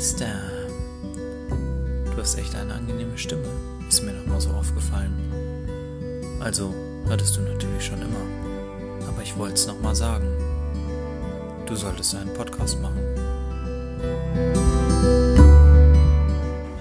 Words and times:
Meister. 0.00 0.32
Du 2.06 2.16
hast 2.16 2.38
echt 2.38 2.54
eine 2.56 2.72
angenehme 2.72 3.18
Stimme, 3.18 3.44
ist 3.86 4.02
mir 4.02 4.14
noch 4.14 4.24
mal 4.24 4.40
so 4.40 4.48
aufgefallen. 4.48 5.12
Also, 6.40 6.74
hattest 7.10 7.36
du 7.36 7.42
natürlich 7.42 7.84
schon 7.84 8.00
immer. 8.00 9.06
Aber 9.06 9.22
ich 9.22 9.36
wollte 9.36 9.56
es 9.56 9.66
noch 9.66 9.78
mal 9.82 9.94
sagen. 9.94 10.26
Du 11.66 11.74
solltest 11.74 12.14
einen 12.14 12.32
Podcast 12.32 12.80
machen. 12.80 12.98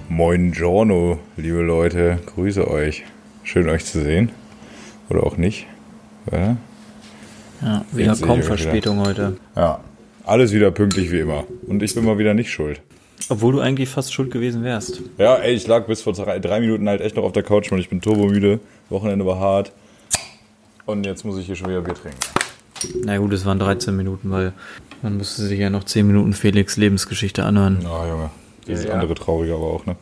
Moin 0.07 0.53
Giorno, 0.53 1.19
liebe 1.35 1.61
Leute, 1.61 2.19
grüße 2.25 2.71
euch. 2.71 3.03
Schön 3.43 3.67
euch 3.67 3.83
zu 3.83 4.01
sehen. 4.01 4.31
Oder 5.09 5.23
auch 5.23 5.35
nicht. 5.35 5.67
Ja, 6.31 6.55
ja 7.61 7.85
wieder 7.91 8.15
kaum 8.15 8.41
Verspätung 8.41 9.01
heute. 9.01 9.35
ja, 9.57 9.81
alles 10.23 10.53
wieder 10.53 10.71
pünktlich 10.71 11.11
wie 11.11 11.19
immer. 11.19 11.43
Und 11.67 11.83
ich 11.83 11.93
bin 11.93 12.05
mal 12.05 12.17
wieder 12.17 12.33
nicht 12.33 12.49
schuld. 12.49 12.81
Obwohl 13.27 13.53
du 13.53 13.59
eigentlich 13.59 13.89
fast 13.89 14.13
schuld 14.13 14.31
gewesen 14.31 14.63
wärst. 14.63 15.01
Ja, 15.17 15.35
ey, 15.35 15.53
ich 15.53 15.67
lag 15.67 15.85
bis 15.85 16.01
vor 16.01 16.13
drei, 16.13 16.39
drei 16.39 16.59
Minuten 16.61 16.87
halt 16.87 17.01
echt 17.01 17.15
noch 17.15 17.23
auf 17.23 17.33
der 17.33 17.43
Couch, 17.43 17.71
weil 17.71 17.79
ich 17.79 17.89
bin 17.89 18.01
turbomüde. 18.01 18.59
Wochenende 18.89 19.25
war 19.25 19.39
hart. 19.39 19.71
Und 20.85 21.05
jetzt 21.05 21.25
muss 21.25 21.37
ich 21.37 21.45
hier 21.45 21.55
schon 21.55 21.69
wieder 21.69 21.81
Bier 21.81 21.93
trinken. 21.93 22.17
Na 23.03 23.17
gut, 23.17 23.33
es 23.33 23.45
waren 23.45 23.59
13 23.59 23.95
Minuten, 23.95 24.31
weil 24.31 24.53
man 25.01 25.17
musste 25.17 25.41
sich 25.43 25.59
ja 25.59 25.69
noch 25.69 25.83
10 25.83 26.07
Minuten 26.07 26.33
Felix 26.33 26.77
Lebensgeschichte 26.77 27.43
anhören. 27.43 27.85
Ah, 27.85 28.07
Junge. 28.07 28.29
Dieses 28.67 28.85
Ja. 28.85 28.93
andere 28.93 29.13
traurige 29.15 29.53
aber 29.53 29.65
auch, 29.65 29.85
ne? 29.85 29.95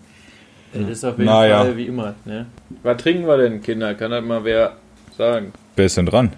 Das 0.73 0.89
ist 0.89 1.03
auf 1.03 1.17
jeden. 1.17 1.29
Fall 1.29 1.75
wie 1.77 1.85
immer. 1.87 2.13
Ne? 2.25 2.45
Was 2.83 3.01
trinken 3.01 3.25
wir 3.27 3.37
denn, 3.37 3.61
Kinder? 3.61 3.95
Kann 3.95 4.11
das 4.11 4.23
mal 4.23 4.43
wer 4.43 4.73
sagen? 5.17 5.53
Wer 5.75 5.85
ist 5.85 5.97
denn 5.97 6.05
dran? 6.05 6.33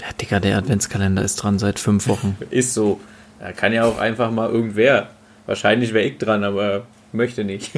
Ja, 0.00 0.06
Digga, 0.20 0.40
der 0.40 0.58
Adventskalender 0.58 1.22
ist 1.22 1.36
dran 1.36 1.58
seit 1.58 1.78
fünf 1.78 2.08
Wochen. 2.08 2.36
Ist 2.50 2.74
so. 2.74 2.98
Da 3.38 3.52
kann 3.52 3.72
ja 3.72 3.84
auch 3.84 3.98
einfach 3.98 4.30
mal 4.30 4.50
irgendwer. 4.50 5.08
Wahrscheinlich 5.46 5.92
wäre 5.92 6.06
ich 6.06 6.18
dran, 6.18 6.44
aber 6.44 6.86
möchte 7.12 7.44
nicht. 7.44 7.72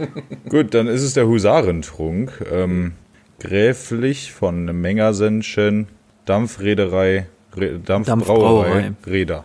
Gut, 0.48 0.74
dann 0.74 0.86
ist 0.86 1.02
es 1.02 1.14
der 1.14 1.26
Husarentrunk. 1.26 2.44
Ähm, 2.50 2.92
gräflich 3.38 4.32
von 4.32 4.64
Mengersenschen 4.64 5.88
Dampfreederei, 6.24 7.26
Re, 7.56 7.78
Dampfbrauerei, 7.78 7.84
Dampfbrauerei. 8.04 8.92
Räder. 9.06 9.44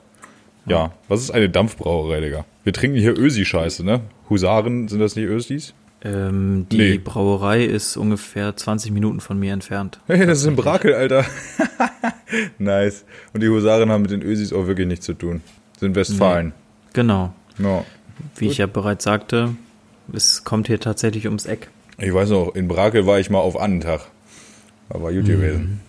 Ja, 0.67 0.93
was 1.07 1.21
ist 1.21 1.31
eine 1.31 1.49
Dampfbrauerei, 1.49 2.21
Digga? 2.21 2.45
Wir 2.63 2.73
trinken 2.73 2.97
hier 2.97 3.17
Ösi-Scheiße, 3.17 3.83
ne? 3.85 4.01
Husaren, 4.29 4.87
sind 4.87 4.99
das 4.99 5.15
nicht 5.15 5.25
Ösis? 5.25 5.73
Ähm, 6.03 6.67
die 6.71 6.77
Nee. 6.77 6.97
Brauerei 6.97 7.63
ist 7.65 7.97
ungefähr 7.97 8.55
20 8.55 8.91
Minuten 8.91 9.19
von 9.19 9.39
mir 9.39 9.53
entfernt. 9.53 9.99
Hey, 10.07 10.25
das 10.25 10.39
ist 10.39 10.45
in 10.45 10.55
Brakel, 10.55 10.93
Alter. 10.93 11.25
nice. 12.57 13.05
Und 13.33 13.41
die 13.41 13.49
Husaren 13.49 13.89
haben 13.91 14.01
mit 14.01 14.11
den 14.11 14.21
Ösis 14.21 14.53
auch 14.53 14.67
wirklich 14.67 14.87
nichts 14.87 15.05
zu 15.05 15.13
tun. 15.13 15.41
Sind 15.79 15.95
Westfalen. 15.95 16.53
Genau. 16.93 17.33
Ja. 17.59 17.83
Wie 18.35 18.47
ich 18.47 18.57
ja 18.57 18.67
bereits 18.67 19.03
sagte, 19.03 19.55
es 20.13 20.43
kommt 20.43 20.67
hier 20.67 20.79
tatsächlich 20.79 21.25
ums 21.25 21.45
Eck. 21.45 21.69
Ich 21.97 22.13
weiß 22.13 22.29
noch, 22.29 22.55
in 22.55 22.67
Brakel 22.67 23.05
war 23.07 23.19
ich 23.19 23.29
mal 23.29 23.39
auf 23.39 23.59
Annentag. 23.59 24.01
Da 24.89 25.01
war 25.01 25.11
gut 25.11 25.25
gewesen. 25.25 25.81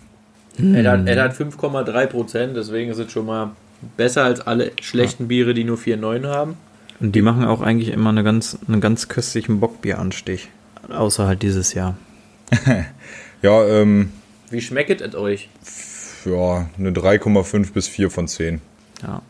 er 0.57 0.91
hat, 0.91 1.07
er 1.07 1.23
hat 1.23 1.33
5,3 1.33 2.05
Prozent, 2.07 2.57
deswegen 2.57 2.91
ist 2.91 2.97
es 2.97 3.11
schon 3.11 3.25
mal 3.25 3.51
besser 3.95 4.23
als 4.23 4.41
alle 4.41 4.71
schlechten 4.81 5.27
Biere, 5.27 5.53
die 5.53 5.63
nur 5.63 5.77
4,9 5.77 6.27
haben. 6.27 6.55
Und 6.99 7.15
die 7.15 7.21
machen 7.21 7.45
auch 7.45 7.61
eigentlich 7.61 7.89
immer 7.89 8.09
eine 8.09 8.23
ganz, 8.23 8.57
einen 8.67 8.81
ganz 8.81 9.07
köstlichen 9.07 9.59
Bockbieranstich. 9.59 10.49
Außer 10.89 11.27
halt 11.27 11.41
dieses 11.41 11.73
Jahr. 11.73 11.97
Ja, 13.43 13.63
ähm, 13.67 14.11
Wie 14.49 14.61
schmeckt 14.61 14.99
es 14.99 15.13
euch? 15.13 15.49
ja, 16.25 16.69
eine 16.77 16.89
3,5 16.89 17.71
bis 17.71 17.87
4 17.87 18.09
von 18.09 18.27
10. 18.27 18.61
Ja. 19.03 19.21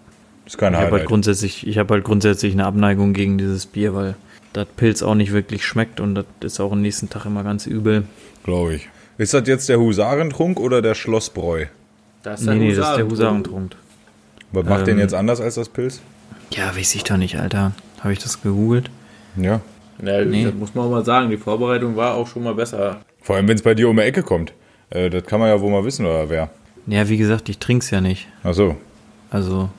Ist 0.47 0.57
kein 0.57 0.73
Ich 0.73 0.77
habe 0.79 0.85
halt 0.85 0.93
Highlight. 0.93 1.07
grundsätzlich, 1.07 1.67
ich 1.67 1.77
habe 1.77 1.93
halt 1.93 2.03
grundsätzlich 2.03 2.53
eine 2.53 2.65
Abneigung 2.65 3.13
gegen 3.13 3.37
dieses 3.37 3.65
Bier, 3.67 3.93
weil 3.93 4.15
das 4.53 4.65
Pilz 4.77 5.03
auch 5.03 5.13
nicht 5.13 5.33
wirklich 5.33 5.63
schmeckt 5.65 5.99
und 5.99 6.15
das 6.15 6.25
ist 6.41 6.59
auch 6.59 6.71
am 6.71 6.81
nächsten 6.81 7.09
Tag 7.09 7.25
immer 7.25 7.43
ganz 7.43 7.67
übel. 7.67 8.05
Glaube 8.43 8.75
ich. 8.75 8.89
Ist 9.19 9.33
das 9.33 9.47
jetzt 9.47 9.67
der 9.69 9.79
Husarentrunk 9.79 10.59
oder 10.59 10.81
der 10.81 10.95
Schlossbräu? 10.95 11.65
Das 12.23 12.41
Nee, 12.41 12.55
nee, 12.55 12.73
das 12.73 12.89
ist 12.89 12.95
der 12.97 13.07
Husarentrunk. 13.09 13.75
Was 14.53 14.65
macht 14.65 14.79
Ähm, 14.81 14.85
den 14.85 14.99
jetzt 14.99 15.13
anders 15.13 15.41
als 15.41 15.55
das 15.55 15.69
Pilz? 15.69 15.99
Ja, 16.51 16.75
weiß 16.75 16.95
ich 16.95 17.03
doch 17.03 17.17
nicht, 17.17 17.37
Alter. 17.37 17.73
Habe 17.99 18.13
ich 18.13 18.19
das 18.19 18.41
gegoogelt? 18.41 18.89
Ja. 19.35 19.59
Ja, 20.03 20.23
Nee. 20.23 20.45
Das 20.45 20.53
muss 20.53 20.73
man 20.75 20.85
auch 20.85 20.91
mal 20.91 21.03
sagen. 21.05 21.29
Die 21.29 21.37
Vorbereitung 21.37 21.95
war 21.97 22.13
auch 22.15 22.27
schon 22.27 22.43
mal 22.43 22.53
besser. 22.53 23.01
Vor 23.21 23.35
allem, 23.35 23.47
wenn 23.47 23.55
es 23.57 23.63
bei 23.63 23.73
dir 23.73 23.89
um 23.89 23.97
die 23.97 24.03
Ecke 24.03 24.23
kommt. 24.23 24.53
Äh, 24.91 25.09
das 25.09 25.25
kann 25.25 25.39
man 25.39 25.49
ja 25.49 25.59
wohl 25.59 25.71
mal 25.71 25.83
wissen, 25.83 26.05
oder 26.05 26.29
wer? 26.29 26.49
Ja, 26.85 27.09
wie 27.09 27.17
gesagt, 27.17 27.49
ich 27.49 27.57
trink's 27.57 27.89
ja 27.91 27.99
nicht. 27.99 28.27
Ach 28.43 28.53
so. 28.53 28.77
Also, 29.31 29.69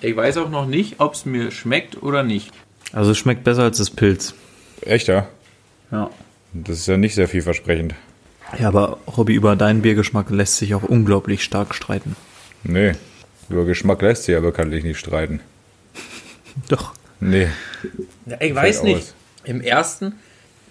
Ich 0.00 0.14
weiß 0.16 0.36
auch 0.38 0.50
noch 0.50 0.66
nicht, 0.66 0.96
ob 1.00 1.14
es 1.14 1.24
mir 1.24 1.50
schmeckt 1.50 2.02
oder 2.02 2.22
nicht. 2.22 2.50
also 2.92 3.10
es 3.12 3.18
schmeckt 3.18 3.44
besser 3.44 3.62
als 3.64 3.78
das 3.78 3.90
Pilz. 3.90 4.34
Echt, 4.82 5.08
ja? 5.08 5.26
Ja. 5.90 6.10
Das 6.52 6.78
ist 6.78 6.86
ja 6.86 6.96
nicht 6.96 7.14
sehr 7.14 7.28
vielversprechend. 7.28 7.94
Ja, 8.58 8.68
aber 8.68 8.98
Robby, 9.16 9.34
über 9.34 9.56
deinen 9.56 9.82
Biergeschmack 9.82 10.30
lässt 10.30 10.56
sich 10.56 10.74
auch 10.74 10.82
unglaublich 10.84 11.42
stark 11.42 11.74
streiten. 11.74 12.14
Nee. 12.62 12.92
Über 13.48 13.64
Geschmack 13.64 14.02
lässt 14.02 14.24
sich 14.24 14.34
ja 14.34 14.40
bekanntlich 14.40 14.84
nicht 14.84 14.98
streiten. 14.98 15.40
Doch. 16.68 16.94
Nee. 17.20 17.48
Ja, 18.26 18.40
ich 18.40 18.54
weiß 18.54 18.82
nicht. 18.82 18.96
aus. 18.98 19.14
Im 19.44 19.60
ersten, 19.60 20.14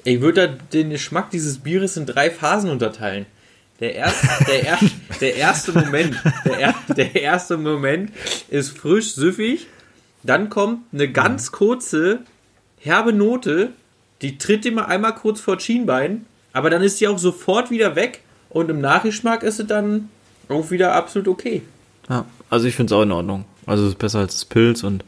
ich 0.04 0.22
würde 0.22 0.48
da 0.48 0.54
den 0.74 0.90
Geschmack 0.92 1.32
dieses 1.32 1.60
Bieres 1.60 1.98
in 1.98 2.06
drei 2.06 2.30
Phasen 2.30 2.70
unterteilen. 2.70 3.26
Der 3.80 3.94
erste, 3.96 4.28
der, 4.48 4.66
er, 4.68 4.80
der 5.20 5.36
erste 5.36 5.72
Moment, 5.74 6.16
der, 6.46 6.60
er, 6.60 6.76
der 6.96 7.16
erste 7.16 7.58
Moment 7.58 8.12
ist 8.50 8.78
frisch, 8.78 9.14
süffig. 9.14 9.68
Dann 10.24 10.50
kommt 10.50 10.80
eine 10.94 11.12
ganz 11.12 11.52
kurze, 11.52 12.20
herbe 12.80 13.12
Note, 13.14 13.72
die 14.22 14.38
tritt 14.38 14.66
immer 14.66 14.88
einmal 14.88 15.14
kurz 15.14 15.42
vor 15.42 15.56
das 15.56 15.64
Schienbein, 15.66 16.26
aber 16.54 16.70
dann 16.70 16.82
ist 16.82 16.98
sie 17.00 17.08
auch 17.08 17.20
sofort 17.20 17.70
wieder 17.70 17.96
weg 17.96 18.22
und 18.50 18.70
im 18.70 18.80
Nachgeschmack 18.80 19.44
ist 19.44 19.58
sie 19.58 19.66
dann 19.66 20.10
auch 20.48 20.72
wieder 20.72 20.94
absolut 20.94 21.28
okay. 21.28 21.62
Ja, 22.10 22.26
also 22.50 22.68
ich 22.68 22.76
finde 22.76 22.94
es 22.94 22.98
auch 22.98 23.04
in 23.04 23.12
Ordnung. 23.12 23.46
Also 23.66 23.84
es 23.84 23.90
ist 23.90 24.00
besser 24.00 24.20
als 24.20 24.34
das 24.36 24.46
Pilz 24.46 24.84
und 24.84 25.04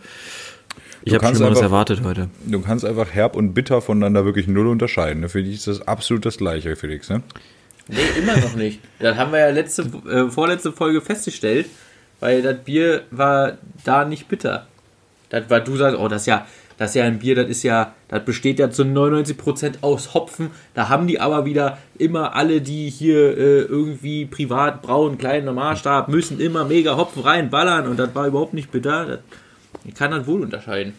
ich 1.03 1.13
habe 1.13 1.21
kannst 1.23 1.37
Schlimmeres 1.37 1.59
einfach- 1.59 1.71
erwartet 1.71 2.01
heute. 2.03 2.29
Du 2.45 2.59
kannst 2.61 2.83
einfach 2.83 3.11
herb 3.13 3.35
und 3.35 3.53
bitter 3.53 3.81
voneinander 3.81 4.25
wirklich 4.25 4.47
null 4.47 4.67
unterscheiden. 4.67 5.29
Für 5.29 5.41
dich 5.41 5.55
ist 5.55 5.67
das 5.67 5.87
absolut 5.87 6.25
das 6.25 6.37
Gleiche, 6.37 6.75
Felix, 6.75 7.09
ne? 7.09 7.23
Nee, 7.87 8.19
immer 8.19 8.37
noch 8.37 8.55
nicht. 8.55 8.81
Das 8.99 9.17
haben 9.17 9.31
wir 9.31 9.39
ja 9.39 9.49
letzte, 9.49 9.83
äh, 10.09 10.29
vorletzte 10.29 10.71
Folge 10.71 11.01
festgestellt, 11.01 11.67
weil 12.19 12.41
das 12.41 12.57
Bier 12.63 13.03
war 13.11 13.57
da 13.83 14.05
nicht 14.05 14.27
bitter. 14.27 14.67
Das 15.29 15.49
war, 15.49 15.59
du 15.59 15.75
sagst, 15.75 15.97
oh, 15.97 16.07
das 16.07 16.23
ist 16.23 16.27
ja, 16.27 16.45
das 16.77 16.91
ist 16.91 16.95
ja 16.95 17.05
ein 17.05 17.19
Bier, 17.19 17.35
das 17.35 17.47
ist 17.47 17.63
ja, 17.63 17.95
das 18.07 18.23
besteht 18.23 18.59
ja 18.59 18.69
zu 18.69 18.83
99% 18.83 19.75
aus 19.81 20.13
Hopfen. 20.13 20.51
Da 20.73 20.89
haben 20.89 21.07
die 21.07 21.19
aber 21.19 21.45
wieder 21.45 21.77
immer 21.97 22.35
alle, 22.35 22.61
die 22.61 22.89
hier 22.89 23.37
äh, 23.37 23.61
irgendwie 23.61 24.25
privat 24.25 24.81
brauen, 24.81 25.17
kleiner 25.17 25.53
Maßstab, 25.53 26.07
müssen 26.07 26.39
immer 26.39 26.65
mega 26.65 26.95
Hopfen 26.95 27.23
reinballern 27.23 27.87
und 27.87 27.97
das 27.97 28.13
war 28.13 28.27
überhaupt 28.27 28.53
nicht 28.53 28.71
bitter. 28.71 29.05
Das, 29.05 29.19
ich 29.85 29.95
kann 29.95 30.11
das 30.11 30.27
wohl 30.27 30.41
unterscheiden. 30.41 30.93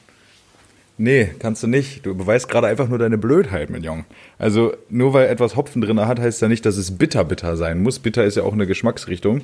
Nee, 1.00 1.30
kannst 1.38 1.62
du 1.62 1.68
nicht. 1.68 2.04
Du 2.04 2.16
beweist 2.16 2.48
gerade 2.48 2.66
einfach 2.66 2.88
nur 2.88 2.98
deine 2.98 3.18
Blödheit, 3.18 3.70
Junge. 3.84 4.04
Also, 4.36 4.74
nur 4.88 5.12
weil 5.12 5.28
etwas 5.28 5.54
Hopfen 5.54 5.80
drin 5.80 6.00
hat, 6.00 6.18
heißt 6.18 6.42
ja 6.42 6.48
nicht, 6.48 6.66
dass 6.66 6.76
es 6.76 6.98
bitter 6.98 7.24
bitter 7.24 7.56
sein 7.56 7.80
muss. 7.82 8.00
Bitter 8.00 8.24
ist 8.24 8.36
ja 8.36 8.42
auch 8.42 8.52
eine 8.52 8.66
Geschmacksrichtung. 8.66 9.42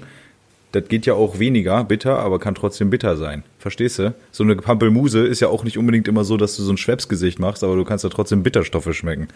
Das 0.75 0.89
geht 0.89 1.07
ja 1.07 1.15
auch 1.15 1.39
weniger 1.39 1.85
bitter, 1.85 2.19
aber 2.19 2.41
kann 2.41 2.57
trotzdem 2.57 2.91
bitter 2.91 3.17
sein. 3.17 3.45
Verstehst 3.61 4.01
du? 4.01 4.13
So 4.33 4.43
eine 4.43 4.57
Pampelmuse 4.57 5.25
ist 5.25 5.39
ja 5.39 5.47
auch 5.47 5.63
nicht 5.63 5.79
unbedingt 5.79 6.09
immer 6.09 6.25
so, 6.25 6.37
dass 6.37 6.57
du 6.57 6.65
so 6.65 6.73
ein 6.73 6.77
Schwepsgesicht 6.77 7.39
machst, 7.39 7.63
aber 7.63 7.77
du 7.77 7.85
kannst 7.85 8.03
ja 8.03 8.11
trotzdem 8.11 8.43
Bitterstoffe 8.43 8.93
schmecken. 8.93 9.29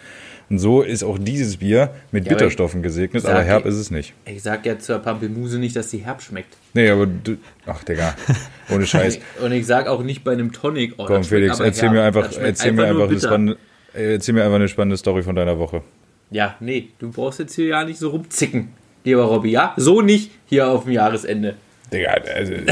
Und 0.50 0.58
so 0.58 0.82
ist 0.82 1.04
auch 1.04 1.16
dieses 1.16 1.58
Bier 1.58 1.90
mit 2.10 2.24
Ja, 2.26 2.32
Bitterstoffen 2.32 2.82
gesegnet, 2.82 3.22
sag 3.22 3.34
aber 3.34 3.44
herb 3.44 3.62
ich- 3.66 3.68
ist 3.70 3.76
es 3.76 3.90
nicht. 3.92 4.14
Ich 4.24 4.42
sag 4.42 4.66
ja 4.66 4.80
zur 4.80 4.98
Pampelmuse 4.98 5.58
nicht, 5.60 5.76
dass 5.76 5.90
sie 5.90 5.98
herb 5.98 6.20
schmeckt. 6.22 6.56
Nee, 6.74 6.90
aber 6.90 7.06
du. 7.06 7.36
Ach, 7.66 7.84
Digga. 7.84 8.16
Ohne 8.74 8.84
Scheiß. 8.84 9.20
Und 9.40 9.52
ich 9.52 9.64
sag 9.64 9.86
auch 9.86 10.02
nicht 10.02 10.24
bei 10.24 10.32
einem 10.32 10.50
Tonic, 10.52 10.94
oh, 10.96 11.04
Komm, 11.06 11.22
Felix, 11.22 11.60
erzähl 11.60 11.84
herb. 11.84 11.92
mir 11.94 12.02
einfach, 12.02 12.32
erzähl 12.36 12.72
mir 12.72 12.82
nur 12.92 13.02
einfach 13.04 13.10
eine 13.10 13.20
spannende, 13.20 13.56
äh, 13.94 14.14
erzähl 14.14 14.34
mir 14.34 14.42
einfach 14.42 14.56
eine 14.56 14.68
spannende 14.68 14.96
Story 14.96 15.22
von 15.22 15.36
deiner 15.36 15.56
Woche. 15.60 15.82
Ja, 16.30 16.56
nee, 16.60 16.88
du 16.98 17.10
brauchst 17.10 17.38
jetzt 17.38 17.54
hier 17.54 17.66
ja 17.66 17.84
nicht 17.84 17.98
so 17.98 18.10
rumzicken, 18.10 18.68
lieber 19.04 19.22
Robby, 19.24 19.50
ja? 19.50 19.74
So 19.76 20.00
nicht 20.02 20.30
hier 20.46 20.68
auf 20.68 20.84
dem 20.84 20.92
Jahresende. 20.92 21.54
Digga, 21.92 22.10
also, 22.34 22.52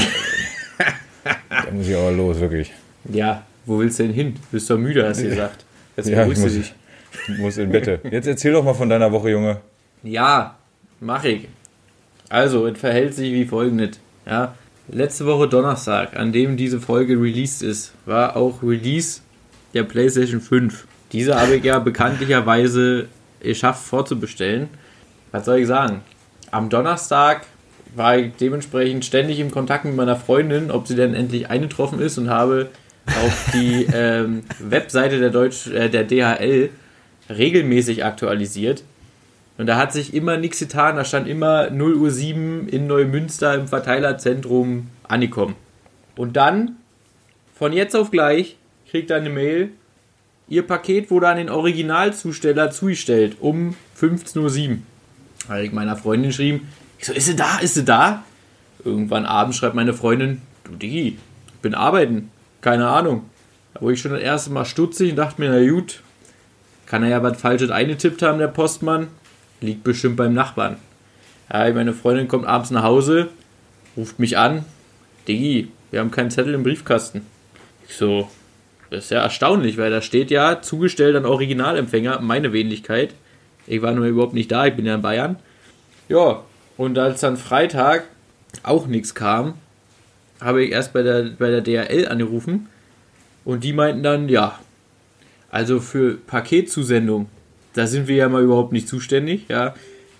da 1.25 1.71
muss 1.73 1.89
ich 1.89 1.97
aber 1.97 2.13
los, 2.13 2.39
wirklich. 2.41 2.73
Ja, 3.13 3.45
wo 3.65 3.79
willst 3.79 3.99
du 3.99 4.05
denn 4.05 4.13
hin? 4.13 4.35
Bist 4.53 4.69
doch 4.71 4.79
müde, 4.79 5.07
hast 5.09 5.21
du 5.23 5.29
gesagt. 5.29 5.65
Jetzt 5.97 6.09
Ja, 6.09 6.21
beruhigst 6.21 6.43
du 6.43 6.47
muss- 6.47 6.55
dich. 6.55 6.75
Ich 7.29 7.39
muss 7.39 7.57
in 7.57 7.71
Bette. 7.71 8.01
Jetzt 8.11 8.27
erzähl 8.27 8.53
doch 8.53 8.63
mal 8.63 8.75
von 8.75 8.89
deiner 8.89 9.11
Woche, 9.11 9.31
Junge. 9.31 9.59
Ja, 10.03 10.57
mach 11.01 11.25
ich. 11.25 11.49
Also, 12.29 12.67
es 12.67 12.79
verhält 12.79 13.15
sich 13.15 13.33
wie 13.33 13.45
folgendes. 13.47 13.99
Ja, 14.27 14.55
letzte 14.89 15.25
Woche 15.27 15.49
Donnerstag, 15.49 16.15
an 16.17 16.33
dem 16.33 16.57
diese 16.57 16.81
Folge 16.81 17.15
released 17.15 17.63
ist, 17.63 17.93
war 18.05 18.37
auch 18.37 18.63
Release 18.63 19.21
der 19.73 19.85
PlayStation 19.85 20.41
5. 20.41 20.87
Diese 21.13 21.41
habe 21.41 21.57
ich 21.57 21.65
ja 21.65 21.79
bekanntlicherweise 21.79 23.07
geschafft 23.41 23.85
vorzubestellen. 23.87 24.69
Was 25.33 25.45
soll 25.47 25.61
ich 25.61 25.67
sagen? 25.69 26.03
Am 26.51 26.69
Donnerstag 26.69 27.47
war 27.95 28.19
ich 28.19 28.33
dementsprechend 28.41 29.05
ständig 29.05 29.41
im 29.41 29.51
Kontakt 29.51 29.85
mit 29.85 29.97
meiner 29.97 30.17
Freundin, 30.17 30.71
ob 30.71 30.87
sie 30.87 30.97
denn 30.97 31.15
endlich 31.15 31.49
eingetroffen 31.51 32.01
ist 32.01 32.19
und 32.19 32.31
habe 32.31 32.69
auf 33.07 33.51
die 33.55 33.87
ähm, 33.95 34.45
Webseite 34.59 35.19
der, 35.19 35.31
Deutsch, 35.31 35.67
äh, 35.69 35.89
der 35.89 36.05
DHL 36.05 36.71
regelmäßig 37.31 38.05
aktualisiert. 38.05 38.85
Und 39.59 39.67
da 39.67 39.79
hat 39.79 39.93
sich 39.93 40.13
immer 40.13 40.37
nichts 40.37 40.59
getan. 40.59 40.97
Da 40.97 41.05
stand 41.05 41.27
immer 41.27 41.71
0 41.71 41.95
Uhr 41.95 42.11
7 42.11 42.69
in 42.69 42.87
Neumünster 42.87 43.55
im 43.55 43.69
Verteilerzentrum 43.69 44.89
angekommen. 45.05 45.55
Und 46.17 46.37
dann, 46.37 46.77
von 47.55 47.73
jetzt 47.73 47.97
auf 47.97 48.11
gleich, 48.11 48.57
kriegt 48.91 49.11
er 49.11 49.17
eine 49.17 49.31
Mail. 49.31 49.71
Ihr 50.49 50.67
Paket 50.67 51.11
wurde 51.11 51.29
an 51.29 51.39
den 51.39 51.49
Originalzusteller 51.49 52.71
zugestellt 52.71 53.37
um 53.41 53.75
15.07 53.99 54.71
Uhr. 54.71 54.79
Habe 55.49 55.65
ich 55.65 55.73
meiner 55.73 55.97
Freundin 55.97 56.31
geschrieben. 56.31 56.69
Ich 56.99 57.07
so, 57.07 57.13
ist 57.13 57.27
sie 57.27 57.37
da? 57.37 57.59
Ist 57.59 57.75
sie 57.75 57.85
da? 57.85 58.25
Irgendwann 58.85 59.25
abends 59.25 59.57
schreibt 59.57 59.75
meine 59.75 59.95
Freundin, 59.95 60.43
du 60.65 60.73
Digi, 60.77 61.19
ich 61.47 61.55
bin 61.63 61.75
arbeiten. 61.75 62.31
Keine 62.61 62.89
Ahnung. 62.89 63.25
Da 63.75 63.81
wurde 63.83 63.95
ich 63.95 64.01
schon 64.01 64.13
das 64.13 64.23
erste 64.23 64.51
Mal 64.51 64.65
stutzig 64.65 65.11
und 65.11 65.17
dachte 65.17 65.41
mir, 65.41 65.51
na 65.51 65.71
gut, 65.71 66.03
kann 66.87 67.03
er 67.03 67.11
ja 67.11 67.23
was 67.23 67.41
Falsches 67.41 67.71
eingetippt 67.71 68.23
haben, 68.23 68.39
der 68.39 68.49
Postmann. 68.49 69.09
Liegt 69.61 69.85
bestimmt 69.85 70.17
beim 70.17 70.35
Nachbarn. 70.35 70.77
Ja, 71.53 71.73
meine 71.73 71.93
Freundin 71.93 72.29
kommt 72.29 72.47
abends 72.47 72.71
nach 72.71 72.83
Hause, 72.83 73.29
ruft 73.97 74.19
mich 74.19 74.37
an. 74.37 74.65
Digi, 75.29 75.69
wir 75.91 76.01
haben 76.01 76.11
keinen 76.11 76.31
Zettel 76.31 76.55
im 76.55 76.63
Briefkasten. 76.63 77.27
Ich 77.89 77.97
so, 77.97 78.29
das 78.91 79.05
ist 79.05 79.11
ja 79.11 79.21
erstaunlich, 79.21 79.79
weil 79.79 79.91
da 79.91 80.01
steht 80.01 80.31
ja 80.31 80.61
zugestellt 80.63 81.17
an 81.17 81.25
Originalempfänger, 81.25 82.21
meine 82.21 82.53
Wenigkeit. 82.53 83.15
Ich 83.67 83.83
war 83.83 83.93
nur 83.93 84.07
überhaupt 84.07 84.35
nicht 84.35 84.51
da, 84.53 84.67
ich 84.67 84.75
bin 84.75 84.87
ja 84.87 84.95
in 84.95 85.03
Bayern. 85.03 85.37
Ja, 86.09 86.43
und 86.77 86.99
als 86.99 87.21
dann 87.21 87.37
Freitag 87.37 88.05
auch 88.63 88.87
nichts 88.87 89.15
kam, 89.15 89.55
habe 90.41 90.65
ich 90.65 90.73
erst 90.73 90.93
bei 90.93 91.03
der, 91.03 91.31
bei 91.39 91.51
der 91.51 91.63
DHL 91.63 92.09
angerufen 92.09 92.69
und 93.45 93.65
die 93.65 93.73
meinten 93.73 94.03
dann, 94.03 94.29
ja, 94.29 94.59
also 95.51 95.81
für 95.81 96.17
Paketzusendung, 96.17 97.29
da 97.75 97.87
sind 97.87 98.09
wir 98.09 98.17
ja 98.17 98.29
mal 98.29 98.43
überhaupt 98.43 98.73
nicht 98.73 98.89
zuständig, 98.89 99.47
ja. 99.49 99.75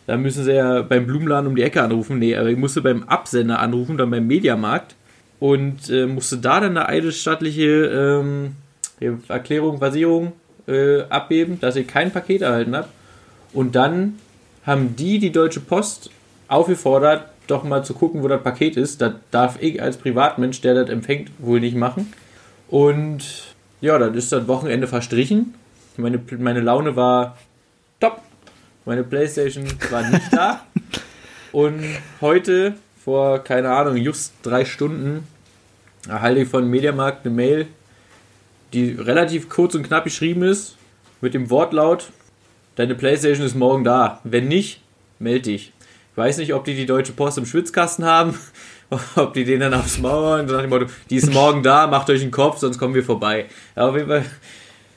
Da 0.07 0.17
müssen 0.17 0.45
sie 0.45 0.55
ja 0.55 0.83
beim 0.83 1.07
Blumenladen 1.07 1.49
um 1.49 1.57
die 1.57 1.63
Ecke 1.63 1.83
anrufen. 1.83 2.21
Nee, 2.21 2.37
aber 2.37 2.49
ich 2.49 2.57
musste 2.57 2.81
beim 2.81 3.03
Absender 3.05 3.59
anrufen, 3.59 3.99
dann 3.99 4.11
beim 4.11 4.25
Mediamarkt 4.27 4.95
und 5.41 5.91
äh, 5.91 6.07
musste 6.07 6.39
da 6.39 6.61
dann 6.61 6.77
eine 6.77 6.89
eidesstattliche 6.89 7.67
ähm, 7.67 8.53
Erklärung, 9.29 9.81
Basierung 9.81 10.33
äh, 10.69 11.03
abgeben, 11.03 11.59
dass 11.61 11.75
ich 11.75 11.89
kein 11.89 12.13
Paket 12.13 12.43
erhalten 12.43 12.77
habe. 12.77 12.89
Und 13.53 13.75
dann 13.75 14.19
haben 14.65 14.97
die 14.97 15.19
die 15.19 15.33
Deutsche 15.33 15.61
Post 15.61 16.11
aufgefordert, 16.49 17.29
doch 17.47 17.63
mal 17.65 17.85
zu 17.85 17.95
gucken, 17.95 18.23
wo 18.23 18.29
das 18.29 18.43
Paket 18.43 18.77
ist. 18.77 19.01
Das 19.01 19.15
darf 19.31 19.61
ich 19.61 19.81
als 19.81 19.97
Privatmensch, 19.97 20.61
der 20.61 20.75
das 20.75 20.91
empfängt, 20.91 21.31
wohl 21.39 21.61
nicht 21.61 21.77
machen. 21.77 22.13
Und 22.69 23.55
ja, 23.81 23.99
dann 23.99 24.15
ist 24.15 24.33
das 24.33 24.49
Wochenende 24.49 24.87
verstrichen. 24.87 25.55
Meine, 25.97 26.21
meine 26.39 26.61
Laune 26.61 26.97
war 26.97 27.39
top. 28.01 28.21
Meine 28.85 29.05
Playstation 29.05 29.67
war 29.91 30.09
nicht 30.09 30.33
da. 30.33 30.65
Und 31.53 31.83
heute, 32.21 32.75
vor, 33.03 33.39
keine 33.39 33.71
Ahnung, 33.71 33.97
just 33.97 34.35
drei 34.43 34.65
Stunden, 34.65 35.27
erhalte 36.09 36.43
ich 36.43 36.49
von 36.49 36.69
Mediamarkt 36.69 37.25
eine 37.25 37.35
Mail, 37.35 37.67
die 38.73 38.91
relativ 38.93 39.49
kurz 39.49 39.75
und 39.75 39.85
knapp 39.85 40.05
geschrieben 40.05 40.43
ist, 40.43 40.77
mit 41.21 41.33
dem 41.35 41.49
Wortlaut, 41.49 42.11
deine 42.77 42.95
Playstation 42.95 43.45
ist 43.45 43.57
morgen 43.57 43.85
da. 43.85 44.21
Wenn 44.25 44.49
nicht, 44.49 44.81
melde 45.19 45.43
dich. 45.43 45.73
Ich 46.13 46.17
weiß 46.17 46.39
nicht, 46.39 46.55
ob 46.55 46.65
die 46.65 46.75
die 46.75 46.87
Deutsche 46.87 47.13
Post 47.13 47.39
im 47.39 47.47
Schwitzkasten 47.47 48.05
haben, 48.05 48.39
ob 49.17 49.35
die 49.35 49.45
den 49.45 49.61
dann 49.61 49.75
aufs 49.75 49.99
Maul 49.99 50.41
und 50.41 50.51
nach 50.51 50.61
dem 50.61 50.71
Motto, 50.71 50.87
die 51.11 51.17
ist 51.17 51.33
morgen 51.33 51.63
da, 51.63 51.89
macht 51.89 52.09
euch 52.09 52.23
einen 52.23 52.31
Kopf, 52.31 52.59
sonst 52.59 52.79
kommen 52.79 52.95
wir 52.95 53.05
vorbei. 53.05 53.47
Aber 53.75 53.91
auf 53.91 53.97
jeden 53.97 54.09
Fall, 54.09 54.25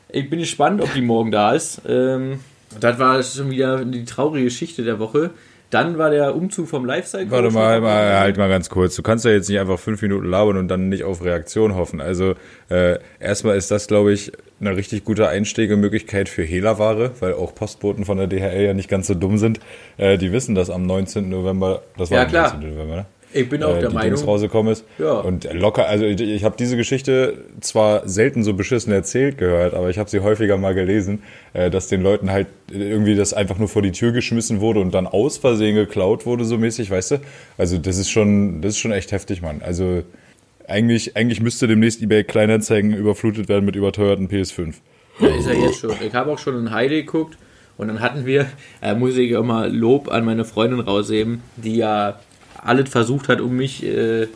ich 0.10 0.30
bin 0.30 0.40
gespannt, 0.40 0.82
ob 0.82 0.94
die 0.94 1.02
morgen 1.02 1.32
da 1.32 1.54
ist. 1.54 1.82
Ähm, 1.88 2.40
das 2.80 3.00
war 3.00 3.22
schon 3.24 3.50
wieder 3.50 3.84
die 3.84 4.06
traurige 4.06 4.46
Geschichte 4.46 4.84
der 4.84 5.00
Woche. 5.00 5.32
Dann 5.70 6.00
war 6.00 6.10
der 6.10 6.36
Umzug 6.36 6.68
vom 6.68 6.86
Lifestyle. 6.86 7.30
Warte 7.30 7.52
mal, 7.52 7.80
mal, 7.80 8.18
halt 8.18 8.38
mal 8.38 8.50
ganz 8.50 8.70
kurz. 8.70 8.96
Du 8.96 9.04
kannst 9.04 9.24
ja 9.26 9.32
jetzt 9.32 9.50
nicht 9.50 9.60
einfach 9.60 9.78
fünf 9.78 10.02
Minuten 10.02 10.26
labern 10.26 10.58
und 10.58 10.68
dann 10.68 10.90
nicht 10.90 11.04
auf 11.04 11.24
Reaktion 11.24 11.76
hoffen. 11.76 12.02
Also 12.02 12.34
äh, 12.70 12.98
erstmal 13.20 13.56
ist 13.56 13.70
das, 13.70 13.88
glaube 13.88 14.12
ich, 14.12 14.32
eine 14.60 14.76
richtig 14.76 15.06
gute 15.06 15.28
Einsteigemöglichkeit 15.30 16.30
für 16.30 16.44
Hehlerware, 16.44 17.12
weil 17.20 17.34
auch 17.34 17.56
Postboten 17.56 18.06
von 18.06 18.18
der 18.18 18.28
DHL 18.28 18.62
ja 18.66 18.74
nicht 18.74 18.90
ganz 18.90 19.08
so 19.08 19.14
dumm 19.14 19.38
sind. 19.38 19.60
Äh, 19.98 20.18
die 20.18 20.32
wissen, 20.32 20.56
dass 20.56 20.70
am 20.70 20.86
19. 20.86 21.30
November, 21.30 21.82
das 21.98 22.12
war 22.12 22.18
Ja, 22.20 22.24
am 22.26 22.30
klar. 22.30 22.54
19. 22.54 22.70
November, 22.72 22.96
ne? 22.96 23.06
Ich 23.32 23.48
bin 23.48 23.62
auch 23.62 23.76
äh, 23.78 23.80
der 23.82 23.90
die 23.90 23.96
Meinung. 23.96 24.16
Dings 24.16 24.26
rausgekommen 24.26 24.74
ist. 24.74 24.86
Ja. 24.98 25.12
Und 25.20 25.48
locker, 25.54 25.86
also 25.88 26.04
ich, 26.04 26.20
ich 26.20 26.44
habe 26.44 26.56
diese 26.58 26.76
Geschichte 26.78 27.38
zwar 27.62 28.10
selten 28.10 28.42
so 28.44 28.56
beschissen 28.56 28.92
erzählt 28.92 29.38
gehört, 29.38 29.76
aber 29.76 29.92
ich 29.92 30.00
habe 30.00 30.10
sie 30.10 30.22
häufiger 30.22 30.58
mal 30.58 30.74
gelesen, 30.74 31.22
äh, 31.54 31.70
dass 31.70 31.88
den 31.88 32.02
Leuten 32.02 32.32
halt 32.32 32.48
irgendwie 32.72 33.16
das 33.16 33.34
einfach 33.36 33.60
nur 33.60 33.68
vor 33.68 33.84
die 33.84 33.92
Tür 33.92 34.14
geschmissen 34.14 34.62
wurde 34.62 34.80
und 34.80 34.96
dann 34.96 35.06
aus 35.06 35.38
Versehen 35.38 35.76
geklaut 35.76 36.26
wurde, 36.26 36.44
so 36.44 36.58
mäßig, 36.58 36.90
weißt 36.90 37.12
du? 37.12 37.16
Also 37.58 37.78
das 37.78 38.00
ist 38.00 38.10
schon, 38.10 38.62
das 38.64 38.74
ist 38.74 38.80
schon 38.80 38.92
echt 38.92 39.12
heftig, 39.12 39.44
Mann. 39.44 39.62
Also 39.64 40.02
eigentlich, 40.70 41.16
eigentlich 41.16 41.42
müsste 41.42 41.68
demnächst 41.68 42.02
eBay 42.02 42.24
Kleinanzeigen 42.24 42.94
überflutet 42.94 43.50
werden 43.50 43.66
mit 43.66 43.76
überteuerten 43.76 44.28
PS5. 44.30 44.76
Ja, 45.20 45.28
ist 45.28 45.48
er 45.48 45.56
jetzt 45.56 45.80
schon. 45.80 45.96
Ich 46.06 46.14
habe 46.14 46.32
auch 46.32 46.40
schon 46.40 46.58
in 46.58 46.72
Heide 46.72 46.96
geguckt 46.96 47.38
und 47.78 47.88
dann 47.88 48.00
hatten 48.00 48.26
wir, 48.26 48.48
äh, 48.82 48.96
muss 48.96 49.18
ich 49.18 49.36
auch 49.36 49.44
mal 49.44 49.74
Lob 49.74 50.12
an 50.12 50.26
meine 50.26 50.46
Freundin 50.46 50.80
rausheben, 50.80 51.42
die 51.58 51.78
ja 51.78 52.20
alles 52.62 52.90
versucht 52.90 53.30
hat, 53.30 53.42
um 53.42 53.56
mich 53.56 53.86
äh, 53.86 54.28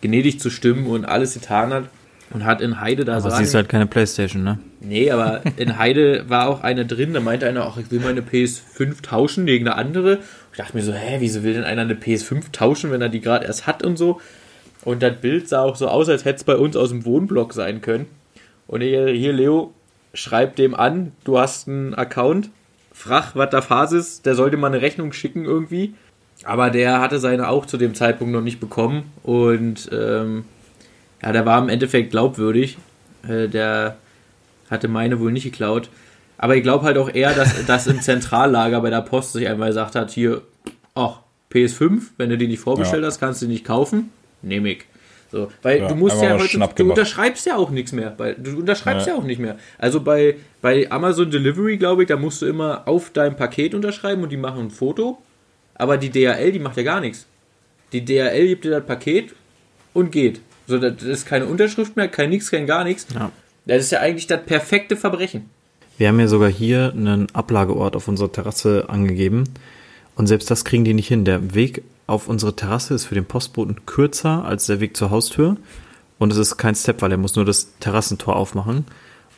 gnädig 0.00 0.40
zu 0.40 0.50
stimmen 0.50 0.86
und 0.86 1.04
alles 1.04 1.34
getan 1.34 1.72
hat 1.72 1.84
und 2.30 2.44
hat 2.44 2.60
in 2.60 2.80
Heide 2.80 3.04
da 3.04 3.12
Aber 3.12 3.22
sagen, 3.22 3.36
sie 3.36 3.44
ist 3.44 3.54
halt 3.54 3.68
keine 3.68 3.86
Playstation, 3.86 4.42
ne? 4.42 4.58
Nee, 4.80 5.10
aber 5.10 5.42
in 5.56 5.78
Heide 5.78 6.24
war 6.28 6.48
auch 6.48 6.62
eine 6.62 6.86
drin, 6.86 7.12
da 7.12 7.20
meinte 7.20 7.46
einer, 7.46 7.66
ach, 7.66 7.76
ich 7.76 7.90
will 7.90 8.00
meine 8.00 8.22
PS5 8.22 9.02
tauschen 9.02 9.46
gegen 9.46 9.66
eine 9.66 9.76
andere. 9.76 10.18
Ich 10.52 10.58
dachte 10.58 10.76
mir 10.76 10.82
so, 10.82 10.92
hä, 10.92 11.16
wieso 11.20 11.42
will 11.42 11.54
denn 11.54 11.64
einer 11.64 11.82
eine 11.82 11.94
PS5 11.94 12.52
tauschen, 12.52 12.90
wenn 12.90 13.02
er 13.02 13.08
die 13.08 13.20
gerade 13.20 13.46
erst 13.46 13.66
hat 13.66 13.82
und 13.82 13.96
so? 13.96 14.20
Und 14.84 15.02
das 15.02 15.20
Bild 15.20 15.48
sah 15.48 15.62
auch 15.62 15.76
so 15.76 15.88
aus, 15.88 16.08
als 16.08 16.24
hätte 16.24 16.36
es 16.38 16.44
bei 16.44 16.56
uns 16.56 16.76
aus 16.76 16.88
dem 16.90 17.04
Wohnblock 17.04 17.52
sein 17.52 17.80
können. 17.82 18.06
Und 18.66 18.80
hier, 18.80 19.08
hier 19.08 19.32
Leo, 19.32 19.72
schreib 20.14 20.56
dem 20.56 20.74
an, 20.74 21.12
du 21.24 21.38
hast 21.38 21.68
einen 21.68 21.94
Account, 21.94 22.50
frag, 22.92 23.34
was 23.36 23.50
da 23.50 23.60
Phase 23.62 23.98
ist, 23.98 24.26
der 24.26 24.34
sollte 24.34 24.56
mal 24.56 24.68
eine 24.68 24.80
Rechnung 24.82 25.12
schicken 25.12 25.44
irgendwie. 25.44 25.94
Aber 26.44 26.70
der 26.70 27.00
hatte 27.00 27.18
seine 27.18 27.48
auch 27.48 27.66
zu 27.66 27.76
dem 27.76 27.94
Zeitpunkt 27.94 28.32
noch 28.32 28.40
nicht 28.40 28.60
bekommen 28.60 29.12
und 29.22 29.90
ähm, 29.92 30.44
ja, 31.22 31.32
der 31.32 31.44
war 31.44 31.60
im 31.62 31.68
Endeffekt 31.68 32.10
glaubwürdig. 32.12 32.78
Äh, 33.28 33.48
der 33.48 33.96
hatte 34.70 34.88
meine 34.88 35.20
wohl 35.20 35.32
nicht 35.32 35.44
geklaut. 35.44 35.90
Aber 36.38 36.56
ich 36.56 36.62
glaube 36.62 36.86
halt 36.86 36.96
auch 36.96 37.12
eher, 37.12 37.34
dass 37.34 37.54
das 37.66 37.86
im 37.86 38.00
Zentrallager 38.00 38.80
bei 38.80 38.88
der 38.88 39.02
Post 39.02 39.34
sich 39.34 39.46
einmal 39.46 39.68
gesagt 39.68 39.94
hat, 39.94 40.10
hier, 40.10 40.40
ach, 40.94 41.18
PS5, 41.52 42.02
wenn 42.16 42.30
du 42.30 42.38
die 42.38 42.46
nicht 42.46 42.60
vorbestellt 42.60 43.02
Ja. 43.02 43.08
hast, 43.08 43.20
kannst 43.20 43.42
du 43.42 43.46
die 43.46 43.52
nicht 43.52 43.66
kaufen. 43.66 44.10
Nehme 44.42 44.70
ich. 44.70 44.84
So, 45.32 45.48
weil 45.62 45.80
Ja, 45.80 45.88
du 45.88 45.94
musst 45.94 46.20
ja 46.20 46.36
heute, 46.38 46.58
du 46.74 46.90
unterschreibst 46.90 47.46
ja 47.46 47.56
auch 47.56 47.70
nichts 47.70 47.92
mehr. 47.92 48.14
Weil 48.16 48.34
du 48.34 48.58
unterschreibst 48.58 49.06
ja. 49.06 49.12
Ja. 49.12 49.18
auch 49.18 49.24
nicht 49.24 49.38
mehr. 49.38 49.56
Also 49.78 50.00
bei, 50.00 50.36
bei 50.60 50.90
Amazon 50.90 51.30
Delivery, 51.30 51.76
glaube 51.76 52.02
ich, 52.02 52.08
da 52.08 52.16
musst 52.16 52.42
du 52.42 52.46
immer 52.46 52.88
auf 52.88 53.10
dein 53.10 53.36
Paket 53.36 53.74
unterschreiben 53.74 54.22
und 54.22 54.30
die 54.32 54.36
machen 54.36 54.66
ein 54.66 54.70
Foto. 54.70 55.18
Aber 55.74 55.96
die 55.98 56.10
DHL, 56.10 56.52
die 56.52 56.58
macht 56.58 56.76
ja 56.76 56.82
gar 56.82 57.00
nichts. 57.00 57.26
Die 57.92 58.04
DHL 58.04 58.48
gibt 58.48 58.64
dir 58.64 58.70
das 58.70 58.84
Paket 58.84 59.34
und 59.94 60.10
geht. 60.10 60.40
So, 60.66 60.78
das 60.78 61.02
ist 61.02 61.26
keine 61.26 61.46
Unterschrift 61.46 61.96
mehr, 61.96 62.08
kein 62.08 62.30
nix, 62.30 62.50
kein 62.50 62.66
gar 62.66 62.84
nichts. 62.84 63.06
Ja. 63.14 63.30
Das 63.66 63.82
ist 63.82 63.92
ja 63.92 64.00
eigentlich 64.00 64.26
das 64.26 64.44
perfekte 64.44 64.96
Verbrechen. 64.96 65.48
Wir 65.96 66.08
haben 66.08 66.18
ja 66.18 66.28
sogar 66.28 66.48
hier 66.48 66.92
einen 66.96 67.28
Ablageort 67.34 67.94
auf 67.94 68.08
unserer 68.08 68.32
Terrasse 68.32 68.86
angegeben. 68.88 69.44
Und 70.16 70.26
selbst 70.26 70.50
das 70.50 70.64
kriegen 70.64 70.84
die 70.84 70.94
nicht 70.94 71.08
hin. 71.08 71.24
Der 71.24 71.54
Weg 71.54 71.82
auf 72.10 72.28
unsere 72.28 72.56
Terrasse 72.56 72.94
ist 72.94 73.06
für 73.06 73.14
den 73.14 73.24
Postboten 73.24 73.86
kürzer 73.86 74.44
als 74.44 74.66
der 74.66 74.80
Weg 74.80 74.96
zur 74.96 75.10
Haustür. 75.10 75.56
Und 76.18 76.32
es 76.32 76.38
ist 76.38 76.56
kein 76.56 76.74
Step, 76.74 77.00
weil 77.02 77.12
er 77.12 77.18
muss 77.18 77.36
nur 77.36 77.44
das 77.44 77.78
Terrassentor 77.78 78.36
aufmachen. 78.36 78.84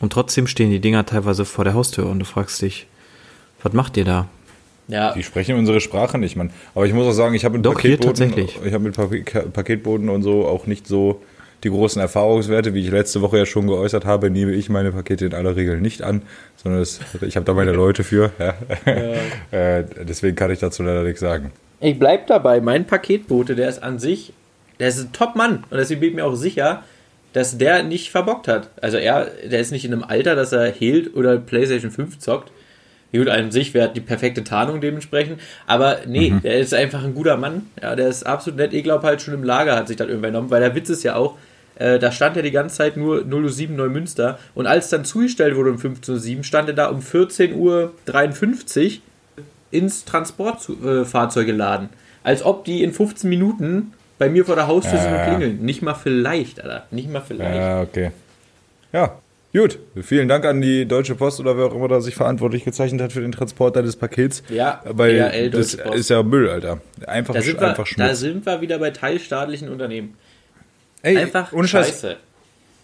Und 0.00 0.12
trotzdem 0.12 0.46
stehen 0.46 0.70
die 0.70 0.80
Dinger 0.80 1.06
teilweise 1.06 1.44
vor 1.44 1.64
der 1.64 1.74
Haustür. 1.74 2.06
Und 2.06 2.18
du 2.18 2.24
fragst 2.24 2.60
dich, 2.62 2.86
was 3.62 3.72
macht 3.72 3.96
ihr 3.96 4.04
da? 4.04 4.26
Ja, 4.88 5.12
Die 5.12 5.22
sprechen 5.22 5.56
unsere 5.56 5.80
Sprache 5.80 6.18
nicht, 6.18 6.34
Mann. 6.34 6.50
Aber 6.74 6.86
ich 6.86 6.92
muss 6.92 7.06
auch 7.06 7.12
sagen, 7.12 7.34
ich 7.34 7.44
habe 7.44 7.58
mit 7.58 7.66
Doch, 7.66 7.80
tatsächlich. 7.80 8.58
ich 8.64 8.72
habe 8.72 8.84
mit 8.84 8.96
Pak 8.96 9.52
Paketboten 9.52 10.08
und 10.08 10.22
so 10.22 10.46
auch 10.46 10.66
nicht 10.66 10.86
so 10.86 11.22
die 11.62 11.70
großen 11.70 12.00
Erfahrungswerte, 12.00 12.74
wie 12.74 12.80
ich 12.80 12.90
letzte 12.90 13.20
Woche 13.20 13.38
ja 13.38 13.46
schon 13.46 13.68
geäußert 13.68 14.04
habe, 14.04 14.30
nehme 14.30 14.52
ich 14.52 14.68
meine 14.68 14.90
Pakete 14.90 15.26
in 15.26 15.34
aller 15.34 15.54
Regel 15.54 15.80
nicht 15.80 16.02
an, 16.02 16.22
sondern 16.56 16.80
es, 16.80 17.00
ich 17.20 17.36
habe 17.36 17.46
da 17.46 17.54
meine 17.54 17.72
Leute 17.72 18.02
für. 18.02 18.32
Ja. 18.38 18.54
äh, 19.56 19.84
deswegen 20.02 20.34
kann 20.34 20.50
ich 20.50 20.58
dazu 20.58 20.82
leider 20.82 21.04
nichts 21.04 21.20
sagen. 21.20 21.52
Ich 21.82 21.98
bleib 21.98 22.26
dabei. 22.28 22.60
Mein 22.60 22.86
Paketbote, 22.86 23.54
der 23.54 23.68
ist 23.68 23.82
an 23.82 23.98
sich, 23.98 24.32
der 24.80 24.88
ist 24.88 25.00
ein 25.00 25.12
Top-Mann. 25.12 25.64
Und 25.70 25.78
deswegen 25.78 26.00
bin 26.00 26.10
ich 26.10 26.16
mir 26.16 26.24
auch 26.24 26.34
sicher, 26.34 26.82
dass 27.32 27.56
der 27.58 27.82
nicht 27.82 28.10
verbockt 28.10 28.48
hat. 28.48 28.68
Also 28.80 28.98
er, 28.98 29.26
der 29.44 29.60
ist 29.60 29.72
nicht 29.72 29.84
in 29.84 29.92
einem 29.92 30.04
Alter, 30.04 30.34
dass 30.34 30.52
er 30.52 30.66
Hilt 30.70 31.14
oder 31.16 31.38
PlayStation 31.38 31.90
5 31.90 32.18
zockt. 32.18 32.50
Gut, 33.14 33.28
an 33.28 33.50
sich 33.50 33.74
wäre 33.74 33.92
die 33.92 34.00
perfekte 34.00 34.42
Tarnung 34.42 34.80
dementsprechend. 34.80 35.38
Aber 35.66 35.98
nee, 36.06 36.30
Mhm. 36.30 36.42
der 36.42 36.58
ist 36.58 36.72
einfach 36.72 37.04
ein 37.04 37.14
guter 37.14 37.36
Mann. 37.36 37.66
Ja, 37.82 37.94
der 37.94 38.08
ist 38.08 38.24
absolut 38.26 38.58
nett. 38.58 38.72
Ich 38.72 38.82
glaube 38.84 39.06
halt 39.06 39.20
schon 39.20 39.34
im 39.34 39.44
Lager 39.44 39.76
hat 39.76 39.88
sich 39.88 39.96
das 39.98 40.08
irgendwann 40.08 40.32
genommen, 40.32 40.50
weil 40.50 40.60
der 40.60 40.74
Witz 40.74 40.88
ist 40.88 41.02
ja 41.02 41.16
auch, 41.16 41.36
äh, 41.76 41.98
da 41.98 42.10
stand 42.10 42.36
er 42.38 42.42
die 42.42 42.50
ganze 42.50 42.76
Zeit 42.76 42.96
nur 42.96 43.22
0.07 43.24 43.70
Uhr 43.72 43.76
Neumünster. 43.76 44.38
Und 44.54 44.66
als 44.66 44.88
dann 44.88 45.04
zugestellt 45.04 45.56
wurde 45.56 45.70
um 45.70 45.76
15.07 45.76 46.38
Uhr, 46.38 46.44
stand 46.44 46.68
er 46.70 46.74
da 46.74 46.86
um 46.88 47.00
14.53 47.00 47.54
Uhr 47.54 47.92
ins 49.72 50.04
Transportfahrzeug 50.04 51.46
geladen. 51.46 51.88
Als 52.22 52.44
ob 52.44 52.64
die 52.64 52.82
in 52.84 52.92
15 52.92 53.28
Minuten 53.28 53.92
bei 54.18 54.28
mir 54.28 54.44
vor 54.44 54.54
der 54.54 54.68
Haustür 54.68 54.98
sind 54.98 55.12
und 55.12 55.22
klingeln. 55.24 55.64
Nicht 55.64 55.82
mal 55.82 55.94
vielleicht, 55.94 56.60
Alter. 56.62 56.86
Nicht 56.92 57.10
mal 57.10 57.20
vielleicht. 57.20 57.56
Ja, 57.56 57.80
okay. 57.82 58.12
Ja, 58.92 59.18
gut. 59.52 59.78
Vielen 60.02 60.28
Dank 60.28 60.44
an 60.44 60.60
die 60.60 60.86
Deutsche 60.86 61.16
Post 61.16 61.40
oder 61.40 61.56
wer 61.56 61.64
auch 61.64 61.74
immer 61.74 61.88
da 61.88 62.00
sich 62.00 62.14
verantwortlich 62.14 62.64
gezeichnet 62.64 63.00
hat 63.00 63.12
für 63.12 63.20
den 63.22 63.32
Transport 63.32 63.74
deines 63.74 63.96
Pakets. 63.96 64.44
Ja, 64.48 64.80
weil 64.84 65.16
DHL, 65.18 65.50
das 65.50 65.76
Post. 65.76 65.94
ist 65.96 66.10
ja 66.10 66.22
Müll, 66.22 66.48
Alter. 66.48 66.80
Einfach, 67.06 67.34
Da 67.34 67.40
sind, 67.42 67.58
wir, 67.60 67.68
einfach 67.70 67.84
da 67.84 67.86
Schmutz. 67.86 68.20
sind 68.20 68.46
wir 68.46 68.60
wieder 68.60 68.78
bei 68.78 68.90
teilstaatlichen 68.90 69.68
Unternehmen. 69.68 70.14
Ey, 71.02 71.16
Einfach 71.18 71.52
ohne 71.52 71.66
Scheiß. 71.66 71.88
scheiße. 71.88 72.16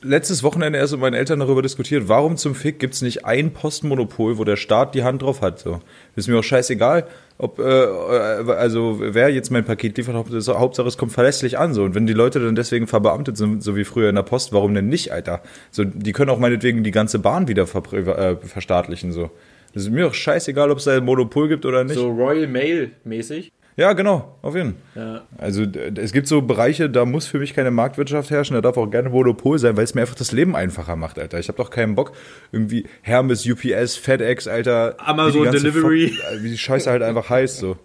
Letztes 0.03 0.43
Wochenende 0.43 0.79
erst 0.79 0.93
mit 0.93 1.01
meinen 1.01 1.15
Eltern 1.15 1.41
darüber 1.41 1.63
diskutiert, 1.63 2.09
warum 2.09 2.37
zum 2.37 2.55
Fick 2.55 2.79
gibt 2.79 2.95
es 2.95 3.03
nicht 3.03 3.25
ein 3.25 3.53
Postmonopol, 3.53 4.39
wo 4.39 4.45
der 4.45 4.57
Staat 4.57 4.95
die 4.95 5.03
Hand 5.03 5.23
drauf 5.23 5.41
hat. 5.43 5.59
So. 5.59 5.81
Ist 6.17 6.29
mir 6.29 6.39
auch 6.39 6.45
scheißegal, 6.45 7.07
ob, 7.39 7.59
äh, 7.59 7.63
äh, 7.63 8.53
also 8.53 8.99
wer 9.01 9.29
jetzt 9.31 9.51
mein 9.51 9.65
Paket 9.65 9.97
liefert, 9.97 10.15
Haupt- 10.15 10.33
Hauptsache 10.33 10.89
es 10.89 10.99
kommt 10.99 11.13
verlässlich 11.13 11.59
an. 11.59 11.75
So. 11.75 11.85
Und 11.85 11.95
wenn 11.95 12.07
die 12.07 12.13
Leute 12.13 12.41
dann 12.41 12.55
deswegen 12.55 12.87
verbeamtet 12.87 13.37
sind, 13.37 13.63
so 13.63 13.77
wie 13.77 13.85
früher 13.85 14.09
in 14.09 14.15
der 14.15 14.23
Post, 14.23 14.53
warum 14.53 14.75
denn 14.75 14.89
nicht, 14.89 15.13
Alter? 15.13 15.43
So, 15.71 15.85
die 15.85 16.13
können 16.13 16.31
auch 16.31 16.39
meinetwegen 16.39 16.85
die 16.85 16.91
ganze 16.91 17.19
Bahn 17.19 17.49
wieder 17.49 17.67
ver 17.67 17.83
äh, 17.93 18.37
verstaatlichen. 18.37 19.13
So. 19.13 19.31
Das 19.75 19.83
ist 19.83 19.91
mir 19.91 20.07
auch 20.07 20.15
scheißegal, 20.15 20.71
ob 20.71 20.79
es 20.79 20.85
da 20.85 20.97
ein 20.97 21.05
Monopol 21.05 21.49
gibt 21.49 21.67
oder 21.67 21.85
nicht. 21.85 21.97
So 21.97 22.09
Royal 22.09 22.47
Mail 22.47 22.93
mäßig. 23.05 23.53
Ja, 23.79 23.93
genau, 23.93 24.35
auf 24.43 24.57
jeden 24.57 24.75
Fall. 24.95 25.03
Ja. 25.05 25.23
Also 25.39 25.63
es 25.63 26.13
gibt 26.13 26.27
so 26.27 26.43
Bereiche, 26.43 26.91
da 26.91 27.05
muss 27.05 27.27
für 27.29 27.39
mich 27.39 27.55
keine 27.55 27.71
Marktwirtschaft 27.71 28.29
herrschen, 28.31 28.55
da 28.55 28.61
darf 28.61 28.77
auch 28.77 28.89
gerne 28.91 29.09
Monopol 29.09 29.57
sein, 29.61 29.77
weil 29.77 29.85
es 29.85 29.95
mir 29.95 30.01
einfach 30.01 30.17
das 30.17 30.33
Leben 30.33 30.57
einfacher 30.57 30.97
macht, 30.97 31.17
Alter. 31.17 31.39
Ich 31.39 31.47
habe 31.47 31.59
doch 31.59 31.71
keinen 31.71 31.95
Bock, 31.95 32.11
irgendwie 32.51 32.87
Hermes, 33.03 33.47
UPS, 33.49 33.97
FedEx, 33.97 34.49
Alter. 34.49 34.97
Amazon 34.99 35.47
wie 35.47 35.51
Delivery. 35.51 36.09
Fuck- 36.09 36.43
wie 36.43 36.51
die 36.51 36.59
Scheiße 36.59 36.91
halt 36.91 37.03
einfach 37.03 37.31
heißt, 37.31 37.59
so. 37.59 37.77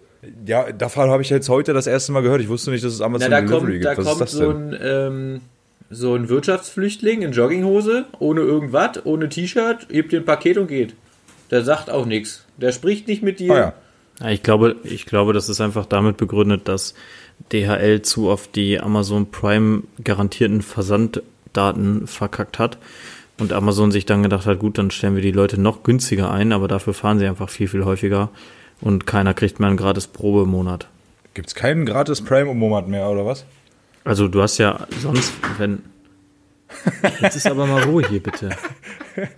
Ja, 0.44 0.72
davon 0.72 1.10
habe 1.10 1.22
ich 1.22 1.30
jetzt 1.30 1.48
heute 1.48 1.72
das 1.74 1.86
erste 1.86 2.10
Mal 2.10 2.22
gehört. 2.22 2.40
Ich 2.40 2.48
wusste 2.48 2.72
nicht, 2.72 2.82
dass 2.82 2.92
es 2.94 2.98
Na, 2.98 3.06
Amazon 3.06 3.30
da 3.30 3.40
Delivery 3.40 3.60
kommt, 3.60 3.72
gibt. 3.72 3.84
da 3.84 3.90
Was 3.90 3.98
ist 3.98 4.04
kommt 4.08 4.20
das 4.20 4.32
so 4.32 4.52
denn? 4.52 4.74
ein, 4.74 4.78
ähm, 4.82 5.40
so 5.90 6.14
ein 6.16 6.28
Wirtschaftsflüchtling 6.28 7.22
in 7.22 7.30
Jogginghose, 7.30 8.06
ohne 8.18 8.40
irgendwas, 8.40 9.04
ohne 9.04 9.28
T-Shirt, 9.28 9.86
hebt 9.92 10.10
dir 10.12 10.20
ein 10.20 10.24
Paket 10.24 10.58
und 10.58 10.66
geht. 10.66 10.94
Der 11.52 11.62
sagt 11.62 11.88
auch 11.88 12.04
nichts. 12.06 12.44
Der 12.56 12.72
spricht 12.72 13.06
nicht 13.06 13.22
mit 13.22 13.38
dir. 13.38 13.52
Ah, 13.52 13.56
ja. 13.58 13.72
Ich 14.28 14.42
glaube, 14.42 14.76
ich 14.84 15.06
glaube, 15.06 15.32
das 15.32 15.48
ist 15.48 15.60
einfach 15.60 15.86
damit 15.86 16.16
begründet, 16.16 16.68
dass 16.68 16.94
DHL 17.52 18.02
zu 18.02 18.28
oft 18.28 18.54
die 18.54 18.80
Amazon 18.80 19.30
Prime 19.30 19.82
garantierten 20.02 20.62
Versanddaten 20.62 22.06
verkackt 22.06 22.58
hat 22.58 22.78
und 23.38 23.52
Amazon 23.52 23.90
sich 23.90 24.06
dann 24.06 24.22
gedacht 24.22 24.46
hat, 24.46 24.60
gut, 24.60 24.78
dann 24.78 24.90
stellen 24.90 25.16
wir 25.16 25.22
die 25.22 25.32
Leute 25.32 25.60
noch 25.60 25.82
günstiger 25.82 26.30
ein, 26.30 26.52
aber 26.52 26.68
dafür 26.68 26.94
fahren 26.94 27.18
sie 27.18 27.26
einfach 27.26 27.48
viel, 27.50 27.68
viel 27.68 27.84
häufiger 27.84 28.30
und 28.80 29.06
keiner 29.06 29.34
kriegt 29.34 29.58
mehr 29.58 29.68
einen 29.68 29.76
gratis 29.76 30.06
Probemonat. 30.06 30.88
Gibt 31.34 31.48
es 31.48 31.54
keinen 31.54 31.84
gratis 31.84 32.22
Prime 32.22 32.50
im 32.50 32.58
Monat 32.58 32.86
mehr, 32.86 33.08
oder 33.08 33.26
was? 33.26 33.44
Also 34.04 34.28
du 34.28 34.42
hast 34.42 34.58
ja 34.58 34.86
sonst, 35.00 35.32
wenn... 35.58 35.82
Jetzt 37.20 37.36
ist 37.36 37.46
aber 37.46 37.66
mal 37.66 37.82
Ruhe 37.84 38.06
hier, 38.08 38.22
bitte. 38.22 38.50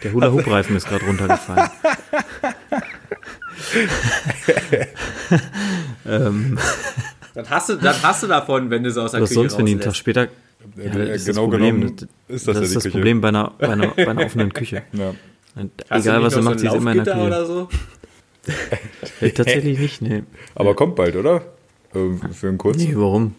Der 0.03 0.13
Hula-Hoop-Reifen 0.13 0.77
ist 0.77 0.89
gerade 0.89 1.05
runtergefallen. 1.05 1.71
Ähm, 6.07 6.59
Dann, 7.35 7.51
hast 7.51 7.69
du, 7.69 7.75
dann 7.77 7.95
hast 8.03 8.23
du 8.23 8.27
davon, 8.27 8.71
wenn 8.71 8.83
du 8.83 8.89
es 8.91 8.97
aus 8.97 9.13
der 9.13 9.21
was 9.23 9.29
Küche 9.31 9.41
sonst, 9.41 9.59
wenn 9.59 9.67
die 9.67 9.73
einen 9.73 9.81
Tag 9.81 9.95
später... 9.97 10.23
Äh, 10.25 10.29
das 10.91 10.97
ist 10.97 11.29
das 11.29 11.37
genau 11.37 11.49
Problem. 11.49 11.81
genommen 11.81 11.97
Das- 11.97 12.37
ist 12.37 12.49
das, 12.49 12.55
das 12.55 12.57
ja 12.57 12.63
ist 12.63 12.71
die 12.71 12.75
das 12.75 12.83
Küche. 12.85 12.91
Problem 12.93 13.21
bei 13.21 13.29
einer, 13.29 13.53
bei, 13.59 13.69
einer, 13.69 13.89
bei 13.89 14.09
einer 14.09 14.25
offenen 14.25 14.53
Küche. 14.53 14.83
Ja. 14.93 15.15
Egal, 15.91 16.23
was 16.23 16.35
er 16.35 16.43
macht, 16.43 16.61
sie 16.61 16.67
ist 16.67 16.75
immer 16.75 16.93
in 16.93 17.05
der 17.05 17.15
Küche. 17.15 17.27
oder 17.27 17.47
so? 17.47 17.69
Äh, 19.21 19.31
Tatsächlich 19.31 19.79
nicht, 19.79 20.03
nee. 20.03 20.23
Aber 20.55 20.75
kommt 20.75 20.97
bald, 20.97 21.17
oder? 21.17 21.43
Ähm, 21.95 22.21
Für 22.33 22.49
einen 22.49 22.59
kurzen. 22.59 22.79
Nee, 22.89 22.95
warum? 22.97 23.35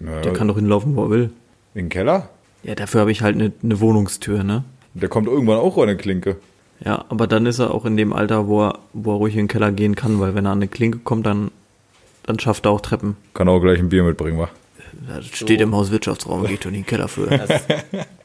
Ja, 0.00 0.20
Der 0.22 0.32
kann 0.32 0.48
doch 0.48 0.56
hinlaufen, 0.56 0.94
wo 0.96 1.04
er 1.04 1.10
will. 1.10 1.30
in 1.74 1.84
den 1.84 1.88
Keller? 1.88 2.28
Ja, 2.62 2.74
dafür 2.74 3.00
habe 3.00 3.12
ich 3.12 3.22
halt 3.22 3.36
eine, 3.36 3.52
eine 3.62 3.80
Wohnungstür, 3.80 4.42
ne? 4.44 4.64
Der 4.94 5.08
kommt 5.08 5.26
irgendwann 5.28 5.56
auch 5.58 5.76
an 5.78 5.84
eine 5.84 5.96
Klinke. 5.96 6.36
Ja, 6.84 7.04
aber 7.08 7.26
dann 7.26 7.46
ist 7.46 7.58
er 7.58 7.72
auch 7.72 7.84
in 7.84 7.96
dem 7.96 8.12
Alter, 8.12 8.48
wo 8.48 8.66
er, 8.66 8.78
wo 8.92 9.12
er 9.14 9.16
ruhig 9.16 9.34
in 9.34 9.42
den 9.42 9.48
Keller 9.48 9.70
gehen 9.72 9.94
kann, 9.94 10.20
weil 10.20 10.34
wenn 10.34 10.46
er 10.46 10.52
an 10.52 10.58
eine 10.58 10.68
Klinke 10.68 10.98
kommt, 10.98 11.26
dann, 11.26 11.50
dann 12.24 12.38
schafft 12.38 12.66
er 12.66 12.72
auch 12.72 12.80
Treppen. 12.80 13.16
Kann 13.34 13.48
auch 13.48 13.60
gleich 13.60 13.78
ein 13.78 13.88
Bier 13.88 14.02
mitbringen, 14.02 14.38
wa? 14.38 14.48
Das 15.08 15.26
steht 15.26 15.60
im 15.60 15.74
Hauswirtschaftsraum, 15.74 16.46
geht 16.46 16.64
in 16.66 16.74
den 16.74 16.86
Keller 16.86 17.08
für. 17.08 17.26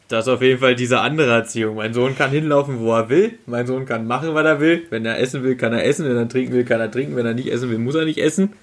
Das 0.10 0.26
ist 0.26 0.32
auf 0.32 0.42
jeden 0.42 0.60
Fall 0.60 0.76
diese 0.76 1.02
andere 1.02 1.32
Erziehung. 1.32 1.76
Mein 1.76 1.94
Sohn 1.94 2.16
kann 2.16 2.32
hinlaufen, 2.32 2.80
wo 2.80 2.94
er 2.94 3.10
will. 3.10 3.40
Mein 3.46 3.68
Sohn 3.68 3.86
kann 3.86 4.08
machen, 4.08 4.34
was 4.34 4.46
er 4.46 4.60
will. 4.60 4.84
Wenn 4.90 5.06
er 5.06 5.20
essen 5.20 5.44
will, 5.44 5.56
kann 5.56 5.74
er 5.74 5.84
essen. 5.86 6.08
Wenn 6.08 6.16
er 6.16 6.30
trinken 6.30 6.54
will, 6.54 6.64
kann 6.64 6.80
er 6.80 6.90
trinken. 6.90 7.16
Wenn 7.16 7.26
er 7.26 7.34
nicht 7.34 7.52
essen 7.52 7.70
will, 7.70 7.78
muss 7.78 7.96
er 7.96 8.06
nicht 8.06 8.18
essen. 8.18 8.54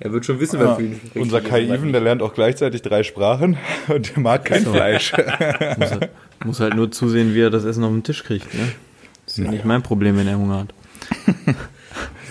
Er 0.00 0.12
wird 0.12 0.24
schon 0.24 0.40
wissen, 0.40 0.58
was 0.58 0.76
für 0.76 0.82
ihn 0.84 0.92
richtig 0.92 1.20
Unser 1.20 1.38
und 1.38 1.48
Kai 1.48 1.64
Even, 1.64 1.92
der 1.92 2.00
lernt 2.00 2.22
auch 2.22 2.32
gleichzeitig 2.32 2.80
drei 2.82 3.02
Sprachen 3.02 3.58
und 3.88 4.14
der 4.14 4.22
mag 4.22 4.44
kein 4.44 4.64
Fleisch. 4.64 5.12
muss, 5.12 5.90
halt, 5.90 6.10
muss 6.44 6.60
halt 6.60 6.74
nur 6.74 6.90
zusehen, 6.90 7.34
wie 7.34 7.42
er 7.42 7.50
das 7.50 7.64
Essen 7.64 7.84
auf 7.84 7.90
den 7.90 8.02
Tisch 8.02 8.24
kriegt, 8.24 8.52
ne? 8.54 8.72
Das 9.26 9.36
ist 9.38 9.44
ja 9.44 9.50
nicht 9.50 9.64
mein 9.66 9.82
Problem, 9.82 10.16
wenn 10.16 10.26
er 10.26 10.38
Hunger 10.38 10.60
hat. 10.60 10.74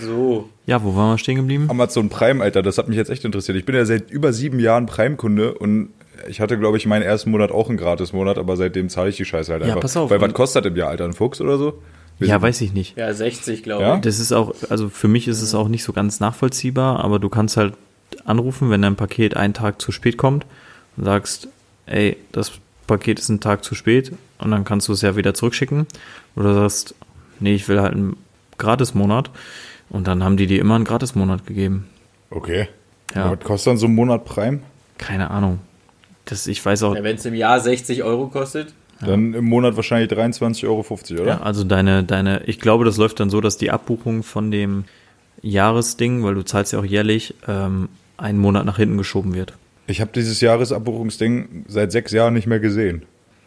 So. 0.00 0.48
Ja, 0.66 0.82
wo 0.84 0.94
waren 0.94 1.14
wir 1.14 1.18
stehen 1.18 1.36
geblieben? 1.36 1.66
Amazon 1.70 2.08
Prime, 2.08 2.42
Alter, 2.42 2.62
das 2.62 2.76
hat 2.78 2.88
mich 2.88 2.96
jetzt 2.96 3.08
echt 3.10 3.24
interessiert. 3.24 3.56
Ich 3.56 3.64
bin 3.64 3.74
ja 3.74 3.84
seit 3.84 4.10
über 4.10 4.32
sieben 4.32 4.60
Jahren 4.60 4.86
Prime-Kunde 4.86 5.54
und 5.54 5.88
ich 6.28 6.40
hatte, 6.40 6.58
glaube 6.58 6.76
ich, 6.76 6.86
meinen 6.86 7.02
ersten 7.02 7.30
Monat 7.30 7.50
auch 7.50 7.68
einen 7.68 7.78
Gratis-Monat, 7.78 8.38
aber 8.38 8.56
seitdem 8.56 8.88
zahle 8.88 9.10
ich 9.10 9.16
die 9.16 9.24
Scheiße 9.24 9.52
halt 9.52 9.62
Ja, 9.62 9.68
einfach. 9.68 9.80
pass 9.80 9.96
auf. 9.96 10.10
Weil 10.10 10.20
was 10.20 10.34
kostet 10.34 10.66
im 10.66 10.76
Jahr, 10.76 10.90
Alter? 10.90 11.04
Ein 11.04 11.12
Fuchs 11.14 11.40
oder 11.40 11.56
so? 11.58 11.82
Ja, 12.18 12.40
weiß 12.40 12.60
ich 12.62 12.72
nicht. 12.72 12.96
Ja, 12.96 13.12
60, 13.12 13.62
glaube 13.62 13.82
Ja? 13.82 13.94
ich. 13.96 14.00
Das 14.02 14.18
ist 14.18 14.32
auch, 14.32 14.54
also 14.70 14.88
für 14.88 15.08
mich 15.08 15.28
ist 15.28 15.42
es 15.42 15.54
auch 15.54 15.68
nicht 15.68 15.82
so 15.82 15.92
ganz 15.92 16.20
nachvollziehbar, 16.20 17.02
aber 17.04 17.18
du 17.18 17.28
kannst 17.28 17.56
halt 17.56 17.74
anrufen, 18.24 18.70
wenn 18.70 18.82
dein 18.82 18.96
Paket 18.96 19.36
einen 19.36 19.54
Tag 19.54 19.80
zu 19.80 19.92
spät 19.92 20.16
kommt 20.16 20.46
und 20.96 21.04
sagst, 21.04 21.48
ey, 21.86 22.16
das 22.32 22.52
Paket 22.86 23.18
ist 23.18 23.30
einen 23.30 23.40
Tag 23.40 23.64
zu 23.64 23.74
spät 23.74 24.12
und 24.38 24.50
dann 24.50 24.64
kannst 24.64 24.88
du 24.88 24.92
es 24.92 25.02
ja 25.02 25.16
wieder 25.16 25.34
zurückschicken. 25.34 25.86
Oder 26.34 26.54
sagst, 26.54 26.94
nee, 27.40 27.54
ich 27.54 27.68
will 27.68 27.80
halt 27.80 27.94
einen 27.94 28.16
Gratis-Monat 28.58 29.30
und 29.90 30.06
dann 30.06 30.22
haben 30.24 30.36
die 30.36 30.46
dir 30.46 30.60
immer 30.60 30.74
einen 30.74 30.84
Gratis-Monat 30.84 31.46
gegeben. 31.46 31.86
Okay. 32.30 32.68
Ja. 33.14 33.32
Was 33.32 33.40
kostet 33.40 33.72
dann 33.72 33.78
so 33.78 33.86
ein 33.86 33.94
Monat 33.94 34.24
Prime? 34.24 34.60
Keine 34.98 35.30
Ahnung. 35.30 35.60
Das, 36.24 36.46
ich 36.46 36.64
weiß 36.64 36.82
auch, 36.82 36.94
Ja, 36.94 37.02
Wenn 37.02 37.16
es 37.16 37.24
im 37.24 37.34
Jahr 37.34 37.60
60 37.60 38.02
Euro 38.02 38.28
kostet. 38.28 38.74
Dann 39.00 39.34
im 39.34 39.44
Monat 39.44 39.76
wahrscheinlich 39.76 40.10
23,50 40.10 40.64
Euro, 40.66 41.22
oder? 41.22 41.26
Ja, 41.26 41.40
also 41.42 41.64
deine, 41.64 42.02
deine, 42.02 42.44
ich 42.44 42.60
glaube, 42.60 42.86
das 42.86 42.96
läuft 42.96 43.20
dann 43.20 43.28
so, 43.28 43.42
dass 43.42 43.58
die 43.58 43.70
Abbuchung 43.70 44.22
von 44.22 44.50
dem 44.50 44.84
Jahresding, 45.42 46.24
weil 46.24 46.34
du 46.34 46.42
zahlst 46.42 46.72
ja 46.72 46.78
auch 46.78 46.84
jährlich, 46.84 47.34
ähm, 47.46 47.90
einen 48.16 48.38
Monat 48.38 48.64
nach 48.64 48.78
hinten 48.78 48.96
geschoben 48.96 49.34
wird. 49.34 49.52
Ich 49.86 50.00
habe 50.00 50.10
dieses 50.14 50.40
Jahresabbuchungsding 50.40 51.64
seit 51.68 51.92
sechs 51.92 52.12
Jahren 52.12 52.34
nicht 52.34 52.46
mehr 52.46 52.60
gesehen. 52.60 53.02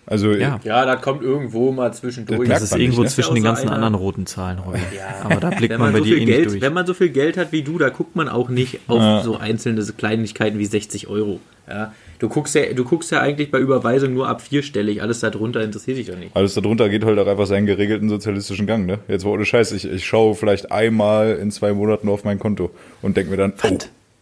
Also 0.05 0.31
Ja. 0.31 0.59
Ja, 0.63 0.85
da 0.85 0.95
kommt 0.95 1.21
irgendwo 1.21 1.71
mal 1.71 1.93
zwischendurch. 1.93 2.47
Das 2.49 2.61
Das 2.61 2.71
ist 2.71 2.77
irgendwo 2.79 3.01
nicht, 3.01 3.09
ne? 3.11 3.13
zwischen 3.15 3.35
den 3.35 3.43
ganzen 3.43 3.63
so 3.63 3.67
einer- 3.67 3.75
anderen 3.75 3.93
roten 3.95 4.25
Zahlen, 4.25 4.57
Robby. 4.59 4.79
Ja. 4.97 5.23
Aber 5.25 5.35
da 5.39 5.49
blickt 5.51 5.71
man 5.77 5.81
man, 5.81 5.91
bei 5.93 5.99
so 5.99 6.05
dir 6.05 6.15
viel 6.15 6.23
eh 6.23 6.25
Geld, 6.25 6.39
nicht 6.39 6.51
durch. 6.53 6.61
wenn 6.63 6.73
man 6.73 6.87
so 6.87 6.93
viel 6.95 7.09
Geld 7.09 7.37
hat 7.37 7.51
wie 7.51 7.61
du, 7.61 7.77
da 7.77 7.89
guckt 7.89 8.15
man 8.15 8.27
auch 8.27 8.49
nicht 8.49 8.79
auf 8.87 8.97
Ja. 8.99 9.21
so 9.21 9.37
einzelne 9.37 9.83
Kleinigkeiten 9.95 10.57
wie 10.57 10.65
60 10.65 11.07
Euro. 11.07 11.39
Ja, 11.69 11.93
du 12.17 12.27
guckst 12.29 12.55
ja, 12.55 12.73
du 12.73 12.83
guckst 12.83 13.11
ja 13.11 13.21
eigentlich 13.21 13.51
bei 13.51 13.59
Überweisung 13.59 14.15
nur 14.15 14.27
ab 14.27 14.41
vierstellig. 14.41 15.03
Alles 15.03 15.19
darunter 15.19 15.61
interessiert 15.61 15.97
dich 15.97 16.07
doch 16.07 16.17
nicht. 16.17 16.35
Alles 16.35 16.55
darunter 16.55 16.89
geht 16.89 17.05
halt 17.05 17.19
auch 17.19 17.27
einfach 17.27 17.45
seinen 17.45 17.67
geregelten 17.67 18.09
sozialistischen 18.09 18.65
Gang, 18.65 18.87
ne? 18.87 18.97
Jetzt 19.07 19.23
war 19.25 19.33
ohne 19.33 19.45
Scheiß, 19.45 19.73
ich, 19.73 19.85
ich 19.87 20.07
schaue 20.07 20.33
vielleicht 20.33 20.71
einmal 20.71 21.35
in 21.35 21.51
zwei 21.51 21.71
Monaten 21.73 22.09
auf 22.09 22.23
mein 22.23 22.39
Konto 22.39 22.71
und 23.03 23.15
denke 23.15 23.29
mir 23.29 23.37
dann, 23.37 23.53
oh, 23.61 23.77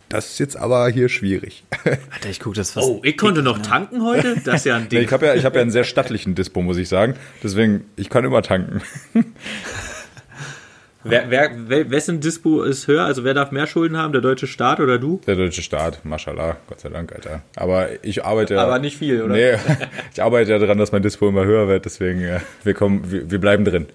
das 0.10 0.32
ist 0.32 0.40
jetzt 0.40 0.56
aber 0.58 0.88
hier 0.90 1.10
schwierig. 1.10 1.64
Alter, 1.84 2.30
ich 2.30 2.40
guck 2.40 2.54
das 2.54 2.72
fast. 2.72 2.88
Oh, 2.88 3.02
ich 3.04 3.18
konnte 3.18 3.44
noch 3.44 3.62
tanken 3.62 4.04
heute? 4.04 4.36
Das 4.44 4.62
ist 4.62 4.66
ja 4.66 4.76
ein 4.78 4.84
Nee, 4.90 4.90
Ding. 4.90 5.02
ich 5.04 5.12
habe 5.12 5.26
ja, 5.26 5.36
ich 5.36 5.46
hab 5.46 5.56
ja 5.56 5.62
einen 5.62 5.72
sehr 5.72 5.84
stattlichen 5.84 6.36
Dispo, 6.36 6.62
muss 6.62 6.78
ich 6.78 6.90
sagen. 6.90 7.16
Deswegen, 7.44 7.86
ich 7.96 8.10
kann 8.10 8.24
immer 8.26 8.42
tanken. 8.42 8.82
Wer, 11.10 11.30
wer, 11.30 11.52
wer, 11.70 11.90
wessen 11.90 12.20
Dispo 12.20 12.64
ist 12.64 12.88
höher? 12.88 13.06
Also 13.06 13.24
wer 13.24 13.34
darf 13.34 13.52
mehr 13.52 13.66
Schulden 13.66 13.96
haben? 13.96 14.12
Der 14.12 14.20
deutsche 14.20 14.46
Staat 14.46 14.82
oder 14.82 14.98
du? 15.00 15.22
Der 15.26 15.36
deutsche 15.36 15.62
Staat, 15.62 16.04
mashallah, 16.04 16.58
Gott 16.68 16.82
sei 16.82 16.90
Dank, 16.90 17.14
Alter. 17.14 17.44
Aber 17.56 18.04
ich 18.04 18.26
arbeite 18.26 18.56
ja. 18.56 18.64
Aber 18.64 18.80
nicht 18.80 18.98
viel, 18.98 19.22
oder? 19.22 19.34
Nee, 19.34 19.54
ich 20.14 20.22
arbeite 20.22 20.52
ja 20.52 20.60
daran, 20.60 20.78
dass 20.78 20.92
mein 20.92 21.04
Dispo 21.04 21.30
immer 21.30 21.46
höher 21.46 21.70
wird, 21.70 21.86
deswegen, 21.86 22.42
wir 22.64 22.74
kommen, 22.74 23.10
wir, 23.10 23.32
wir 23.32 23.40
bleiben 23.40 23.64
drin. 23.64 23.86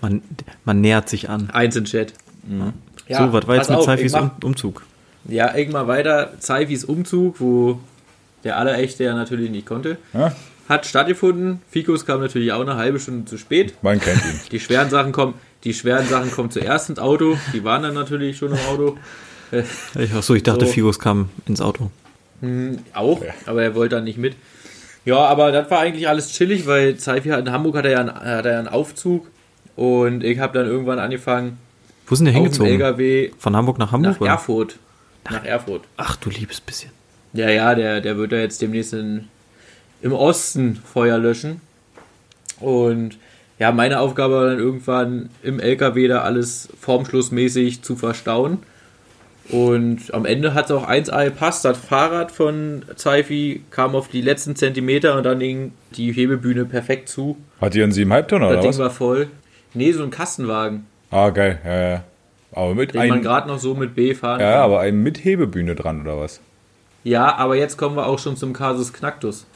Man, 0.00 0.22
man 0.64 0.80
nähert 0.80 1.08
sich 1.08 1.28
an. 1.28 1.50
Eins 1.50 1.76
in 1.76 1.84
Chat. 1.84 2.14
Ja, 3.10 3.26
so, 3.26 3.32
was 3.32 3.46
war 3.46 3.56
jetzt 3.56 3.70
mit 3.70 4.12
mach- 4.12 4.20
um, 4.22 4.30
Umzug? 4.44 4.82
Ja, 5.26 5.54
irgendwann 5.54 5.86
weiter. 5.88 6.32
Zeifis 6.38 6.84
Umzug, 6.84 7.40
wo 7.40 7.78
der 8.44 8.56
Allerechte 8.56 9.04
ja 9.04 9.14
natürlich 9.14 9.50
nicht 9.50 9.66
konnte, 9.66 9.98
Ja? 10.14 10.32
hat 10.68 10.86
stattgefunden. 10.86 11.60
Fikus 11.70 12.06
kam 12.06 12.20
natürlich 12.20 12.52
auch 12.52 12.60
eine 12.62 12.76
halbe 12.76 12.98
Stunde 13.00 13.24
zu 13.26 13.36
spät. 13.36 13.74
Man 13.82 14.00
kennt 14.00 14.24
ihn. 14.24 14.40
Die 14.52 14.60
schweren 14.60 14.88
Sachen 14.88 15.12
kommen, 15.12 15.34
die 15.64 15.74
schweren 15.74 16.06
Sachen 16.06 16.30
kommen 16.30 16.50
zuerst 16.50 16.88
ins 16.88 16.98
Auto. 16.98 17.36
Die 17.52 17.64
waren 17.64 17.82
dann 17.82 17.94
natürlich 17.94 18.38
schon 18.38 18.52
im 18.52 18.58
Auto. 18.70 18.96
Ich, 19.98 20.10
ach 20.16 20.22
so, 20.22 20.34
ich 20.34 20.42
dachte, 20.44 20.66
So. 20.66 20.72
Figos 20.72 20.98
kam 21.00 21.28
ins 21.46 21.60
Auto. 21.60 21.90
Auch, 22.94 23.20
aber 23.46 23.62
er 23.62 23.74
wollte 23.74 23.96
dann 23.96 24.04
nicht 24.04 24.16
mit. 24.16 24.36
Ja, 25.04 25.16
aber 25.18 25.50
das 25.52 25.70
war 25.70 25.80
eigentlich 25.80 26.08
alles 26.08 26.32
chillig, 26.32 26.66
weil 26.66 26.96
Zeifi 26.96 27.30
hat 27.30 27.40
in 27.40 27.52
Hamburg 27.52 27.76
hat 27.76 27.84
er 27.84 27.90
ja 27.90 28.00
einen, 28.00 28.14
hat 28.14 28.46
er 28.46 28.52
ja 28.52 28.58
einen 28.60 28.68
Aufzug 28.68 29.26
und 29.76 30.22
ich 30.24 30.38
habe 30.38 30.56
dann 30.56 30.66
irgendwann 30.68 30.98
angefangen, 30.98 31.58
Wo 32.10 32.14
sind 32.16 32.26
die 32.26 32.32
hingezogen? 32.32 32.72
LKW 32.72 33.30
Von 33.38 33.56
Hamburg 33.56 33.78
nach 33.78 33.92
Hamburg? 33.92 34.14
nach 34.14 34.20
oder? 34.20 34.30
Erfurt. 34.32 34.76
Nach 35.30 35.44
Erfurt. 35.44 35.82
Ach 35.96 36.16
du 36.16 36.28
liebes 36.28 36.60
bisschen. 36.60 36.90
Ja, 37.32 37.48
ja, 37.48 37.74
der, 37.74 38.00
der 38.00 38.16
wird 38.16 38.32
da 38.32 38.36
jetzt 38.36 38.60
demnächst 38.60 38.92
in, 38.92 39.28
im 40.02 40.12
Osten 40.12 40.76
Feuer 40.76 41.18
löschen. 41.18 41.60
Und 42.58 43.16
ja, 43.60 43.70
meine 43.72 44.00
Aufgabe 44.00 44.34
war 44.34 44.46
dann 44.46 44.58
irgendwann 44.58 45.30
im 45.42 45.60
LKW 45.60 46.08
da 46.08 46.22
alles 46.22 46.68
formschlussmäßig 46.80 47.82
zu 47.82 47.94
verstauen. 47.94 48.58
Und 49.50 50.12
am 50.14 50.26
Ende 50.26 50.54
hat 50.54 50.66
es 50.66 50.70
auch 50.72 50.88
1A 50.88 51.24
gepasst. 51.26 51.64
Das 51.64 51.78
Fahrrad 51.78 52.30
von 52.32 52.82
Zeifi 52.96 53.62
kam 53.70 53.94
auf 53.94 54.08
die 54.08 54.20
letzten 54.20 54.56
Zentimeter 54.56 55.16
und 55.16 55.24
dann 55.24 55.38
ging 55.40 55.72
die 55.96 56.12
Hebebühne 56.12 56.64
perfekt 56.64 57.08
zu. 57.08 57.36
Hat 57.60 57.74
die 57.74 57.82
einen 57.82 57.92
7,5 57.92 58.26
Tonner 58.26 58.46
Das 58.46 58.52
oder 58.52 58.60
Ding 58.62 58.70
was? 58.70 58.78
war 58.78 58.90
voll. 58.90 59.28
Nee, 59.74 59.92
so 59.92 60.02
ein 60.02 60.10
Kastenwagen, 60.10 60.86
Ah, 61.10 61.30
geil. 61.30 61.58
Ja, 61.64 61.88
ja. 61.90 62.04
Aber 62.52 62.74
mit 62.74 62.92
den 62.94 62.98
man 62.98 63.12
einem. 63.12 63.22
gerade 63.22 63.48
noch 63.48 63.58
so 63.58 63.74
mit 63.74 63.94
B 63.94 64.14
fahren 64.14 64.40
Ja, 64.40 64.52
kann. 64.52 64.60
aber 64.62 64.80
einem 64.80 65.02
mit 65.02 65.24
Hebebühne 65.24 65.74
dran 65.74 66.02
oder 66.02 66.18
was? 66.18 66.40
Ja, 67.04 67.36
aber 67.36 67.56
jetzt 67.56 67.76
kommen 67.76 67.96
wir 67.96 68.06
auch 68.06 68.18
schon 68.18 68.36
zum 68.36 68.52
Kasus 68.52 68.92
Knacktus. 68.92 69.46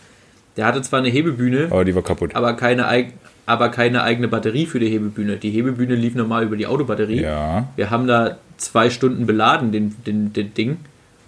Der 0.57 0.67
hatte 0.67 0.81
zwar 0.83 1.01
eine 1.01 1.09
Hebebühne, 1.09 1.67
Aber 1.71 1.85
die 1.85 1.95
war 1.95 2.03
kaputt. 2.03 2.35
aber 2.37 2.55
keine, 2.55 2.87
eig 2.87 3.13
aber 3.47 3.69
keine 3.69 4.03
eigene 4.05 4.29
Batterie 4.29 4.65
für 4.67 4.79
die 4.79 4.89
Hebebühne. 4.89 5.37
Die 5.37 5.51
Hebebühne 5.51 5.95
lief 5.97 6.15
normal 6.15 6.45
über 6.45 6.57
die 6.57 6.67
Autobatterie. 6.67 7.21
Ja. 7.23 7.69
Wir 7.77 7.91
haben 7.91 8.07
da 8.07 8.39
zwei 8.57 8.89
Stunden 8.89 9.27
beladen, 9.27 9.71
den, 9.73 9.95
den, 10.07 10.33
den 10.33 10.55
Ding, 10.55 10.79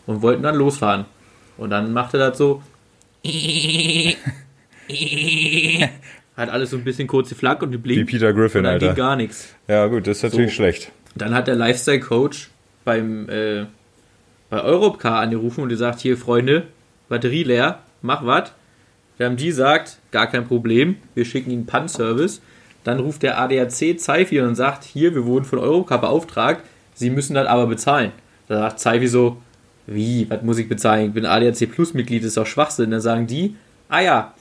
und 0.07 0.23
wollten 0.23 0.43
dann 0.45 0.55
losfahren. 0.55 1.05
Und 1.59 1.71
dann 1.71 1.93
machte 1.93 2.17
das 2.19 2.39
so. 2.39 2.63
Hat 6.37 6.51
alles 6.51 6.71
so 6.71 6.77
ein 6.77 6.85
bisschen 6.85 7.09
kurz 7.09 7.31
geflackt 7.31 7.63
und 7.63 7.71
Wie 7.71 7.77
geblinkt. 7.77 8.11
Peter 8.11 8.33
Griffin, 8.33 8.59
und 8.59 8.65
dann 8.65 8.79
ging 8.79 8.89
Alter. 8.91 9.01
gar 9.01 9.17
nichts. 9.17 9.55
Ja, 9.69 9.87
gut, 9.87 10.07
das 10.07 10.19
ist 10.19 10.23
natürlich 10.25 10.51
So. 10.51 10.57
schlecht. 10.57 10.93
Dann 11.15 11.35
hat 11.35 11.47
der 11.49 11.55
Lifestyle-Coach 11.57 12.51
beim 12.85 13.29
äh, 13.31 13.65
bei 14.51 14.61
Europcar 14.63 15.21
angerufen 15.21 15.63
und 15.63 15.71
gesagt, 15.71 16.01
hier 16.01 16.17
Freunde, 16.17 16.65
Batterie 17.09 17.43
leer, 17.43 17.81
mach 18.03 18.25
was. 18.25 18.53
Wir 19.17 19.27
haben 19.27 19.37
die 19.37 19.47
gesagt, 19.47 19.99
gar 20.13 20.27
kein 20.27 20.47
Problem, 20.47 20.97
wir 21.15 21.25
schicken 21.25 21.51
ihnen 21.51 21.67
Pan-Service. 21.67 22.43
Dann 22.85 23.01
ruft 23.01 23.23
der 23.23 23.41
ADAC 23.41 23.99
Zeifi 23.99 24.41
und 24.41 24.55
sagt, 24.55 24.85
hier, 24.85 25.15
wir 25.15 25.25
wurden 25.25 25.45
von 25.47 25.59
Europcar 25.59 26.01
beauftragt, 26.01 26.63
sie 26.95 27.11
müssen 27.11 27.35
das 27.35 27.49
aber 27.49 27.67
bezahlen. 27.67 28.13
Da 28.47 28.59
sagt 28.59 28.79
Zeifi 28.79 29.09
so, 29.09 29.39
wie, 29.87 30.29
was 30.31 30.43
muss 30.43 30.59
ich 30.59 30.69
bezahlen? 30.69 31.07
Ich 31.09 31.13
bin 31.15 31.25
ADAC 31.27 31.71
Plus-Mitglied, 31.73 32.23
ist 32.23 32.37
doch 32.37 32.47
Schwachsinn. 32.47 32.91
Dann 32.93 33.01
sagen 33.01 33.27
die, 33.27 33.57
ah 33.89 34.01
ja, 34.01 34.35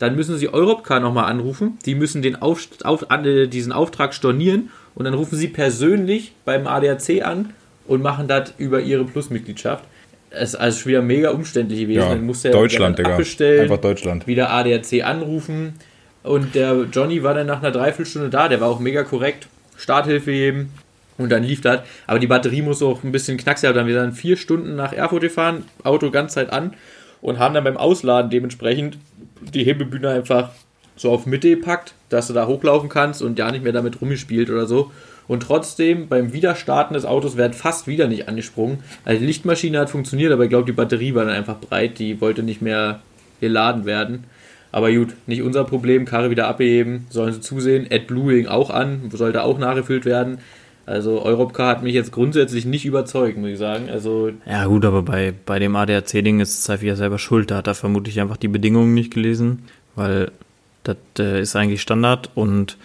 dann 0.00 0.16
müssen 0.16 0.38
sie 0.38 0.48
Europcar 0.52 0.98
nochmal 0.98 1.26
anrufen. 1.26 1.78
Die 1.84 1.94
müssen 1.94 2.22
den 2.22 2.34
auf, 2.40 2.66
auf, 2.84 3.10
an, 3.10 3.24
äh, 3.26 3.46
diesen 3.46 3.70
Auftrag 3.70 4.14
stornieren 4.14 4.70
und 4.94 5.04
dann 5.04 5.14
rufen 5.14 5.36
sie 5.36 5.46
persönlich 5.46 6.32
beim 6.46 6.66
ADAC 6.66 7.22
an 7.22 7.50
und 7.86 8.02
machen 8.02 8.26
das 8.26 8.54
über 8.56 8.80
ihre 8.80 9.04
Plus-Mitgliedschaft. 9.04 9.84
Es 10.30 10.50
ist 10.50 10.56
also 10.56 10.86
wieder 10.86 11.02
mega 11.02 11.30
umständlich 11.30 11.80
gewesen. 11.80 12.00
Ja, 12.00 12.08
dann 12.08 12.24
musste 12.24 12.48
er 12.48 12.52
Deutschland, 12.54 12.98
Digga. 12.98 13.12
abbestellen, 13.12 13.62
Einfach 13.62 13.76
Deutschland. 13.76 14.26
wieder 14.26 14.50
ADAC 14.50 15.04
anrufen 15.04 15.74
und 16.22 16.54
der 16.54 16.86
Johnny 16.90 17.22
war 17.22 17.34
dann 17.34 17.46
nach 17.46 17.58
einer 17.60 17.70
Dreiviertelstunde 17.70 18.30
da. 18.30 18.48
Der 18.48 18.60
war 18.60 18.68
auch 18.68 18.80
mega 18.80 19.02
korrekt. 19.02 19.48
Starthilfe 19.76 20.32
geben 20.32 20.72
und 21.18 21.30
dann 21.30 21.42
lief 21.42 21.60
das. 21.60 21.80
Aber 22.06 22.18
die 22.18 22.26
Batterie 22.26 22.62
muss 22.62 22.82
auch 22.82 23.04
ein 23.04 23.12
bisschen 23.12 23.36
knacksen. 23.36 23.68
haben. 23.68 23.76
Dann 23.76 23.86
wir 23.86 23.94
dann 23.94 24.12
vier 24.12 24.38
Stunden 24.38 24.76
nach 24.76 24.94
Erfurt 24.94 25.22
gefahren, 25.22 25.64
Auto 25.84 26.10
ganz 26.10 26.32
Zeit 26.32 26.50
an 26.50 26.72
und 27.20 27.38
haben 27.38 27.54
dann 27.54 27.64
beim 27.64 27.76
Ausladen 27.76 28.30
dementsprechend 28.30 28.96
die 29.40 29.64
Hebebühne 29.64 30.10
einfach 30.10 30.50
so 30.96 31.10
auf 31.10 31.26
Mitte 31.26 31.50
gepackt, 31.50 31.94
dass 32.10 32.26
du 32.26 32.34
da 32.34 32.46
hochlaufen 32.46 32.88
kannst 32.88 33.22
und 33.22 33.38
ja 33.38 33.50
nicht 33.50 33.64
mehr 33.64 33.72
damit 33.72 34.00
rumgespielt 34.00 34.50
oder 34.50 34.66
so. 34.66 34.90
Und 35.28 35.44
trotzdem, 35.44 36.08
beim 36.08 36.32
Wiederstarten 36.32 36.94
des 36.94 37.04
Autos 37.04 37.36
wird 37.36 37.54
fast 37.54 37.86
wieder 37.86 38.08
nicht 38.08 38.28
angesprungen. 38.28 38.80
Also 39.04 39.20
die 39.20 39.26
Lichtmaschine 39.26 39.78
hat 39.78 39.88
funktioniert, 39.88 40.32
aber 40.32 40.42
ich 40.44 40.50
glaube, 40.50 40.66
die 40.66 40.72
Batterie 40.72 41.14
war 41.14 41.24
dann 41.24 41.34
einfach 41.34 41.58
breit. 41.58 41.98
Die 42.00 42.20
wollte 42.20 42.42
nicht 42.42 42.62
mehr 42.62 43.00
geladen 43.40 43.84
werden. 43.84 44.24
Aber 44.72 44.92
gut, 44.92 45.14
nicht 45.26 45.42
unser 45.42 45.64
Problem. 45.64 46.04
Karre 46.04 46.30
wieder 46.30 46.48
abheben, 46.48 47.06
sollen 47.10 47.32
sie 47.32 47.40
zusehen. 47.40 47.86
AdBlue 47.90 48.34
ging 48.34 48.46
auch 48.46 48.70
an, 48.70 49.10
sollte 49.12 49.42
auch 49.42 49.58
nachgefüllt 49.58 50.04
werden. 50.04 50.38
Also 50.90 51.22
Europcar 51.22 51.68
hat 51.68 51.82
mich 51.84 51.94
jetzt 51.94 52.10
grundsätzlich 52.10 52.64
nicht 52.64 52.84
überzeugt, 52.84 53.38
muss 53.38 53.50
ich 53.50 53.58
sagen. 53.58 53.88
Also 53.88 54.32
Ja 54.44 54.64
gut, 54.66 54.84
aber 54.84 55.02
bei, 55.02 55.32
bei 55.46 55.60
dem 55.60 55.76
ADAC-Ding 55.76 56.40
ist 56.40 56.64
Zeifi 56.64 56.88
ja 56.88 56.96
selber 56.96 57.18
schuld. 57.18 57.52
Da 57.52 57.58
hat 57.58 57.68
er 57.68 57.76
vermutlich 57.76 58.20
einfach 58.20 58.36
die 58.36 58.48
Bedingungen 58.48 58.92
nicht 58.92 59.14
gelesen, 59.14 59.62
weil 59.94 60.32
das 60.82 60.96
äh, 61.20 61.40
ist 61.40 61.54
eigentlich 61.54 61.80
Standard. 61.80 62.30
Und 62.34 62.76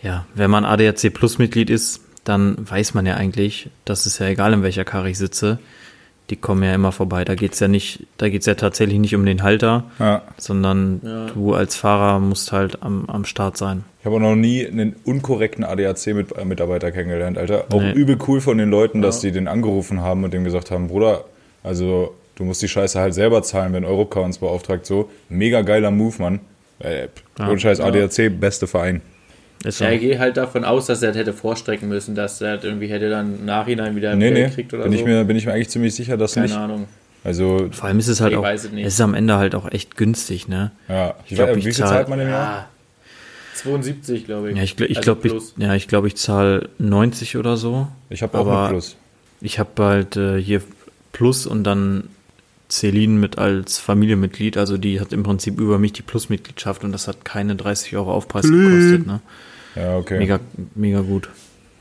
ja, 0.00 0.26
wenn 0.34 0.48
man 0.48 0.64
ADAC 0.64 1.12
Plus-Mitglied 1.12 1.70
ist, 1.70 2.02
dann 2.22 2.56
weiß 2.70 2.94
man 2.94 3.04
ja 3.04 3.16
eigentlich, 3.16 3.68
das 3.84 4.06
ist 4.06 4.20
ja 4.20 4.26
egal, 4.28 4.52
in 4.52 4.62
welcher 4.62 4.84
Karre 4.84 5.10
ich 5.10 5.18
sitze. 5.18 5.58
Die 6.30 6.36
kommen 6.36 6.62
ja 6.62 6.74
immer 6.74 6.90
vorbei. 6.90 7.24
Da 7.24 7.34
geht's 7.34 7.60
ja 7.60 7.68
nicht, 7.68 8.06
da 8.16 8.30
geht's 8.30 8.46
ja 8.46 8.54
tatsächlich 8.54 8.98
nicht 8.98 9.14
um 9.14 9.26
den 9.26 9.42
Halter, 9.42 9.84
Ja. 9.98 10.22
sondern 10.38 11.00
Ja. 11.04 11.26
du 11.26 11.52
als 11.54 11.76
Fahrer 11.76 12.18
musst 12.18 12.50
halt 12.50 12.82
am, 12.82 13.04
am 13.08 13.26
Start 13.26 13.58
sein. 13.58 13.84
Ich 14.00 14.06
habe 14.06 14.16
auch 14.16 14.20
noch 14.20 14.34
nie 14.34 14.66
einen 14.66 14.96
unkorrekten 15.04 15.64
ADAC-Mitarbeiter 15.64 16.92
kennengelernt, 16.92 17.36
Alter. 17.38 17.66
Auch 17.72 17.80
Nee. 17.82 17.92
übel 17.92 18.16
cool 18.26 18.40
von 18.40 18.56
den 18.58 18.70
Leuten, 18.70 19.02
dass 19.02 19.20
die 19.20 19.32
den 19.32 19.48
angerufen 19.48 20.00
haben 20.00 20.24
und 20.24 20.32
dem 20.32 20.44
gesagt 20.44 20.70
haben, 20.70 20.88
Bruder, 20.88 21.24
also 21.62 22.14
du 22.36 22.44
musst 22.44 22.62
die 22.62 22.68
Scheiße 22.68 22.98
halt 22.98 23.14
selber 23.14 23.42
zahlen, 23.42 23.72
wenn 23.72 23.84
Europcar 23.84 24.22
uns 24.22 24.38
beauftragt. 24.38 24.86
So, 24.86 25.10
mega 25.28 25.60
geiler 25.62 25.90
Move, 25.90 26.14
Mann. 26.22 26.40
Äh, 26.80 27.08
Ja. 27.38 27.48
ohne 27.50 27.58
Scheiß, 27.58 27.78
Ja. 27.78 27.84
ADAC, 27.86 28.28
beste 28.30 28.66
Verein. 28.66 29.02
Ist 29.64 29.78
so. 29.78 29.84
ja, 29.84 29.90
ich 29.92 30.00
gehe 30.00 30.18
halt 30.18 30.36
davon 30.36 30.64
aus, 30.64 30.86
dass 30.86 31.02
er 31.02 31.08
das 31.08 31.16
hätte 31.18 31.32
vorstrecken 31.32 31.88
müssen, 31.88 32.14
dass 32.14 32.40
er 32.40 32.56
das 32.56 32.64
irgendwie 32.64 32.86
hätte 32.88 33.08
dann 33.10 33.38
im 33.40 33.44
Nachhinein 33.46 33.96
wieder 33.96 34.14
Nee, 34.14 34.30
nee, 34.30 34.48
kriegt 34.50 34.72
oder 34.74 34.84
bin, 34.84 34.92
so. 34.92 34.98
ich 34.98 35.04
mir, 35.04 35.24
bin 35.24 35.36
ich 35.36 35.46
mir 35.46 35.52
eigentlich 35.54 35.70
ziemlich 35.70 35.94
sicher, 35.94 36.16
dass 36.16 36.34
Keine 36.34 36.46
nicht. 36.48 36.56
Ahnung. 36.56 36.86
Also, 37.24 37.68
Vor 37.72 37.86
allem 37.88 37.98
ist 37.98 38.08
es 38.08 38.20
halt 38.20 38.32
Ich 38.32 38.38
auch, 38.38 38.42
weiß 38.42 38.64
es 38.64 38.72
nicht. 38.72 38.84
es 38.86 38.94
ist 38.94 39.00
am 39.00 39.14
Ende 39.14 39.36
halt 39.38 39.54
auch 39.54 39.70
echt 39.72 39.96
günstig, 39.96 40.46
ne? 40.48 40.72
ja, 40.88 41.14
ich 41.24 41.32
ich 41.32 41.38
wie 41.56 41.62
viel 41.62 41.72
zahl- 41.72 41.88
zahlt 41.88 42.08
man 42.10 42.20
im 42.20 42.28
Jahr? 42.28 42.42
Ja, 42.56 42.68
72, 43.54 44.26
glaube 44.26 44.50
ich. 44.50 44.56
Ja, 44.56 44.62
ich, 44.62 44.78
ich 44.78 44.88
Also 44.98 45.00
glaube, 45.00 45.20
ich, 45.26 45.32
plus. 45.32 45.54
ja, 45.56 45.74
ich, 45.74 45.88
glaub, 45.88 46.04
ich 46.04 46.16
zahle 46.16 46.68
90 46.78 47.36
oder 47.36 47.56
so. 47.56 47.88
Ich 48.10 48.22
habe 48.22 48.38
auch 48.38 48.62
mit 48.62 48.70
Plus. 48.70 48.96
Ich 49.40 49.58
habe 49.58 49.82
halt 49.82 50.16
äh, 50.16 50.38
hier 50.40 50.60
Plus 51.12 51.46
und 51.46 51.64
dann 51.64 52.08
Celine 52.70 53.14
mit 53.18 53.38
als 53.38 53.78
Familienmitglied. 53.78 54.56
Also 54.56 54.76
die 54.76 55.00
hat 55.00 55.12
im 55.12 55.22
Prinzip 55.22 55.58
über 55.60 55.78
mich 55.78 55.92
die 55.92 56.02
Plus-Mitgliedschaft 56.02 56.82
und 56.84 56.92
das 56.92 57.06
hat 57.08 57.24
keine 57.24 57.54
30 57.56 57.96
Euro 57.96 58.12
Aufpreis 58.12 58.42
gekostet. 58.44 59.06
Ne? 59.06 59.20
Ja, 59.76 59.96
okay. 59.96 60.18
Mega, 60.18 60.40
mega 60.74 61.00
gut. 61.00 61.28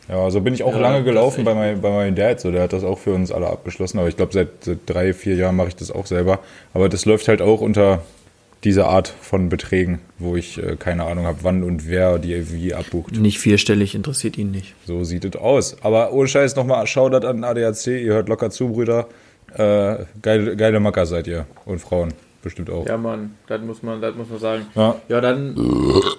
Ja, 0.10 0.30
so 0.30 0.42
bin 0.42 0.54
ich 0.54 0.64
auch 0.64 0.74
Ja, 0.74 0.80
lange 0.80 1.04
gelaufen 1.04 1.44
bei, 1.46 1.54
mein, 1.54 1.82
bei 1.82 1.90
meinem 1.90 2.16
Dad. 2.16 2.40
So, 2.40 2.52
der 2.52 2.64
hat 2.64 2.74
das 2.74 2.84
auch 2.84 3.00
für 3.00 3.14
uns 3.14 3.32
alle 3.32 3.48
abgeschlossen. 3.48 4.00
Aber 4.00 4.08
ich 4.10 4.18
glaube, 4.18 4.34
seit, 4.34 4.64
seit 4.64 4.80
drei, 4.86 5.14
vier 5.14 5.36
Jahren 5.36 5.56
mache 5.56 5.70
ich 5.70 5.76
das 5.76 5.92
auch 5.92 6.06
selber. 6.06 6.40
Aber 6.74 6.90
das 6.90 7.06
läuft 7.06 7.28
halt 7.28 7.42
auch 7.42 7.62
unter 7.62 8.04
dieser 8.64 8.88
Art 8.88 9.08
von 9.08 9.50
Beträgen, 9.50 10.00
wo 10.20 10.36
ich 10.36 10.58
äh, 10.58 10.76
keine 10.78 11.04
Ahnung 11.04 11.26
habe, 11.26 11.40
wann 11.42 11.64
und 11.64 11.88
wer 11.88 12.18
die 12.18 12.52
wie 12.52 12.74
abbucht. 12.74 13.18
Nicht 13.18 13.40
vierstellig, 13.40 13.94
interessiert 13.94 14.38
ihn 14.38 14.52
nicht. 14.52 14.74
So 14.86 15.04
sieht 15.04 15.26
es 15.26 15.36
aus. 15.36 15.78
Aber 15.82 16.14
ohne 16.14 16.28
Scheiß 16.28 16.56
nochmal 16.56 16.88
Shoutout 16.88 17.28
an 17.28 17.44
ADAC. 17.44 17.88
Ihr 17.88 18.14
hört 18.14 18.30
locker 18.30 18.50
zu, 18.50 18.70
Brüder. 18.70 19.08
Äh, 19.54 20.06
geile, 20.22 20.56
geile 20.56 20.80
Macker 20.80 21.06
seid 21.06 21.28
ihr. 21.28 21.46
Und 21.66 21.80
Frauen 21.80 22.14
bestimmt 22.44 22.70
auch. 22.70 22.86
Ja, 22.86 22.98
Mann, 22.98 23.32
das 23.48 23.62
muss 23.62 23.82
man, 23.82 24.00
das 24.02 24.16
muss 24.16 24.30
man 24.30 24.40
sagen. 24.40 24.66
Ja. 24.76 24.96
Ja, 25.10 25.22
dann 25.22 25.56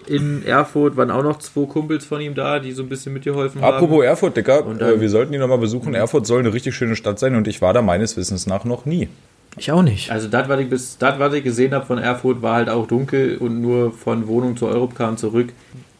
in 0.06 0.44
Erfurt 0.44 0.96
waren 0.96 1.10
auch 1.10 1.22
noch 1.22 1.38
zwei 1.38 1.66
Kumpels 1.66 2.04
von 2.04 2.20
ihm 2.20 2.34
da, 2.34 2.58
die 2.58 2.72
so 2.72 2.82
ein 2.82 2.88
bisschen 2.88 3.12
mitgeholfen 3.12 3.60
haben. 3.62 3.74
Apropos 3.74 4.04
Erfurt, 4.04 4.36
Dicker, 4.36 4.64
Und 4.66 4.80
dann- 4.80 4.94
äh, 4.94 5.00
wir 5.00 5.08
sollten 5.08 5.32
die 5.32 5.38
nochmal 5.38 5.58
besuchen. 5.58 5.94
Erfurt 5.94 6.26
soll 6.26 6.40
eine 6.40 6.52
richtig 6.52 6.74
schöne 6.74 6.96
Stadt 6.96 7.18
sein 7.18 7.34
und 7.36 7.46
ich 7.46 7.62
war 7.62 7.72
da 7.72 7.82
meines 7.82 8.16
Wissens 8.16 8.46
nach 8.46 8.64
noch 8.64 8.84
nie. 8.86 9.08
Ich 9.56 9.70
auch 9.70 9.82
nicht. 9.82 10.10
Also 10.10 10.26
das, 10.28 10.48
was 10.48 10.58
ich 10.60 10.68
bis 10.68 10.98
das, 10.98 11.18
was 11.20 11.32
ich 11.34 11.44
gesehen 11.44 11.74
habe 11.74 11.86
von 11.86 11.98
Erfurt, 11.98 12.42
war 12.42 12.56
halt 12.56 12.68
auch 12.68 12.88
dunkel 12.88 13.36
und 13.38 13.60
nur 13.60 13.92
von 13.92 14.26
Wohnung 14.26 14.56
zur 14.56 14.68
Europcar 14.70 15.10
und 15.10 15.18
zurück. 15.20 15.50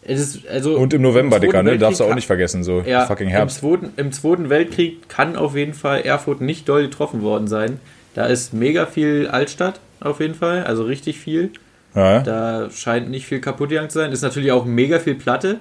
Es 0.07 0.21
ist, 0.21 0.47
also 0.49 0.77
Und 0.77 0.93
im 0.93 1.01
November, 1.03 1.37
Zweiten 1.37 1.47
Dicker, 1.47 1.63
ne? 1.63 1.79
Darfst 1.79 2.01
du 2.01 2.05
auch 2.05 2.15
nicht 2.15 2.27
vergessen, 2.27 2.63
so 2.65 2.83
Ja, 2.85 3.07
fucking 3.07 3.29
Im 3.29 3.33
Herbst. 3.33 3.61
zweiten, 3.61 3.91
Im 3.97 4.13
Zweiten 4.13 4.51
Weltkrieg 4.51 5.09
kann 5.09 5.37
auf 5.37 5.57
jeden 5.57 5.73
Fall 5.73 6.01
Erfurt 6.03 6.41
nicht 6.43 6.69
doll 6.69 6.83
getroffen 6.83 7.23
worden 7.23 7.47
sein. 7.47 7.79
Da 8.15 8.27
ist 8.27 8.53
mega 8.53 8.85
viel 8.87 9.29
Altstadt, 9.29 9.81
auf 10.05 10.21
jeden 10.21 10.35
Fall, 10.35 10.65
also 10.65 10.85
richtig 10.85 11.19
viel. 11.19 11.51
Ja, 11.95 12.21
Da 12.21 12.71
scheint 12.71 13.09
nicht 13.11 13.27
viel 13.27 13.41
kaputt 13.41 13.69
gegangen 13.69 13.91
zu 13.91 13.99
sein. 13.99 14.11
Ist 14.13 14.23
natürlich 14.23 14.53
auch 14.53 14.65
mega 14.65 14.99
viel 14.99 15.15
Platte. 15.15 15.59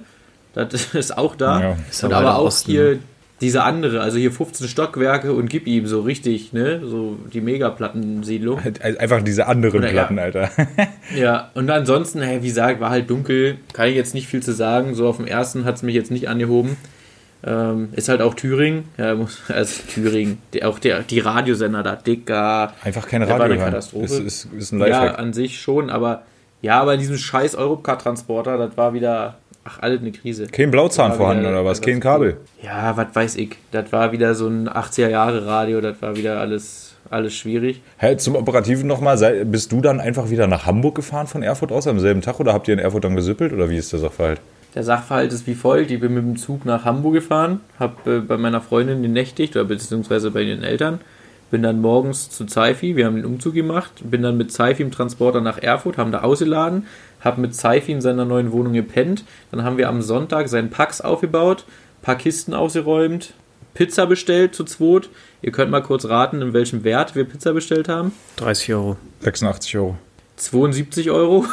Das 0.54 0.72
ist 0.94 1.16
auch 1.16 1.36
da. 1.36 1.60
Ja. 1.60 1.76
Ist 1.90 2.04
und 2.04 2.12
aber 2.12 2.28
aber 2.28 2.38
auch 2.38 2.46
Osten, 2.46 2.70
hier 2.70 2.82
ne? 2.94 2.98
diese 3.40 3.62
andere, 3.62 4.00
also 4.00 4.18
hier 4.18 4.32
15 4.32 4.68
Stockwerke 4.68 5.32
und 5.32 5.48
gib 5.48 5.66
ihm 5.66 5.86
so 5.86 6.00
richtig, 6.00 6.52
ne? 6.52 6.80
So 6.84 7.18
die 7.32 7.40
Megaplattensiedlung. 7.40 8.62
Halt 8.64 8.82
einfach 8.82 9.22
diese 9.22 9.46
anderen 9.46 9.80
Oder 9.80 9.88
ja. 9.88 10.04
Platten, 10.04 10.18
Alter. 10.18 10.50
Ja, 11.16 11.50
und 11.54 11.70
ansonsten, 11.70 12.22
hey, 12.22 12.42
wie 12.42 12.48
gesagt, 12.48 12.80
war 12.80 12.90
halt 12.90 13.10
dunkel. 13.10 13.58
Kann 13.72 13.88
ich 13.88 13.94
jetzt 13.94 14.14
nicht 14.14 14.26
viel 14.26 14.42
zu 14.42 14.52
sagen. 14.52 14.94
So 14.94 15.06
auf 15.06 15.18
dem 15.18 15.26
ersten 15.26 15.64
hat 15.64 15.76
es 15.76 15.82
mich 15.82 15.94
jetzt 15.94 16.10
nicht 16.10 16.28
angehoben. 16.28 16.76
Ähm, 17.46 17.90
ist 17.92 18.08
halt 18.08 18.22
auch 18.22 18.34
Thüringen, 18.34 18.88
ja, 18.96 19.14
muss, 19.14 19.42
also 19.48 19.82
Thüringen, 19.92 20.38
die, 20.52 20.64
auch 20.64 20.78
der, 20.78 21.00
die 21.02 21.18
Radiosender 21.18 21.82
da, 21.82 21.96
dicker. 21.96 22.72
Einfach 22.82 23.06
keine 23.06 23.26
Der 23.26 23.34
war 23.34 23.40
Radio 23.42 23.56
eine. 23.56 23.64
Katastrophe. 23.64 24.04
Ist, 24.04 24.46
ist, 24.46 24.48
ist 24.56 24.72
ein 24.72 24.80
Ja, 24.80 25.14
an 25.16 25.32
sich 25.34 25.60
schon, 25.60 25.90
aber 25.90 26.22
ja, 26.62 26.80
aber 26.80 26.94
in 26.94 27.00
diesem 27.00 27.18
scheiß 27.18 27.56
Europcar-Transporter, 27.56 28.56
das 28.56 28.76
war 28.78 28.94
wieder, 28.94 29.34
ach, 29.64 29.80
alles 29.80 30.00
eine 30.00 30.12
Krise. 30.12 30.46
Kein 30.46 30.70
Blauzahn 30.70 31.12
vorhanden 31.12 31.42
wieder 31.42 31.52
oder 31.52 31.64
was? 31.66 31.82
Kein 31.82 32.00
Kabel. 32.00 32.38
Ja, 32.62 32.96
was 32.96 33.08
weiß 33.12 33.36
ich. 33.36 33.56
Das 33.70 33.92
war 33.92 34.12
wieder 34.12 34.34
so 34.34 34.48
ein 34.48 34.66
80er-Jahre-Radio, 34.70 35.82
das 35.82 36.00
war 36.00 36.16
wieder 36.16 36.40
alles, 36.40 36.94
alles 37.10 37.34
schwierig. 37.34 37.82
Hä, 37.98 38.16
zum 38.16 38.36
Operativen 38.36 38.86
nochmal, 38.86 39.44
bist 39.44 39.72
du 39.72 39.82
dann 39.82 40.00
einfach 40.00 40.30
wieder 40.30 40.46
nach 40.46 40.64
Hamburg 40.64 40.94
gefahren 40.94 41.26
von 41.26 41.42
Erfurt 41.42 41.72
aus 41.72 41.86
am 41.86 42.00
selben 42.00 42.22
Tag 42.22 42.40
oder 42.40 42.54
habt 42.54 42.66
ihr 42.68 42.72
in 42.72 42.80
Erfurt 42.80 43.04
dann 43.04 43.16
gesüppelt 43.16 43.52
oder 43.52 43.68
wie 43.68 43.76
ist 43.76 43.92
der 43.92 44.00
Sachverhalt? 44.00 44.40
Der 44.74 44.82
Sachverhalt 44.82 45.32
ist 45.32 45.46
wie 45.46 45.54
folgt. 45.54 45.90
Ich 45.92 46.00
bin 46.00 46.14
mit 46.14 46.24
dem 46.24 46.36
Zug 46.36 46.64
nach 46.64 46.84
Hamburg 46.84 47.14
gefahren, 47.14 47.60
habe 47.78 48.16
äh, 48.16 48.20
bei 48.20 48.36
meiner 48.36 48.60
Freundin 48.60 49.02
genächtigt, 49.02 49.54
oder 49.54 49.64
beziehungsweise 49.64 50.30
bei 50.32 50.44
den 50.44 50.62
Eltern. 50.62 51.00
Bin 51.50 51.62
dann 51.62 51.80
morgens 51.80 52.30
zu 52.30 52.46
Zeifi, 52.46 52.96
wir 52.96 53.06
haben 53.06 53.14
den 53.14 53.24
Umzug 53.24 53.54
gemacht, 53.54 53.92
bin 54.02 54.22
dann 54.22 54.36
mit 54.36 54.50
Zeifi 54.50 54.82
im 54.82 54.90
Transporter 54.90 55.40
nach 55.40 55.58
Erfurt, 55.58 55.98
haben 55.98 56.10
da 56.10 56.22
ausgeladen, 56.22 56.88
habe 57.20 57.40
mit 57.40 57.54
Zeifi 57.54 57.92
in 57.92 58.00
seiner 58.00 58.24
neuen 58.24 58.50
Wohnung 58.50 58.72
gepennt. 58.72 59.24
Dann 59.52 59.62
haben 59.62 59.78
wir 59.78 59.88
am 59.88 60.02
Sonntag 60.02 60.48
seinen 60.48 60.70
Packs 60.70 61.00
aufgebaut, 61.00 61.64
paar 62.02 62.16
Kisten 62.16 62.54
ausgeräumt, 62.54 63.34
Pizza 63.74 64.06
bestellt 64.06 64.56
zu 64.56 64.64
zweit. 64.64 65.08
Ihr 65.42 65.52
könnt 65.52 65.70
mal 65.70 65.82
kurz 65.82 66.06
raten, 66.06 66.42
in 66.42 66.52
welchem 66.52 66.82
Wert 66.82 67.14
wir 67.14 67.24
Pizza 67.24 67.52
bestellt 67.52 67.88
haben. 67.88 68.12
30 68.36 68.74
Euro. 68.74 68.96
86 69.20 69.76
Euro. 69.78 69.98
72 70.36 71.10
Euro. 71.10 71.44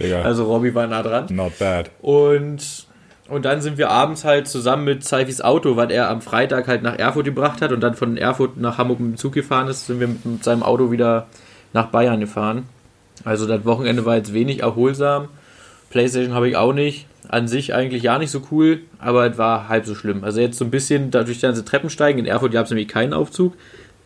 Digga, 0.00 0.22
Also 0.22 0.44
Robby 0.44 0.74
war 0.74 0.86
nah 0.86 1.02
dran. 1.02 1.26
not 1.30 1.58
bad. 1.58 1.90
Und, 2.00 2.86
und 3.28 3.44
dann 3.44 3.60
sind 3.60 3.78
wir 3.78 3.90
abends 3.90 4.24
halt 4.24 4.48
zusammen 4.48 4.84
mit 4.84 5.04
Zeifis 5.04 5.40
Auto, 5.40 5.76
was 5.76 5.90
er 5.90 6.10
am 6.10 6.20
Freitag 6.20 6.68
halt 6.68 6.82
nach 6.82 6.98
Erfurt 6.98 7.24
gebracht 7.24 7.60
hat 7.62 7.72
und 7.72 7.80
dann 7.80 7.94
von 7.94 8.16
Erfurt 8.16 8.56
nach 8.56 8.78
Hamburg 8.78 9.00
mit 9.00 9.12
dem 9.12 9.16
Zug 9.16 9.32
gefahren 9.32 9.68
ist, 9.68 9.86
sind 9.86 10.00
wir 10.00 10.08
mit, 10.08 10.24
mit 10.24 10.44
seinem 10.44 10.62
Auto 10.62 10.90
wieder 10.90 11.26
nach 11.72 11.86
Bayern 11.86 12.20
gefahren. 12.20 12.64
Also 13.24 13.46
das 13.46 13.64
Wochenende 13.64 14.04
war 14.04 14.16
jetzt 14.16 14.34
wenig 14.34 14.60
erholsam. 14.62 15.28
Playstation 15.90 16.34
habe 16.34 16.48
ich 16.48 16.56
auch 16.56 16.72
nicht. 16.72 17.06
An 17.28 17.48
sich 17.48 17.72
eigentlich 17.72 18.02
ja 18.02 18.18
nicht 18.18 18.30
so 18.30 18.42
cool, 18.50 18.80
aber 18.98 19.30
es 19.30 19.38
war 19.38 19.68
halb 19.68 19.86
so 19.86 19.94
schlimm. 19.94 20.24
Also 20.24 20.40
jetzt 20.40 20.58
so 20.58 20.64
ein 20.64 20.70
bisschen 20.70 21.10
dadurch 21.10 21.40
dann 21.40 21.52
diese 21.52 21.64
Treppen 21.64 21.88
steigen. 21.88 22.18
In 22.18 22.26
Erfurt 22.26 22.52
gab 22.52 22.64
es 22.64 22.70
nämlich 22.70 22.88
keinen 22.88 23.14
Aufzug. 23.14 23.54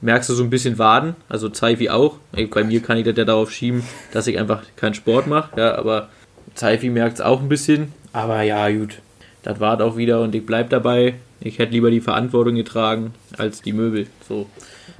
Merkst 0.01 0.29
du 0.31 0.35
so 0.35 0.45
ein 0.45 0.51
bisschen 0.51 0.79
Waden, 0.79 1.17
also 1.29 1.49
Zeifi 1.49 1.91
auch. 1.91 2.17
Bei 2.33 2.63
mir 2.65 2.81
kann 2.83 2.99
ich 2.99 3.05
das 3.05 3.17
ja 3.17 3.25
darauf 3.25 3.51
schieben, 3.51 3.83
dass 4.13 4.27
ich 4.29 4.39
einfach 4.39 4.63
keinen 4.77 4.95
Sport 4.95 5.27
mache. 5.27 5.59
Ja, 5.59 5.77
aber 5.77 6.09
Zeifi 6.55 6.89
merkt 6.89 7.17
es 7.17 7.21
auch 7.21 7.41
ein 7.41 7.49
bisschen. 7.49 7.93
Aber 8.13 8.43
ja, 8.43 8.69
gut. 8.71 9.01
Das 9.43 9.59
war 9.61 9.81
auch 9.81 9.97
wieder 9.97 10.21
und 10.23 10.35
ich 10.35 10.47
bleib 10.47 10.71
dabei. 10.71 11.15
Ich 11.41 11.59
hätte 11.59 11.73
lieber 11.73 11.91
die 11.91 12.01
Verantwortung 12.01 12.55
getragen 12.57 13.13
als 13.37 13.63
die 13.63 13.73
Möbel. 13.73 14.07
So. 14.29 14.47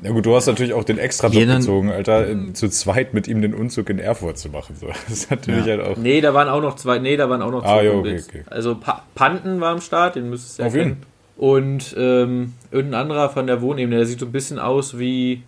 Ja 0.03 0.11
gut, 0.13 0.25
du 0.27 0.35
hast 0.37 0.47
natürlich 0.47 0.73
auch 0.73 0.85
den 0.85 0.99
extra 0.99 1.27
Job 1.29 1.47
gezogen, 1.49 1.91
Alter, 1.91 2.27
zu 2.55 2.69
zweit 2.69 3.13
mit 3.15 3.27
ihm 3.27 3.43
den 3.43 3.55
Umzug 3.55 3.91
in 3.91 3.99
Erfurt 3.99 4.39
zu 4.39 4.49
machen. 4.49 4.77
So. 4.81 4.87
Das 5.09 5.09
ist 5.11 5.31
natürlich 5.31 5.67
Ja. 5.67 5.77
halt 5.79 5.81
auch. 5.87 5.97
Nee, 5.97 6.21
da 6.21 6.35
waren 6.35 6.49
auch 6.49 6.61
noch 6.63 6.77
zwei. 6.77 6.99
Nee, 6.99 7.17
da 7.17 7.29
waren 7.29 7.43
auch 7.43 7.51
noch 7.51 7.65
Ah, 7.65 7.75
zwei 7.79 7.85
ja, 7.87 7.91
Kumpels. 7.93 8.29
okay, 8.29 8.41
okay. 8.43 8.51
Also 8.55 8.77
pa 8.77 9.03
Panten 9.17 9.61
war 9.61 9.71
am 9.73 9.81
Start, 9.81 10.15
den 10.17 10.31
müsstest 10.31 10.59
du 10.61 10.63
Auf 10.65 10.75
jeden. 10.77 10.99
Und 11.38 11.94
ähm, 11.96 12.55
irgendein 12.72 13.01
anderer 13.03 13.31
von 13.31 13.46
der 13.46 13.62
Wohnebene, 13.62 13.96
der 13.96 14.07
sieht 14.07 14.18
so 14.18 14.27
ein 14.27 14.33
bisschen 14.33 14.59
aus 14.59 14.98
wie 14.98 15.42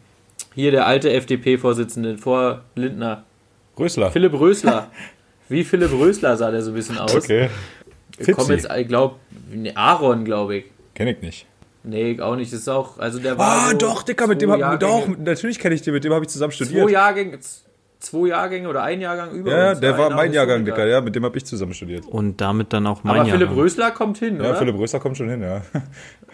hier 0.54 0.70
der 0.70 0.86
alte 0.86 1.12
FDP-Vorsitzende 1.12 2.16
vor 2.16 2.62
Lindner. 2.76 3.24
Rösler. 3.76 4.12
Philipp 4.12 4.32
Rösler. 4.32 4.88
wie 5.48 5.64
Philipp 5.64 5.90
Rösler 5.92 6.36
sah 6.36 6.52
der 6.52 6.62
so 6.62 6.70
ein 6.70 6.74
bisschen 6.74 6.96
aus. 6.96 7.14
Okay. 7.14 7.50
Ich 8.18 8.26
komme 8.32 8.48
Fitzi. 8.48 8.68
jetzt, 8.68 8.76
ich 8.78 8.86
glaube, 8.86 9.16
Aaron, 9.74 10.24
glaube 10.24 10.58
ich. 10.58 10.64
Kenn 10.94 11.08
ich 11.08 11.20
nicht. 11.22 11.46
Nee, 11.82 12.12
ich 12.12 12.20
auch 12.20 12.36
nicht. 12.36 12.52
Das 12.52 12.60
ist 12.60 12.68
auch, 12.68 12.98
also 12.98 13.18
der 13.18 13.36
war. 13.36 13.48
Ah, 13.48 13.70
so 13.70 13.78
doch, 13.78 14.02
Dicker, 14.02 14.26
mit 14.28 14.40
dem 14.40 14.50
zwei 14.50 14.62
hab, 14.62 14.78
doch, 14.78 15.08
natürlich 15.18 15.58
kenne 15.58 15.74
ich 15.74 15.82
den, 15.82 15.94
mit 15.94 16.04
dem 16.04 16.12
habe 16.12 16.24
ich 16.24 16.30
zusammen 16.30 16.52
Zwei 16.52 16.66
studiert. 16.66 16.90
Jahrgänge, 16.90 17.38
zwei 18.00 18.28
Jahrgänge 18.28 18.68
oder 18.68 18.82
ein 18.82 19.00
Jahrgang 19.00 19.30
über 19.32 19.50
Ja, 19.56 19.70
uns. 19.70 19.80
der 19.80 19.96
war 19.98 20.10
mein 20.10 20.32
Jahrgang. 20.32 20.64
Dicker, 20.64 20.86
ja, 20.86 21.00
mit 21.00 21.14
dem 21.14 21.24
habe 21.24 21.36
ich 21.36 21.44
zusammen 21.44 21.74
studiert. 21.74 22.06
Und 22.06 22.40
damit 22.40 22.72
dann 22.72 22.86
auch 22.86 23.04
mein 23.04 23.14
Aber 23.16 23.24
Philipp 23.26 23.40
Jahrgang. 23.42 23.58
Rösler 23.58 23.90
kommt 23.90 24.18
hin, 24.18 24.36
Ja, 24.36 24.50
oder? 24.50 24.56
Philipp 24.56 24.78
Rösler 24.78 25.00
kommt 25.00 25.16
schon 25.18 25.28
hin, 25.28 25.42
ja. 25.42 25.62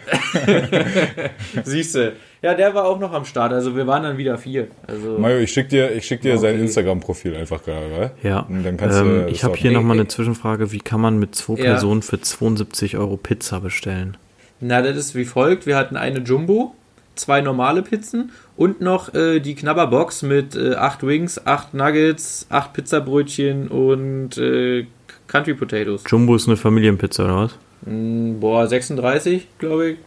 Siehst 1.63 1.95
du. 1.95 2.13
Ja, 2.41 2.53
der 2.53 2.73
war 2.73 2.85
auch 2.85 2.99
noch 2.99 3.11
am 3.13 3.25
Start. 3.25 3.51
Also 3.51 3.75
wir 3.75 3.87
waren 3.87 4.03
dann 4.03 4.17
wieder 4.17 4.37
vier. 4.37 4.67
Also 4.87 5.17
Mario, 5.17 5.39
ich 5.39 5.51
schick 5.51 5.69
dir, 5.69 5.91
ich 5.91 6.05
schick 6.05 6.21
dir 6.21 6.33
Okay. 6.33 6.41
sein 6.41 6.59
Instagram-Profil 6.59 7.35
einfach 7.35 7.63
gerade, 7.63 7.85
wa? 7.91 8.11
Ja. 8.27 8.39
Und 8.41 8.63
dann 8.63 8.77
kannst 8.77 8.99
ähm, 8.99 9.23
du. 9.25 9.27
ich 9.29 9.43
habe 9.43 9.55
hier 9.57 9.71
nochmal 9.71 9.97
eine 9.97 10.07
Zwischenfrage. 10.07 10.71
Wie 10.71 10.79
kann 10.79 11.01
man 11.01 11.17
mit 11.19 11.35
zwei 11.35 11.55
Ja. 11.57 11.63
Personen 11.71 12.01
für 12.01 12.21
72 12.21 12.97
Euro 12.97 13.17
Pizza 13.17 13.59
bestellen? 13.59 14.17
Na, 14.59 14.81
das 14.81 14.95
ist 14.97 15.15
wie 15.15 15.25
folgt. 15.25 15.65
Wir 15.65 15.75
hatten 15.75 15.97
eine 15.97 16.19
Jumbo, 16.19 16.75
zwei 17.15 17.41
normale 17.41 17.81
Pizzen 17.81 18.31
und 18.57 18.81
noch 18.81 19.13
äh, 19.13 19.39
die 19.39 19.55
Knabberbox 19.55 20.23
mit 20.23 20.55
äh, 20.55 20.73
acht 20.75 21.05
Wings, 21.05 21.45
acht 21.45 21.73
Nuggets, 21.73 22.47
acht 22.49 22.73
Pizzabrötchen 22.73 23.67
und 23.69 24.37
äh, 24.37 24.85
Country 25.27 25.53
Potatoes. 25.53 26.03
Jumbo 26.07 26.35
ist 26.35 26.47
eine 26.47 26.57
Familienpizza, 26.57 27.23
oder 27.25 27.35
was? 27.37 27.55
Mm, 27.85 28.39
boah, 28.39 28.67
36, 28.67 29.47
glaube 29.59 29.91
ich, 29.91 29.97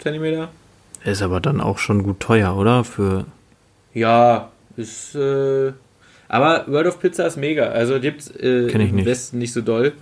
Zentimeter. 0.00 0.48
Ist 1.04 1.22
aber 1.22 1.40
dann 1.40 1.60
auch 1.60 1.78
schon 1.78 2.02
gut 2.02 2.20
teuer, 2.20 2.56
oder? 2.56 2.84
Für 2.84 3.24
Ja, 3.94 4.50
ist. 4.76 5.14
Äh, 5.14 5.72
aber 6.28 6.64
World 6.68 6.86
of 6.86 7.00
Pizza 7.00 7.26
ist 7.26 7.36
mega. 7.36 7.64
Also 7.70 7.98
gibt's 8.00 8.28
äh, 8.28 8.68
im 8.68 8.94
nicht. 8.96 9.06
Westen 9.06 9.38
nicht 9.38 9.52
so 9.52 9.60
doll. 9.62 9.92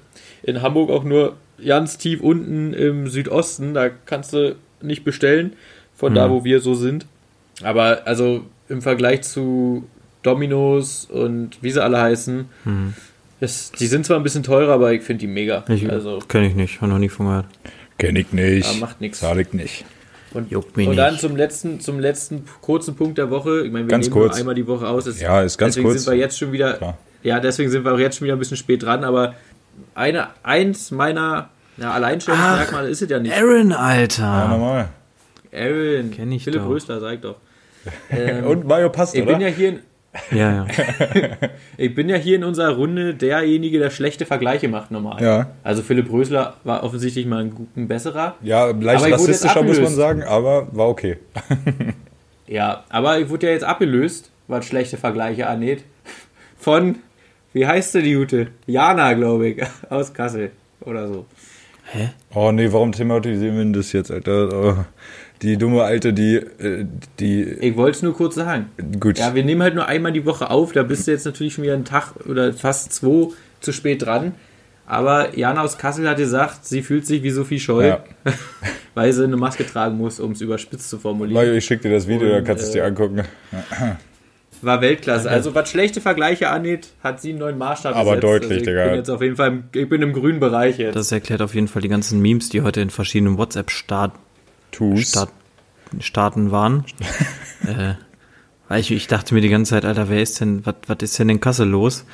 In 0.42 0.60
Hamburg 0.62 0.90
auch 0.90 1.04
nur 1.04 1.36
ganz 1.64 1.98
tief 1.98 2.20
unten 2.20 2.72
im 2.74 3.08
Südosten. 3.08 3.74
Da 3.74 3.88
kannst 3.88 4.32
du 4.32 4.56
nicht 4.82 5.04
bestellen. 5.04 5.54
Von 5.96 6.14
da, 6.14 6.28
Mhm. 6.28 6.32
wo 6.32 6.44
wir 6.44 6.60
so 6.60 6.74
sind. 6.74 7.06
Aber 7.62 8.06
also 8.06 8.44
im 8.68 8.82
Vergleich 8.82 9.22
zu 9.22 9.86
Domino's 10.22 11.04
und 11.06 11.62
wie 11.62 11.70
sie 11.70 11.82
alle 11.82 12.00
heißen, 12.00 12.48
hm. 12.64 12.94
ist, 13.40 13.80
die 13.80 13.86
sind 13.86 14.04
zwar 14.06 14.16
ein 14.18 14.22
bisschen 14.22 14.42
teurer, 14.42 14.72
aber 14.74 14.92
ich 14.92 15.02
finde 15.02 15.20
die 15.20 15.26
mega. 15.26 15.64
ich, 15.68 15.90
also 15.90 16.18
kenne 16.28 16.48
ich 16.48 16.54
nicht, 16.54 16.80
habe 16.80 16.90
noch 16.92 16.98
nie 16.98 17.08
von 17.08 17.26
gehört. 17.26 17.46
Kenn 17.98 18.14
ich 18.16 18.32
nicht. 18.32 18.68
Aber 18.68 18.78
macht 18.78 19.00
nix. 19.00 19.20
Zahl 19.20 19.40
ich 19.40 19.52
nicht. 19.52 19.84
und, 20.32 20.50
Juckt 20.50 20.76
mich 20.76 20.86
und 20.88 20.96
dann 20.96 21.12
nicht. 21.14 21.20
zum 21.20 21.34
letzten, 21.36 21.80
zum 21.80 21.98
letzten 21.98 22.44
kurzen 22.60 22.94
Punkt 22.94 23.18
der 23.18 23.30
Woche. 23.30 23.64
Ich 23.66 23.72
meine, 23.72 23.86
wir 23.86 23.90
Ganz 23.90 24.06
nehmen 24.06 24.18
nur 24.18 24.28
kurz. 24.28 24.38
einmal 24.38 24.54
die 24.54 24.66
Woche 24.66 24.86
aus. 24.86 25.06
Es- 25.06 25.20
Ja, 25.20 25.42
ist 25.42 25.58
ganz 25.58 25.74
deswegen 25.74 25.88
kurz. 25.90 26.04
sind 26.04 26.12
wir 26.12 26.18
jetzt 26.18 26.38
schon 26.38 26.52
wieder. 26.52 26.74
Klar. 26.74 26.98
Ja, 27.24 27.40
deswegen 27.40 27.70
sind 27.70 27.84
wir 27.84 27.92
auch 27.92 27.98
jetzt 27.98 28.18
schon 28.18 28.26
wieder 28.26 28.36
ein 28.36 28.38
bisschen 28.38 28.56
spät 28.56 28.84
dran. 28.84 29.02
Aber 29.02 29.34
eine, 29.96 30.28
eins 30.44 30.92
meiner 30.92 31.48
ja, 31.76 31.90
Alleinstellungsmerkmale 31.92 32.88
ist 32.88 33.02
es 33.02 33.10
ja 33.10 33.18
nicht. 33.18 33.34
Aaron, 33.34 33.70
Ja, 33.70 33.76
Alter! 33.78 34.48
normal. 34.48 34.88
Aaron, 35.52 36.10
Kenn 36.12 36.30
ich 36.32 36.44
Philipp 36.44 36.60
doch. 36.62 36.68
Rösler, 36.68 37.00
sag 37.00 37.22
doch. 37.22 37.36
Ähm, 38.10 38.44
Und 38.44 38.66
Mario 38.66 38.90
passt, 38.90 39.14
ich 39.14 39.22
oder? 39.22 39.32
bin 39.32 39.40
ja 39.40 39.48
hier 39.48 39.68
in, 39.70 39.78
Ja, 40.30 40.52
ja. 40.52 40.66
ich 41.76 41.94
bin 41.94 42.08
ja 42.08 42.16
hier 42.16 42.36
in 42.36 42.44
unserer 42.44 42.74
Runde 42.74 43.14
derjenige, 43.14 43.78
der 43.78 43.90
schlechte 43.90 44.26
Vergleiche 44.26 44.68
macht 44.68 44.90
normal. 44.90 45.22
Ja. 45.22 45.50
Also 45.62 45.82
Philipp 45.82 46.10
Rösler 46.10 46.56
war 46.64 46.82
offensichtlich 46.82 47.26
mal 47.26 47.44
ein, 47.44 47.68
ein 47.76 47.88
besserer. 47.88 48.36
ja, 48.42 48.66
leicht 48.70 49.10
rassistischer 49.10 49.62
muss 49.62 49.80
man 49.80 49.92
sagen, 49.92 50.22
aber 50.22 50.68
war 50.72 50.88
okay. 50.88 51.18
Ja, 52.46 52.84
aber 52.88 53.18
ich 53.18 53.28
wurde 53.28 53.46
ja 53.46 53.52
jetzt 53.52 53.64
abgelöst, 53.64 54.30
was 54.46 54.64
schlechte 54.64 54.96
Vergleiche 54.96 55.46
angeht. 55.48 55.84
Von, 56.58 56.96
wie 57.52 57.66
heißt 57.66 57.92
sie 57.92 58.02
die 58.02 58.12
Jute? 58.12 58.48
Jana, 58.66 59.12
glaube 59.12 59.48
ich, 59.48 59.62
aus 59.90 60.14
Kassel 60.14 60.52
oder 60.80 61.08
so. 61.08 61.26
Hä? 61.92 62.08
Oh 62.34 62.50
nee, 62.50 62.72
warum 62.72 62.92
thematisieren 62.92 63.54
wir 63.56 63.64
denn 63.64 63.72
das 63.74 63.92
jetzt, 63.92 64.10
Alter? 64.10 64.48
Oh, 64.52 64.84
die 65.42 65.56
dumme 65.56 65.82
Alte, 65.82 66.12
die, 66.12 66.36
äh, 66.36 66.84
die, 67.20 67.42
Ich 67.44 67.76
wollte 67.76 67.96
es 67.96 68.02
nur 68.02 68.14
kurz 68.16 68.34
sagen. 68.34 68.66
gut. 69.00 69.18
Ja, 69.18 69.34
wir 69.34 69.44
nehmen 69.44 69.62
halt 69.62 69.74
nur 69.74 69.86
einmal 69.86 70.12
die 70.12 70.24
Woche 70.26 70.50
auf, 70.50 70.72
da 70.72 70.82
bist 70.82 71.06
du 71.06 71.12
jetzt 71.12 71.24
natürlich 71.26 71.54
schon 71.54 71.64
wieder 71.64 71.74
einen 71.74 71.84
Tag 71.84 72.14
oder 72.28 72.52
fast 72.52 72.92
zwei 72.92 73.28
zu 73.60 73.72
spät 73.72 74.02
dran. 74.04 74.32
Aber 74.86 75.36
Jana 75.36 75.62
aus 75.62 75.76
Kassel 75.76 76.08
hat 76.08 76.16
gesagt, 76.16 76.64
sie 76.66 76.80
fühlt 76.82 77.06
sich 77.06 77.22
wie 77.22 77.30
Sophie 77.30 77.60
Scholl, 77.60 77.84
Ja. 77.84 78.04
weil 78.94 79.12
sie 79.12 79.22
eine 79.22 79.36
Maske 79.36 79.66
tragen 79.66 79.96
muss, 79.98 80.18
um 80.18 80.32
es 80.32 80.40
überspitzt 80.40 80.88
zu 80.88 80.98
formulieren. 80.98 81.34
Mario, 81.34 81.52
ich 81.52 81.64
schick 81.66 81.82
dir 81.82 81.90
das 81.92 82.08
Video, 82.08 82.28
Und, 82.28 82.32
dann 82.34 82.44
kannst 82.44 82.62
du 82.62 82.66
es 82.68 82.72
dir 82.72 82.82
äh, 82.82 82.86
angucken. 82.86 83.22
War 84.62 84.80
Weltklasse. 84.80 85.30
Also 85.30 85.54
was 85.54 85.70
schlechte 85.70 86.00
Vergleiche 86.00 86.48
angeht, 86.48 86.88
hat 87.04 87.20
sie 87.20 87.30
einen 87.30 87.38
neuen 87.38 87.58
Maßstab 87.58 87.94
Aber 87.94 88.16
gesetzt. 88.16 88.24
deutlich, 88.24 88.50
also 88.50 88.54
ich 88.60 88.66
Digga. 88.66 88.84
bin 88.86 88.94
jetzt 88.94 89.10
auf 89.10 89.22
jeden 89.22 89.36
Fall, 89.36 89.48
im, 89.48 89.64
ich 89.72 89.88
bin 89.88 90.02
im 90.02 90.12
grünen 90.12 90.40
Bereich 90.40 90.78
jetzt. 90.78 90.96
Das 90.96 91.12
erklärt 91.12 91.42
auf 91.42 91.54
jeden 91.54 91.68
Fall 91.68 91.82
die 91.82 91.88
ganzen 91.88 92.20
Memes, 92.20 92.48
die 92.48 92.62
heute 92.62 92.80
in 92.80 92.90
verschiedenen 92.90 93.38
WhatsApp-Start 93.38 94.12
Tu's. 94.72 95.08
Start 95.10 95.30
Staaten 96.00 96.50
waren. 96.50 96.84
äh, 97.66 97.94
weil 98.70 98.80
ich, 98.80 98.90
ich 98.90 99.06
dachte 99.06 99.32
mir 99.32 99.40
die 99.40 99.48
ganze 99.48 99.70
Zeit, 99.70 99.86
Alter, 99.86 100.10
wer 100.10 100.20
ist 100.20 100.42
denn, 100.42 100.66
was 100.66 100.74
was 100.86 100.98
ist 101.00 101.18
denn 101.18 101.30
in 101.30 101.40
Kassel 101.40 101.66
los? 101.66 102.04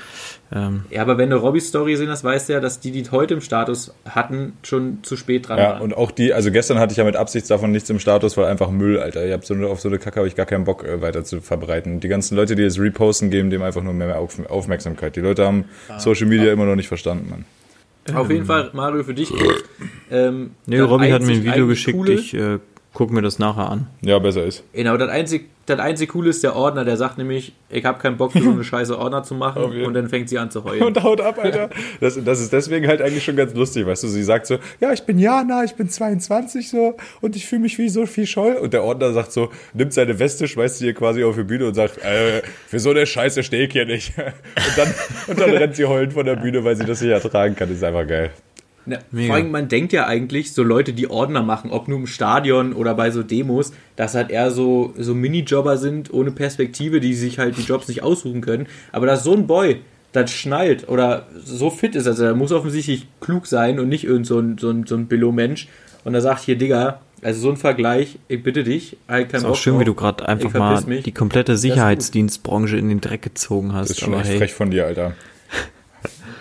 Ähm, 0.54 0.84
Ja, 0.90 1.02
aber 1.02 1.18
wenn 1.18 1.30
du 1.30 1.36
Robbys 1.36 1.66
Story 1.66 1.90
gesehen 1.90 2.08
hast, 2.10 2.22
weißt 2.22 2.48
du 2.48 2.52
ja, 2.52 2.60
dass 2.60 2.78
die, 2.78 2.92
die 2.92 3.10
heute 3.10 3.34
im 3.34 3.40
Status 3.40 3.92
hatten, 4.08 4.52
schon 4.62 4.98
zu 5.02 5.16
spät 5.16 5.48
dran 5.48 5.58
Ja, 5.58 5.70
waren. 5.70 5.82
und 5.82 5.96
auch 5.96 6.12
die, 6.12 6.32
also 6.32 6.52
gestern 6.52 6.78
hatte 6.78 6.92
ich 6.92 6.98
ja 6.98 7.02
mit 7.02 7.16
Absicht 7.16 7.50
davon 7.50 7.72
nichts 7.72 7.90
im 7.90 7.98
Status, 7.98 8.36
weil 8.36 8.44
einfach 8.44 8.70
Müll, 8.70 9.00
Alter. 9.00 9.26
Ich 9.26 9.32
hab 9.32 9.44
so, 9.44 9.54
eine- 9.54 9.66
auf 9.66 9.80
so 9.80 9.88
eine 9.88 9.98
Kacke 9.98 10.20
habe 10.20 10.28
ich 10.28 10.36
gar 10.36 10.46
keinen 10.46 10.62
Bock 10.62 10.84
äh, 10.84 11.02
weiter 11.02 11.24
zu 11.24 11.40
verbreiten. 11.40 11.98
Die 11.98 12.06
ganzen 12.08 12.36
Leute, 12.36 12.54
die 12.54 12.62
es 12.62 12.78
reposten, 12.78 13.30
geben 13.30 13.50
dem 13.50 13.62
einfach 13.62 13.82
nur 13.82 13.92
mehr 13.94 14.16
Auf 14.20 14.38
Aufmerksamkeit. 14.48 15.16
Die 15.16 15.20
Leute 15.20 15.44
haben 15.44 15.64
Ah. 15.88 15.98
Social 15.98 16.26
Media 16.26 16.52
immer 16.52 16.66
noch 16.66 16.76
nicht 16.76 16.86
verstanden, 16.88 17.28
Mann. 17.30 17.44
Auf 18.12 18.30
jeden 18.30 18.44
Fall, 18.44 18.70
Mario, 18.74 19.02
für 19.04 19.14
dich. 19.14 19.32
Ähm, 20.10 20.50
Nee, 20.66 20.80
Robby 20.80 21.10
hat 21.10 21.22
mir 21.22 21.32
ein 21.34 21.44
Video 21.44 21.66
geschickt, 21.66 21.96
Coole- 21.96 22.12
ich 22.12 22.34
äh, 22.34 22.58
guck 22.94 23.10
mir 23.10 23.20
das 23.22 23.38
nachher 23.38 23.68
an. 23.70 23.88
Ja, 24.00 24.18
besser 24.18 24.44
ist. 24.44 24.62
Genau, 24.72 24.96
das 24.96 25.10
einzig, 25.10 25.48
das 25.66 25.78
einzig 25.80 26.10
Coole 26.10 26.30
ist 26.30 26.42
der 26.44 26.54
Ordner, 26.54 26.84
der 26.84 26.96
sagt 26.96 27.18
nämlich, 27.18 27.52
ich 27.68 27.84
habe 27.84 27.98
keinen 27.98 28.16
Bock, 28.16 28.32
so 28.32 28.38
eine 28.50 28.62
scheiße 28.64 28.96
Ordner 28.98 29.22
zu 29.24 29.34
machen. 29.34 29.72
Jeden- 29.72 29.86
Und 29.86 29.94
dann 29.94 30.08
fängt 30.08 30.28
sie 30.28 30.38
an 30.38 30.50
zu 30.50 30.62
heulen. 30.64 30.82
Und 30.84 31.02
haut 31.02 31.20
ab, 31.20 31.38
Alter. 31.42 31.70
Das, 32.00 32.18
das 32.24 32.40
ist 32.40 32.52
deswegen 32.52 32.86
halt 32.86 33.02
eigentlich 33.02 33.24
schon 33.24 33.34
ganz 33.36 33.52
lustig, 33.54 33.84
weißt 33.86 34.04
du. 34.04 34.08
Sie 34.08 34.22
sagt 34.22 34.46
so, 34.46 34.58
ja, 34.80 34.92
ich 34.92 35.02
bin 35.02 35.18
Jana, 35.18 35.64
ich 35.64 35.74
bin 35.74 35.88
22 35.88 36.68
so 36.70 36.96
und 37.20 37.34
ich 37.36 37.46
fühle 37.46 37.62
mich 37.62 37.78
wie 37.78 37.88
Sophie 37.88 38.26
Scholl. 38.26 38.54
Und 38.54 38.72
der 38.72 38.84
Ordner 38.84 39.12
sagt 39.12 39.32
so, 39.32 39.50
nimmt 39.72 39.92
seine 39.92 40.18
Weste, 40.18 40.46
schmeißt 40.46 40.78
sie 40.78 40.84
hier 40.86 40.94
quasi 40.94 41.24
auf 41.24 41.34
die 41.34 41.42
Bühne 41.44 41.66
und 41.66 41.74
sagt, 41.74 41.98
äh, 42.04 42.42
für 42.68 42.78
so 42.78 42.90
eine 42.90 43.06
Scheiße 43.06 43.42
stehe 43.42 43.66
ich 43.66 43.72
hier 43.72 43.86
nicht. 43.86 44.12
Und 44.18 44.78
dann, 44.78 44.94
und 45.28 45.40
dann 45.40 45.50
rennt 45.50 45.76
sie 45.76 45.84
heulend 45.84 46.12
von 46.12 46.24
der 46.26 46.36
Bühne, 46.36 46.64
weil 46.64 46.76
sie 46.76 46.84
das 46.84 47.00
nicht 47.00 47.10
ertragen 47.10 47.54
kann. 47.56 47.68
Das 47.68 47.78
ist 47.78 47.84
einfach 47.84 48.06
geil. 48.06 48.30
Ja, 48.86 48.98
Mega. 49.10 49.26
vor 49.28 49.36
allem, 49.36 49.50
man 49.50 49.68
denkt 49.68 49.92
ja 49.92 50.06
eigentlich, 50.06 50.52
so 50.52 50.62
Leute, 50.62 50.92
die 50.92 51.08
Ordner 51.08 51.42
machen, 51.42 51.70
ob 51.70 51.88
nur 51.88 51.98
im 51.98 52.06
Stadion 52.06 52.72
oder 52.74 52.94
bei 52.94 53.10
so 53.10 53.22
Demos, 53.22 53.72
dass 53.96 54.14
halt 54.14 54.30
eher 54.30 54.50
so, 54.50 54.92
so 54.98 55.14
Minijobber 55.14 55.78
sind, 55.78 56.12
ohne 56.12 56.30
Perspektive, 56.30 57.00
die 57.00 57.14
sich 57.14 57.38
halt 57.38 57.56
die 57.56 57.62
Jobs 57.62 57.88
nicht 57.88 58.02
aussuchen 58.02 58.40
können. 58.40 58.66
Aber 58.92 59.06
dass 59.06 59.24
so 59.24 59.32
ein 59.34 59.46
Boy 59.46 59.80
das 60.12 60.30
schnallt 60.30 60.88
oder 60.88 61.26
so 61.42 61.70
fit 61.70 61.94
ist, 61.96 62.06
also 62.06 62.24
er 62.24 62.34
muss 62.34 62.52
offensichtlich 62.52 63.06
klug 63.20 63.46
sein 63.46 63.80
und 63.80 63.88
nicht 63.88 64.04
irgend 64.04 64.26
so 64.26 64.38
ein, 64.38 64.58
so 64.58 64.70
ein, 64.70 64.86
so 64.86 64.94
ein 64.96 65.06
Billo-Mensch. 65.06 65.68
Und 66.04 66.14
er 66.14 66.20
sagt 66.20 66.42
hier, 66.42 66.56
Digga, 66.56 67.00
also 67.22 67.40
so 67.40 67.50
ein 67.50 67.56
Vergleich, 67.56 68.18
ich 68.28 68.42
bitte 68.42 68.62
dich, 68.64 68.98
halt 69.08 69.30
kein 69.30 69.38
Ist 69.38 69.44
Bock 69.44 69.52
auch 69.52 69.56
schön, 69.56 69.72
drauf. 69.72 69.80
wie 69.80 69.84
du 69.86 69.94
gerade 69.94 70.28
einfach 70.28 70.50
Ich 70.50 70.54
mal 70.54 70.82
mich. 70.82 71.04
die 71.04 71.12
komplette 71.12 71.56
Sicherheitsdienstbranche 71.56 72.76
in 72.76 72.90
den 72.90 73.00
Dreck 73.00 73.22
gezogen 73.22 73.72
hast. 73.72 73.88
Das 73.88 73.96
ist 73.96 74.00
schon 74.04 74.12
aber 74.12 74.22
echt 74.22 74.30
hey, 74.32 74.38
frech 74.38 74.52
von 74.52 74.70
dir, 74.70 74.86
Alter. 74.86 75.14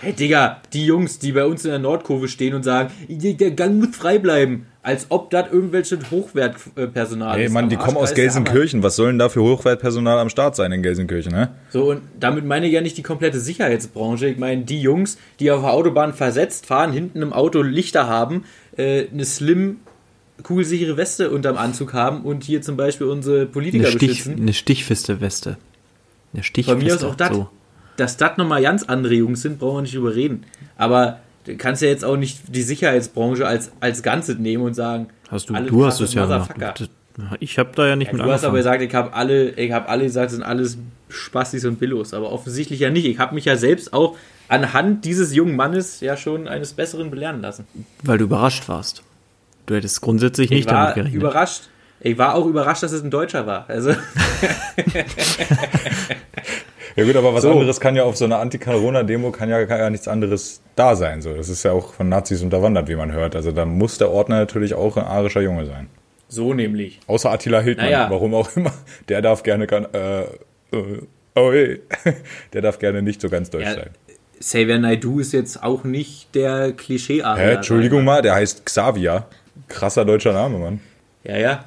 Hey 0.03 0.11
Digga, 0.11 0.59
die 0.73 0.85
Jungs, 0.85 1.17
die 1.17 1.31
bei 1.31 1.45
uns 1.45 1.63
in 1.63 1.71
der 1.71 1.79
Nordkurve 1.79 2.27
stehen 2.27 2.53
und 2.55 2.63
sagen, 2.63 2.91
der 3.07 3.51
Gang 3.51 3.79
muss 3.79 3.95
frei 3.95 4.19
bleiben, 4.19 4.65
als 4.81 5.05
ob 5.07 5.29
das 5.29 5.49
irgendwelche 5.49 5.97
Hochwertpersonal 6.11 7.39
Ey, 7.39 7.45
ist. 7.45 7.53
Mann, 7.53 7.63
Am 7.63 7.69
die 7.69 7.77
Arsch, 7.77 7.85
kommen 7.85 7.97
aus. 7.97 8.13
Gelsenkirchen. 8.13 8.83
Was 8.83 8.97
soll 8.97 9.07
denn 9.07 9.19
da 9.19 9.29
für 9.29 9.41
Hochwertpersonal 9.41 10.19
am 10.19 10.27
Start 10.27 10.57
sein 10.57 10.73
in 10.73 10.83
Gelsenkirchen, 10.83 11.31
ne? 11.31 11.51
So, 11.69 11.91
und 11.91 12.01
damit 12.19 12.43
meine 12.43 12.67
ich 12.67 12.73
ja 12.73 12.81
nicht 12.81 12.97
die 12.97 13.01
komplette 13.01 13.39
Sicherheitsbranche. 13.39 14.27
Ich 14.27 14.37
meine, 14.37 14.63
die 14.63 14.81
Jungs, 14.81 15.17
die 15.39 15.49
auf 15.51 15.61
der 15.61 15.71
Autobahn 15.71 16.13
versetzt 16.13 16.65
fahren, 16.65 16.91
hinten 16.91 17.21
im 17.21 17.31
Auto 17.31 17.61
Lichter 17.61 18.05
haben, 18.05 18.43
äh, 18.75 19.05
eine 19.07 19.23
slim, 19.23 19.77
kugelsichere 20.43 20.97
Weste 20.97 21.31
unterm 21.31 21.55
Anzug 21.55 21.93
haben 21.93 22.23
und 22.23 22.43
hier 22.43 22.61
zum 22.61 22.75
Beispiel 22.75 23.07
unsere 23.07 23.45
Politiker 23.45 23.87
eine, 23.87 23.95
Stich, 23.95 24.09
beschützen. 24.09 24.41
eine 24.41 24.51
stichfeste 24.51 25.21
Weste. 25.21 25.57
Eine 26.33 26.43
stichfeste. 26.43 26.77
Von 26.77 26.85
mir 26.85 26.93
aus 26.93 27.03
auch 27.05 27.15
das. 27.15 27.29
So. 27.29 27.47
Dass 27.97 28.17
das 28.17 28.37
nochmal 28.37 28.61
ganz 28.61 28.83
andere 28.83 29.13
Jungs 29.13 29.41
sind, 29.41 29.59
brauchen 29.59 29.77
wir 29.77 29.81
nicht 29.83 29.93
überreden. 29.95 30.45
Aber 30.77 31.19
du 31.45 31.55
kannst 31.57 31.81
ja 31.81 31.89
jetzt 31.89 32.03
auch 32.05 32.17
nicht 32.17 32.39
die 32.47 32.63
Sicherheitsbranche 32.63 33.45
als, 33.45 33.71
als 33.79 34.01
Ganzes 34.03 34.37
nehmen 34.39 34.63
und 34.63 34.73
sagen, 34.73 35.07
Hast 35.29 35.49
du, 35.49 35.53
du 35.53 35.85
hast 35.85 35.99
es 35.99 36.13
ja 36.13 36.25
gemacht. 36.25 36.89
Ich 37.39 37.59
habe 37.59 37.69
da 37.75 37.87
ja 37.87 37.95
nicht 37.95 38.07
Ja, 38.07 38.13
mit 38.13 38.25
du 38.25 38.31
hast 38.31 38.43
aber 38.43 38.57
angefangen. 38.57 38.79
gesagt, 38.79 38.91
ich 38.91 38.95
habe 38.95 39.13
alle, 39.13 39.49
ich 39.51 39.71
habe 39.71 39.87
alle 39.87 40.03
gesagt, 40.05 40.27
es 40.27 40.33
sind 40.33 40.43
alles 40.43 40.77
Spastis 41.09 41.63
und 41.65 41.77
Billos, 41.79 42.13
aber 42.13 42.31
offensichtlich 42.31 42.79
ja 42.79 42.89
nicht. 42.89 43.05
Ich 43.05 43.19
habe 43.19 43.35
mich 43.35 43.45
ja 43.45 43.55
selbst 43.55 43.93
auch 43.93 44.15
anhand 44.47 45.05
dieses 45.05 45.33
jungen 45.35 45.55
Mannes 45.55 45.99
ja 46.01 46.17
schon 46.17 46.47
eines 46.47 46.73
Besseren 46.73 47.11
belehren 47.11 47.41
lassen. 47.41 47.65
Weil 48.01 48.17
du 48.17 48.23
überrascht 48.25 48.67
warst. 48.67 49.03
Du 49.67 49.75
hättest 49.75 50.01
grundsätzlich 50.01 50.45
Ich 50.51 50.57
nicht 50.57 50.71
damit 50.71 50.95
gerechnet. 50.95 51.13
überrascht. 51.21 51.69
Ich 51.99 52.17
war 52.17 52.33
auch 52.35 52.47
überrascht, 52.47 52.81
dass 52.83 52.91
es 52.91 53.03
ein 53.03 53.11
Deutscher 53.11 53.45
war. 53.47 53.65
Also 53.69 53.91
Ja 56.95 57.05
gut, 57.05 57.15
aber 57.15 57.33
was 57.33 57.41
So. 57.43 57.51
anderes 57.51 57.79
kann 57.79 57.95
ja 57.95 58.03
auf 58.03 58.15
so 58.17 58.25
einer 58.25 58.39
Anti-Corona-Demo 58.39 59.31
kann 59.31 59.49
ja 59.49 59.63
gar 59.63 59.89
nichts 59.89 60.07
anderes 60.07 60.61
da 60.75 60.95
sein. 60.95 61.21
So, 61.21 61.33
das 61.33 61.49
ist 61.49 61.63
ja 61.63 61.71
auch 61.71 61.93
von 61.93 62.07
Nazis 62.09 62.41
unterwandert, 62.43 62.87
wie 62.87 62.95
man 62.95 63.11
hört. 63.11 63.35
Also 63.35 63.51
da 63.51 63.65
muss 63.65 63.97
der 63.97 64.11
Ordner 64.11 64.37
natürlich 64.39 64.73
auch 64.75 64.97
ein 64.97 65.03
arischer 65.05 65.41
Junge 65.41 65.65
sein. 65.65 65.87
so 66.29 66.53
nämlich. 66.53 66.99
Außer 67.07 67.31
Attila 67.31 67.61
Hildmann, 67.61 67.87
Naja. 67.87 68.07
warum 68.09 68.33
auch 68.35 68.55
immer. 68.55 68.71
Der 69.09 69.21
darf 69.21 69.43
gerne, 69.43 69.65
kann, 69.67 69.87
äh, 69.93 70.21
äh, 70.21 70.27
oh 71.35 71.51
hey. 71.51 71.81
der 72.53 72.61
darf 72.61 72.79
gerne 72.79 73.01
nicht 73.01 73.21
so 73.21 73.29
ganz 73.29 73.49
deutsch 73.49 73.65
Ja, 73.65 73.73
sein. 73.75 73.89
Xavier 74.39 74.77
Naidoo 74.79 75.19
ist 75.19 75.31
jetzt 75.33 75.63
auch 75.63 75.83
nicht 75.83 76.35
der 76.35 76.73
klischee 76.73 77.23
Hä, 77.23 77.53
Entschuldigung 77.53 78.03
mal, 78.03 78.21
der 78.21 78.35
heißt 78.35 78.65
Xavier. 78.65 79.25
Krasser 79.69 80.03
deutscher 80.05 80.33
Name, 80.33 80.57
Mann. 80.59 80.79
Ja, 81.23 81.37
ja. 81.37 81.65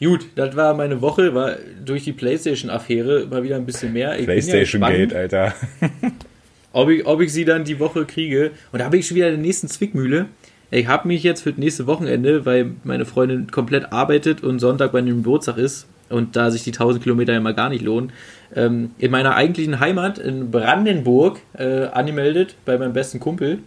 Gut, 0.00 0.26
das 0.36 0.54
war 0.54 0.74
meine 0.74 1.00
Woche, 1.00 1.34
war 1.34 1.56
durch 1.84 2.04
die 2.04 2.12
Playstation-Affäre 2.12 3.26
mal 3.26 3.42
wieder 3.42 3.56
ein 3.56 3.66
bisschen 3.66 3.92
mehr. 3.92 4.14
Ich 4.14 4.20
ja 4.20 4.24
PlayStation 4.26 4.80
gespannt. 4.80 4.96
Gate, 4.96 5.14
Alter. 5.14 5.54
ob 6.72 6.88
ich, 6.90 7.04
ob 7.06 7.20
ich 7.20 7.32
sie 7.32 7.44
dann 7.44 7.64
die 7.64 7.80
Woche 7.80 8.04
kriege. 8.04 8.52
Und 8.70 8.78
da 8.78 8.84
habe 8.84 8.96
ich 8.96 9.08
schon 9.08 9.16
wieder 9.16 9.30
den 9.30 9.40
nächsten 9.40 9.66
Zwickmühle. 9.66 10.26
Ich 10.70 10.86
habe 10.86 11.08
mich 11.08 11.22
jetzt 11.22 11.42
für 11.42 11.50
das 11.50 11.58
nächste 11.58 11.86
Wochenende, 11.86 12.46
weil 12.46 12.72
meine 12.84 13.06
Freundin 13.06 13.50
komplett 13.50 13.92
arbeitet 13.92 14.42
und 14.42 14.60
Sonntag 14.60 14.92
bei 14.92 14.98
einem 14.98 15.16
Geburtstag 15.18 15.56
ist 15.56 15.86
und 16.10 16.36
da 16.36 16.50
sich 16.50 16.62
die 16.62 16.72
1000 16.72 17.02
Kilometer 17.02 17.32
ja 17.32 17.40
mal 17.40 17.54
gar 17.54 17.70
nicht 17.70 17.82
lohnen, 17.82 18.12
ähm, 18.54 18.90
in 18.98 19.10
meiner 19.10 19.34
eigentlichen 19.34 19.80
Heimat 19.80 20.18
in 20.18 20.50
Brandenburg 20.50 21.40
äh, 21.54 21.86
angemeldet 21.86 22.54
bei 22.64 22.78
meinem 22.78 22.92
besten 22.92 23.18
Kumpel. 23.18 23.60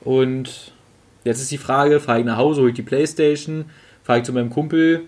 Und 0.00 0.72
jetzt 1.24 1.40
ist 1.40 1.50
die 1.50 1.58
Frage, 1.58 2.00
fahre 2.00 2.20
ich 2.20 2.24
nach 2.24 2.38
Hause, 2.38 2.62
hole 2.62 2.70
ich 2.70 2.76
die 2.76 2.82
Playstation, 2.82 3.66
fahre 4.02 4.20
ich 4.20 4.24
zu 4.24 4.32
meinem 4.32 4.50
Kumpel, 4.50 5.02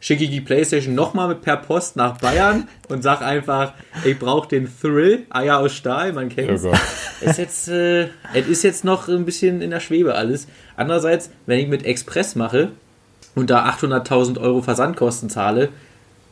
schicke 0.00 0.24
ich 0.24 0.30
die 0.30 0.40
Playstation 0.40 0.94
nochmal 0.94 1.34
per 1.34 1.58
Post 1.58 1.96
nach 1.96 2.18
Bayern 2.18 2.66
und 2.88 3.02
sag 3.02 3.20
einfach, 3.20 3.74
ich 4.04 4.18
brauche 4.18 4.48
den 4.48 4.68
Thrill, 4.80 5.26
Eier 5.28 5.58
aus 5.58 5.74
Stahl, 5.74 6.12
man 6.14 6.30
kennt's. 6.30 6.62
Gott. 6.62 6.78
Es 7.20 7.30
ist 7.32 7.38
jetzt, 7.38 7.68
äh, 7.68 8.08
es 8.34 8.48
ist 8.48 8.64
jetzt 8.64 8.84
noch 8.84 9.08
ein 9.08 9.26
bisschen 9.26 9.60
in 9.60 9.70
der 9.70 9.80
Schwebe 9.80 10.14
alles. 10.14 10.48
Andererseits, 10.76 11.30
wenn 11.46 11.58
ich 11.58 11.68
mit 11.68 11.84
Express 11.84 12.34
mache 12.34 12.70
und 13.34 13.50
da 13.50 13.68
800.000 13.68 14.40
Euro 14.40 14.62
Versandkosten 14.62 15.28
zahle, 15.28 15.68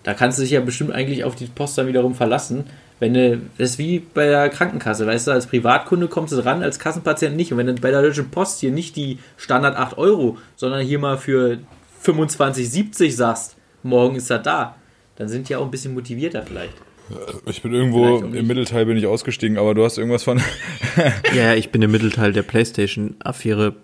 da 0.03 0.15
kannst 0.15 0.39
du 0.39 0.43
dich 0.43 0.53
ja 0.53 0.61
bestimmt 0.61 0.93
eigentlich 0.93 1.25
auf 1.25 1.35
die 1.35 1.47
Post 1.47 1.77
dann 1.77 1.87
wiederum 1.87 2.15
verlassen. 2.15 2.65
Wenn 3.01 3.15
du, 3.15 3.41
das 3.59 3.73
ist 3.73 3.79
wie 3.79 3.99
bei 4.01 4.27
der 4.27 4.49
Krankenkasse, 4.49 5.07
weißt 5.07 5.27
du, 5.27 5.33
als 5.33 5.47
Privatkunde 5.47 6.09
kommst 6.09 6.33
du 6.33 6.41
dran, 6.41 6.63
als 6.63 6.79
Kassenpatient 6.79 7.37
nicht. 7.37 7.53
Und 7.53 7.59
wenn 7.59 7.67
du 7.67 7.75
bei 7.75 7.91
der 7.91 8.03
Deutschen 8.03 8.31
Post 8.31 8.61
hier 8.61 8.73
nicht 8.73 8.97
die 8.97 9.19
Standard 9.37 9.77
8 9.77 9.99
Euro, 9.99 10.39
sondern 10.57 10.81
hier 10.81 10.99
mal 10.99 11.19
für 11.19 11.59
25,70 12.03 13.13
sagst, 13.13 13.58
morgen 13.83 14.17
ist 14.17 14.31
er 14.31 14.39
da, 14.39 14.77
dann 15.17 15.29
sind 15.29 15.49
die 15.49 15.57
auch 15.57 15.65
ein 15.65 15.71
bisschen 15.71 15.95
motivierter 15.95 16.43
vielleicht. 16.43 16.75
Ich 17.47 17.63
bin 17.63 17.73
irgendwo 17.73 18.19
im 18.19 18.47
Mittelteil 18.47 18.85
bin 18.85 18.97
ich 18.99 19.07
ausgestiegen, 19.07 19.57
aber 19.57 19.75
du 19.75 19.85
hast 19.85 19.97
irgendwas 19.99 20.25
von. 20.25 20.41
Ja, 21.33 21.45
ja, 21.45 21.55
ich 21.55 21.71
bin 21.71 21.81
im 21.81 21.93
Mittelteil 21.93 22.33
der 22.33 22.43
PlayStation-Affäre 22.43 23.77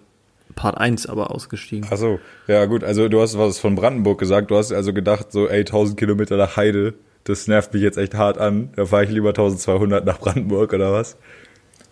Part 0.54 0.78
1 0.78 1.06
aber 1.06 1.30
ausgestiegen. 1.30 1.88
Achso, 1.90 2.18
ja 2.46 2.64
gut, 2.66 2.84
also 2.84 3.08
du 3.08 3.20
hast 3.20 3.38
was 3.38 3.58
von 3.58 3.74
Brandenburg 3.76 4.18
gesagt. 4.18 4.50
Du 4.50 4.56
hast 4.56 4.72
also 4.72 4.92
gedacht, 4.92 5.32
so, 5.32 5.48
ey, 5.48 5.60
1000 5.60 5.98
Kilometer 5.98 6.36
nach 6.36 6.56
Heide, 6.56 6.94
das 7.24 7.46
nervt 7.48 7.72
mich 7.72 7.82
jetzt 7.82 7.98
echt 7.98 8.14
hart 8.14 8.38
an. 8.38 8.70
Da 8.76 8.86
fahre 8.86 9.04
ich 9.04 9.10
lieber 9.10 9.30
1200 9.30 10.04
nach 10.04 10.18
Brandenburg 10.18 10.72
oder 10.72 10.92
was? 10.92 11.16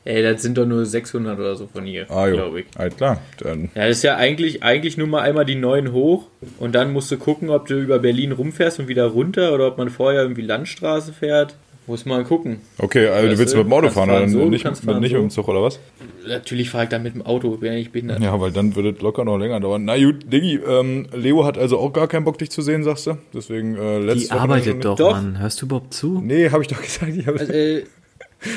Ey, 0.05 0.23
das 0.23 0.43
sind 0.43 0.59
doch 0.59 0.67
nur 0.67 0.85
600 0.85 1.39
oder 1.39 1.55
so 1.55 1.69
von 1.73 1.85
hier, 1.85 2.11
Ah, 2.11 2.29
glaube 2.29 2.61
ich. 2.61 2.67
Halt 2.77 2.97
klar. 2.97 3.21
Dann, 3.39 3.71
Ja, 3.75 3.87
das 3.87 3.99
ist 3.99 4.03
ja 4.03 4.17
eigentlich, 4.17 4.63
eigentlich 4.63 4.97
nur 4.97 5.07
mal 5.07 5.21
einmal 5.21 5.45
die 5.45 5.55
neuen 5.55 5.93
hoch 5.93 6.27
und 6.59 6.75
dann 6.75 6.93
musst 6.93 7.11
du 7.13 7.17
gucken, 7.19 7.51
ob 7.51 7.67
du 7.67 7.79
über 7.81 7.99
Berlin 8.01 8.33
rumfährst 8.33 8.81
und 8.81 8.89
wieder 8.89 9.07
runter 9.07 9.55
oder 9.55 9.69
ob 9.69 9.79
man 9.79 9.91
vorher 9.91 10.23
irgendwie 10.23 10.43
Landstraße 10.43 11.13
fährt. 11.13 11.55
Muss 11.89 12.05
mal 12.07 12.23
gucken. 12.23 12.59
okay, 12.79 13.09
also 13.09 13.29
du 13.29 13.39
willst 13.39 13.55
du, 13.55 13.59
mit 13.59 13.67
dem 13.67 13.73
Auto 13.73 13.89
fahren, 13.91 14.09
fahren 14.09 14.23
oder 14.23 14.29
so, 14.29 14.45
nicht, 14.49 14.63
kannst 14.63 14.85
mit, 14.85 14.93
fahren 14.93 15.03
nicht 15.03 15.11
so. 15.11 15.17
mit 15.17 15.25
dem 15.25 15.31
Zug 15.31 15.49
oder 15.49 15.63
was? 15.65 15.81
Natürlich 16.29 16.71
fahre 16.71 16.85
ich 16.85 16.91
dann 16.91 17.03
mit 17.03 17.15
dem 17.15 17.23
Auto, 17.23 17.57
bin 17.57 17.73
ja 17.73 17.79
nicht 17.79 17.91
behindert. 17.91 18.21
Ja, 18.21 18.41
weil 18.41 18.53
dann 18.53 18.77
würde 18.77 18.91
es 18.91 19.01
locker 19.03 19.25
noch 19.25 19.37
länger 19.37 19.59
dauern. 19.59 19.85
Na 19.85 19.97
gut, 19.99 20.33
Diggi, 20.33 20.61
ähm, 20.65 21.07
Leo 21.13 21.45
hat 21.45 21.59
also 21.59 21.79
auch 21.81 21.93
gar 21.93 22.07
keinen 22.07 22.23
Bock, 22.25 22.39
dich 22.39 22.53
zu 22.53 22.63
sehen, 22.63 22.85
sagst 22.85 23.09
du? 23.09 23.19
Deswegen 23.35 23.75
äh, 23.77 23.99
letztes 23.99 24.29
Die 24.29 24.33
arbeitet 24.33 24.85
doch, 24.85 24.95
Doch. 24.97 25.11
Mann. 25.13 25.41
Hörst 25.41 25.61
du 25.61 25.67
überhaupt 25.67 25.93
zu? 25.93 26.21
Nee, 26.25 26.51
habe 26.51 26.63
ich 26.63 26.69
doch 26.69 26.81
gesagt. 26.83 27.13
Ich 27.17 27.27
hab 27.27 27.41
Äh, 27.41 27.83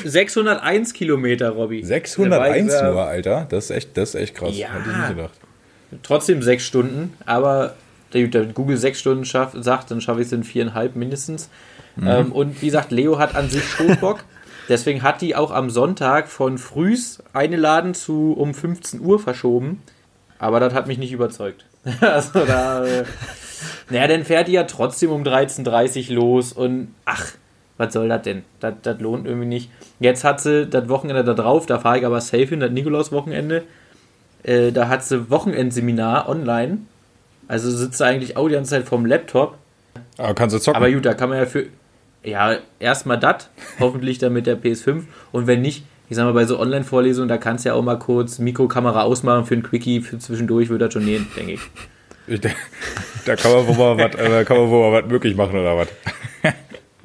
601 0.04 0.92
Kilometer, 0.92 1.50
Robby. 1.50 1.82
601 1.82 2.30
Der 2.30 2.38
Bike, 2.38 2.82
äh, 2.82 2.92
nur, 2.92 3.02
Alter. 3.02 3.46
Das 3.48 3.64
ist 3.64 3.70
echt, 3.70 3.96
das 3.96 4.10
ist 4.10 4.20
echt 4.20 4.34
krass. 4.34 4.56
Ja. 4.56 4.68
Hätte 4.68 4.90
ich 4.90 4.96
nicht 4.96 5.08
gedacht. 5.08 5.40
Trotzdem 6.02 6.42
sechs 6.42 6.66
Stunden, 6.66 7.14
aber 7.26 7.74
der, 8.12 8.26
der 8.26 8.46
Google 8.46 8.76
sechs 8.76 9.00
Stunden 9.00 9.24
schafft, 9.24 9.62
sagt, 9.62 9.90
dann 9.90 10.00
schaffe 10.00 10.20
ich 10.20 10.26
es 10.26 10.32
in 10.32 10.44
viereinhalb 10.44 10.96
mindestens. 10.96 11.48
Ähm, 12.04 12.32
und 12.32 12.60
wie 12.60 12.66
gesagt, 12.66 12.90
Leo 12.90 13.18
hat 13.18 13.34
an 13.34 13.48
sich 13.48 13.64
schon 13.64 13.96
Bock. 14.00 14.24
Deswegen 14.68 15.02
hat 15.02 15.20
die 15.22 15.36
auch 15.36 15.50
am 15.50 15.70
Sonntag 15.70 16.28
von 16.28 16.58
frühs 16.58 17.22
eine 17.32 17.56
Laden 17.56 17.94
zu 17.94 18.34
um 18.36 18.52
15 18.52 19.00
Uhr 19.00 19.18
verschoben. 19.18 19.82
Aber 20.38 20.60
das 20.60 20.74
hat 20.74 20.86
mich 20.86 20.98
nicht 20.98 21.12
überzeugt. 21.12 21.64
also 22.00 22.44
da. 22.44 22.84
Äh, 22.84 23.04
naja, 23.90 24.08
dann 24.08 24.24
fährt 24.24 24.48
die 24.48 24.52
ja 24.52 24.64
trotzdem 24.64 25.10
um 25.10 25.22
13.30 25.22 26.10
Uhr 26.10 26.16
los 26.16 26.52
und 26.52 26.94
ach, 27.04 27.32
was 27.78 27.92
soll 27.92 28.08
das 28.08 28.22
denn? 28.22 28.42
Das, 28.60 28.74
lohnt 29.00 29.26
irgendwie 29.26 29.46
nicht. 29.46 29.70
Jetzt 30.00 30.24
hat 30.24 30.40
sie 30.40 30.66
das 30.66 30.88
Wochenende 30.88 31.24
da 31.24 31.34
drauf, 31.34 31.66
da 31.66 31.78
fahre 31.78 31.98
ich 31.98 32.06
aber 32.06 32.20
safe 32.20 32.46
hin, 32.46 32.60
das 32.60 32.70
Nikolaus-Wochenende. 32.70 33.64
Äh, 34.42 34.72
da 34.72 34.88
hat 34.88 35.04
sie 35.04 35.30
Wochenendseminar 35.30 36.28
online. 36.28 36.78
Also 37.48 37.70
sitzt 37.70 37.98
sie 37.98 38.04
eigentlich 38.04 38.36
auch 38.36 38.48
die 38.48 38.54
ganze 38.54 38.70
Zeit 38.70 38.84
vorm 38.86 39.06
Laptop. 39.06 39.56
Aber 40.18 40.34
kannst 40.34 40.54
du 40.54 40.60
zocken? 40.60 40.76
Aber 40.82 40.90
gut, 40.90 41.04
da 41.04 41.14
kann 41.14 41.28
man 41.28 41.38
ja 41.38 41.46
für. 41.46 41.66
Ja, 42.22 42.56
erstmal 42.80 43.18
das, 43.18 43.48
hoffentlich 43.80 44.18
dann 44.18 44.32
mit 44.32 44.46
der 44.46 44.58
PS5. 44.60 45.02
Und 45.32 45.46
wenn 45.46 45.62
nicht, 45.62 45.84
ich 46.08 46.16
sag 46.16 46.24
mal, 46.24 46.32
bei 46.32 46.44
so 46.44 46.58
Online-Vorlesungen, 46.58 47.28
da 47.28 47.38
kannst 47.38 47.64
du 47.64 47.68
ja 47.68 47.74
auch 47.74 47.82
mal 47.82 47.98
kurz 47.98 48.38
Mikrokamera 48.38 49.02
ausmachen 49.02 49.44
für 49.44 49.54
ein 49.54 49.62
Quickie, 49.62 50.00
für 50.00 50.18
zwischendurch 50.18 50.68
würde 50.68 50.86
das 50.86 50.94
schon 50.94 51.04
nähen, 51.04 51.26
denke 51.36 51.52
ich. 51.52 51.60
Ich, 52.26 52.40
denk- 52.40 52.56
da 53.26 53.36
kann 53.36 53.52
man 53.52 53.66
wohl 53.68 53.76
mal 53.76 53.96
was, 54.04 54.14
äh, 54.16 54.28
da 54.28 54.44
kann 54.44 54.56
man 54.56 54.70
wohl 54.70 54.90
mal 54.90 55.02
was 55.02 55.10
möglich 55.10 55.36
machen 55.36 55.56
oder 55.58 55.76
was. 55.76 55.88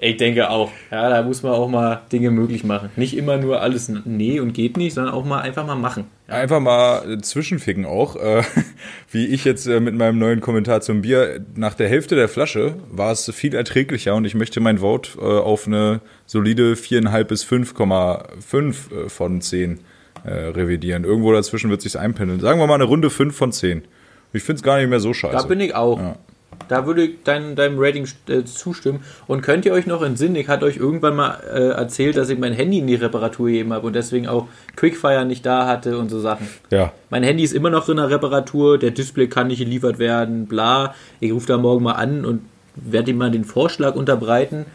Ich 0.04 0.18
denke 0.18 0.50
auch. 0.50 0.72
Ja, 0.90 1.12
da 1.12 1.22
muss 1.22 1.44
man 1.44 1.52
auch 1.52 1.70
mal 1.70 2.02
Dinge 2.12 2.32
möglich 2.32 2.64
machen. 2.64 2.90
Nicht 2.96 3.16
immer 3.16 3.38
nur 3.38 3.62
alles 3.62 3.88
nee 4.04 4.40
und 4.40 4.52
geht 4.54 4.76
nicht, 4.76 4.96
sondern 4.96 5.14
auch 5.14 5.24
mal 5.24 5.42
einfach 5.42 5.68
mal 5.68 5.76
machen. 5.76 6.06
Einfach 6.28 6.60
mal 6.60 7.08
äh, 7.08 7.18
zwischenficken 7.20 7.86
auch. 7.86 8.16
Äh, 8.16 8.42
wie 9.12 9.28
ich 9.28 9.46
jetzt 9.46 9.68
äh, 9.68 9.80
mit 9.80 9.94
meinem 9.94 10.18
neuen 10.18 10.42
Kommentar 10.42 10.82
zum 10.82 11.04
Bier. 11.04 11.46
Nach 11.56 11.76
der 11.76 11.88
Hälfte 11.88 12.16
der 12.16 12.30
Flasche 12.30 12.78
war 12.90 13.12
es 13.12 13.32
viel 13.32 13.54
erträglicher 13.54 14.16
und 14.16 14.26
ich 14.26 14.34
möchte 14.34 14.60
mein 14.60 14.80
Vote 14.80 15.20
äh, 15.20 15.22
auf 15.22 15.68
eine 15.68 16.02
solide 16.26 16.74
4,5 16.74 17.24
bis 17.26 17.46
5,5 17.46 19.06
äh, 19.06 19.08
von 19.08 19.40
10 19.40 19.82
äh, 20.24 20.32
revidieren. 20.32 21.04
Irgendwo 21.04 21.32
dazwischen 21.32 21.70
wird 21.70 21.84
sich's 21.84 21.96
einpendeln. 21.96 22.40
Sagen 22.40 22.60
wir 22.60 22.66
mal 22.66 22.74
eine 22.74 22.86
Runde 22.86 23.12
5 23.12 23.36
von 23.36 23.52
10. 23.52 23.84
Ich 24.34 24.42
find's 24.42 24.64
gar 24.64 24.80
nicht 24.80 24.90
mehr 24.90 25.00
so 25.00 25.14
scheiße. 25.14 25.36
Da 25.38 25.44
bin 25.44 25.60
ich 25.60 25.76
auch. 25.76 26.00
Ja. 26.00 26.16
Da 26.68 26.86
würde 26.86 27.04
ich 27.04 27.24
dein, 27.24 27.56
deinem 27.56 27.78
Rating 27.80 28.08
äh, 28.28 28.44
zustimmen. 28.44 29.04
Und 29.28 29.42
könnt 29.42 29.66
ihr 29.66 29.74
euch 29.74 29.86
noch 29.86 30.02
entsinnen, 30.02 30.36
ich 30.36 30.48
hatte 30.48 30.66
euch 30.66 30.78
irgendwann 30.78 31.16
mal 31.16 31.40
äh, 31.52 31.70
erzählt, 31.70 32.18
dass 32.18 32.30
ich 32.30 32.40
mein 32.40 32.54
Handy 32.54 32.80
in 32.80 32.88
die 32.88 32.96
Reparatur 32.96 33.48
gegeben 33.48 33.74
habe 33.74 33.88
und 33.88 33.94
deswegen 33.94 34.28
auch 34.28 34.48
Quickfire 34.76 35.26
nicht 35.26 35.46
da 35.46 35.68
hatte 35.68 35.98
und 35.98 36.10
so 36.10 36.20
Sachen. 36.20 36.48
ja. 36.70 36.92
Mein 37.10 37.24
Handy 37.24 37.44
ist 37.44 37.54
immer 37.54 37.70
noch 37.70 37.90
in 37.90 37.98
der 37.98 38.10
Reparatur, 38.10 38.78
der 38.78 38.92
Display 38.92 39.28
kann 39.28 39.48
nicht 39.48 39.60
geliefert 39.60 40.00
werden, 40.00 40.46
bla. 40.48 40.96
Ich 41.20 41.34
rufe 41.34 41.48
da 41.48 41.58
morgen 41.58 41.84
mal 41.84 41.94
an 41.94 42.24
und 42.24 42.42
werde 42.76 43.12
ihm 43.12 43.18
mal 43.18 43.32
den 43.32 43.44
Vorschlag 43.44 43.96
unterbreiten, 43.96 44.66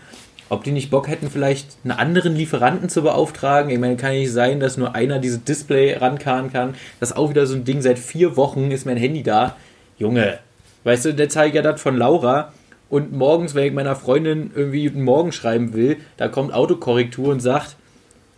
ob 0.48 0.64
die 0.64 0.70
nicht 0.70 0.90
Bock 0.90 1.08
hätten, 1.08 1.30
vielleicht 1.30 1.78
einen 1.82 1.92
anderen 1.92 2.36
Lieferanten 2.36 2.88
zu 2.88 3.02
beauftragen. 3.02 3.70
Ich 3.70 3.78
meine, 3.78 3.96
kann 3.96 4.12
ja 4.12 4.20
nicht 4.20 4.32
sein, 4.32 4.60
dass 4.60 4.76
nur 4.76 4.94
einer 4.94 5.18
dieses 5.18 5.42
Display 5.44 5.94
rankarren 5.94 6.52
kann. 6.52 6.74
Das 7.00 7.10
ist 7.10 7.16
auch 7.16 7.30
wieder 7.30 7.46
so 7.46 7.56
ein 7.56 7.64
Ding, 7.64 7.82
seit 7.82 7.98
vier 7.98 8.36
Wochen 8.36 8.70
ist 8.70 8.86
mein 8.86 8.96
Handy 8.96 9.22
da. 9.22 9.56
Junge, 9.98 10.38
weißt 10.86 11.06
du, 11.06 11.14
der 11.14 11.28
zeigt 11.28 11.54
ja 11.56 11.62
das 11.62 11.80
von 11.82 11.96
Laura. 11.96 12.52
Und 12.88 13.12
morgens, 13.12 13.56
wenn 13.56 13.66
ich 13.66 13.72
meiner 13.72 13.96
Freundin 13.96 14.52
irgendwie 14.54 14.86
Guten 14.86 15.02
Morgen 15.02 15.32
schreiben 15.32 15.74
will, 15.74 15.96
da 16.16 16.28
kommt 16.28 16.54
Autokorrektur 16.54 17.28
und 17.28 17.40
sagt, 17.40 17.76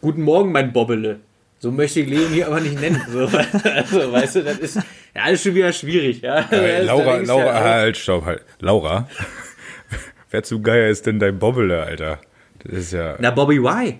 Guten 0.00 0.22
Morgen, 0.22 0.52
mein 0.52 0.72
Bobbele. 0.72 1.20
So 1.58 1.70
möchte 1.70 2.00
ich 2.00 2.08
Leonie 2.08 2.44
aber 2.44 2.61
nicht 2.61 2.80
nennen. 2.80 3.02
So, 3.11 3.26
also, 3.64 4.12
weißt 4.12 4.37
du, 4.37 4.44
das 4.44 4.58
ist 4.58 4.76
ja 4.76 5.22
alles 5.22 5.42
schon 5.42 5.54
wieder 5.54 5.72
schwierig. 5.72 6.22
Ja. 6.22 6.48
Äh, 6.50 6.84
Laura, 6.84 7.16
Laura, 7.18 7.44
ja, 7.44 7.61
halt, 7.64 7.96
stopp, 7.96 8.24
halt. 8.24 8.42
Laura, 8.61 9.08
wer 10.30 10.42
zu 10.42 10.62
geier 10.62 10.88
ist 10.88 11.06
denn 11.06 11.18
dein 11.18 11.38
Bobbele, 11.38 11.82
Alter? 11.82 12.20
Das 12.62 12.72
ist 12.72 12.92
ja. 12.92 13.16
Na, 13.18 13.30
Bobby 13.30 13.56
Y. 13.56 13.98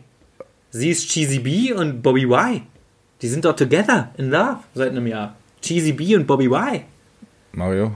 Sie 0.71 0.91
ist 0.91 1.09
Cheesy 1.09 1.41
B 1.41 1.73
und 1.73 2.01
Bobby 2.01 2.25
Y. 2.25 2.63
Die 3.21 3.29
sind 3.29 3.45
doch 3.45 3.57
together 3.57 4.13
in 4.17 4.31
love 4.31 4.61
seit 4.75 4.91
einem 4.91 5.07
Jahr. 5.07 5.37
Cheesy 5.61 5.93
B 5.93 6.15
und 6.15 6.27
Bobby 6.27 6.47
Y. 6.47 6.83
Mario? 7.53 7.93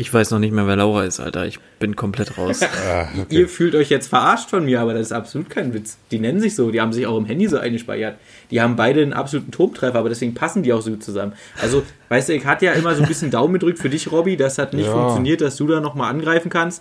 Ich 0.00 0.14
weiß 0.14 0.30
noch 0.30 0.38
nicht 0.38 0.52
mehr, 0.54 0.66
wer 0.66 0.76
Laura 0.76 1.04
ist, 1.04 1.20
Alter. 1.20 1.44
Ich 1.44 1.58
bin 1.78 1.94
komplett 1.94 2.38
raus. 2.38 2.60
Ah, 2.88 3.06
okay. 3.20 3.26
Ihr 3.28 3.48
fühlt 3.50 3.74
euch 3.74 3.90
jetzt 3.90 4.06
verarscht 4.08 4.48
von 4.48 4.64
mir, 4.64 4.80
aber 4.80 4.94
das 4.94 5.02
ist 5.08 5.12
absolut 5.12 5.50
kein 5.50 5.74
Witz. 5.74 5.98
Die 6.10 6.18
nennen 6.18 6.40
sich 6.40 6.54
so, 6.56 6.70
die 6.70 6.80
haben 6.80 6.94
sich 6.94 7.06
auch 7.06 7.18
im 7.18 7.26
Handy 7.26 7.46
so 7.48 7.58
eingespeichert. 7.58 8.16
Die 8.50 8.62
haben 8.62 8.76
beide 8.76 9.02
einen 9.02 9.12
absoluten 9.12 9.50
Turmtreffer, 9.50 9.98
aber 9.98 10.08
deswegen 10.08 10.32
passen 10.32 10.62
die 10.62 10.72
auch 10.72 10.80
so 10.80 10.90
gut 10.92 11.04
zusammen. 11.04 11.34
Also, 11.60 11.82
weißt 12.08 12.30
du, 12.30 12.32
ich 12.34 12.46
hatte 12.46 12.64
ja 12.64 12.72
immer 12.72 12.94
so 12.94 13.02
ein 13.02 13.08
bisschen 13.08 13.30
Daumen 13.30 13.52
gedrückt 13.52 13.78
für 13.78 13.90
dich, 13.90 14.10
Robby. 14.10 14.38
Das 14.38 14.56
hat 14.56 14.72
nicht 14.72 14.86
Ja. 14.86 14.92
funktioniert, 14.92 15.42
dass 15.42 15.56
du 15.56 15.66
da 15.66 15.80
nochmal 15.80 16.08
angreifen 16.10 16.48
kannst. 16.48 16.80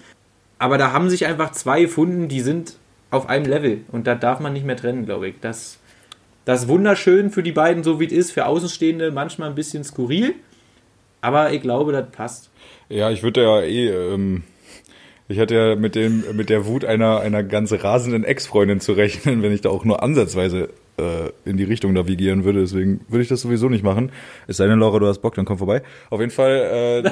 Aber 0.57 0.77
da 0.77 0.93
haben 0.93 1.09
sich 1.09 1.25
einfach 1.25 1.51
zwei 1.51 1.81
gefunden, 1.81 2.29
die 2.29 2.39
sind 2.39 2.75
auf 3.11 3.27
einem 3.27 3.45
Level. 3.47 3.81
Und 3.91 4.07
da 4.07 4.15
darf 4.15 4.39
man 4.39 4.53
nicht 4.53 4.65
mehr 4.65 4.77
trennen, 4.77 5.05
glaube 5.05 5.27
ich. 5.27 5.35
Das, 5.41 5.77
das 6.45 6.61
ist 6.61 6.67
wunderschön 6.69 7.31
für 7.31 7.43
die 7.43 7.51
beiden, 7.51 7.83
so 7.83 7.99
wie 7.99 8.05
es 8.05 8.13
ist. 8.13 8.31
Für 8.31 8.45
Außenstehende 8.45 9.11
manchmal 9.11 9.49
ein 9.49 9.55
bisschen 9.55 9.83
skurril. 9.83 10.35
Aber 11.19 11.51
ich 11.51 11.61
glaube, 11.61 11.91
das 11.91 12.09
passt. 12.11 12.48
Ja, 12.89 13.09
ich 13.11 13.23
würde 13.23 13.43
ja 13.43 13.61
eh, 13.61 13.89
ähm, 13.89 14.43
ich 15.27 15.37
hatte 15.37 15.53
ja 15.53 15.75
mit 15.75 15.93
dem, 15.93 16.23
mit 16.35 16.49
der 16.49 16.65
Wut 16.65 16.83
einer, 16.83 17.19
einer 17.19 17.43
ganz 17.43 17.71
rasenden 17.71 18.23
Ex-Freundin 18.23 18.79
zu 18.79 18.93
rechnen, 18.93 19.43
wenn 19.43 19.51
ich 19.51 19.61
da 19.61 19.69
auch 19.69 19.85
nur 19.85 20.01
ansatzweise 20.01 20.69
äh, 20.97 21.29
in 21.45 21.55
die 21.55 21.65
Richtung 21.65 21.93
navigieren 21.93 22.45
würde. 22.45 22.61
Deswegen 22.61 23.01
würde 23.07 23.21
ich 23.21 23.29
das 23.29 23.41
sowieso 23.41 23.69
nicht 23.69 23.83
machen. 23.83 24.11
Es 24.47 24.57
sei 24.57 24.65
denn, 24.65 24.79
Laura, 24.79 24.97
du 24.97 25.05
hast 25.05 25.19
Bock, 25.19 25.35
dann 25.35 25.45
komm 25.45 25.59
vorbei. 25.59 25.83
Auf 26.09 26.19
jeden 26.19 26.31
Fall, 26.31 27.05
äh, 27.05 27.11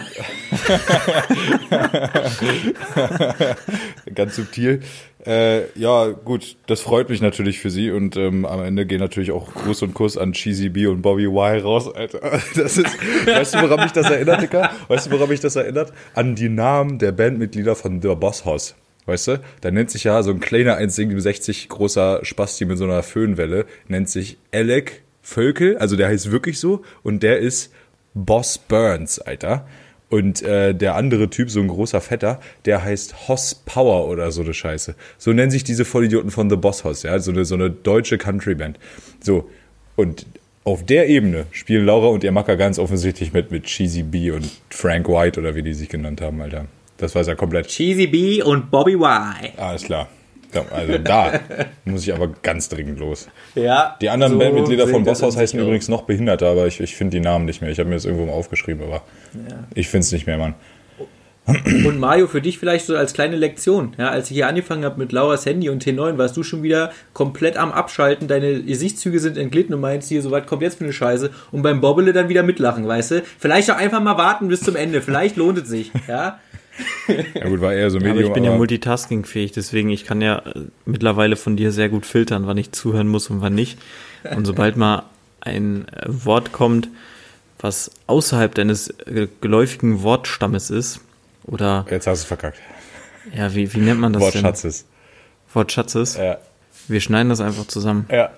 ganz 4.16 4.36
subtil. 4.36 4.80
Äh, 5.28 5.78
ja, 5.78 6.08
gut, 6.08 6.56
das 6.68 6.80
freut 6.80 7.10
mich 7.10 7.20
natürlich 7.20 7.60
für 7.60 7.70
sie 7.70 7.92
und 7.92 8.16
ähm, 8.16 8.46
am 8.46 8.64
Ende 8.64 8.86
gehen 8.86 9.02
natürlich 9.02 9.32
auch 9.32 9.54
Gruß 9.54 9.82
und 9.82 9.94
Kuss 9.94 10.18
an 10.18 10.32
Cheesy 10.32 10.70
B 10.70 10.88
und 10.88 11.02
Bobby 11.02 11.26
Y 11.26 11.60
raus, 11.60 11.94
Alter. 11.94 12.22
Das 12.56 12.78
ist, 12.78 12.98
weißt 13.26 13.56
du, 13.56 13.62
woran 13.64 13.82
mich 13.82 13.92
das 13.92 14.10
erinnert, 14.10 14.42
Dicker? 14.42 14.72
Weißt 14.88 15.08
du, 15.08 15.12
woran 15.12 15.28
mich 15.28 15.42
das 15.42 15.58
erinnert? 15.58 15.92
An 16.14 16.36
die 16.36 16.48
Namen 16.48 16.98
der 16.98 17.12
Bandmitglieder 17.12 17.76
von 17.76 18.02
The 18.02 18.16
Boss 18.16 18.46
House. 18.46 18.76
Weißt 19.06 19.28
du? 19.28 19.42
Da 19.60 19.70
nennt 19.70 19.92
sich 19.92 20.06
ja 20.06 20.24
so 20.24 20.32
ein 20.32 20.40
kleiner 20.40 20.80
1,67 20.80 21.68
großer 21.68 22.24
Spasti 22.24 22.64
mit 22.64 22.78
so 22.78 22.86
einer 22.86 23.04
Föhnwelle, 23.04 23.66
nennt 23.90 24.10
sich 24.10 24.38
Alec 24.54 25.02
Völkel, 25.22 25.78
also 25.78 25.98
der 25.98 26.08
heißt 26.08 26.32
wirklich 26.32 26.58
so 26.58 26.84
und 27.04 27.22
der 27.22 27.40
ist 27.40 27.74
Boss 28.14 28.58
Burns, 28.58 29.20
Alter. 29.20 29.68
Und 30.10 30.42
äh, 30.42 30.74
der 30.74 30.96
andere 30.96 31.30
Typ, 31.30 31.50
so 31.50 31.60
ein 31.60 31.68
großer 31.68 32.00
Fetter, 32.00 32.40
der 32.66 32.84
heißt 32.84 33.28
Hoss 33.28 33.56
Power 33.56 34.08
oder 34.08 34.32
so 34.32 34.42
eine 34.42 34.54
Scheiße. 34.54 34.96
So 35.18 35.34
nennen 35.34 35.52
sich 35.52 35.66
diese 35.66 35.84
Vollidioten 35.84 36.32
von 36.32 36.50
The 36.50 36.56
Boss 36.56 36.84
Hoss, 36.86 37.04
ja, 37.04 37.20
so 37.20 37.32
eine, 37.32 37.44
so 37.44 37.56
eine 37.56 37.70
deutsche 37.70 38.18
Country-Band. 38.18 38.80
So, 39.22 39.50
und 39.98 40.26
auf 40.64 40.86
der 40.86 41.08
Ebene 41.08 41.46
spielen 41.52 41.86
Laura 41.86 42.08
und 42.08 42.24
ihr 42.24 42.32
Macker 42.32 42.56
ganz 42.56 42.80
offensichtlich 42.80 43.34
mit, 43.34 43.52
mit 43.52 43.64
Cheesy 43.64 44.04
B 44.04 44.32
und 44.32 44.50
Frank 44.70 45.08
White 45.08 45.40
oder 45.40 45.56
wie 45.56 45.64
die 45.64 45.74
sich 45.74 45.90
genannt 45.90 46.22
haben, 46.22 46.42
Alter. 46.42 46.66
Das 46.98 47.14
war's 47.16 47.28
ja 47.28 47.36
komplett. 47.36 47.68
Cheesy 47.68 48.08
B 48.08 48.42
und 48.42 48.72
Bobby 48.72 48.94
Y. 48.94 49.36
Alles 49.58 49.84
klar. 49.84 50.10
Ja, 50.54 50.64
Also 50.72 50.98
da 50.98 51.40
muss 51.86 52.04
ich 52.04 52.14
aber 52.14 52.30
ganz 52.42 52.70
dringend 52.70 53.00
los. 53.00 53.28
Ja. 53.56 53.98
Die 54.02 54.10
anderen 54.10 54.34
so 54.34 54.40
Bandmitglieder 54.40 54.88
von 54.88 55.04
Bosshaus 55.04 55.38
heißen 55.38 55.60
übrigens 55.60 55.88
noch 55.88 56.04
Behinderter, 56.04 56.48
aber 56.48 56.68
ich, 56.68 56.80
ich 56.80 56.96
finde 56.96 57.18
die 57.18 57.24
Namen 57.24 57.46
nicht 57.46 57.62
mehr. 57.62 57.72
Ich 57.72 57.80
habe 57.80 57.90
mir 57.90 57.96
das 57.96 58.06
irgendwo 58.06 58.26
mal 58.26 58.34
aufgeschrieben, 58.34 58.84
aber 58.84 59.02
ich 59.76 59.88
finde 59.90 60.06
es 60.06 60.12
nicht 60.12 60.28
mehr, 60.28 60.38
Mann. 60.38 60.56
Und 61.48 61.98
Mario, 61.98 62.28
für 62.28 62.42
dich 62.42 62.60
vielleicht 62.60 62.86
so 62.86 62.98
als 62.98 63.14
kleine 63.14 63.38
Lektion. 63.38 63.94
Ja, 63.98 64.10
als 64.10 64.30
ich 64.30 64.36
hier 64.36 64.48
angefangen 64.48 64.84
habe 64.84 65.00
mit 65.00 65.14
Lauras 65.14 65.46
Handy 65.46 65.70
und 65.70 65.84
T9, 65.84 66.18
warst 66.18 66.36
du 66.36 66.44
schon 66.44 66.62
wieder 66.62 66.92
komplett 67.14 67.56
am 67.56 67.72
Abschalten. 67.72 68.28
Deine 68.28 68.64
Gesichtszüge 68.64 69.20
sind 69.20 69.38
entglitten 69.38 69.74
und 69.74 69.80
meinst 69.80 70.10
hier, 70.10 70.22
so 70.22 70.30
was 70.30 70.46
kommt 70.46 70.62
jetzt 70.62 70.78
für 70.78 70.84
eine 70.84 70.92
Scheiße. 70.92 71.32
Und 71.52 71.62
beim 71.62 71.80
Bobbele 71.80 72.12
dann 72.12 72.28
wieder 72.28 72.44
mitlachen, 72.44 72.86
weißt 72.86 73.12
du? 73.12 73.24
Vielleicht 73.40 73.72
auch 73.72 73.78
einfach 73.78 74.02
mal 74.02 74.18
warten 74.18 74.50
bis 74.50 74.60
zum 74.60 74.76
Ende. 74.76 75.02
Vielleicht 75.02 75.38
lohnt 75.38 75.58
es 75.60 75.70
sich. 75.70 75.92
Ja. 76.08 76.40
Ja 77.08 77.48
gut, 77.50 77.62
war 77.62 77.74
eher 77.74 77.90
so 77.90 77.98
Aber 77.98 78.08
Medium. 78.08 78.28
ich 78.28 78.34
bin 78.34 78.44
ja 78.44 78.56
multitaskingfähig, 78.56 79.52
deswegen 79.52 79.90
ich 79.90 80.06
kann 80.06 80.22
ja 80.22 80.40
äh, 80.40 80.66
mittlerweile 80.86 81.36
von 81.36 81.56
dir 81.58 81.72
sehr 81.72 81.90
gut 81.90 82.06
filtern, 82.06 82.48
wann 82.48 82.58
ich 82.58 82.72
zuhören 82.72 83.08
muss 83.08 83.30
und 83.30 83.42
wann 83.42 83.56
nicht. 83.56 83.80
Und 84.36 84.46
sobald 84.46 84.78
mal 84.78 85.04
ein 85.42 85.88
äh, 85.88 86.06
Wort 86.08 86.52
kommt, 86.52 86.90
was 87.60 87.92
außerhalb 88.08 88.54
deines 88.54 88.90
äh, 89.08 89.28
geläufigen 89.42 90.04
Wortstammes 90.04 90.70
ist, 90.70 91.00
oder 91.46 91.86
Jetzt 91.90 92.08
hast 92.08 92.20
du 92.20 92.24
es 92.24 92.28
verkackt. 92.28 92.60
ja, 93.34 93.56
wie, 93.56 93.74
wie 93.74 93.80
nennt 93.80 94.00
man 94.02 94.12
das 94.14 94.22
Wortschatzes. 94.22 94.84
denn? 94.84 95.56
Wortschatzes. 95.56 96.18
Ja. 96.18 96.38
Wir 96.90 97.00
schneiden 97.02 97.30
das 97.30 97.42
einfach 97.42 97.66
zusammen. 97.68 98.06
Ja. 98.12 98.32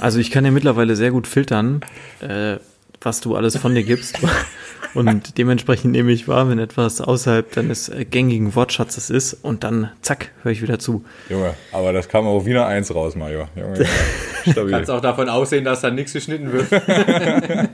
Also 0.00 0.18
ich 0.18 0.30
kann 0.30 0.44
ja 0.44 0.50
mittlerweile 0.50 0.96
sehr 0.96 1.10
gut 1.10 1.26
filtern, 1.26 1.82
äh, 2.20 2.56
was 3.00 3.20
du 3.20 3.36
alles 3.36 3.56
von 3.56 3.74
dir 3.74 3.82
gibst. 3.84 4.18
Und 4.94 5.38
dementsprechend 5.38 5.92
nehme 5.92 6.12
ich 6.12 6.28
wahr, 6.28 6.48
wenn 6.50 6.58
etwas 6.58 7.00
außerhalb 7.00 7.50
deines 7.52 7.90
gängigen 8.10 8.54
Wortschatzes 8.54 9.08
ist 9.10 9.32
und 9.34 9.64
dann 9.64 9.90
zack, 10.02 10.30
höre 10.42 10.52
ich 10.52 10.60
wieder 10.60 10.78
zu. 10.78 11.04
Junge, 11.30 11.54
aber 11.72 11.92
das 11.94 12.08
kam 12.08 12.26
auch 12.26 12.44
wieder 12.44 12.66
eins 12.66 12.94
raus, 12.94 13.16
Mario. 13.16 13.46
Junge, 13.56 13.74
Junge. 13.78 13.86
stabil. 14.52 14.70
Kannst 14.70 14.90
auch 14.90 15.00
davon 15.00 15.28
aussehen, 15.30 15.64
dass 15.64 15.80
da 15.80 15.90
nichts 15.90 16.12
geschnitten 16.12 16.52
wird. 16.52 16.66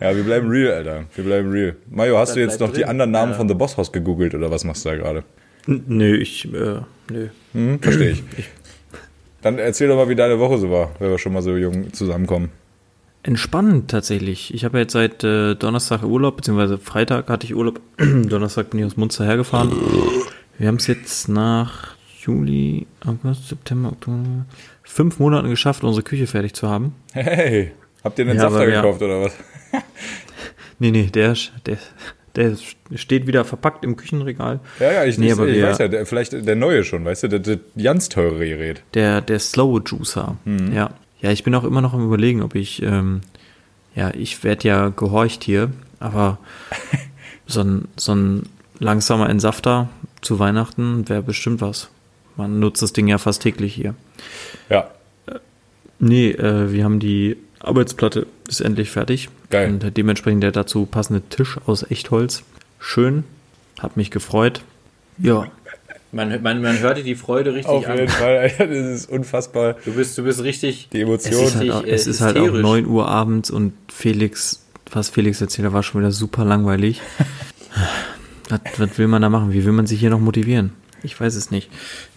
Ja, 0.00 0.14
wir 0.14 0.22
bleiben 0.24 0.48
real, 0.48 0.72
Alter. 0.74 1.04
Wir 1.14 1.24
bleiben 1.24 1.50
real. 1.50 1.76
Mario, 1.88 2.18
hast 2.18 2.30
Das 2.30 2.34
du 2.34 2.40
jetzt 2.40 2.60
noch 2.60 2.68
die 2.70 2.80
drin. 2.80 2.90
anderen 2.90 3.10
Namen 3.10 3.32
Ja. 3.32 3.38
von 3.38 3.48
The 3.48 3.54
Boss 3.54 3.76
House 3.76 3.90
gegoogelt 3.92 4.34
oder 4.34 4.50
was 4.50 4.64
machst 4.64 4.84
du 4.84 4.90
da 4.90 4.96
gerade? 4.96 5.24
Nö, 5.66 6.16
ich, 6.16 6.44
äh, 6.52 6.80
nö. 7.10 7.28
Hm, 7.52 7.78
verstehe 7.80 8.10
ich. 8.10 8.22
Dann 9.40 9.58
erzähl 9.58 9.88
doch 9.88 9.96
mal, 9.96 10.08
wie 10.08 10.14
deine 10.14 10.38
Woche 10.38 10.58
so 10.58 10.70
war, 10.70 10.90
wenn 10.98 11.10
wir 11.10 11.18
schon 11.18 11.32
mal 11.32 11.42
so 11.42 11.56
jung 11.56 11.92
zusammenkommen. 11.92 12.50
Entspannend 13.24 13.90
tatsächlich. 13.90 14.52
Ich 14.52 14.66
habe 14.66 14.78
jetzt 14.78 14.92
seit 14.92 15.24
äh, 15.24 15.54
Donnerstag 15.54 16.02
Urlaub, 16.02 16.36
beziehungsweise 16.36 16.76
Freitag 16.76 17.28
hatte 17.30 17.46
ich 17.46 17.54
Urlaub. 17.54 17.80
Donnerstag 17.98 18.70
bin 18.70 18.80
ich 18.80 18.86
aus 18.86 18.98
Munster 18.98 19.24
hergefahren. 19.24 19.72
Wir 20.58 20.68
haben 20.68 20.76
es 20.76 20.86
jetzt 20.86 21.28
nach 21.30 21.96
Juli, 22.20 22.86
August, 23.04 23.48
September, 23.48 23.88
Oktober, 23.92 24.44
fünf 24.82 25.18
Monaten 25.18 25.48
geschafft, 25.48 25.84
unsere 25.84 26.02
Küche 26.02 26.26
fertig 26.26 26.52
zu 26.52 26.68
haben. 26.68 26.94
Hey, 27.12 27.72
habt 28.04 28.18
ihr 28.18 28.26
einen 28.26 28.36
Ja, 28.36 28.42
Safter 28.50 28.66
gekauft 28.66 29.02
oder 29.02 29.22
was? 29.22 29.32
Nee, 30.80 30.90
nee, 30.90 31.04
der, 31.04 31.34
der, 31.66 31.78
Der 32.34 32.56
steht 32.96 33.28
wieder 33.28 33.44
verpackt 33.44 33.84
im 33.84 33.96
Küchenregal. 33.96 34.58
Ja, 34.80 34.92
ja, 34.92 35.04
ich, 35.04 35.18
Nee, 35.18 35.26
ich, 35.32 35.38
ich 35.38 35.62
weiß 35.62 35.78
ja, 35.78 35.86
der, 35.88 36.04
vielleicht 36.04 36.32
der 36.32 36.56
neue 36.56 36.82
schon, 36.82 37.04
weißt 37.04 37.22
du, 37.22 37.28
der, 37.28 37.38
der 37.38 37.58
ganz 37.80 38.08
teure 38.08 38.40
Gerät. 38.46 38.82
Der, 38.94 39.20
der 39.20 39.38
Slow 39.38 39.80
Juicer. 39.86 40.36
Ja. 40.74 40.90
Ja, 41.24 41.30
ich 41.30 41.42
bin 41.42 41.54
auch 41.54 41.64
immer 41.64 41.80
noch 41.80 41.94
am 41.94 42.04
überlegen, 42.04 42.42
ob 42.42 42.54
ich, 42.54 42.82
ähm, 42.82 43.22
ja, 43.94 44.12
ich 44.14 44.44
werde 44.44 44.68
ja 44.68 44.88
gehorcht 44.90 45.42
hier, 45.42 45.70
aber 45.98 46.38
so 47.46 47.62
ein, 47.62 47.88
so 47.96 48.14
ein 48.14 48.42
langsamer 48.78 49.30
Entsafter 49.30 49.88
zu 50.20 50.38
Weihnachten 50.38 51.08
wäre 51.08 51.22
bestimmt 51.22 51.62
was. 51.62 51.88
Man 52.36 52.60
nutzt 52.60 52.82
das 52.82 52.92
Ding 52.92 53.08
ja 53.08 53.16
fast 53.16 53.42
täglich 53.42 53.74
hier. 53.74 53.94
Ja, 54.68 54.90
Nee, 55.98 56.32
äh, 56.32 56.70
wir 56.70 56.84
haben 56.84 57.00
die 57.00 57.38
Arbeitsplatte, 57.60 58.26
ist 58.46 58.60
endlich 58.60 58.90
fertig. 58.90 59.30
Geil. 59.48 59.70
Und 59.70 59.96
dementsprechend 59.96 60.42
der 60.42 60.52
dazu 60.52 60.84
passende 60.84 61.22
Tisch 61.22 61.56
aus 61.64 61.90
Echtholz. 61.90 62.42
Schön, 62.78 63.24
hat 63.80 63.96
mich 63.96 64.10
gefreut. 64.10 64.60
Ja, 65.16 65.46
Man, 66.14 66.42
man, 66.42 66.62
man 66.62 66.78
hörte 66.78 67.02
die 67.02 67.16
Freude 67.16 67.54
richtig 67.54 67.70
auf 67.70 67.88
an. 67.88 67.98
jeden 67.98 68.08
Fall. 68.08 68.38
Alter, 68.38 68.68
Das 68.68 68.76
ist 68.86 69.10
unfassbar. 69.10 69.74
Du 69.84 69.92
bist, 69.94 70.16
du 70.16 70.22
bist 70.22 70.42
richtig. 70.44 70.88
Die 70.92 71.00
es 71.00 71.02
Emotion. 71.08 71.32
ist 71.32 71.54
halt, 71.56 71.62
richtig, 71.62 71.72
auch, 71.72 71.84
es 71.84 72.06
äh, 72.06 72.10
ist 72.10 72.20
halt 72.20 72.36
auch 72.38 72.42
hysterisch. 72.42 72.62
9 72.62 72.86
Uhr 72.86 73.08
abends 73.08 73.50
und 73.50 73.72
Felix, 73.92 74.64
was 74.92 75.08
Felix 75.10 75.40
erzählt, 75.40 75.72
war 75.72 75.82
schon 75.82 76.00
wieder 76.02 76.12
super 76.12 76.44
langweilig. 76.44 77.02
was, 78.48 78.60
was 78.78 78.96
will 78.98 79.08
man 79.08 79.22
da 79.22 79.28
machen? 79.28 79.52
Wie 79.52 79.64
will 79.64 79.72
man 79.72 79.86
sich 79.86 79.98
hier 79.98 80.10
noch 80.10 80.20
motivieren? 80.20 80.72
Ich 81.02 81.20
weiß 81.20 81.34
es 81.34 81.50
nicht. 81.50 81.68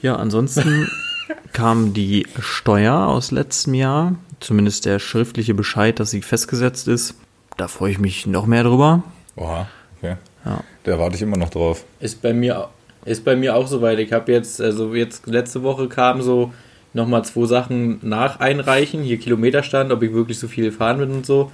Ja, 0.02 0.16
ansonsten 0.18 0.88
kam 1.54 1.94
die 1.94 2.28
Steuer 2.40 3.08
aus 3.08 3.32
letztem 3.32 3.74
Jahr, 3.74 4.16
zumindest 4.40 4.86
der 4.86 5.00
schriftliche 5.00 5.56
Bescheid, 5.56 6.00
dass 6.00 6.12
sie 6.12 6.22
festgesetzt 6.22 6.88
ist. 6.88 7.16
Da 7.58 7.68
freue 7.68 7.92
ich 7.92 7.98
mich 7.98 8.28
noch 8.28 8.46
mehr 8.46 8.64
drüber. 8.64 9.04
Oha, 9.36 9.68
okay. 9.98 10.18
Ja. 10.46 10.64
Da 10.84 11.00
warte 11.00 11.16
ich 11.16 11.22
immer 11.24 11.38
noch 11.38 11.50
drauf. 11.50 11.84
Ist 12.00 12.22
bei 12.22 12.32
mir, 12.34 12.70
ist 13.08 13.24
bei 13.24 13.36
mir 13.36 13.56
auch 13.56 13.68
soweit. 13.68 14.00
Ich 14.00 14.12
habe 14.12 14.32
jetzt, 14.32 14.62
also 14.62 14.94
jetzt 14.94 15.28
letzte 15.28 15.64
Woche 15.64 15.88
kam 15.88 16.22
so 16.22 16.52
nochmal 16.94 17.24
zwei 17.24 17.46
Sachen 17.46 18.00
nach 18.02 18.40
einreichen. 18.40 19.02
Hier 19.02 19.18
Kilometerstand, 19.18 19.92
ob 19.92 20.04
ich 20.04 20.14
wirklich 20.14 20.40
so 20.40 20.48
viel 20.48 20.72
fahren 20.72 21.00
bin 21.00 21.12
und 21.12 21.26
so. 21.26 21.52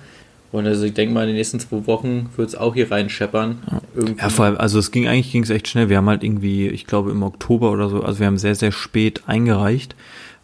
Und 0.51 0.67
also 0.67 0.83
ich 0.83 0.93
denke 0.93 1.13
mal, 1.13 1.21
in 1.21 1.29
den 1.29 1.35
nächsten 1.35 1.59
zwei 1.59 1.85
Wochen 1.87 2.29
wird 2.35 2.49
es 2.49 2.55
auch 2.55 2.73
hier 2.73 2.91
reinscheppern. 2.91 3.59
Irgendwie. 3.95 4.21
Ja, 4.21 4.29
vor 4.29 4.45
allem, 4.45 4.57
also 4.57 4.77
es 4.79 4.91
ging 4.91 5.07
eigentlich 5.07 5.31
ging 5.31 5.43
es 5.43 5.49
echt 5.49 5.67
schnell. 5.67 5.89
Wir 5.89 5.97
haben 5.97 6.09
halt 6.09 6.23
irgendwie, 6.23 6.67
ich 6.67 6.85
glaube 6.85 7.11
im 7.11 7.23
Oktober 7.23 7.71
oder 7.71 7.89
so, 7.89 8.03
also 8.03 8.19
wir 8.19 8.27
haben 8.27 8.37
sehr, 8.37 8.55
sehr 8.55 8.71
spät 8.71 9.23
eingereicht, 9.25 9.95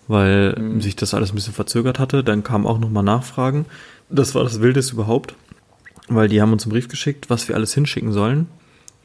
weil 0.07 0.59
sich 0.79 0.95
das 0.95 1.13
alles 1.13 1.31
ein 1.31 1.35
bisschen 1.35 1.53
verzögert 1.53 1.99
hatte. 1.99 2.23
Dann 2.23 2.43
kamen 2.43 2.65
auch 2.65 2.79
nochmal 2.79 3.03
Nachfragen. 3.03 3.65
Das 4.09 4.33
war 4.33 4.43
das 4.43 4.61
Wildeste 4.61 4.93
überhaupt, 4.93 5.35
weil 6.07 6.27
die 6.27 6.41
haben 6.41 6.53
uns 6.53 6.63
einen 6.63 6.71
Brief 6.71 6.87
geschickt, 6.87 7.29
was 7.29 7.47
wir 7.47 7.55
alles 7.55 7.75
hinschicken 7.75 8.11
sollen 8.11 8.47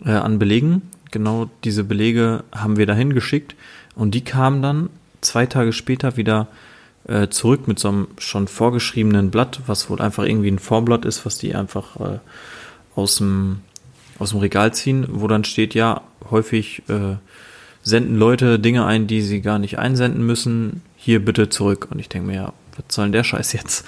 äh, 0.05 0.11
an 0.11 0.39
Belegen. 0.39 0.83
Genau 1.15 1.49
diese 1.62 1.85
Belege 1.85 2.43
haben 2.51 2.77
wir 2.77 2.87
dahin 2.87 3.15
geschickt 3.15 3.55
und 3.95 4.17
die 4.17 4.25
kamen 4.25 4.62
dann 4.62 4.91
zwei 5.21 5.47
Tage 5.47 5.73
später 5.73 6.17
wieder 6.17 6.49
äh, 7.07 7.29
zurück 7.29 7.69
mit 7.69 7.79
so 7.79 7.87
einem 7.87 8.09
schon 8.19 8.49
vorgeschriebenen 8.49 9.31
Blatt, 9.31 9.61
was 9.69 9.89
wohl 9.89 10.01
einfach 10.01 10.25
irgendwie 10.25 10.51
ein 10.51 10.59
Formblatt 10.59 11.05
ist, 11.05 11.25
was 11.25 11.39
die 11.39 11.55
einfach 11.55 12.01
äh, 12.01 12.19
aus 12.97 13.19
dem 13.19 13.61
aus 14.19 14.31
dem 14.31 14.41
Regal 14.41 14.75
ziehen, 14.75 15.07
wo 15.09 15.29
dann 15.29 15.45
steht, 15.45 15.75
ja, 15.75 16.01
häufig 16.33 16.83
äh, 16.89 17.15
senden 17.85 18.17
Leute 18.17 18.59
Dinge 18.59 18.85
ein, 18.85 19.07
die 19.07 19.23
sie 19.23 19.41
gar 19.41 19.61
nicht 19.61 19.79
einsenden 19.79 20.27
müssen. 20.27 20.83
Hier 20.97 21.25
bitte 21.25 21.49
zurück. 21.49 21.87
Und 21.93 22.01
ich 22.01 22.09
denke 22.09 22.27
mir, 22.27 22.35
ja, 22.35 22.53
was 22.77 22.93
soll 22.93 23.05
denn 23.05 23.12
der 23.12 23.25
Scheiß 23.25 23.53
jetzt? 23.53 23.85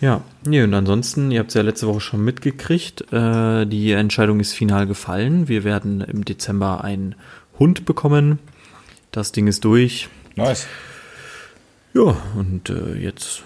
Ja, 0.00 0.22
nee, 0.44 0.62
und 0.62 0.74
ansonsten, 0.74 1.30
ihr 1.30 1.40
habt 1.40 1.48
es 1.48 1.54
ja 1.54 1.62
letzte 1.62 1.86
Woche 1.86 2.00
schon 2.00 2.24
mitgekriegt, 2.24 3.12
äh, 3.12 3.66
die 3.66 3.92
Entscheidung 3.92 4.40
ist 4.40 4.52
final 4.52 4.86
gefallen. 4.86 5.48
Wir 5.48 5.64
werden 5.64 6.02
im 6.02 6.24
Dezember 6.24 6.84
einen 6.84 7.14
Hund 7.58 7.86
bekommen. 7.86 8.38
Das 9.10 9.32
Ding 9.32 9.46
ist 9.46 9.64
durch. 9.64 10.08
Nice. 10.34 10.66
Ja, 11.94 12.14
und 12.36 12.68
äh, 12.68 12.94
jetzt 12.94 13.42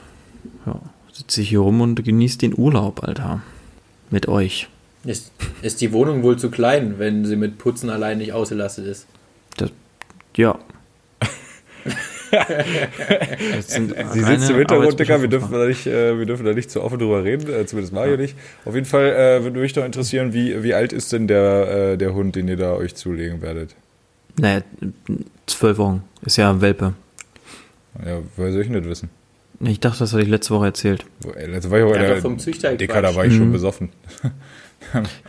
ja, 0.66 0.80
sitze 1.12 1.42
ich 1.42 1.50
hier 1.50 1.60
rum 1.60 1.80
und 1.80 2.04
genieße 2.04 2.38
den 2.38 2.58
Urlaub, 2.58 3.04
Alter. 3.04 3.42
Mit 4.10 4.26
euch. 4.26 4.68
Ist, 5.04 5.30
ist 5.62 5.80
die 5.80 5.92
Wohnung 5.92 6.24
wohl 6.24 6.36
zu 6.36 6.50
klein, 6.50 6.98
wenn 6.98 7.24
sie 7.24 7.36
mit 7.36 7.58
Putzen 7.58 7.90
allein 7.90 8.18
nicht 8.18 8.32
ausgelastet 8.32 8.86
ist? 8.86 9.06
Das, 9.56 9.70
ja. 10.36 10.58
Sie 12.30 14.20
sitzt 14.22 14.50
im 14.50 14.56
Hintergrund, 14.56 14.98
Dicker. 14.98 15.20
Wir 15.20 15.28
dürfen, 15.28 15.52
da 15.52 15.66
nicht, 15.66 15.86
äh, 15.86 16.18
wir 16.18 16.26
dürfen 16.26 16.44
da 16.46 16.52
nicht 16.52 16.70
zu 16.70 16.82
offen 16.82 16.98
drüber 16.98 17.24
reden, 17.24 17.48
äh, 17.52 17.66
zumindest 17.66 17.92
Mario 17.92 18.16
nicht. 18.16 18.36
Auf 18.64 18.74
jeden 18.74 18.86
Fall 18.86 19.06
äh, 19.06 19.42
würde 19.42 19.58
mich 19.60 19.72
doch 19.72 19.84
interessieren, 19.84 20.32
wie, 20.32 20.62
wie 20.62 20.74
alt 20.74 20.92
ist 20.92 21.12
denn 21.12 21.26
der, 21.28 21.92
äh, 21.92 21.96
der 21.98 22.14
Hund, 22.14 22.36
den 22.36 22.48
ihr 22.48 22.56
da 22.56 22.72
euch 22.74 22.94
zulegen 22.94 23.42
werdet? 23.42 23.74
Naja, 24.38 24.62
zwölf 25.46 25.78
Wochen. 25.78 26.02
Ist 26.22 26.36
ja 26.36 26.50
ein 26.50 26.60
Welpe. 26.60 26.94
Ja, 28.04 28.18
woher 28.36 28.52
soll 28.52 28.62
ich 28.62 28.68
denn 28.68 28.76
das 28.80 28.86
wissen? 28.88 29.10
Ich 29.62 29.80
dachte, 29.80 29.98
das 29.98 30.12
hatte 30.12 30.22
ich 30.22 30.28
letzte 30.28 30.54
Woche 30.54 30.66
erzählt. 30.66 31.04
Ey, 31.34 31.46
Letzte 31.46 31.70
Woche 31.70 31.84
war 31.86 31.96
Ja, 31.96 32.02
der, 32.02 32.16
vom 32.22 32.38
Züchter 32.38 32.74
Dicker, 32.76 33.02
da 33.02 33.14
war 33.14 33.26
ich 33.26 33.34
schon 33.34 33.48
Mhm. 33.48 33.52
besoffen. 33.52 33.88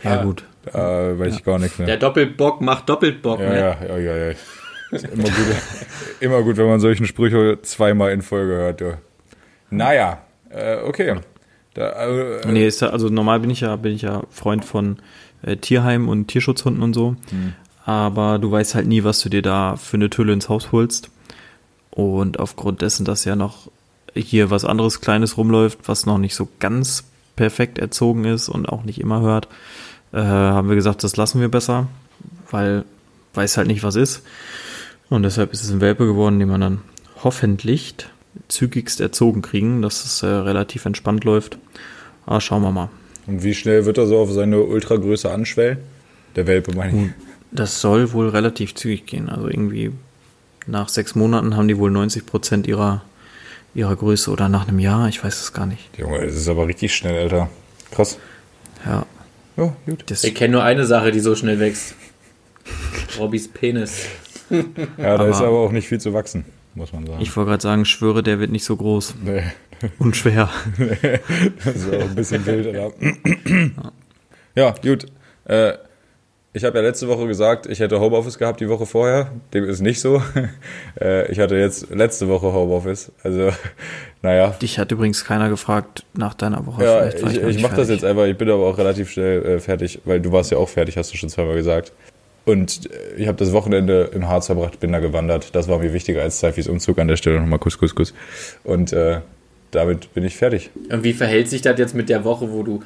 Ja, 0.02 0.20
Ah. 0.20 0.22
gut. 0.24 0.44
Da 0.72 1.18
weiß 1.18 1.34
ich 1.34 1.44
gar 1.44 1.58
nichts 1.58 1.76
mehr. 1.78 1.88
Der 1.88 1.96
Doppelbock 1.96 2.60
macht 2.60 2.88
Doppelbock, 2.88 3.40
Ja, 3.40 3.48
ne? 3.50 3.58
ja, 3.58 3.76
ja, 3.88 3.98
ja, 3.98 4.16
ja. 4.28 4.34
Ist 4.92 5.06
immer 5.06 5.24
gut, 5.24 5.32
immer 6.20 6.42
gut, 6.42 6.56
wenn 6.58 6.66
man 6.66 6.78
solchen 6.78 7.06
Sprüche 7.06 7.58
zweimal 7.62 8.12
in 8.12 8.22
Folge 8.22 8.52
hört. 8.52 8.80
Ja. 8.80 8.98
Naja, 9.70 10.18
äh, 10.50 10.76
okay. 10.82 11.16
Da, 11.74 12.06
äh, 12.06 12.46
Nee, 12.46 12.66
ist 12.66 12.82
ja, 12.82 12.90
also 12.90 13.08
normal 13.08 13.40
bin 13.40 13.50
ich 13.50 13.60
ja, 13.60 13.74
bin 13.76 13.92
ich 13.94 14.02
ja 14.02 14.22
Freund 14.30 14.64
von 14.64 14.98
äh, 15.42 15.56
Tierheim 15.56 16.08
und 16.08 16.28
Tierschutzhunden 16.28 16.82
und 16.82 16.94
so. 16.94 17.16
Aber 17.84 18.38
du 18.38 18.50
weißt 18.50 18.74
halt 18.74 18.86
nie, 18.86 19.02
was 19.02 19.20
du 19.20 19.28
dir 19.28 19.42
da 19.42 19.76
für 19.76 19.96
eine 19.96 20.10
Tülle 20.10 20.34
ins 20.34 20.48
Haus 20.48 20.70
holst. 20.72 21.10
Und 21.90 22.38
aufgrund 22.38 22.82
dessen, 22.82 23.04
dass 23.04 23.24
ja 23.24 23.34
noch 23.34 23.70
hier 24.14 24.50
was 24.50 24.64
anderes 24.64 25.00
Kleines 25.00 25.36
rumläuft, 25.38 25.80
was 25.86 26.06
noch 26.06 26.18
nicht 26.18 26.34
so 26.34 26.48
ganz 26.60 27.04
perfekt 27.34 27.78
erzogen 27.78 28.24
ist 28.24 28.50
und 28.50 28.68
auch 28.68 28.84
nicht 28.84 29.00
immer 29.00 29.22
hört, 29.22 29.48
äh, 30.12 30.18
haben 30.18 30.68
wir 30.68 30.76
gesagt, 30.76 31.02
das 31.02 31.16
lassen 31.16 31.40
wir 31.40 31.48
besser, 31.48 31.88
weil 32.50 32.84
weiß 33.34 33.56
halt 33.56 33.66
nicht, 33.66 33.82
was 33.82 33.96
ist. 33.96 34.22
Und 35.12 35.24
deshalb 35.24 35.52
ist 35.52 35.62
es 35.62 35.70
ein 35.70 35.80
Welpe 35.82 36.06
geworden, 36.06 36.38
den 36.38 36.48
man 36.48 36.60
dann 36.60 36.80
hoffentlich 37.22 37.94
zügigst 38.48 39.00
erzogen 39.00 39.42
kriegen, 39.42 39.82
dass 39.82 40.04
es 40.04 40.22
äh, 40.22 40.26
relativ 40.26 40.86
entspannt 40.86 41.24
läuft. 41.24 41.58
Aber 42.24 42.40
schauen 42.40 42.62
wir 42.62 42.72
mal. 42.72 42.88
und 43.26 43.42
wie 43.42 43.54
schnell 43.54 43.84
wird 43.84 43.98
er 43.98 44.06
so 44.06 44.18
auf 44.18 44.32
seine 44.32 44.60
Ultragröße 44.62 45.30
anschwellen? 45.30 45.78
Der 46.34 46.46
Welpe, 46.46 46.74
meine 46.74 47.04
ich. 47.06 47.10
Das 47.50 47.80
soll 47.82 48.12
wohl 48.14 48.30
relativ 48.30 48.74
zügig 48.74 49.04
gehen. 49.04 49.28
Also 49.28 49.48
irgendwie 49.48 49.92
nach 50.66 50.88
sechs 50.88 51.14
Monaten 51.14 51.56
haben 51.56 51.68
die 51.68 51.76
wohl 51.76 51.90
90 51.90 52.24
Prozent 52.24 52.66
ihrer, 52.66 53.02
ihrer 53.74 53.94
Größe 53.94 54.30
oder 54.30 54.48
nach 54.48 54.66
einem 54.66 54.78
Jahr, 54.78 55.08
ich 55.08 55.22
weiß 55.22 55.40
es 55.42 55.52
gar 55.52 55.66
nicht. 55.66 55.90
Junge, 55.98 56.24
das 56.24 56.36
ist 56.36 56.48
aber 56.48 56.66
richtig 56.66 56.94
schnell, 56.94 57.18
Alter. 57.24 57.50
Krass. 57.90 58.18
Ja, 58.86 59.04
Ja, 59.58 59.76
gut. 59.84 60.04
das, 60.06 60.24
Ich 60.24 60.34
kenne 60.34 60.52
nur 60.52 60.64
eine 60.64 60.86
Sache, 60.86 61.12
die 61.12 61.20
so 61.20 61.34
schnell 61.34 61.58
wächst. 61.60 61.94
Robbys 63.18 63.48
Penis. 63.48 64.06
Ja, 64.52 64.66
da 64.96 65.14
Aber- 65.14 65.28
ist 65.28 65.40
aber 65.40 65.58
auch 65.58 65.72
nicht 65.72 65.88
viel 65.88 66.00
zu 66.00 66.12
wachsen, 66.12 66.44
muss 66.74 66.92
man 66.92 67.06
sagen. 67.06 67.20
ich 67.22 67.34
wollte 67.36 67.50
gerade 67.50 67.62
sagen, 67.62 67.84
schwöre, 67.84 68.22
der 68.22 68.38
wird 68.40 68.50
nicht 68.50 68.64
so 68.64 68.76
groß 68.76 69.14
nee, 69.24 69.42
und 69.98 70.14
schwer. 70.16 70.48
das 71.64 71.74
ist 71.76 71.94
auch 71.94 72.00
ein 72.02 72.14
bisschen 72.14 72.44
wild, 72.46 72.66
Alter. 72.76 72.92
Ja, 74.54 74.74
gut. 74.82 75.06
Äh, 75.46 75.72
ich 76.54 76.64
habe 76.64 76.76
ja 76.78 76.84
letzte 76.84 77.08
Woche 77.08 77.26
gesagt, 77.26 77.64
ich 77.66 77.80
hätte 77.80 77.98
Homeoffice 77.98 78.36
gehabt 78.38 78.60
die 78.60 78.68
Woche 78.68 78.84
vorher. 78.84 79.30
Dem 79.54 79.64
ist 79.64 79.80
nicht 79.80 80.00
so. 80.00 80.22
Äh, 81.00 81.32
ich 81.32 81.38
hatte 81.40 81.56
jetzt 81.56 81.88
letzte 81.90 82.28
Woche 82.28 82.52
Homeoffice. 82.52 83.10
Also, 83.24 83.48
naja. 84.22 84.48
Dich 84.60 84.78
hat 84.78 84.92
übrigens 84.92 85.24
keiner 85.24 85.48
gefragt 85.48 86.04
nach 86.12 86.34
deiner 86.34 86.66
Woche. 86.66 86.84
Ja, 86.84 87.06
ich, 87.08 87.14
ich 87.14 87.42
nicht 87.42 87.62
mache 87.62 87.76
das 87.76 87.88
jetzt 87.88 88.04
einfach. 88.04 88.26
Ich 88.26 88.36
bin 88.36 88.50
aber 88.50 88.66
auch 88.66 88.76
relativ 88.76 89.10
schnell 89.10 89.42
äh, 89.42 89.58
fertig, 89.58 90.00
weil 90.04 90.20
du 90.20 90.30
warst 90.30 90.50
ja 90.50 90.58
auch 90.58 90.68
fertig, 90.68 90.98
hast 90.98 91.10
du 91.12 91.16
schon 91.16 91.30
zweimal 91.30 91.56
gesagt. 91.56 91.92
Und 92.44 92.90
äh, 92.90 93.14
ich 93.16 93.28
habe 93.28 93.38
das 93.38 93.52
Wochenende 93.52 94.10
im 94.14 94.28
Harz 94.28 94.46
verbracht, 94.46 94.80
bin 94.80 94.92
da 94.92 94.98
gewandert. 94.98 95.54
Das 95.54 95.68
war 95.68 95.78
mir 95.78 95.92
wichtiger 95.92 96.22
als 96.22 96.38
Zeifis 96.38 96.68
Umzug 96.68 96.98
an 96.98 97.08
der 97.08 97.16
Stelle. 97.16 97.40
Nochmal 97.40 97.58
Kuss, 97.58 97.78
Kuss, 97.78 97.94
Kuss. 97.94 98.14
Und 98.64 98.92
äh, 98.92 99.20
damit 99.70 100.12
bin 100.14 100.24
ich 100.24 100.36
fertig. 100.36 100.70
Und 100.90 101.04
wie 101.04 101.12
verhält 101.12 101.48
sich 101.48 101.62
das 101.62 101.78
jetzt 101.78 101.94
mit 101.94 102.08
der 102.08 102.24
Woche, 102.24 102.52
wo 102.52 102.62
du 102.62 102.82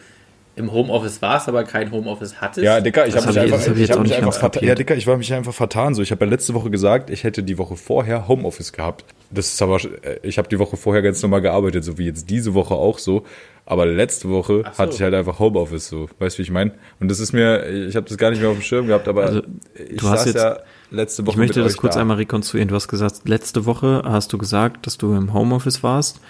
im 0.57 0.73
Homeoffice 0.73 1.21
warst, 1.23 1.49
aber 1.49 1.65
kein 1.65 1.91
Homeoffice 1.93 2.41
hattest? 2.41 2.65
Ja, 2.65 2.81
Dicker, 2.81 3.07
ich 3.07 3.15
habe 3.15 3.27
mich 3.27 3.37
hab 3.39 3.45
ich- 3.47 3.53
einfach, 3.53 3.77
ich 3.77 3.91
hab 3.91 3.97
auch 3.99 4.03
mich 4.03 4.11
nicht 4.11 4.19
einfach 4.19 4.33
vertan. 4.33 4.65
Ja, 4.65 4.75
Dicker, 4.75 4.97
ich 4.97 5.07
war 5.07 5.17
mich 5.19 5.33
einfach 5.33 5.53
vertan. 5.55 5.95
So, 5.95 6.03
ich 6.03 6.11
habe 6.11 6.25
ja 6.25 6.31
letzte 6.31 6.55
Woche 6.55 6.71
gesagt, 6.71 7.11
ich 7.11 7.25
hätte 7.25 7.43
die 7.43 7.59
Woche 7.59 7.77
vorher 7.77 8.27
Homeoffice 8.27 8.73
gehabt. 8.73 9.05
Das 9.31 9.49
ist 9.49 9.61
aber, 9.63 9.77
äh, 9.77 10.19
ich 10.23 10.39
habe 10.39 10.49
die 10.49 10.59
Woche 10.59 10.77
vorher 10.77 11.03
ganz 11.03 11.23
normal 11.23 11.43
gearbeitet, 11.43 11.85
so 11.85 11.99
wie 11.99 12.07
jetzt 12.07 12.31
diese 12.31 12.55
Woche 12.55 12.75
auch 12.75 12.99
so. 12.99 13.25
Aber 13.69 13.85
letzte 13.85 14.29
Woche 14.31 14.63
so. 14.65 14.79
hatte 14.79 14.95
ich 14.95 15.03
halt 15.03 15.13
einfach 15.13 15.39
Homeoffice, 15.41 15.89
so. 15.89 16.09
Weißt 16.21 16.37
du, 16.37 16.39
wie 16.39 16.43
ich 16.45 16.51
meine? 16.51 16.73
Und 17.01 17.11
das 17.11 17.21
ist 17.21 17.33
mir, 17.33 17.67
ich 17.69 17.97
habe 17.97 18.09
das 18.09 18.17
gar 18.17 18.31
nicht 18.31 18.41
mehr 18.41 18.49
auf 18.51 18.57
dem 18.57 18.63
Schirm 18.63 18.87
gehabt, 18.87 19.09
aber 19.09 19.25
Also, 19.25 19.43
ich 19.75 19.97
du 19.99 20.09
hast 20.09 20.25
jetzt- 20.27 20.37
ja 20.37 20.59
letzte 20.93 21.27
Woche 21.27 21.33
Ich 21.33 21.37
möchte 21.37 21.59
mit 21.59 21.67
das 21.67 21.75
euch 21.75 21.79
kurz 21.81 21.95
da. 21.97 22.01
einmal 22.01 22.17
rekonstruieren. 22.17 22.69
Du 22.69 22.77
hast 22.77 22.87
gesagt, 22.89 23.29
letzte 23.29 23.67
Woche 23.67 24.03
hast 24.07 24.33
du 24.33 24.39
gesagt, 24.39 24.87
dass 24.87 24.97
du 24.99 25.13
im 25.15 25.35
Homeoffice 25.35 25.83
warst, 25.83 26.21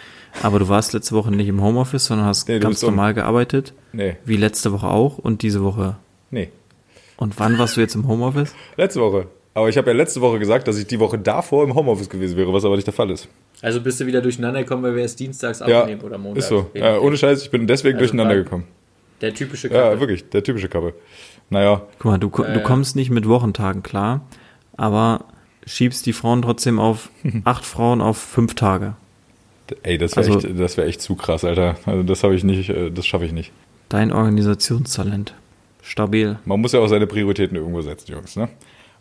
aber 0.43 0.59
du 0.59 0.69
warst 0.69 0.93
letzte 0.93 1.15
Woche 1.15 1.31
nicht 1.31 1.49
im 1.49 1.63
Homeoffice, 1.63 2.07
sondern 2.07 2.27
hast 2.27 2.49
Nee, 2.49 2.59
ganz 2.59 2.77
bist 2.77 2.85
um. 2.85 2.91
normal 2.91 3.15
gearbeitet, 3.15 3.73
Nee, 3.93 4.17
wie 4.25 4.37
letzte 4.37 4.73
Woche 4.73 4.89
auch 4.89 5.19
und 5.19 5.43
diese 5.43 5.63
Woche 5.63 5.97
Nee. 6.31 6.51
Und 7.17 7.39
wann 7.39 7.59
warst 7.59 7.77
du 7.77 7.81
jetzt 7.81 7.95
im 7.95 8.07
Homeoffice? 8.09 8.55
Letzte 8.77 9.01
Woche. 9.01 9.27
Aber 9.55 9.71
ich 9.71 9.79
habe 9.79 9.89
ja 9.91 9.97
letzte 9.97 10.21
Woche 10.21 10.39
gesagt, 10.39 10.69
dass 10.69 10.77
ich 10.77 10.87
die 10.87 11.01
Woche 11.01 11.19
davor 11.19 11.65
im 11.65 11.75
Homeoffice 11.75 12.11
gewesen 12.11 12.37
wäre, 12.37 12.53
was 12.53 12.65
aber 12.67 12.75
nicht 12.77 12.87
der 12.87 12.93
Fall 12.93 13.11
ist. 13.11 13.27
Also 13.63 13.81
bist 13.81 13.99
du 14.01 14.07
wieder 14.07 14.21
durcheinander 14.21 14.61
gekommen, 14.63 14.83
weil 14.83 14.95
wir 14.95 15.01
erst 15.03 15.19
dienstags 15.19 15.61
Ja, 15.67 15.81
aufnehmen 15.81 16.03
oder 16.03 16.19
montags. 16.19 16.45
ist 16.45 16.49
so. 16.51 16.69
Ja, 16.75 16.99
ohne 16.99 17.17
Scheiß, 17.17 17.43
ich 17.43 17.51
bin 17.51 17.67
deswegen 17.67 17.97
Also 17.97 18.09
durcheinander 18.09 18.35
gekommen. 18.35 18.65
Der 19.23 19.33
typische 19.33 19.69
Ja, 19.69 19.85
Kappe. 19.85 20.01
wirklich, 20.01 20.29
der 20.29 20.43
typische 20.45 20.69
Kappe. 20.69 20.93
Naja, 21.49 21.81
Guck 21.99 22.05
mal, 22.05 22.19
du, 22.19 22.29
ko- 22.29 22.43
du 22.45 22.61
kommst 22.63 22.97
nicht 22.97 23.09
mit 23.11 23.27
Wochentagen 23.27 23.83
klar, 23.83 24.21
aber 24.77 25.25
schiebst 25.65 26.05
die 26.05 26.13
Frauen 26.13 26.43
trotzdem 26.43 26.79
auf 26.79 27.09
acht 27.45 27.65
Frauen 27.65 28.03
auf 28.03 28.19
fünf 28.19 28.57
Tage. 28.57 28.95
Ey, 29.83 29.99
das 29.99 30.17
wäre 30.17 30.27
Also- 30.27 30.49
echt, 30.49 30.59
das 30.61 30.77
wär 30.77 30.87
echt 30.87 31.01
zu 31.01 31.15
krass, 31.15 31.45
Alter. 31.45 31.77
Also 31.87 32.03
das 32.03 32.23
habe 32.23 32.35
ich 32.35 32.45
nicht, 32.45 32.69
äh, 32.71 32.91
das 32.91 33.07
schaffe 33.07 33.25
ich 33.25 33.33
nicht. 33.33 33.53
Dein 33.89 34.13
Organisationstalent. 34.13 35.35
Stabil. 35.83 36.37
Man 36.45 36.61
muss 36.61 36.73
ja 36.73 36.81
auch 36.81 36.89
seine 36.89 37.07
Prioritäten 37.07 37.57
irgendwo 37.57 37.81
setzen, 37.81 38.11
Jungs. 38.13 38.35
Ne? 38.37 38.49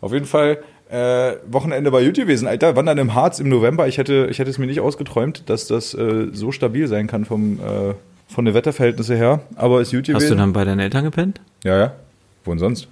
Auf 0.00 0.12
jeden 0.12 0.26
Fall, 0.26 0.58
äh, 0.88 1.32
Wochenende 1.50 1.90
bei 1.90 2.00
YouTube 2.00 2.26
gewesen, 2.26 2.46
Alter. 2.46 2.76
Wandern 2.76 2.98
im 2.98 3.14
Harz 3.14 3.40
im 3.40 3.48
November. 3.48 3.88
Ich 3.88 3.98
hätte, 3.98 4.28
ich 4.30 4.38
hätte 4.38 4.50
es 4.50 4.58
mir 4.58 4.66
nicht 4.66 4.78
ausgeträumt, 4.80 5.48
dass 5.50 5.66
das 5.66 5.94
äh, 5.94 6.28
so 6.32 6.52
stabil 6.52 6.86
sein 6.86 7.08
kann 7.08 7.24
vom, 7.24 7.58
äh, 7.58 7.94
von 8.28 8.44
den 8.44 8.54
Wetterverhältnissen 8.54 9.16
her. 9.16 9.40
Aber 9.56 9.80
ist 9.80 9.90
YouTube 9.92 10.14
Hast 10.14 10.22
du 10.24 10.28
gewesen. 10.28 10.38
dann 10.38 10.52
bei 10.52 10.64
deinen 10.64 10.78
Eltern 10.78 11.02
gepennt? 11.04 11.40
Ja, 11.64 11.76
ja. 11.76 11.92
Wohin 12.44 12.60
sonst? 12.60 12.86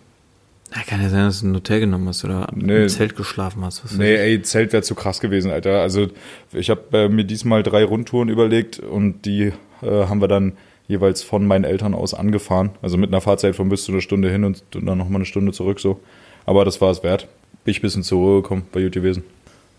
Ja, 0.74 0.82
kann 0.86 1.00
ja 1.00 1.08
sein, 1.08 1.26
dass 1.26 1.40
du 1.40 1.46
ein 1.48 1.54
Hotel 1.54 1.80
genommen 1.80 2.08
hast 2.08 2.24
oder 2.24 2.48
Nee. 2.54 2.82
im 2.82 2.88
Zelt 2.88 3.14
geschlafen 3.16 3.64
hast. 3.64 3.84
Was 3.84 3.92
Nee, 3.96 4.14
ey, 4.16 4.42
Zelt 4.42 4.72
wäre 4.72 4.82
zu 4.82 4.94
krass 4.94 5.20
gewesen, 5.20 5.50
Alter. 5.50 5.80
Also 5.80 6.08
ich 6.52 6.68
habe 6.70 6.82
äh, 6.98 7.08
mir 7.08 7.24
diesmal 7.24 7.62
drei 7.62 7.84
Rundtouren 7.84 8.28
überlegt 8.28 8.80
und 8.80 9.24
die 9.24 9.52
äh, 9.82 10.06
haben 10.06 10.20
wir 10.20 10.28
dann 10.28 10.54
jeweils 10.88 11.22
von 11.22 11.46
meinen 11.46 11.64
Eltern 11.64 11.94
aus 11.94 12.12
angefahren. 12.12 12.70
Also 12.82 12.96
mit 12.98 13.10
einer 13.10 13.20
Fahrzeit 13.20 13.54
von 13.54 13.68
bis 13.68 13.84
zu 13.84 13.92
einer 13.92 14.00
Stunde 14.00 14.30
hin 14.30 14.44
und 14.44 14.64
dann 14.72 14.84
nochmal 14.98 15.16
eine 15.16 15.24
Stunde 15.26 15.52
zurück 15.52 15.78
so. 15.80 16.00
Aber 16.44 16.64
das 16.64 16.80
war 16.80 16.90
es 16.90 17.02
wert. 17.02 17.28
Bin 17.64 17.70
ich 17.72 17.78
ein 17.78 17.82
bisschen 17.82 18.02
zur 18.02 18.18
Ruhe 18.18 18.42
gekommen 18.42 18.66
bei 18.72 18.80
YouTube 18.80 19.02
gewesen. 19.04 19.22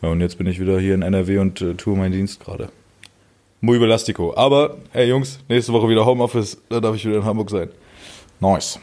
Ja, 0.01 0.09
und 0.09 0.21
jetzt 0.21 0.37
bin 0.37 0.47
ich 0.47 0.59
wieder 0.59 0.79
hier 0.79 0.95
in 0.95 1.01
NRW 1.01 1.39
und 1.39 1.61
äh, 1.61 1.73
tue 1.75 1.95
meinen 1.97 2.13
Dienst 2.13 2.39
gerade. 2.39 2.69
Muy 3.61 3.79
belastico. 3.79 4.35
Aber, 4.35 4.77
hey 4.91 5.07
Jungs, 5.09 5.39
nächste 5.49 5.73
Woche 5.73 5.89
wieder 5.89 6.05
Homeoffice, 6.05 6.57
da 6.69 6.79
darf 6.79 6.95
ich 6.95 7.05
wieder 7.05 7.17
in 7.17 7.25
Hamburg 7.25 7.49
sein. 7.49 7.69
Nice. 8.39 8.79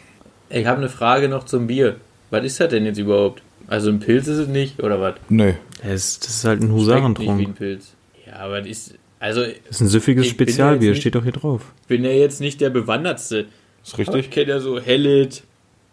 Ich 0.52 0.66
habe 0.66 0.78
eine 0.78 0.88
Frage 0.88 1.28
noch 1.28 1.44
zum 1.44 1.66
Bier. 1.66 1.96
Was 2.30 2.44
ist 2.44 2.60
das 2.60 2.68
denn 2.68 2.84
jetzt 2.84 2.98
überhaupt? 2.98 3.42
Also 3.68 3.90
ein 3.90 4.00
Pilz 4.00 4.26
ist 4.26 4.38
es 4.38 4.48
nicht, 4.48 4.82
oder 4.82 5.00
was? 5.00 5.14
Nee. 5.28 5.54
Das 5.82 5.92
ist, 5.92 6.24
das 6.26 6.34
ist 6.36 6.44
halt 6.44 6.60
ein 6.60 6.68
Schmeckt 6.68 6.72
nicht 6.78 6.86
wie 6.88 6.92
ein 6.92 6.98
Husarentrunk. 6.98 7.54
Pilz. 7.56 7.92
Ja, 8.26 8.36
aber 8.36 8.58
das 8.60 8.68
ist. 8.68 8.94
Also, 9.18 9.42
ich 9.44 9.60
Das 9.68 9.76
ist 9.76 9.80
ein 9.82 9.88
süffiges 9.88 10.26
Ich 10.26 10.32
Spezialbier, 10.32 10.90
nicht- 10.90 11.00
steht 11.00 11.14
doch 11.14 11.22
hier 11.22 11.32
drauf. 11.32 11.72
bin 11.88 12.04
ja 12.04 12.10
jetzt 12.10 12.40
nicht 12.40 12.60
der 12.60 12.70
Bewandertste. 12.70 13.46
Ist 13.84 13.92
Ich 13.92 13.98
richtig? 13.98 14.30
kenne 14.30 14.50
ja 14.50 14.60
so 14.60 14.80
Hellet, 14.80 15.42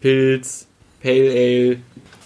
Pilz, 0.00 0.66
Pale 1.02 1.30
Ale, 1.30 1.76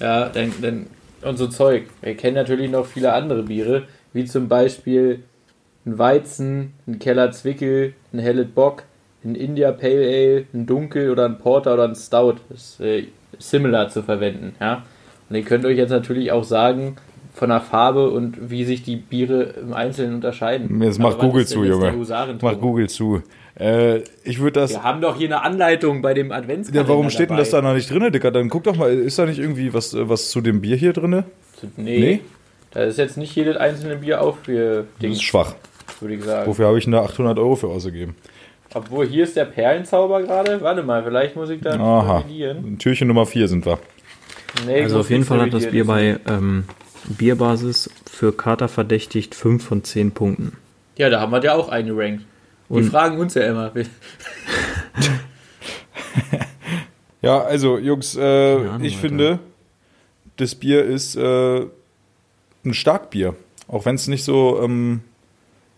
ja, 0.00 0.28
dann, 0.30 0.52
dann 0.62 0.86
und 1.22 1.36
so 1.36 1.46
Zeug. 1.46 1.84
Wir 2.02 2.14
kennen 2.16 2.34
natürlich 2.36 2.70
noch 2.70 2.86
viele 2.86 3.12
andere 3.12 3.42
Biere, 3.44 3.84
wie 4.12 4.24
zum 4.24 4.48
Beispiel 4.48 5.20
ein 5.86 5.98
Weizen, 5.98 6.72
ein 6.86 6.98
Keller 6.98 7.30
Zwickel, 7.32 7.92
ein 8.12 8.18
Hellet 8.18 8.54
Bock, 8.54 8.84
ein 9.24 9.34
India 9.34 9.72
Pale 9.72 10.06
Ale, 10.06 10.44
ein 10.52 10.66
Dunkel 10.66 11.10
oder 11.10 11.24
ein 11.24 11.38
Porter 11.38 11.74
oder 11.74 11.84
ein 11.88 11.94
Stout. 11.94 12.36
Das 12.50 12.78
ist 12.78 12.80
äh, 12.80 13.04
similar 13.38 13.88
zu 13.88 14.02
verwenden, 14.02 14.54
ja. 14.60 14.82
Und 15.30 15.36
ihr 15.36 15.42
könnt 15.42 15.64
euch 15.64 15.76
jetzt 15.78 15.90
natürlich 15.90 16.30
auch 16.32 16.44
sagen, 16.44 16.96
von 17.32 17.48
der 17.48 17.60
Farbe 17.60 18.10
und 18.10 18.50
wie 18.50 18.64
sich 18.64 18.82
die 18.84 18.94
Biere 18.96 19.42
im 19.60 19.72
Einzelnen 19.72 20.14
unterscheiden. 20.16 20.80
Jetzt 20.82 21.00
Aber 21.00 21.08
mach 21.10 21.16
was 21.16 21.20
Google 21.24 21.46
zu, 21.46 21.64
Junge. 21.64 21.92
Mach 22.40 22.60
Google 22.60 22.88
zu. 22.88 23.22
Äh, 23.58 24.02
ich 24.22 24.38
würde 24.38 24.60
das. 24.60 24.70
Wir 24.70 24.82
haben 24.84 25.00
doch 25.00 25.16
hier 25.16 25.28
eine 25.28 25.42
Anleitung 25.42 26.00
bei 26.02 26.14
dem 26.14 26.30
Adventskalender 26.30 26.88
Ja, 26.88 26.88
warum 26.88 27.10
steht 27.10 27.30
denn 27.30 27.36
das 27.36 27.50
da 27.50 27.56
dabei. 27.58 27.68
noch 27.70 27.74
nicht 27.76 27.90
drin, 27.90 28.12
Dicker? 28.12 28.30
Dann 28.30 28.48
guck 28.50 28.64
doch 28.64 28.76
mal, 28.76 28.92
ist 28.92 29.18
da 29.18 29.26
nicht 29.26 29.38
irgendwie 29.40 29.72
was, 29.74 29.94
äh, 29.94 30.08
was 30.08 30.30
zu 30.30 30.40
dem 30.42 30.60
Bier 30.60 30.76
hier 30.76 30.92
drin? 30.92 31.24
Nee, 31.76 31.98
Nee? 31.98 32.20
da 32.72 32.82
ist 32.84 32.98
jetzt 32.98 33.16
nicht 33.16 33.34
jedes 33.34 33.56
einzelne 33.56 33.96
Bier 33.96 34.16
Das 34.16 34.24
aufgedingt, 34.24 34.86
ist 35.00 35.22
schwach. 35.22 35.54
würde 36.00 36.14
ich 36.14 36.22
sagen. 36.24 36.46
Wofür 36.46 36.66
habe 36.68 36.78
ich 36.78 36.84
da 36.88 37.02
800 37.02 37.38
Euro 37.38 37.56
für 37.56 37.68
ausgegeben? 37.68 38.14
Obwohl, 38.74 39.06
hier 39.06 39.24
ist 39.24 39.36
der 39.36 39.44
Perlenzauber 39.44 40.22
gerade. 40.22 40.60
Warte 40.60 40.82
mal, 40.82 41.02
vielleicht 41.04 41.36
muss 41.36 41.48
ich 41.50 41.60
da 41.60 41.74
Aha. 41.78 42.18
revidieren. 42.18 42.78
Türchen 42.78 43.08
Nummer 43.08 43.24
4 43.26 43.46
sind 43.48 43.64
wir. 43.66 43.78
Nee, 44.66 44.82
Also 44.82 45.00
auf 45.00 45.10
jeden 45.10 45.24
Fall 45.24 45.40
hat 45.40 45.52
das 45.54 45.68
Bier 45.70 45.86
bei 45.86 46.18
ähm, 46.28 46.64
Bierbasis 47.04 47.90
für 48.10 48.32
Kater 48.36 48.68
verdächtigt 48.68 49.34
5 49.34 49.64
von 49.64 49.84
10 49.84 50.12
Punkten. 50.12 50.56
Ja, 50.96 51.08
da 51.10 51.20
haben 51.20 51.32
wir 51.32 51.42
ja 51.42 51.54
auch 51.54 51.68
eingerankt. 51.68 52.24
Die 52.68 52.74
Und- 52.74 52.84
fragen 52.84 53.18
uns 53.18 53.34
ja 53.34 53.42
immer. 53.42 53.72
Ja, 57.22 57.40
also, 57.42 57.78
Jungs, 57.78 58.16
äh, 58.16 58.20
Ahnung, 58.20 58.84
ich 58.84 58.96
Alter. 58.96 59.08
finde, 59.08 59.38
das 60.36 60.54
Bier 60.54 60.84
ist 60.84 61.16
äh, 61.16 61.60
ein 62.64 62.74
Starkbier. 62.74 63.34
Auch 63.66 63.86
wenn 63.86 63.94
es 63.94 64.08
nicht 64.08 64.24
so, 64.24 64.60
ähm, 64.62 65.00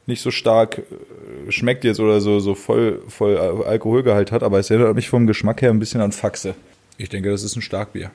nicht 0.06 0.22
so 0.22 0.30
stark 0.30 0.78
äh, 0.78 1.50
schmeckt 1.50 1.84
jetzt 1.84 2.00
oder 2.00 2.20
so, 2.20 2.38
so 2.40 2.54
voll, 2.54 3.02
voll 3.08 3.36
Al- 3.36 3.64
Alkoholgehalt 3.64 4.32
hat, 4.32 4.42
aber 4.42 4.58
es 4.58 4.70
erinnert 4.70 4.94
mich 4.94 5.08
vom 5.08 5.26
Geschmack 5.26 5.62
her 5.62 5.70
ein 5.70 5.78
bisschen 5.78 6.00
an 6.00 6.12
Faxe. 6.12 6.54
Ich 6.98 7.08
denke, 7.08 7.30
das 7.30 7.42
ist 7.42 7.56
ein 7.56 7.62
Starkbier. 7.62 8.10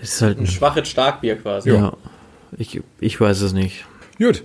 Das 0.00 0.14
ist 0.14 0.22
halt 0.22 0.38
Ein 0.38 0.44
ein 0.44 0.46
schwaches 0.46 0.88
Starkbier 0.88 1.36
quasi. 1.36 1.70
Ja. 1.70 1.96
Ich, 2.56 2.80
ich 3.00 3.20
weiß 3.20 3.40
es 3.42 3.52
nicht. 3.52 3.84
Gut. 4.18 4.42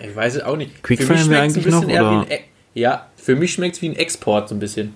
Ich 0.00 0.14
weiß 0.14 0.36
es 0.36 0.42
auch 0.42 0.56
nicht. 0.56 0.82
Quickfire 0.82 1.06
Für 1.06 1.12
mich 1.14 1.22
haben 1.22 1.30
wir 1.30 1.40
eigentlich 1.40 1.64
bisschen 1.64 1.80
noch, 1.80 1.88
eher 1.88 2.02
oder? 2.02 2.10
Wie 2.28 2.32
ein 2.34 2.40
e 2.40 2.40
ja, 2.74 3.06
für 3.16 3.34
mich 3.36 3.52
schmeckt 3.54 3.76
es 3.76 3.82
wie 3.82 3.88
ein 3.88 3.96
Export 3.96 4.48
so 4.48 4.54
ein 4.54 4.58
bisschen. 4.58 4.94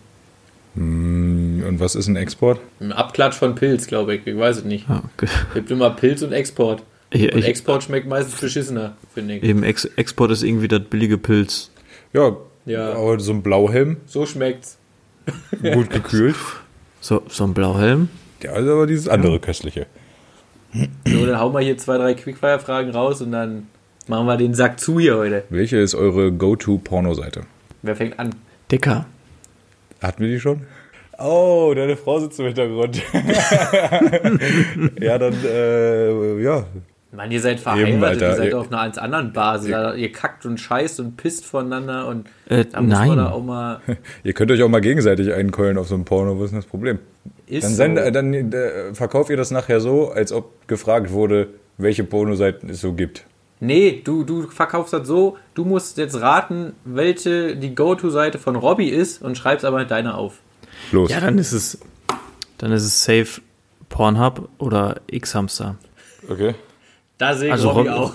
Und 0.76 1.76
was 1.78 1.94
ist 1.94 2.06
ein 2.06 2.16
Export? 2.16 2.60
Ein 2.78 2.92
Abklatsch 2.92 3.34
von 3.34 3.54
Pilz, 3.54 3.86
glaube 3.86 4.14
ich. 4.14 4.26
Ich 4.26 4.36
weiß 4.36 4.58
es 4.58 4.64
nicht. 4.64 4.88
Ja, 4.88 5.02
okay. 5.16 5.26
Es 5.48 5.54
gibt 5.54 5.70
immer 5.70 5.90
Pilz 5.90 6.22
und 6.22 6.32
Export. 6.32 6.82
Ich, 7.12 7.32
Und 7.32 7.38
ich, 7.40 7.46
Export 7.46 7.82
schmeckt 7.82 8.06
meistens 8.06 8.40
beschissener, 8.40 8.96
finde 9.12 9.34
ich. 9.36 9.42
eben 9.42 9.62
Ex 9.64 9.84
Export 9.84 10.30
ist 10.30 10.42
irgendwie 10.42 10.68
das 10.68 10.82
billige 10.82 11.18
Pilz. 11.18 11.70
Ja, 12.12 12.36
Ja. 12.66 12.92
aber 12.92 13.18
so 13.18 13.32
ein 13.32 13.42
Blauhelm, 13.42 13.96
So 14.06 14.26
schmeckt's. 14.26 14.78
gut 15.74 15.90
gekühlt. 15.90 16.36
So, 17.00 17.22
so 17.28 17.44
ein 17.44 17.54
Blauhelm. 17.54 18.08
Ja, 18.42 18.52
ist 18.56 18.68
aber 18.68 18.86
dieses 18.86 19.08
andere 19.08 19.38
köstliche. 19.40 19.86
So, 21.06 21.26
dann 21.26 21.38
hauen 21.40 21.52
wir 21.52 21.60
hier 21.60 21.76
zwei, 21.78 21.98
drei 21.98 22.14
Quickfire-Fragen 22.14 22.90
raus 22.90 23.20
und 23.22 23.32
dann 23.32 23.66
machen 24.06 24.26
wir 24.26 24.36
den 24.36 24.54
Sack 24.54 24.78
zu 24.80 25.00
hier 25.00 25.16
heute. 25.16 25.42
Welche 25.50 25.78
ist 25.78 25.94
eure 25.96 26.30
Go-To-Porno-Seite? 26.32 27.42
Wer 27.82 27.96
fängt 27.96 28.18
an? 28.20 28.34
Dicker. 28.70 29.06
Hatten 30.00 30.22
wir 30.22 30.28
die 30.28 30.38
schon? 30.40 30.62
Oh, 31.18 31.72
deine 31.74 31.96
Frau 31.96 32.20
sitzt 32.20 32.38
im 32.40 32.46
Hintergrund. 32.46 33.02
ja, 35.00 35.18
dann, 35.18 35.34
äh, 35.44 36.40
ja. 36.42 36.64
Mann, 37.12 37.30
ihr 37.32 37.40
seid 37.40 37.58
verheiratet, 37.58 37.94
Eben, 37.94 38.04
Alter. 38.04 38.28
ihr 38.30 38.36
seid 38.36 38.48
Ihr- 38.50 38.58
auf 38.60 38.68
einer 38.72 38.82
ganz 38.82 38.96
anderen 38.98 39.32
Basis. 39.32 39.70
Da, 39.70 39.94
ihr 39.94 40.12
kackt 40.12 40.46
und 40.46 40.58
scheißt 40.60 41.00
und 41.00 41.16
pisst 41.16 41.44
voneinander 41.44 42.06
und 42.06 42.28
Äh, 42.48 42.64
da 42.66 42.80
muss 42.80 42.92
nein. 42.92 43.08
man 43.08 43.18
da 43.18 43.30
auch 43.30 43.42
mal. 43.42 43.80
Ihr 44.22 44.32
könnt 44.32 44.50
euch 44.52 44.62
auch 44.62 44.68
mal 44.68 44.80
gegenseitig 44.80 45.32
einkeulen 45.32 45.76
auf 45.76 45.88
so 45.88 45.96
einem 45.96 46.04
Porno. 46.04 46.36
Was 46.38 46.44
ist 46.46 46.50
denn 46.52 46.60
das 46.60 46.66
Problem? 46.70 47.00
Ist 47.46 47.64
Dann, 47.64 47.70
so. 47.70 47.76
send, 47.76 47.98
äh, 47.98 48.12
dann 48.12 48.32
äh, 48.32 48.94
verkauft 48.94 49.28
ihr 49.30 49.36
das 49.36 49.50
nachher 49.50 49.80
so, 49.80 50.10
als 50.12 50.32
ob 50.32 50.68
gefragt 50.68 51.10
wurde, 51.10 51.48
welche 51.78 52.04
Pornoseiten 52.04 52.70
es 52.70 52.80
so 52.80 52.92
gibt. 52.92 53.24
Nee, 53.58 54.00
du, 54.04 54.22
du 54.24 54.42
verkaufst 54.42 54.92
das 54.92 55.06
so, 55.06 55.36
du 55.54 55.64
musst 55.64 55.98
jetzt 55.98 56.20
raten, 56.20 56.74
welche 56.84 57.56
die 57.56 57.74
Go-To-Seite 57.74 58.38
von 58.38 58.54
Robby 58.56 58.88
ist 58.88 59.20
und 59.20 59.36
schreibst 59.36 59.64
aber 59.64 59.84
deine 59.84 60.14
auf. 60.14 60.34
Los. 60.92 61.10
Ja, 61.10 61.20
dann 61.20 61.38
ist 61.38 61.52
es, 61.52 61.78
dann 62.58 62.70
ist 62.72 62.84
es 62.84 63.04
safe 63.04 63.40
Pornhub 63.88 64.48
oder 64.58 65.00
X-Hamster. 65.10 65.74
Okay. 66.28 66.54
Da 67.20 67.34
sehe 67.34 67.48
ich 67.48 67.52
Also 67.52 67.68
Robby 67.70 67.88
Rob- 67.90 67.98
auch. 67.98 68.12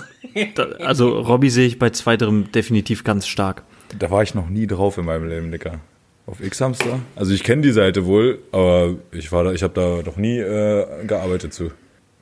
Da, 0.55 0.63
also 0.79 1.19
Robby 1.19 1.49
sehe 1.51 1.67
ich 1.67 1.77
bei 1.79 1.91
zweiterem 1.91 2.51
definitiv 2.51 3.03
ganz 3.03 3.27
stark. 3.27 3.63
Da 3.97 4.09
war 4.09 4.23
ich 4.23 4.33
noch 4.33 4.49
nie 4.49 4.65
drauf 4.67 4.97
in 4.97 5.05
meinem 5.05 5.29
Leben, 5.29 5.51
Dicker. 5.51 5.79
Auf 6.25 6.41
X-Hamster? 6.43 6.99
Also 7.15 7.31
ich 7.33 7.43
kenne 7.43 7.61
die 7.61 7.71
Seite 7.71 8.07
wohl, 8.07 8.39
aber 8.51 8.95
ich 9.11 9.31
war 9.31 9.43
da, 9.43 9.51
ich 9.53 9.61
habe 9.61 9.73
da 9.75 10.01
noch 10.09 10.17
nie 10.17 10.39
äh, 10.39 11.05
gearbeitet 11.05 11.53
zu. 11.53 11.69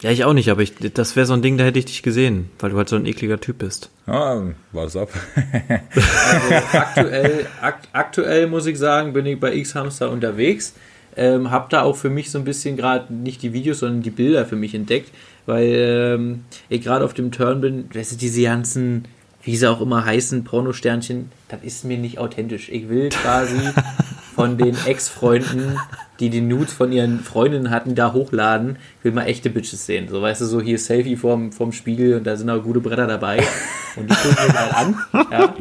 Ja, 0.01 0.11
ich 0.11 0.25
auch 0.25 0.33
nicht, 0.33 0.49
aber 0.51 0.61
ich, 0.61 0.73
das 0.93 1.15
wäre 1.15 1.25
so 1.25 1.31
ein 1.33 1.41
Ding, 1.41 1.57
da 1.57 1.63
hätte 1.63 1.79
ich 1.79 1.85
dich 1.85 2.03
gesehen, 2.03 2.49
weil 2.59 2.71
du 2.71 2.77
halt 2.77 2.89
so 2.89 2.97
ein 2.97 3.05
ekliger 3.05 3.39
Typ 3.39 3.59
bist. 3.59 3.89
Ah, 4.05 4.41
war's 4.73 4.97
ab. 4.97 5.07
Also 5.95 6.77
aktuell, 6.77 7.45
akt, 7.61 7.87
aktuell 7.93 8.47
muss 8.47 8.65
ich 8.65 8.77
sagen, 8.77 9.13
bin 9.13 9.25
ich 9.25 9.39
bei 9.39 9.53
X-Hamster 9.55 10.11
unterwegs. 10.11 10.73
Ähm, 11.15 11.51
hab 11.51 11.69
da 11.69 11.83
auch 11.83 11.95
für 11.95 12.09
mich 12.09 12.31
so 12.31 12.39
ein 12.39 12.43
bisschen 12.43 12.75
gerade 12.75 13.13
nicht 13.13 13.41
die 13.43 13.53
Videos, 13.53 13.79
sondern 13.79 14.01
die 14.01 14.09
Bilder 14.09 14.45
für 14.45 14.55
mich 14.55 14.73
entdeckt, 14.73 15.11
weil 15.45 15.73
ähm, 15.75 16.45
ich 16.69 16.81
gerade 16.81 17.05
auf 17.05 17.13
dem 17.13 17.31
Turn 17.31 17.61
bin, 17.61 17.89
weißt 17.93 18.13
du, 18.13 18.15
diese 18.15 18.41
ganzen, 18.43 19.05
wie 19.43 19.55
sie 19.55 19.69
auch 19.69 19.81
immer 19.81 20.05
heißen, 20.05 20.43
Pornosternchen, 20.43 21.31
das 21.49 21.61
ist 21.63 21.85
mir 21.85 21.97
nicht 21.97 22.19
authentisch. 22.19 22.69
Ich 22.69 22.89
will 22.89 23.09
quasi 23.09 23.57
von 24.35 24.57
den 24.57 24.75
Ex-Freunden, 24.85 25.77
die 26.19 26.29
die 26.29 26.41
Nudes 26.41 26.73
von 26.73 26.91
ihren 26.91 27.19
Freundinnen 27.19 27.69
hatten, 27.69 27.95
da 27.95 28.13
hochladen, 28.13 28.77
will 29.03 29.11
mal 29.11 29.25
echte 29.25 29.49
Bitches 29.49 29.85
sehen. 29.85 30.07
So, 30.09 30.21
weißt 30.21 30.41
du, 30.41 30.45
so 30.45 30.61
hier 30.61 30.79
Selfie 30.79 31.15
vorm, 31.15 31.51
vorm 31.51 31.71
Spiegel 31.71 32.15
und 32.17 32.25
da 32.25 32.35
sind 32.35 32.49
auch 32.49 32.63
gute 32.63 32.79
Bretter 32.79 33.07
dabei. 33.07 33.43
Und 33.95 34.09
die 34.09 34.15
gucken 34.15 34.37
wir 34.37 34.53
mal 34.53 34.69
an. 34.71 34.95
Ja. 35.31 35.55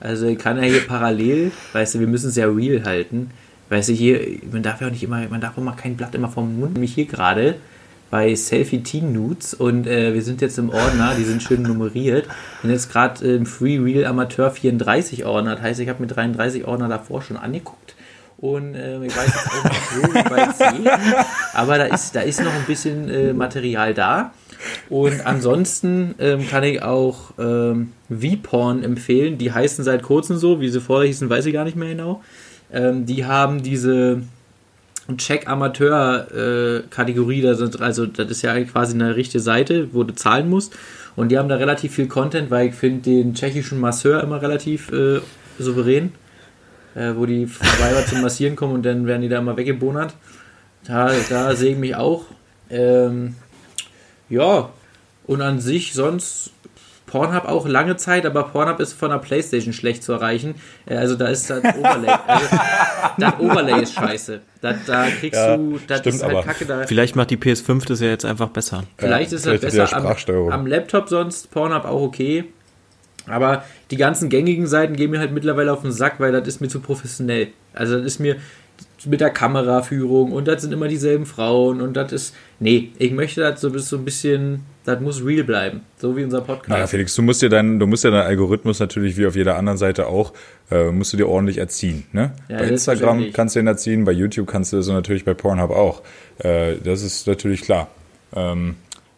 Also 0.00 0.26
ich 0.26 0.38
kann 0.38 0.56
ja 0.56 0.64
hier 0.64 0.86
parallel, 0.86 1.52
weißt 1.72 1.94
du, 1.94 2.00
wir 2.00 2.06
müssen 2.08 2.30
es 2.30 2.36
ja 2.36 2.46
real 2.46 2.84
halten, 2.84 3.30
Weißt 3.72 3.88
du, 3.88 3.94
hier, 3.94 4.20
man 4.52 4.62
darf 4.62 4.82
ja 4.82 4.88
auch 4.88 4.90
nicht 4.90 5.02
immer, 5.02 5.26
man 5.30 5.40
darf 5.40 5.56
auch 5.56 5.62
mal 5.62 5.72
kein 5.72 5.96
Blatt 5.96 6.14
immer 6.14 6.28
vom 6.28 6.60
Mund, 6.60 6.74
nämlich 6.74 6.92
hier 6.92 7.06
gerade 7.06 7.54
bei 8.12 8.34
Selfie 8.34 8.82
Teen 8.82 9.14
Nudes 9.14 9.54
und 9.54 9.86
äh, 9.86 10.12
wir 10.12 10.20
sind 10.20 10.42
jetzt 10.42 10.58
im 10.58 10.68
Ordner, 10.68 11.14
die 11.16 11.24
sind 11.24 11.42
schön 11.42 11.62
nummeriert. 11.62 12.28
Bin 12.60 12.70
jetzt 12.70 12.92
gerade 12.92 13.26
im 13.36 13.46
Free 13.46 13.78
Real 13.78 14.04
Amateur 14.04 14.50
34 14.50 15.24
Ordner, 15.24 15.54
das 15.54 15.62
heißt, 15.62 15.80
ich 15.80 15.88
habe 15.88 16.02
mir 16.02 16.08
33 16.08 16.66
Ordner 16.66 16.88
davor 16.88 17.22
schon 17.22 17.38
angeguckt 17.38 17.94
und 18.36 18.74
äh, 18.74 19.02
ich 19.02 19.16
weiß 19.16 19.26
jetzt 19.26 19.48
auch 19.48 20.12
nicht, 20.12 20.30
wo 20.30 20.34
ich 20.36 20.82
sehe, 20.82 20.92
aber 21.54 21.78
da 21.78 21.84
ist, 21.84 22.14
da 22.14 22.20
ist 22.20 22.44
noch 22.44 22.52
ein 22.52 22.66
bisschen 22.66 23.08
äh, 23.08 23.32
Material 23.32 23.94
da. 23.94 24.32
Und 24.90 25.24
ansonsten 25.24 26.14
ähm, 26.18 26.46
kann 26.46 26.64
ich 26.64 26.82
auch 26.82 27.32
ähm, 27.38 27.92
V-Porn 28.10 28.84
empfehlen. 28.84 29.38
Die 29.38 29.52
heißen 29.52 29.84
seit 29.84 30.02
kurzem 30.02 30.36
so, 30.36 30.60
wie 30.60 30.68
sie 30.68 30.82
vorher 30.82 31.06
hießen, 31.06 31.30
weiß 31.30 31.46
ich 31.46 31.54
gar 31.54 31.64
nicht 31.64 31.76
mehr 31.76 31.88
genau. 31.88 32.22
Ähm, 32.70 33.06
die 33.06 33.24
haben 33.24 33.62
diese 33.62 34.22
Check-Amateur-Kategorie, 35.16 37.44
äh, 37.44 37.70
also 37.80 38.06
das 38.06 38.30
ist 38.30 38.42
ja 38.42 38.62
quasi 38.64 38.94
eine 38.94 39.16
richtige 39.16 39.40
Seite, 39.40 39.88
wo 39.92 40.04
du 40.04 40.14
zahlen 40.14 40.48
musst. 40.48 40.76
Und 41.16 41.28
die 41.28 41.38
haben 41.38 41.48
da 41.48 41.56
relativ 41.56 41.94
viel 41.94 42.08
Content, 42.08 42.50
weil 42.50 42.68
ich 42.68 42.74
finde 42.74 43.02
den 43.02 43.34
tschechischen 43.34 43.80
Masseur 43.80 44.22
immer 44.22 44.40
relativ 44.40 44.90
äh, 44.92 45.20
souverän, 45.58 46.12
äh, 46.94 47.12
wo 47.14 47.26
die 47.26 47.50
Weiber 47.50 48.06
zum 48.06 48.22
Massieren 48.22 48.56
kommen 48.56 48.74
und 48.74 48.86
dann 48.86 49.06
werden 49.06 49.22
die 49.22 49.28
da 49.28 49.38
immer 49.38 49.56
weggebonert. 49.56 50.14
Da, 50.86 51.12
da 51.28 51.54
sehe 51.54 51.72
ich 51.72 51.78
mich 51.78 51.94
auch. 51.94 52.24
Ähm, 52.70 53.36
ja, 54.28 54.70
und 55.26 55.42
an 55.42 55.60
sich 55.60 55.92
sonst 55.92 56.50
Pornhub 57.06 57.44
auch 57.44 57.68
lange 57.68 57.96
Zeit, 57.96 58.24
aber 58.24 58.44
Pornhub 58.44 58.80
ist 58.80 58.94
von 58.94 59.10
der 59.10 59.18
Playstation 59.18 59.74
schlecht 59.74 60.02
zu 60.02 60.12
erreichen. 60.12 60.54
Äh, 60.86 60.96
also 60.96 61.14
da 61.14 61.26
ist 61.26 61.50
das 61.50 61.62
Overlay. 61.62 62.16
Also, 62.26 62.46
das 63.18 63.38
Overlay 63.38 63.82
ist 63.82 63.92
scheiße. 63.92 64.40
Da, 64.62 64.74
da 64.86 65.08
kriegst 65.10 65.38
Ja, 65.38 65.56
du, 65.56 65.78
das 65.86 65.98
stimmt 65.98 66.14
ist 66.16 66.22
halt 66.22 66.32
aber. 66.36 66.42
kacke. 66.44 66.64
Da, 66.64 66.86
Vielleicht 66.86 67.16
macht 67.16 67.30
die 67.30 67.36
PS5 67.36 67.84
das 67.86 68.00
ja 68.00 68.06
jetzt 68.08 68.24
einfach 68.24 68.48
besser. 68.48 68.84
vielleicht 68.96 69.32
Ja, 69.32 69.36
ist 69.36 69.44
das 69.46 69.60
besser 69.60 69.92
am, 69.94 70.02
Sprachsteuerung. 70.04 70.52
am 70.52 70.66
Laptop 70.66 71.08
sonst, 71.08 71.50
Pornhub 71.50 71.84
auch 71.84 72.00
okay. 72.00 72.44
Aber 73.26 73.64
die 73.90 73.96
ganzen 73.96 74.28
gängigen 74.30 74.66
Seiten 74.66 74.96
gehen 74.96 75.10
mir 75.10 75.18
halt 75.20 75.32
mittlerweile 75.32 75.72
auf 75.72 75.82
den 75.82 75.92
Sack, 75.92 76.14
weil 76.18 76.32
das 76.32 76.46
ist 76.48 76.60
mir 76.60 76.68
zu 76.68 76.80
professionell. 76.80 77.48
Also 77.74 77.96
das 77.98 78.06
ist 78.06 78.18
mir 78.20 78.36
mit 79.06 79.20
der 79.20 79.30
Kameraführung 79.30 80.32
und 80.32 80.48
das 80.48 80.62
sind 80.62 80.72
immer 80.72 80.88
dieselben 80.88 81.26
Frauen 81.26 81.80
und 81.80 81.94
das 81.94 82.12
ist. 82.12 82.34
Nee, 82.60 82.90
ich 82.98 83.12
möchte 83.12 83.40
das 83.40 83.60
so, 83.60 83.76
so 83.78 83.96
ein 83.96 84.04
bisschen. 84.04 84.60
Das 84.84 85.00
muss 85.00 85.24
real 85.24 85.44
bleiben. 85.44 85.82
So 85.96 86.16
wie 86.16 86.24
unser 86.24 86.40
Podcast. 86.40 86.68
Naja, 86.68 86.86
Felix, 86.88 87.14
du 87.14 87.22
musst 87.22 87.40
dir 87.40 87.48
deinen, 87.48 87.78
du 87.78 87.86
musst 87.86 88.02
dir 88.02 88.10
deinen 88.10 88.26
Algorithmus 88.26 88.80
natürlich 88.80 89.16
wie 89.16 89.26
auf 89.26 89.36
jeder 89.36 89.56
anderen 89.56 89.78
Seite 89.78 90.08
auch, 90.08 90.32
äh, 90.72 90.90
musst 90.90 91.12
du 91.12 91.16
dir 91.16 91.28
ordentlich 91.28 91.58
erziehen. 91.58 92.04
Ne? 92.12 92.32
Ja, 92.48 92.58
bei 92.58 92.64
Instagram 92.64 93.32
kannst 93.32 93.54
du 93.54 93.60
ihn 93.60 93.68
erziehen, 93.68 94.04
bei 94.04 94.12
YouTube 94.12 94.48
kannst 94.48 94.72
du 94.72 94.78
das 94.78 94.88
und 94.88 94.94
natürlich 94.94 95.24
bei 95.24 95.34
Pornhub 95.34 95.70
auch. 95.70 96.02
Äh, 96.38 96.76
das 96.82 97.02
ist 97.02 97.28
natürlich 97.28 97.62
klar. 97.62 97.88
Ähm, 98.34 98.74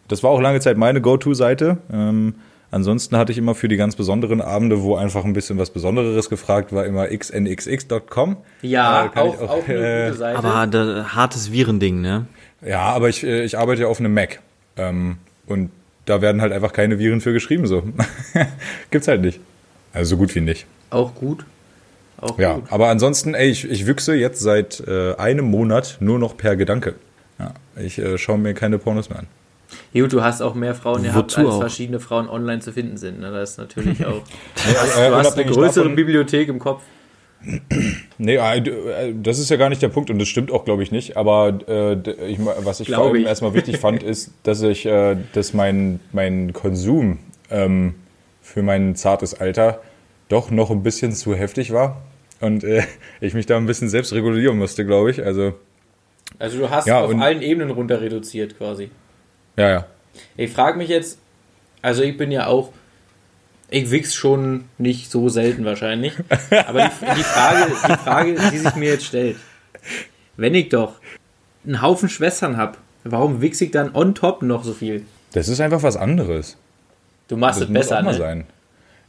das 0.08 0.22
war 0.22 0.30
auch 0.30 0.40
lange 0.40 0.60
Zeit 0.60 0.76
meine 0.76 1.00
Go-To-Seite. 1.00 1.78
Ähm, 1.90 2.34
ansonsten 2.74 3.16
hatte 3.16 3.32
ich 3.32 3.38
immer 3.38 3.54
für 3.54 3.68
die 3.68 3.76
ganz 3.76 3.96
besonderen 3.96 4.40
Abende, 4.40 4.82
wo 4.82 4.96
einfach 4.96 5.24
ein 5.24 5.32
bisschen 5.32 5.58
was 5.58 5.70
Besonderes 5.70 6.28
gefragt 6.28 6.72
war, 6.72 6.84
immer 6.84 7.06
xnxx.com. 7.08 8.36
Ja, 8.62 9.06
Äh, 9.14 9.18
auch, 9.18 9.34
ich 9.34 9.40
auch, 9.40 9.68
eine 9.68 9.74
äh, 9.74 10.06
gute 10.08 10.18
Seite. 10.18 10.38
Aber 10.38 10.66
da, 10.66 11.04
hartes 11.14 11.52
Virending, 11.52 12.00
ne? 12.00 12.26
Ja, 12.66 12.80
aber 12.80 13.08
ich, 13.08 13.24
äh, 13.24 13.44
ich 13.44 13.58
arbeite 13.58 13.82
ja 13.82 13.88
auf 13.88 14.00
einem 14.00 14.14
Mac. 14.14 14.40
Ähm, 14.76 15.16
und 15.46 15.70
da 16.06 16.20
werden 16.20 16.40
halt 16.42 16.52
einfach 16.52 16.72
keine 16.72 16.98
Viren 16.98 17.20
für 17.20 17.32
geschrieben, 17.32 17.66
so. 17.66 17.82
Gibt's 18.90 19.08
halt 19.08 19.22
nicht. 19.22 19.40
Also 19.92 20.10
so 20.10 20.16
gut 20.18 20.34
wie 20.34 20.40
nicht. 20.40 20.66
auch 20.90 21.14
gut. 21.14 21.44
Auch 22.20 22.38
Ja, 22.38 22.54
gut. 22.54 22.64
aber 22.70 22.88
ansonsten, 22.88 23.34
ey, 23.34 23.48
ich, 23.50 23.68
ich 23.70 23.86
wüchse 23.86 24.14
jetzt 24.14 24.40
seit 24.40 24.80
äh, 24.86 25.14
einem 25.16 25.44
Monat 25.46 25.98
nur 26.00 26.18
noch 26.18 26.36
per 26.36 26.56
Gedanke. 26.56 26.94
Ja, 27.38 27.52
ich 27.76 27.98
äh, 27.98 28.16
schaue 28.18 28.38
mir 28.38 28.54
keine 28.54 28.78
Pornos 28.78 29.10
mehr 29.10 29.20
an. 29.20 29.26
Gut, 29.92 30.12
du 30.12 30.22
hast 30.22 30.40
auch 30.42 30.54
mehr 30.54 30.74
Frauen 30.74 31.02
gehabt, 31.02 31.36
als 31.38 31.46
auch? 31.48 31.60
verschiedene 31.60 32.00
Frauen 32.00 32.28
online 32.28 32.60
zu 32.60 32.72
finden 32.72 32.96
sind. 32.96 33.20
Ne? 33.20 33.30
Das 33.30 33.52
ist 33.52 33.58
natürlich 33.58 34.04
auch. 34.06 34.22
Äh, 34.98 35.08
du 35.10 35.14
hast 35.16 35.34
eine 35.38 35.44
größere 35.50 35.84
davon- 35.84 35.96
Bibliothek 35.96 36.48
im 36.48 36.58
Kopf. 36.58 36.82
Nee, 38.18 38.36
äh, 38.36 38.58
äh, 38.58 39.14
das 39.22 39.38
ist 39.38 39.50
ja 39.50 39.56
gar 39.56 39.68
nicht 39.68 39.82
der 39.82 39.88
Punkt 39.90 40.08
und 40.10 40.18
das 40.18 40.28
stimmt 40.28 40.50
auch, 40.50 40.64
glaube 40.64 40.82
ich, 40.82 40.90
nicht. 40.92 41.16
Aber 41.16 41.58
äh, 41.68 41.92
ich, 42.26 42.38
was 42.42 42.80
ich 42.80 42.86
Glaub 42.86 43.00
vor 43.02 43.06
allem 43.12 43.20
ich. 43.22 43.26
erstmal 43.26 43.52
wichtig 43.54 43.78
fand, 43.78 44.02
ist, 44.02 44.30
dass 44.44 44.62
ich, 44.62 44.86
äh, 44.86 45.16
dass 45.34 45.52
mein, 45.52 46.00
mein 46.12 46.52
Konsum 46.54 47.18
ähm, 47.50 47.94
für 48.40 48.62
mein 48.62 48.96
zartes 48.96 49.34
Alter 49.34 49.80
doch 50.30 50.50
noch 50.50 50.70
ein 50.70 50.82
bisschen 50.82 51.12
zu 51.12 51.34
heftig 51.34 51.72
war. 51.72 52.02
Und 52.40 52.64
äh, 52.64 52.82
ich 53.20 53.34
mich 53.34 53.46
da 53.46 53.56
ein 53.58 53.66
bisschen 53.66 53.88
selbst 53.90 54.12
regulieren 54.14 54.56
musste, 54.58 54.86
glaube 54.86 55.10
ich. 55.10 55.22
Also, 55.22 55.52
Also 56.38 56.58
du 56.58 56.70
hast 56.70 56.86
Ja, 56.86 57.02
auf 57.04 57.14
allen 57.14 57.42
Ebenen 57.42 57.70
runter 57.70 58.00
reduziert 58.00 58.56
quasi. 58.56 58.90
Ja, 59.56 59.68
ja. 59.68 59.86
Ich 60.36 60.52
frage 60.52 60.78
mich 60.78 60.88
jetzt, 60.88 61.18
also 61.82 62.02
ich 62.02 62.16
bin 62.16 62.30
ja 62.30 62.46
auch, 62.46 62.72
ich 63.70 63.90
wichs 63.90 64.14
schon 64.14 64.64
nicht 64.78 65.10
so 65.10 65.28
selten 65.28 65.64
wahrscheinlich, 65.64 66.14
aber 66.66 66.84
die, 66.84 67.06
die, 67.16 67.22
Frage, 67.22 67.72
die 67.88 67.96
Frage, 67.96 68.34
die 68.52 68.58
sich 68.58 68.74
mir 68.76 68.90
jetzt 68.90 69.06
stellt, 69.06 69.36
wenn 70.36 70.54
ich 70.54 70.68
doch 70.68 70.94
einen 71.64 71.82
Haufen 71.82 72.08
Schwestern 72.08 72.56
habe, 72.56 72.78
warum 73.04 73.40
wichs 73.40 73.60
ich 73.60 73.70
dann 73.70 73.94
on 73.94 74.14
top 74.14 74.42
noch 74.42 74.64
so 74.64 74.72
viel? 74.72 75.04
Das 75.32 75.48
ist 75.48 75.60
einfach 75.60 75.82
was 75.82 75.96
anderes. 75.96 76.56
Du 77.28 77.36
machst 77.36 77.60
Das 77.60 77.68
es 77.68 77.70
muss 77.70 77.78
besser, 77.80 77.98
auch 77.98 78.02
mal 78.02 78.12
ne? 78.12 78.18
sein. 78.18 78.44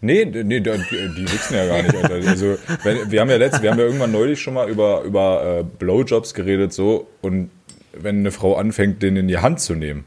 Nee, 0.02 0.26
nee, 0.26 0.60
die, 0.60 0.62
die 0.62 1.32
wichsen 1.32 1.56
ja 1.56 1.66
gar 1.66 1.82
nicht, 1.82 1.96
Alter. 1.96 2.30
Also, 2.30 2.58
wenn, 2.84 3.10
wir 3.10 3.22
haben 3.22 3.30
ja 3.30 3.38
letzt, 3.38 3.62
wir 3.62 3.72
haben 3.72 3.80
ja 3.80 3.86
irgendwann 3.86 4.12
neulich 4.12 4.42
schon 4.42 4.54
mal 4.54 4.70
über, 4.70 5.02
über 5.02 5.60
äh, 5.60 5.64
Blowjobs 5.64 6.34
geredet, 6.34 6.74
so, 6.74 7.08
und 7.22 7.50
wenn 7.94 8.20
eine 8.20 8.32
Frau 8.32 8.56
anfängt, 8.56 9.02
den 9.02 9.16
in 9.16 9.28
die 9.28 9.38
Hand 9.38 9.62
zu 9.62 9.74
nehmen, 9.74 10.06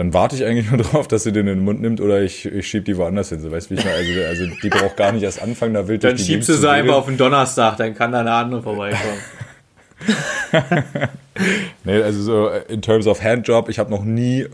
dann 0.00 0.14
warte 0.14 0.34
ich 0.34 0.44
eigentlich 0.44 0.70
nur 0.70 0.78
drauf, 0.82 1.08
dass 1.08 1.24
sie 1.24 1.32
den 1.32 1.46
in 1.46 1.58
den 1.58 1.64
Mund 1.64 1.82
nimmt 1.82 2.00
oder 2.00 2.22
ich, 2.22 2.46
ich 2.46 2.66
schieb 2.66 2.86
die 2.86 2.96
woanders 2.96 3.28
hin. 3.28 3.40
So, 3.40 3.52
weißt 3.52 3.70
du, 3.70 3.74
wie 3.74 3.78
ich 3.78 3.84
meine? 3.84 3.96
Also, 3.96 4.44
also, 4.44 4.56
die 4.62 4.68
braucht 4.70 4.96
gar 4.96 5.12
nicht 5.12 5.22
erst 5.22 5.42
anfangen, 5.42 5.74
da 5.74 5.86
wild 5.86 6.02
Dann 6.02 6.16
die 6.16 6.24
schiebst 6.24 6.48
du 6.48 6.54
sie 6.54 6.70
einfach 6.70 6.94
auf 6.94 7.06
den 7.06 7.18
Donnerstag, 7.18 7.76
dann 7.76 7.94
kann 7.94 8.10
da 8.10 8.20
eine 8.20 8.32
andere 8.32 8.62
vorbeikommen. 8.62 9.18
Nee, 11.84 12.02
also 12.02 12.22
so 12.22 12.48
äh, 12.48 12.62
in 12.68 12.82
terms 12.82 13.06
of 13.06 13.22
Handjob, 13.22 13.68
ich 13.68 13.78
habe 13.78 13.90
noch 13.90 14.04
nie, 14.04 14.46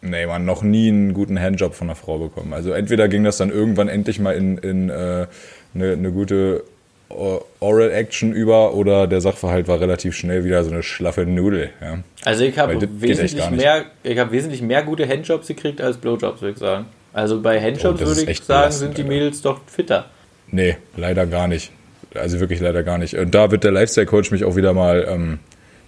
nee, 0.00 0.26
man, 0.26 0.44
noch 0.44 0.62
nie 0.62 0.88
einen 0.88 1.12
guten 1.12 1.38
Handjob 1.38 1.74
von 1.74 1.88
einer 1.88 1.96
Frau 1.96 2.18
bekommen. 2.18 2.52
Also 2.54 2.72
entweder 2.72 3.08
ging 3.08 3.24
das 3.24 3.36
dann 3.36 3.50
irgendwann 3.50 3.88
endlich 3.88 4.18
mal 4.20 4.34
in, 4.34 4.58
in 4.58 4.88
äh, 4.88 5.26
eine, 5.74 5.92
eine 5.92 6.12
gute 6.12 6.64
Oral 7.10 7.90
Action 7.90 8.32
über 8.32 8.74
oder 8.74 9.06
der 9.06 9.20
Sachverhalt 9.20 9.68
war 9.68 9.80
relativ 9.80 10.14
schnell 10.14 10.44
wieder 10.44 10.62
so 10.64 10.70
eine 10.70 10.82
schlaffe 10.82 11.26
Nudel. 11.26 11.70
Ja. 11.80 11.98
Also 12.24 12.44
ich 12.44 12.58
habe 12.58 12.78
wesentlich 13.00 13.50
mehr, 13.50 13.86
ich 14.02 14.18
habe 14.18 14.30
wesentlich 14.32 14.62
mehr 14.62 14.82
gute 14.82 15.06
Handjobs 15.08 15.48
gekriegt 15.48 15.80
als 15.80 15.96
Blowjobs, 15.98 16.40
würde 16.40 16.52
ich 16.52 16.58
sagen. 16.58 16.86
Also 17.12 17.42
bei 17.42 17.60
Handjobs 17.60 18.00
Oh, 18.02 18.06
würde 18.06 18.30
ich 18.30 18.40
sagen, 18.42 18.72
sind 18.72 18.96
die. 18.96 19.04
Mädels 19.04 19.42
doch 19.42 19.60
fitter. 19.66 20.06
Nee, 20.48 20.76
leider 20.96 21.26
gar 21.26 21.48
nicht. 21.48 21.72
Also 22.14 22.40
wirklich 22.40 22.60
leider 22.60 22.82
gar 22.82 22.98
nicht. 22.98 23.14
Und 23.14 23.34
da 23.34 23.50
wird 23.50 23.64
der 23.64 23.72
Lifestyle-Coach 23.72 24.30
mich 24.30 24.44
auch 24.44 24.56
wieder 24.56 24.72
mal 24.72 25.06
ähm, 25.08 25.38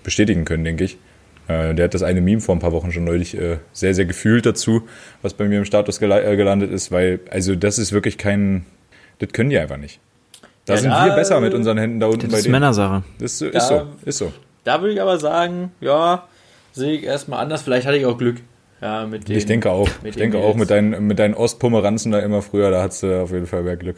bestätigen 0.02 0.44
können, 0.44 0.64
denke 0.64 0.84
ich. 0.84 0.98
Äh, 1.48 1.74
der 1.74 1.84
hat 1.84 1.94
das 1.94 2.02
eine 2.02 2.20
Meme 2.20 2.40
vor 2.40 2.54
ein 2.54 2.60
paar 2.60 2.72
Wochen 2.72 2.92
schon 2.92 3.04
neulich 3.04 3.36
äh, 3.36 3.58
sehr, 3.72 3.94
sehr 3.94 4.04
gefühlt 4.04 4.46
dazu, 4.46 4.88
was 5.20 5.34
bei 5.34 5.46
mir 5.46 5.58
im 5.58 5.64
Status 5.64 5.98
gele 5.98 6.22
äh, 6.22 6.36
gelandet 6.36 6.70
ist, 6.70 6.92
weil, 6.92 7.20
also 7.30 7.54
das 7.54 7.78
ist 7.78 7.92
wirklich 7.92 8.18
kein, 8.18 8.64
das 9.18 9.30
können 9.32 9.50
die 9.50 9.58
einfach 9.58 9.76
nicht. 9.76 10.00
Da 10.66 10.74
Ja, 10.74 10.80
sind 10.80 10.90
da- 10.90 11.06
wir 11.06 11.14
besser 11.14 11.40
mit 11.40 11.54
unseren 11.54 11.78
Händen 11.78 11.98
da 12.00 12.06
unten 12.06 12.20
Das 12.22 12.30
bei 12.30 12.36
ist 12.38 12.44
denen. 12.44 12.52
Männersache. 12.52 13.02
Das 13.18 13.32
ist, 13.32 13.38
so- 13.38 13.50
Da- 13.50 13.58
ist 13.58 13.68
so, 13.68 13.82
ist 14.04 14.18
so. 14.18 14.32
Da 14.64 14.80
würde 14.80 14.94
ich 14.94 15.02
aber 15.02 15.18
sagen, 15.18 15.72
ja, 15.80 16.24
sehe 16.72 16.92
ich 16.92 17.02
erstmal 17.04 17.40
anders. 17.40 17.62
Vielleicht 17.62 17.86
hatte 17.86 17.96
ich 17.96 18.06
auch 18.06 18.16
Glück. 18.16 18.36
Ja, 18.80 19.06
mit 19.06 19.28
den, 19.28 19.36
Ich 19.36 19.46
denke 19.46 19.70
auch. 19.70 19.88
mit 20.02 20.10
Ich 20.10 20.14
den 20.16 20.30
denke 20.32 20.38
auch 20.38 20.54
mit 20.56 20.70
deinen, 20.70 21.06
mit 21.06 21.18
deinen 21.18 21.34
Ostpomeranzen 21.34 22.10
da 22.12 22.18
immer 22.20 22.42
früher, 22.42 22.70
da 22.70 22.82
hattest 22.82 23.02
du 23.04 23.22
auf 23.22 23.30
jeden 23.32 23.46
Fall 23.46 23.62
mehr 23.62 23.76
Glück. 23.76 23.96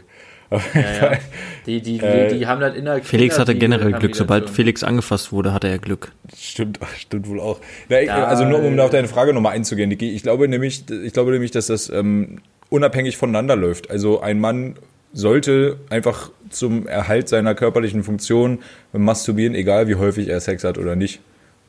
Auf 0.50 0.74
jeden 0.74 0.86
Ja, 0.86 0.92
ja. 0.92 0.98
Fall. 1.00 1.18
Die, 1.66 1.80
die, 1.80 1.98
die, 1.98 2.04
Äh, 2.04 2.28
die 2.38 2.46
haben 2.46 2.60
das 2.60 2.76
in 2.76 2.84
der 2.84 3.02
Felix 3.02 3.38
hatte 3.38 3.54
generell 3.54 3.92
Glück. 3.92 4.12
die 4.12 4.18
Sobald. 4.18 4.50
Felix 4.50 4.82
angefasst 4.84 5.32
wurde, 5.32 5.52
hatte 5.54 5.68
er 5.68 5.78
Glück. 5.78 6.12
Stimmt, 6.36 6.78
stimmt 6.98 7.28
wohl 7.28 7.40
auch. 7.40 7.60
Na, 7.88 8.00
ich, 8.00 8.08
Da- 8.08 8.24
also 8.24 8.44
nur 8.44 8.62
um 8.62 8.78
auf 8.78 8.90
deine 8.90 9.08
Frage 9.08 9.32
nochmal 9.32 9.54
einzugehen, 9.54 9.88
Niki, 9.88 10.10
ich 10.14 10.22
glaube 10.22 10.48
nämlich, 10.48 10.84
ich 10.90 11.12
glaube 11.14 11.30
nämlich, 11.32 11.50
dass 11.50 11.66
das 11.68 11.88
ähm, 11.88 12.40
unabhängig 12.68 13.16
voneinander 13.16 13.56
läuft. 13.56 13.90
Also 13.90 14.20
ein 14.20 14.38
Mann 14.38 14.76
sollte 15.14 15.78
einfach 15.88 16.30
zum 16.50 16.86
Erhalt 16.86 17.28
seiner 17.28 17.54
körperlichen 17.54 18.02
Funktion 18.02 18.58
masturbieren, 18.92 19.54
egal 19.54 19.88
wie 19.88 19.94
häufig 19.94 20.28
er 20.28 20.40
Sex 20.40 20.64
hat 20.64 20.76
oder 20.76 20.96
nicht. 20.96 21.20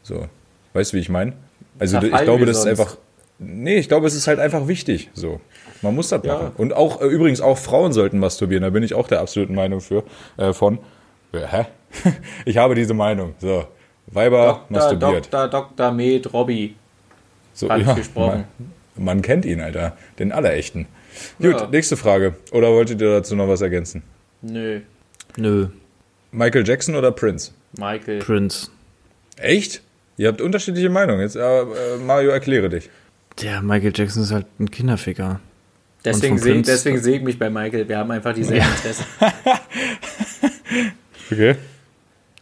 So, 0.04 0.28
weißt 0.74 0.92
du, 0.92 0.98
wie 0.98 1.02
ich 1.02 1.10
meine? 1.10 1.34
Also 1.80 2.00
ich 2.02 2.12
glaube, 2.12 2.46
das 2.46 2.60
ist 2.60 2.66
einfach. 2.66 2.98
Nee, 3.38 3.78
ich 3.78 3.88
glaube, 3.88 4.08
es 4.08 4.16
ist 4.16 4.28
halt 4.28 4.40
einfach 4.40 4.68
wichtig. 4.68 5.10
So, 5.14 5.42
man 5.82 5.94
muss 5.94 6.10
das 6.10 6.24
Ja. 6.24 6.34
machen. 6.34 6.52
Und 6.58 6.74
auch 6.74 7.02
äh, 7.02 7.06
übrigens 7.06 7.42
auch 7.42 7.58
Frauen 7.58 7.92
sollten 7.92 8.18
masturbieren. 8.18 8.64
Da 8.64 8.70
bin 8.70 8.82
ich 8.82 8.94
auch 8.94 9.08
der 9.08 9.20
absoluten 9.20 9.56
Meinung 9.56 9.82
für 9.82 10.04
äh, 10.38 10.54
von. 10.54 10.80
Äh, 11.34 11.40
hä? 11.46 11.66
ich 12.46 12.58
habe 12.58 12.76
diese 12.76 12.94
Meinung. 12.94 13.36
So, 13.40 13.66
Weiber 14.08 14.46
Dr. 14.46 14.66
masturbiert. 14.70 15.34
Dr. 15.34 15.48
Dr. 15.50 15.92
Med 15.92 16.32
Robby. 16.34 16.76
So, 17.54 17.68
Falsch 17.68 17.96
gesprochen. 17.96 18.46
Man, 18.96 19.06
man 19.06 19.22
kennt 19.22 19.44
ihn, 19.46 19.60
Alter. 19.60 19.98
Den 20.18 20.32
allerechten. 20.32 20.88
Gut, 21.40 21.52
Ja. 21.62 21.68
nächste 21.68 21.98
Frage. 21.98 22.36
Oder 22.52 22.70
wolltet 22.72 23.02
ihr 23.02 23.10
dazu 23.12 23.36
noch 23.36 23.48
was 23.48 23.62
ergänzen? 23.62 24.04
Nö. 24.42 24.82
Nö. 25.38 25.68
Michael 26.32 26.68
Jackson 26.68 26.96
oder 26.96 27.12
Prince? 27.12 27.52
Michael. 27.78 28.20
Prince. 28.20 28.70
Echt? 29.38 29.82
Ihr 30.18 30.28
habt 30.30 30.42
unterschiedliche 30.42 30.90
Meinungen. 30.90 31.22
Jetzt, 31.22 31.36
äh, 31.36 31.62
äh, 31.62 31.66
Mario, 32.06 32.30
erkläre 32.32 32.70
dich. 32.70 32.90
Der 33.42 33.62
Michael 33.62 33.92
Jackson 33.94 34.24
ist 34.24 34.32
halt 34.32 34.46
ein 34.60 34.72
Kinderficker. 34.72 35.40
Deswegen 36.06 36.38
sehe 36.38 36.62
deswegen 36.62 37.02
seh 37.02 37.16
ich 37.18 37.22
mich 37.24 37.40
bei 37.40 37.50
Michael. 37.50 37.88
Wir 37.90 37.98
haben 37.98 38.12
einfach 38.12 38.34
dieselben 38.34 38.66
Interessen. 38.66 39.06
Okay. 41.32 41.56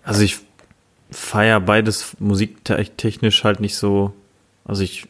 Also 0.04 0.22
ich 0.24 0.40
feiere 1.10 1.62
beides 1.62 2.16
musiktechnisch 2.20 3.44
halt 3.44 3.60
nicht 3.62 3.78
so. 3.78 4.14
Also 4.66 4.84
ich 4.84 5.06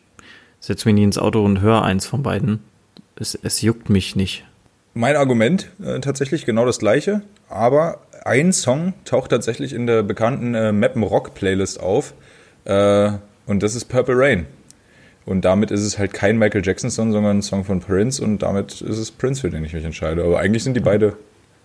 setze 0.60 0.88
mich 0.88 0.96
nie 0.96 1.04
ins 1.04 1.18
Auto 1.18 1.44
und 1.44 1.62
höre 1.62 1.82
eins 1.84 2.06
von 2.06 2.22
beiden. 2.24 2.60
Es, 3.16 3.36
es 3.42 3.62
juckt 3.62 3.90
mich 3.90 4.16
nicht. 4.16 4.46
Mein 4.94 5.16
Argument 5.16 5.70
äh, 5.84 6.00
tatsächlich 6.00 6.46
genau 6.46 6.66
das 6.66 6.80
gleiche, 6.80 7.22
aber 7.50 8.02
ein 8.26 8.54
Song 8.54 8.94
taucht 9.06 9.32
tatsächlich 9.32 9.74
in 9.74 9.88
der 9.88 10.04
bekannten 10.04 10.54
äh, 10.56 10.72
Mappen 10.72 11.04
Rock 11.04 11.34
Playlist 11.34 11.80
auf 11.80 12.14
äh, 12.66 13.12
und 13.46 13.64
das 13.64 13.76
ist 13.76 13.86
Purple 13.86 14.16
Rain. 14.18 14.46
Und 15.26 15.46
damit 15.46 15.72
ist 15.72 15.82
es 15.82 15.98
halt 15.98 16.14
kein 16.14 16.38
Michael 16.38 16.66
Jackson 16.66 16.90
Song, 16.90 17.12
sondern 17.12 17.38
ein 17.38 17.42
Song 17.42 17.64
von 17.64 17.80
Prince 17.80 18.24
und 18.24 18.40
damit 18.40 18.82
ist 18.82 18.98
es 18.98 19.12
Prince, 19.12 19.42
für 19.42 19.50
den 19.50 19.64
ich 19.64 19.74
mich 19.74 19.86
entscheide. 19.86 20.24
Aber 20.24 20.40
eigentlich 20.40 20.64
sind 20.64 20.76
die 20.76 20.82
beide 20.82 21.16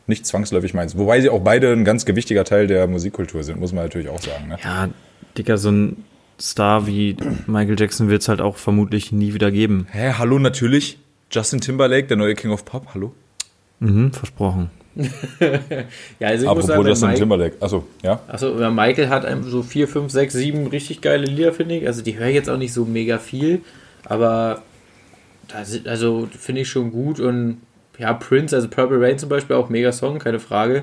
nicht 0.07 0.27
zwangsläufig 0.27 0.75
meins. 0.75 0.97
Wobei 0.97 1.21
sie 1.21 1.29
auch 1.29 1.41
beide 1.41 1.73
ein 1.73 1.85
ganz 1.85 2.05
gewichtiger 2.05 2.45
Teil 2.45 2.67
der 2.67 2.87
Musikkultur 2.87 3.43
sind, 3.43 3.61
muss 3.61 3.73
man 3.73 3.85
natürlich 3.85 4.09
auch 4.09 4.21
sagen. 4.21 4.49
Ne? 4.49 4.59
Ja, 4.63 4.89
Digga, 5.37 5.57
so 5.57 5.71
ein 5.71 6.05
Star 6.41 6.87
wie 6.87 7.17
Michael 7.47 7.79
Jackson 7.79 8.09
wird 8.09 8.23
es 8.23 8.29
halt 8.29 8.41
auch 8.41 8.57
vermutlich 8.57 9.13
nie 9.13 9.35
wieder 9.35 9.51
geben. 9.51 9.87
Hä, 9.91 10.13
hallo 10.19 10.39
natürlich. 10.39 10.99
Justin 11.31 11.61
Timberlake, 11.61 12.07
der 12.07 12.17
neue 12.17 12.35
King 12.35 12.51
of 12.51 12.65
Pop, 12.65 12.89
hallo. 12.95 13.13
Mhm, 13.81 14.13
versprochen. 14.13 14.71
Ja, 16.19 16.29
also 16.29 16.45
ich 16.45 16.55
muss 16.55 16.65
Apropos 16.65 16.67
sagen, 16.67 16.81
wenn 16.81 16.89
Justin 16.89 17.09
Mike, 17.09 17.21
Timberlake. 17.21 17.57
Achso, 17.61 17.85
ja. 18.03 18.21
also 18.27 18.59
ja, 18.59 18.71
Michael 18.71 19.09
hat 19.09 19.25
einem 19.25 19.45
so 19.45 19.63
4, 19.63 19.87
5, 19.87 20.11
6, 20.11 20.35
7 20.35 20.67
richtig 20.67 21.01
geile 21.01 21.25
Lieder, 21.25 21.53
finde 21.53 21.77
ich. 21.77 21.87
Also 21.87 22.03
die 22.03 22.19
höre 22.19 22.27
ich 22.27 22.35
jetzt 22.35 22.51
auch 22.51 22.57
nicht 22.57 22.73
so 22.73 22.85
mega 22.85 23.19
viel, 23.19 23.63
aber 24.05 24.63
da 25.47 25.65
sind, 25.65 25.87
also 25.87 26.29
finde 26.37 26.63
ich 26.63 26.69
schon 26.69 26.91
gut 26.91 27.21
und 27.21 27.59
ja, 27.99 28.13
Prince, 28.13 28.55
also 28.55 28.69
Purple 28.69 29.01
Rain 29.01 29.19
zum 29.19 29.29
Beispiel, 29.29 29.57
auch 29.57 29.69
mega 29.69 29.93
Song, 29.93 30.19
keine 30.19 30.41
Frage. 30.41 30.83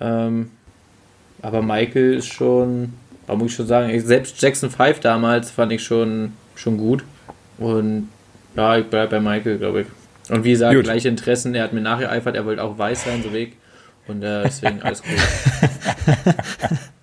Ähm, 0.00 0.50
aber 1.42 1.62
Michael 1.62 2.14
ist 2.14 2.32
schon, 2.32 2.92
da 3.26 3.34
muss 3.34 3.50
ich 3.50 3.56
schon 3.56 3.66
sagen, 3.66 4.00
selbst 4.00 4.40
Jackson 4.40 4.70
5 4.70 5.00
damals 5.00 5.50
fand 5.50 5.72
ich 5.72 5.82
schon, 5.82 6.32
schon 6.54 6.76
gut. 6.76 7.04
Und 7.58 8.08
ja, 8.56 8.78
ich 8.78 8.86
bleibe 8.86 9.10
bei 9.10 9.20
Michael, 9.20 9.58
glaube 9.58 9.82
ich. 9.82 9.86
Und 10.30 10.44
wie 10.44 10.52
gesagt, 10.52 10.74
Gut. 10.74 10.84
gleiche 10.84 11.08
Interessen, 11.08 11.54
er 11.54 11.64
hat 11.64 11.72
mir 11.72 11.80
nachgeeifert, 11.82 12.34
er 12.34 12.46
wollte 12.46 12.62
auch 12.62 12.78
weiß 12.78 13.04
sein, 13.04 13.22
so 13.22 13.32
weg. 13.32 13.52
Und 14.06 14.22
äh, 14.22 14.44
deswegen 14.44 14.82
alles 14.82 15.02
gut. 15.02 15.12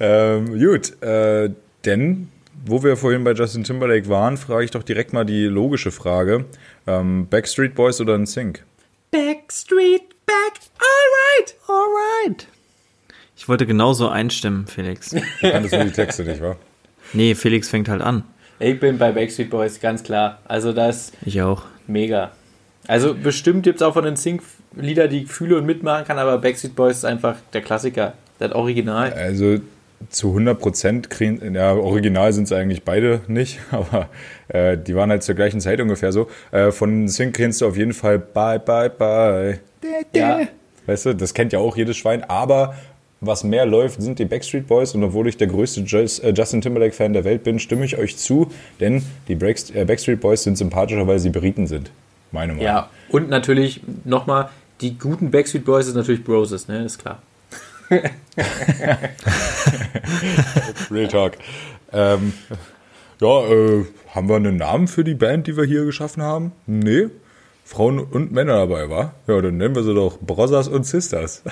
Ähm, 0.00 0.58
gut, 0.58 1.02
äh, 1.02 1.50
denn 1.84 2.28
wo 2.64 2.82
wir 2.82 2.96
vorhin 2.96 3.24
bei 3.24 3.32
Justin 3.32 3.64
Timberlake 3.64 4.08
waren, 4.08 4.36
frage 4.36 4.64
ich 4.64 4.70
doch 4.70 4.82
direkt 4.82 5.12
mal 5.12 5.24
die 5.24 5.44
logische 5.44 5.90
Frage. 5.90 6.44
Ähm, 6.86 7.26
Backstreet 7.28 7.74
Boys 7.74 8.00
oder 8.00 8.16
NSYNC? 8.18 8.62
Backstreet 9.10 10.02
Back, 10.26 10.60
alright! 10.78 11.56
Alright. 11.66 12.46
Ich 13.36 13.48
wollte 13.48 13.66
genauso 13.66 14.08
einstimmen, 14.08 14.66
Felix. 14.66 15.10
Du 15.10 15.50
kanntest 15.50 15.74
nur 15.74 15.84
die 15.84 15.92
Texte 15.92 16.24
nicht, 16.24 16.42
wa? 16.42 16.56
Nee, 17.12 17.34
Felix 17.34 17.68
fängt 17.68 17.88
halt 17.88 18.02
an. 18.02 18.24
Ich 18.60 18.80
bin 18.80 18.98
bei 18.98 19.12
Backstreet 19.12 19.50
Boys, 19.50 19.80
ganz 19.80 20.02
klar. 20.02 20.38
Also 20.46 20.72
das 20.72 21.12
Ich 21.24 21.40
auch. 21.42 21.62
mega. 21.86 22.32
Also 22.86 23.14
bestimmt 23.14 23.62
gibt 23.62 23.76
es 23.80 23.82
auch 23.82 23.94
von 23.94 24.04
den 24.04 24.16
Sync 24.16 24.42
Lieder, 24.76 25.08
die 25.08 25.22
ich 25.24 25.28
fühle 25.30 25.56
und 25.56 25.66
mitmachen 25.66 26.04
kann, 26.04 26.18
aber 26.18 26.38
Backstreet 26.38 26.74
Boys 26.76 26.98
ist 26.98 27.04
einfach 27.04 27.36
der 27.52 27.62
Klassiker. 27.62 28.14
Das 28.38 28.52
Original. 28.52 29.12
Also 29.12 29.56
zu 30.10 30.28
100 30.28 30.58
Prozent 30.60 31.10
kriegen, 31.10 31.54
ja, 31.56 31.72
original 31.74 32.32
sind 32.32 32.46
sie 32.46 32.56
eigentlich 32.56 32.84
beide 32.84 33.20
nicht, 33.26 33.58
aber 33.72 34.08
äh, 34.48 34.76
die 34.78 34.94
waren 34.94 35.10
halt 35.10 35.22
zur 35.24 35.34
gleichen 35.34 35.60
Zeit 35.60 35.80
ungefähr 35.80 36.12
so. 36.12 36.28
Äh, 36.52 36.70
von 36.70 37.04
NSYNC 37.04 37.34
kennst 37.34 37.60
du 37.60 37.66
auf 37.66 37.76
jeden 37.76 37.92
Fall 37.94 38.18
Bye, 38.18 38.60
Bye, 38.60 38.90
Bye. 38.90 39.60
Ja. 40.14 40.40
Weißt 40.86 41.06
du, 41.06 41.14
das 41.14 41.34
kennt 41.34 41.52
ja 41.52 41.58
auch 41.58 41.76
jedes 41.76 41.96
Schwein, 41.96 42.24
aber 42.24 42.74
was 43.20 43.44
mehr 43.44 43.66
läuft, 43.66 44.00
sind 44.00 44.18
die 44.18 44.24
Backstreet 44.24 44.66
Boys 44.66 44.94
und 44.94 45.02
obwohl 45.02 45.28
ich 45.28 45.36
der 45.36 45.48
größte 45.48 45.80
äh, 45.80 46.32
Justin 46.32 46.60
Timberlake-Fan 46.60 47.12
der 47.12 47.24
Welt 47.24 47.42
bin, 47.42 47.58
stimme 47.58 47.84
ich 47.84 47.98
euch 47.98 48.16
zu, 48.16 48.50
denn 48.80 49.02
die 49.26 49.32
äh, 49.32 49.84
Backstreet 49.84 50.20
Boys 50.20 50.44
sind 50.44 50.56
sympathischer, 50.56 51.06
weil 51.06 51.18
sie 51.18 51.30
Briten 51.30 51.66
sind. 51.66 51.90
Meine 52.30 52.52
Meinung. 52.52 52.64
Ja, 52.64 52.90
und 53.10 53.28
natürlich 53.28 53.80
nochmal, 54.04 54.50
die 54.80 54.96
guten 54.98 55.30
Backstreet 55.30 55.64
Boys 55.64 55.88
ist 55.88 55.94
natürlich 55.94 56.22
Broses, 56.24 56.68
ne? 56.68 56.84
Ist 56.84 56.98
klar. 56.98 57.22
Real 60.90 61.08
Talk. 61.08 61.38
Ähm, 61.92 62.34
ja, 63.20 63.46
äh, 63.46 63.84
haben 64.14 64.28
wir 64.28 64.36
einen 64.36 64.56
Namen 64.56 64.88
für 64.88 65.04
die 65.04 65.14
Band, 65.14 65.46
die 65.46 65.56
wir 65.56 65.64
hier 65.64 65.84
geschaffen 65.84 66.22
haben? 66.22 66.52
Nee. 66.66 67.06
Frauen 67.64 67.98
und 67.98 68.30
Männer 68.32 68.66
dabei, 68.66 68.88
war? 68.88 69.14
Ja, 69.26 69.40
dann 69.40 69.56
nennen 69.56 69.74
wir 69.74 69.82
sie 69.82 69.94
doch 69.94 70.18
Brothers 70.20 70.68
und 70.68 70.84
Sisters. 70.84 71.42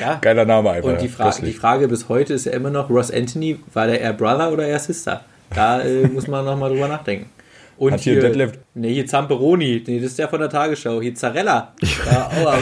Ja. 0.00 0.18
Geiler 0.20 0.44
Name 0.44 0.70
einfach. 0.70 0.90
Und 0.90 1.00
die, 1.00 1.08
Fra 1.08 1.24
köstlich. 1.26 1.54
die 1.54 1.58
Frage 1.58 1.88
bis 1.88 2.08
heute 2.08 2.34
ist 2.34 2.46
ja 2.46 2.52
immer 2.52 2.70
noch, 2.70 2.88
Ross 2.90 3.10
Anthony, 3.10 3.58
war 3.72 3.86
der 3.86 4.00
eher 4.00 4.12
Brother 4.12 4.52
oder 4.52 4.66
eher 4.66 4.78
Sister? 4.78 5.22
Da 5.54 5.80
äh, 5.82 6.06
muss 6.12 6.26
man 6.28 6.44
nochmal 6.44 6.70
drüber 6.70 6.88
nachdenken. 6.88 7.30
Und 7.78 7.92
Hat 7.94 8.00
hier 8.00 8.22
Detlef- 8.22 8.52
Nee, 8.74 8.92
hier 8.94 9.06
Zamperoni. 9.06 9.82
Nee, 9.86 9.96
das 9.98 10.10
ist 10.10 10.18
der 10.18 10.28
von 10.28 10.38
der 10.40 10.48
Tagesschau. 10.50 11.00
Hier 11.00 11.14
Zarella. 11.14 11.72
Ja, 12.10 12.30
oh, 12.44 12.52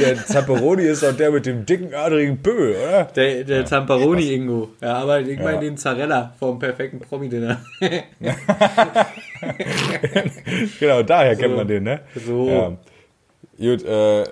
Der 0.00 0.16
Zapperoni 0.24 0.84
ist 0.84 1.02
doch 1.02 1.14
der 1.14 1.30
mit 1.30 1.44
dem 1.44 1.66
dicken, 1.66 1.92
adrigen 1.94 2.38
Bö, 2.38 2.74
oder? 2.74 3.04
der 3.04 3.44
der 3.44 3.66
Zamperoni 3.66 4.32
Ingo. 4.32 4.70
Ja, 4.80 4.94
aber 4.94 5.20
ich 5.20 5.38
meine 5.38 5.56
Ja. 5.56 5.60
den 5.60 5.76
Zarella 5.76 6.32
vom 6.38 6.58
perfekten 6.58 7.00
Promi-Dinner. 7.00 7.60
Genau, 10.78 11.02
daher 11.02 11.36
kennt 11.36 11.56
man 11.56 11.68
den, 11.68 11.82
ne? 11.84 12.00
So. 12.26 12.48
Ja. 12.48 12.72
Gut, 13.58 13.84
äh, 13.84 14.24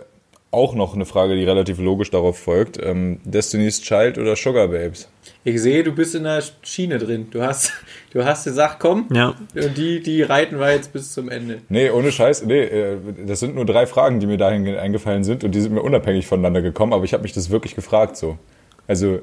auch 0.50 0.74
noch 0.74 0.94
eine 0.94 1.04
Frage, 1.04 1.36
die 1.36 1.44
relativ 1.44 1.78
logisch 1.78 2.10
darauf 2.10 2.38
folgt. 2.38 2.78
Ähm, 2.82 3.20
Destiny's 3.24 3.82
Child 3.82 4.18
oder 4.18 4.34
Sugar 4.34 4.68
Babes? 4.68 5.08
Ich 5.44 5.60
sehe, 5.60 5.84
du 5.84 5.92
bist 5.92 6.14
in 6.14 6.24
der 6.24 6.42
Schiene 6.62 6.98
drin. 6.98 7.28
Du 7.30 7.42
hast, 7.42 7.72
du 8.12 8.24
hast 8.24 8.44
gesagt, 8.44 8.80
komm. 8.80 9.08
Ja. 9.12 9.34
Und 9.54 9.76
die, 9.76 10.00
die 10.00 10.22
reiten 10.22 10.58
wir 10.58 10.72
jetzt 10.72 10.92
bis 10.92 11.12
zum 11.12 11.28
Ende. 11.28 11.60
Nee, 11.68 11.90
ohne 11.90 12.12
Scheiß, 12.12 12.44
nee, 12.44 12.62
äh, 12.62 12.96
das 13.26 13.40
sind 13.40 13.54
nur 13.54 13.66
drei 13.66 13.86
Fragen, 13.86 14.20
die 14.20 14.26
mir 14.26 14.38
dahin 14.38 14.66
eingefallen 14.76 15.24
sind 15.24 15.44
und 15.44 15.54
die 15.54 15.60
sind 15.60 15.74
mir 15.74 15.82
unabhängig 15.82 16.26
voneinander 16.26 16.62
gekommen, 16.62 16.92
aber 16.92 17.04
ich 17.04 17.12
habe 17.12 17.22
mich 17.22 17.32
das 17.32 17.50
wirklich 17.50 17.74
gefragt 17.74 18.16
so. 18.16 18.38
Also, 18.86 19.20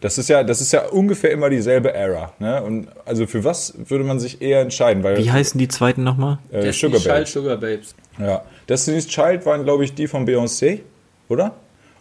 das 0.00 0.18
ist 0.18 0.28
ja, 0.28 0.42
das 0.44 0.60
ist 0.60 0.72
ja 0.72 0.86
ungefähr 0.88 1.30
immer 1.32 1.50
dieselbe 1.50 1.92
Era, 1.92 2.32
ne? 2.38 2.62
Und 2.62 2.88
also 3.04 3.26
für 3.26 3.42
was 3.44 3.74
würde 3.86 4.04
man 4.04 4.20
sich 4.20 4.40
eher 4.40 4.60
entscheiden? 4.60 5.02
Weil 5.02 5.16
Wie 5.18 5.30
heißen 5.30 5.58
die 5.58 5.68
zweiten 5.68 6.04
nochmal? 6.04 6.38
äh, 6.50 6.62
Der 6.62 6.72
Sugar 6.72 7.00
Child 7.00 7.14
Babes. 7.14 7.32
Sugar 7.32 7.56
Babes. 7.56 7.94
Ja. 8.18 8.42
Destiny's 8.68 9.06
Child 9.06 9.44
waren, 9.46 9.64
glaube 9.64 9.84
ich, 9.84 9.94
die 9.94 10.06
von 10.06 10.26
Beyoncé, 10.26 10.80
oder? 11.28 11.54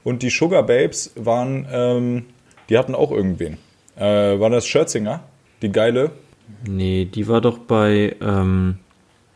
Und 0.04 0.22
die 0.24 0.30
Sugar 0.30 0.64
Babes 0.64 1.12
waren, 1.16 1.68
ähm, 1.72 2.26
die 2.70 2.78
hatten 2.78 2.96
auch 2.96 3.12
irgendwen. 3.12 3.58
Äh, 3.98 4.40
war 4.40 4.50
das 4.50 4.68
Scherzinger? 4.68 5.22
Die 5.62 5.72
geile? 5.72 6.12
Nee, 6.68 7.06
die 7.06 7.28
war 7.28 7.42
doch 7.42 7.58
bei, 7.58 8.16
ähm, 8.22 8.78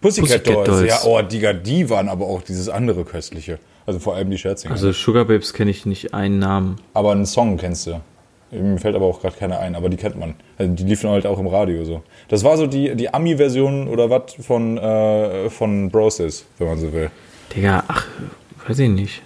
Pussycat, 0.01 0.43
Pussycat 0.43 0.55
Dolls. 0.55 0.68
Dolls. 0.70 0.89
Ja, 0.89 0.99
oh, 1.09 1.22
Digga, 1.22 1.53
die 1.53 1.89
waren 1.89 2.09
aber 2.09 2.26
auch 2.26 2.41
dieses 2.41 2.70
andere 2.70 3.03
köstliche. 3.05 3.59
Also 3.86 3.99
vor 3.99 4.16
allem 4.16 4.30
die 4.30 4.38
Scherzinger. 4.38 4.74
also 4.74 4.91
Sugar 4.91 5.26
Babes 5.26 5.53
kenne 5.53 5.72
ich 5.72 5.86
nicht 5.86 6.14
einen 6.14 6.39
Namen. 6.39 6.78
aber 6.93 7.12
einen 7.12 7.26
Song 7.26 7.57
kennst 7.57 7.88
du. 7.88 7.99
Mir 8.52 8.78
fällt 8.80 8.95
aber 8.95 9.06
auch 9.06 9.22
gerade 9.22 9.38
keiner 9.38 9.60
ein, 9.60 9.76
aber 9.76 9.89
die 9.89 9.97
kennt 9.97 10.18
man. 10.20 10.36
Also 10.58 10.74
die 10.74 10.84
liefen 10.84 11.10
halt 11.10 11.26
auch 11.26 11.39
im 11.39 11.47
Radio 11.47 11.86
so. 11.86 12.04
Das 12.28 12.43
war 12.43 12.58
so 12.58 12.68
die, 12.68 12.95
die 12.95 13.14
Ami-Version 13.14 13.88
oder 13.88 14.10
was 14.10 14.34
von, 14.45 14.78
äh, 14.78 15.49
von 15.49 15.89
Broses, 15.89 16.45
wenn 16.58 16.68
man 16.68 16.78
so 16.78 16.91
will. 16.91 17.10
Digga, 17.56 17.84
ach, 17.88 18.08
weiß 18.68 18.80
ich 18.80 18.89
nicht. 18.89 19.22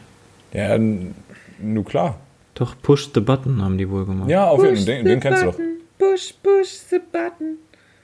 Ja, 0.53 0.77
nur 0.77 1.85
klar. 1.85 2.19
Doch, 2.53 2.75
Push 2.81 3.09
the 3.13 3.19
Button 3.19 3.61
haben 3.61 3.77
die 3.77 3.89
wohl 3.89 4.05
gemacht. 4.05 4.29
Ja, 4.29 4.47
auf 4.47 4.63
jeden 4.63 4.75
Fall. 4.77 4.85
Den, 4.85 5.05
den 5.05 5.19
kennst 5.19 5.41
du 5.41 5.47
doch. 5.47 5.59
Push, 5.97 6.33
push 6.41 6.69
the 6.89 6.99
button. 6.99 7.57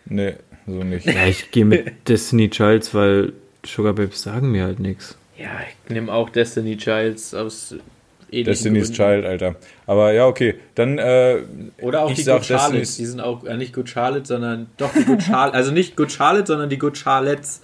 Nee, 0.05 0.33
so 0.65 0.83
nicht. 0.83 1.05
Ja, 1.05 1.25
ich 1.25 1.51
gehe 1.51 1.65
mit 1.65 1.91
Destiny 2.07 2.49
Childs, 2.49 2.93
weil 2.93 3.33
Sugar 3.65 3.93
Babes 3.93 4.21
sagen 4.21 4.51
mir 4.51 4.63
halt 4.63 4.79
nichts. 4.79 5.17
Ja, 5.37 5.49
ich 5.67 5.93
nehme 5.93 6.11
auch 6.11 6.29
Destiny 6.29 6.77
Childs 6.77 7.33
aus 7.33 7.75
Destiny's 8.31 8.93
Gründen. 8.93 8.95
Child, 8.95 9.25
Alter. 9.25 9.55
Aber 9.85 10.13
ja, 10.13 10.25
okay. 10.25 10.55
Dann, 10.75 10.97
äh, 10.97 11.37
Oder 11.81 12.03
auch 12.03 12.13
die 12.13 12.23
Good 12.23 12.45
Charlotte. 12.45 12.79
Destiny's- 12.79 12.97
Die 12.97 13.05
sind 13.05 13.19
auch 13.21 13.43
äh, 13.43 13.57
nicht 13.57 13.73
Good 13.73 13.89
Charlotte, 13.89 14.25
sondern 14.25 14.67
doch 14.77 14.91
die 14.93 15.03
Good 15.03 15.23
Charlotte. 15.23 15.53
also 15.57 15.71
nicht 15.71 15.95
Good 15.95 16.11
Charlotte, 16.11 16.47
sondern 16.47 16.69
die 16.69 16.77
Good 16.79 16.97
Charlottes. 16.97 17.61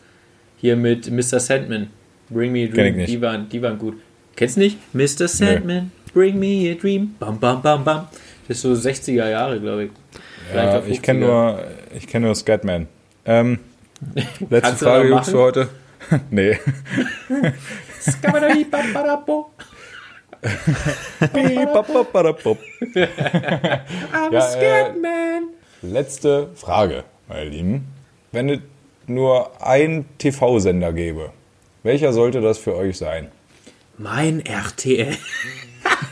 Hier 0.57 0.75
mit 0.75 1.09
Mr. 1.09 1.39
Sandman. 1.39 1.87
Bring 2.29 2.51
me 2.51 2.63
a 2.63 2.67
Kenn 2.67 2.73
dream. 2.75 2.87
ich 2.87 2.95
nicht. 2.97 3.09
Die, 3.09 3.21
waren, 3.21 3.47
die 3.49 3.61
waren 3.61 3.77
gut. 3.77 3.95
Kennst 4.35 4.57
du 4.57 4.61
nicht? 4.61 4.77
Mr. 4.93 5.27
Sandman, 5.27 5.91
bring 6.13 6.37
me 6.37 6.69
a 6.71 6.75
dream. 6.79 7.15
Bam, 7.19 7.39
bam, 7.39 7.61
bam, 7.61 7.83
bam. 7.83 8.07
Das 8.47 8.57
ist 8.57 8.63
so 8.63 8.73
60er 8.73 9.29
Jahre, 9.29 9.59
glaube 9.59 9.85
ich. 9.85 9.91
Ja, 10.53 10.81
ich 10.85 11.01
kenne 11.01 11.25
50er. 11.25 11.27
nur, 11.27 11.63
ich 11.97 12.07
kenne 12.07 12.25
nur 12.25 12.35
Scatman. 12.35 12.87
Ähm, 13.25 13.59
letzte 14.49 14.75
Frage, 14.75 15.09
Jungs, 15.09 15.29
für 15.29 15.37
heute. 15.39 15.69
nee. 16.31 16.57
I'm 24.13 24.31
Ja, 24.31 24.41
scared 24.41 24.95
äh, 24.95 24.99
man. 24.99 25.43
Letzte 25.81 26.49
Frage, 26.55 27.03
meine 27.27 27.49
Lieben. 27.49 27.87
Wenn 28.31 28.49
es 28.49 28.59
nur 29.07 29.51
ein 29.65 30.05
TV-Sender 30.17 30.93
gäbe, 30.93 31.31
welcher 31.83 32.13
sollte 32.13 32.41
das 32.41 32.57
für 32.57 32.75
euch 32.75 32.97
sein? 32.97 33.31
Mein 33.97 34.45
RTL. 34.45 35.15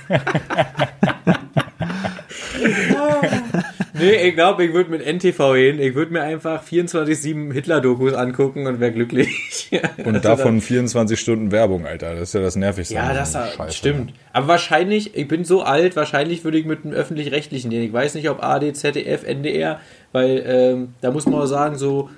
nee, 3.93 4.27
ich 4.27 4.35
glaube, 4.35 4.65
ich 4.65 4.73
würde 4.73 4.91
mit 4.91 5.05
NTV 5.05 5.55
hin. 5.55 5.79
Ich 5.79 5.95
würde 5.95 6.13
mir 6.13 6.21
einfach 6.21 6.63
24-7 6.63 7.53
Hitler-Dokus 7.53 8.13
angucken 8.13 8.67
und 8.67 8.79
wäre 8.79 8.91
glücklich. 8.91 9.71
Und 10.03 10.23
davon 10.23 10.61
24 10.61 11.19
Stunden 11.19 11.51
Werbung, 11.51 11.85
Alter. 11.85 12.15
Das 12.15 12.29
ist 12.29 12.33
ja 12.33 12.41
das 12.41 12.55
Nervigste. 12.55 12.95
Ja, 12.95 13.13
das 13.13 13.33
diesem 13.33 13.47
Scheiß, 13.55 13.75
stimmt. 13.75 14.13
Aber 14.31 14.47
wahrscheinlich, 14.47 15.15
ich 15.15 15.27
bin 15.27 15.43
so 15.43 15.63
alt, 15.63 15.95
wahrscheinlich 15.95 16.43
würde 16.43 16.57
ich 16.57 16.65
mit 16.65 16.83
dem 16.83 16.91
Öffentlich-Rechtlichen 16.91 17.69
gehen. 17.69 17.83
Ich 17.83 17.93
weiß 17.93 18.15
nicht, 18.15 18.29
ob 18.29 18.43
AD, 18.43 18.73
ZDF, 18.73 19.23
NDR, 19.23 19.79
weil 20.11 20.43
ähm, 20.45 20.93
da 21.01 21.11
muss 21.11 21.25
man 21.25 21.35
auch 21.35 21.45
sagen, 21.45 21.75
so 21.75 22.09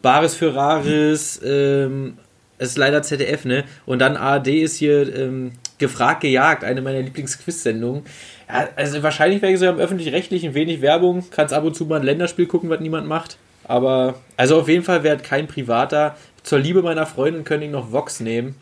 Bares 0.00 0.34
für 0.34 0.54
Rares, 0.54 1.40
ähm, 1.44 2.14
es 2.58 2.70
ist 2.70 2.78
leider 2.78 3.02
ZDF, 3.02 3.44
ne? 3.44 3.64
Und 3.86 3.98
dann 3.98 4.16
ARD 4.16 4.48
ist 4.48 4.76
hier 4.76 5.14
ähm, 5.16 5.52
gefragt, 5.82 6.22
gejagt, 6.22 6.64
eine 6.64 6.80
meiner 6.80 7.00
Lieblingsquiz-Sendungen. 7.02 8.04
Ja, 8.48 8.68
also 8.76 9.02
wahrscheinlich 9.02 9.42
wäre 9.42 9.52
ich 9.52 9.58
so 9.58 9.66
am 9.66 9.78
Öffentlich-Rechtlichen 9.78 10.54
wenig 10.54 10.80
Werbung, 10.80 11.24
kannst 11.30 11.52
ab 11.52 11.64
und 11.64 11.74
zu 11.76 11.84
mal 11.84 12.00
ein 12.00 12.06
Länderspiel 12.06 12.46
gucken, 12.46 12.70
was 12.70 12.80
niemand 12.80 13.06
macht. 13.06 13.36
Aber, 13.64 14.14
also 14.36 14.58
auf 14.60 14.68
jeden 14.68 14.84
Fall 14.84 15.02
wäre 15.02 15.18
kein 15.18 15.46
privater. 15.46 16.16
Zur 16.42 16.58
Liebe 16.58 16.82
meiner 16.82 17.06
Freundin 17.06 17.44
könnte 17.44 17.66
ich 17.66 17.72
noch 17.72 17.92
Vox 17.92 18.20
nehmen. 18.20 18.56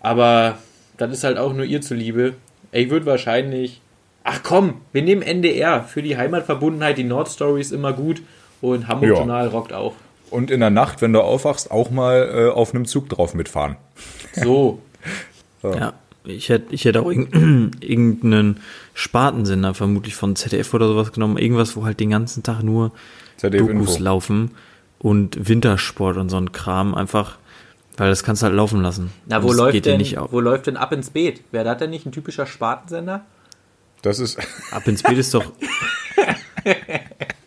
Aber 0.00 0.58
das 0.96 1.10
ist 1.12 1.24
halt 1.24 1.36
auch 1.38 1.52
nur 1.52 1.64
ihr 1.64 1.80
zuliebe. 1.80 2.34
Ich 2.72 2.90
würde 2.90 3.06
wahrscheinlich. 3.06 3.80
Ach 4.24 4.40
komm, 4.42 4.80
wir 4.92 5.02
nehmen 5.02 5.22
NDR. 5.22 5.82
Für 5.82 6.02
die 6.02 6.16
Heimatverbundenheit, 6.16 6.96
die 6.98 7.04
Nordstory 7.04 7.60
ist 7.60 7.72
immer 7.72 7.92
gut. 7.92 8.22
Und 8.60 8.88
Hamburg 8.88 9.10
Ja. 9.10 9.16
Journal 9.16 9.48
rockt 9.48 9.72
auch. 9.72 9.94
Und 10.30 10.50
in 10.50 10.60
der 10.60 10.70
Nacht, 10.70 11.02
wenn 11.02 11.12
du 11.12 11.20
aufwachst, 11.20 11.70
auch 11.70 11.90
mal 11.90 12.30
äh, 12.32 12.50
auf 12.50 12.74
einem 12.74 12.84
Zug 12.84 13.08
drauf 13.08 13.34
mitfahren. 13.34 13.76
So. 14.32 14.80
Ja, 15.62 15.92
ich 16.24 16.48
hätte, 16.48 16.74
ich 16.74 16.84
hätte 16.84 17.02
auch 17.02 17.10
irgendeinen 17.10 18.60
Spartensender 18.94 19.74
vermutlich 19.74 20.14
von 20.14 20.36
ZDF 20.36 20.72
oder 20.74 20.88
sowas 20.88 21.12
genommen. 21.12 21.38
Irgendwas, 21.38 21.76
wo 21.76 21.84
halt 21.84 22.00
den 22.00 22.10
ganzen 22.10 22.42
Tag 22.42 22.62
nur 22.62 22.92
ZDF 23.36 23.66
Dokus 23.66 23.92
Info. 23.92 24.02
laufen 24.02 24.50
und 24.98 25.48
Wintersport 25.48 26.16
und 26.16 26.28
so 26.28 26.36
ein 26.36 26.52
Kram. 26.52 26.94
Einfach, 26.94 27.38
weil 27.96 28.10
das 28.10 28.22
kannst 28.22 28.42
du 28.42 28.46
halt 28.46 28.54
laufen 28.56 28.82
lassen. 28.82 29.10
Na, 29.26 29.42
wo 29.42 29.48
das 29.48 29.56
läuft, 29.56 29.86
denn, 29.86 30.00
wo 30.30 30.40
läuft 30.40 30.66
denn 30.66 30.76
Ab 30.76 30.92
ins 30.92 31.10
Beet? 31.10 31.42
Wäre 31.52 31.64
das 31.64 31.78
denn 31.78 31.90
nicht 31.90 32.06
ein 32.06 32.12
typischer 32.12 32.46
Spartensender? 32.46 33.24
Das 34.02 34.18
ist, 34.18 34.38
Ab 34.70 34.86
ins 34.86 35.02
Beet 35.02 35.18
ist 35.18 35.34
doch. 35.34 35.52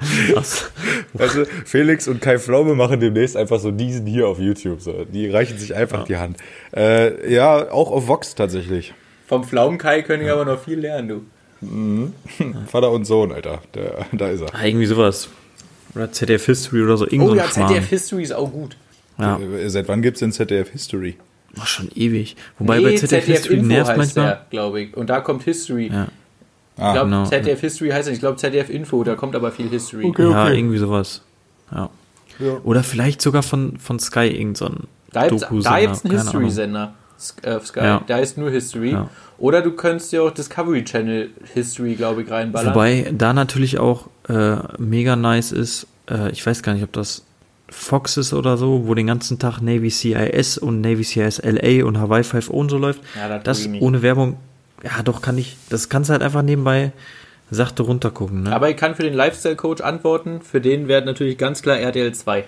Du, 1.14 1.46
Felix 1.64 2.08
und 2.08 2.20
Kai 2.20 2.38
Pflaume 2.38 2.74
machen 2.74 3.00
demnächst 3.00 3.36
einfach 3.36 3.58
so 3.58 3.70
diesen 3.70 4.06
hier 4.06 4.28
auf 4.28 4.38
YouTube. 4.38 4.80
So. 4.82 5.04
Die 5.04 5.28
reichen 5.30 5.58
sich 5.58 5.74
einfach 5.74 6.04
die 6.04 6.16
Hand. 6.16 6.36
Äh, 6.74 7.32
ja, 7.32 7.70
auch 7.70 7.90
auf 7.90 8.06
Vox 8.06 8.34
tatsächlich. 8.34 8.92
Vom 9.26 9.44
Pflaumenkai 9.44 10.02
können 10.02 10.24
ich 10.24 10.30
aber 10.30 10.44
noch 10.44 10.62
viel 10.62 10.78
lernen, 10.78 11.08
du. 11.08 11.22
Vater 12.66 12.90
und 12.90 13.04
Sohn, 13.06 13.32
Alter. 13.32 13.62
Der, 13.74 14.06
da 14.12 14.28
ist 14.28 14.42
er. 14.42 14.54
Ah, 14.54 14.64
irgendwie 14.66 14.86
sowas. 14.86 15.28
Oder 15.94 16.12
ZDF 16.12 16.44
History 16.44 16.82
oder 16.82 16.96
so. 16.98 17.06
Irgend 17.06 17.22
Oh 17.22 17.28
so 17.30 17.36
ja, 17.36 17.48
Schmarrn. 17.48 17.68
ZDF 17.72 17.88
History 17.88 18.22
ist 18.22 18.32
auch 18.32 18.52
gut. 18.52 18.76
Ja, 19.18 19.38
Äh, 19.38 19.68
Seit 19.70 19.88
wann 19.88 20.02
gibt's 20.02 20.20
denn 20.20 20.32
ZDF 20.32 20.70
History? 20.70 21.16
war 21.54 21.66
schon 21.66 21.88
ewig. 21.94 22.36
Wobei 22.58 22.80
bei 22.82 22.94
ZDF, 22.96 23.24
History 23.24 23.54
Info 23.54 23.66
nervt 23.66 23.88
heißt 23.88 23.98
manchmal. 23.98 24.40
glaube 24.50 24.82
ich. 24.82 24.94
Und 24.96 25.08
da 25.08 25.20
kommt 25.20 25.42
History. 25.44 25.88
Ja. 25.90 26.08
Ah, 26.78 26.88
ich 26.88 26.92
glaube, 26.94 27.10
genau. 27.10 27.24
ZDF 27.24 27.60
History 27.60 27.90
heißt 27.90 28.08
nicht. 28.08 28.16
Ich 28.16 28.20
glaube, 28.20 28.36
ZDF 28.36 28.70
Info, 28.70 29.02
da 29.04 29.14
kommt 29.14 29.34
aber 29.34 29.50
viel 29.50 29.68
History. 29.68 30.12
Ja, 30.18 30.50
irgendwie 30.50 30.78
sowas. 30.78 31.22
Ja. 31.72 31.90
Ja. 32.38 32.58
Oder 32.64 32.82
vielleicht 32.82 33.22
sogar 33.22 33.42
von, 33.42 33.78
von 33.78 33.98
Sky 33.98 34.26
irgend 34.26 34.58
so 34.58 34.66
ein 34.66 34.84
Da 35.12 35.28
gibt 35.28 35.42
es 35.42 35.66
einen. 35.66 35.94
History-Sender 36.04 36.92
äh, 37.42 37.54
auf 37.54 37.66
Sky. 37.66 37.80
Ja. 37.80 38.00
Der 38.06 38.16
heißt 38.16 38.38
nur 38.38 38.50
History. 38.50 38.92
Ja. 38.92 39.08
Oder 39.38 39.62
du 39.62 39.72
könntest 39.72 40.12
ja 40.12 40.22
auch 40.22 40.30
Discovery 40.30 40.84
Channel 40.84 41.30
History, 41.54 41.94
glaube 41.94 42.22
ich, 42.22 42.30
reinballern. 42.30 42.74
Wobei 42.74 43.12
da 43.16 43.32
natürlich 43.32 43.78
auch 43.78 44.08
äh, 44.28 44.56
mega 44.78 45.16
nice 45.16 45.52
ist, 45.52 45.86
äh, 46.10 46.30
ich 46.30 46.44
weiß 46.44 46.62
gar 46.62 46.74
nicht, 46.74 46.84
ob 46.84 46.92
das 46.92 47.24
Fox 47.68 48.16
ist 48.16 48.32
oder 48.32 48.56
so, 48.56 48.86
wo 48.86 48.94
den 48.94 49.08
ganzen 49.08 49.38
Tag 49.38 49.60
Navy 49.60 49.90
CIS 49.90 50.58
und 50.58 50.80
Navy 50.80 51.04
CIS 51.04 51.42
LA 51.42 51.84
und 51.84 51.98
Hawaii 51.98 52.22
5 52.22 52.48
und 52.48 52.70
so 52.70 52.78
läuft. 52.78 53.00
Ja, 53.16 53.28
das 53.28 53.42
das 53.42 53.58
guck 53.58 53.66
ich 53.66 53.72
nicht. 53.72 53.82
ohne 53.82 54.02
Werbung, 54.02 54.36
ja 54.82 55.02
doch, 55.02 55.22
kann 55.22 55.38
ich, 55.38 55.56
das 55.68 55.88
kannst 55.88 56.10
du 56.10 56.12
halt 56.12 56.22
einfach 56.22 56.42
nebenbei 56.42 56.92
sachte 57.50 57.82
runtergucken. 57.82 58.44
Ne? 58.44 58.52
Aber 58.54 58.70
ich 58.70 58.76
kann 58.76 58.94
für 58.94 59.02
den 59.02 59.14
Lifestyle-Coach 59.14 59.82
antworten. 59.82 60.40
Für 60.40 60.60
den 60.60 60.88
wäre 60.88 61.04
natürlich 61.04 61.38
ganz 61.38 61.62
klar 61.62 61.78
RTL 61.78 62.12
2. 62.12 62.44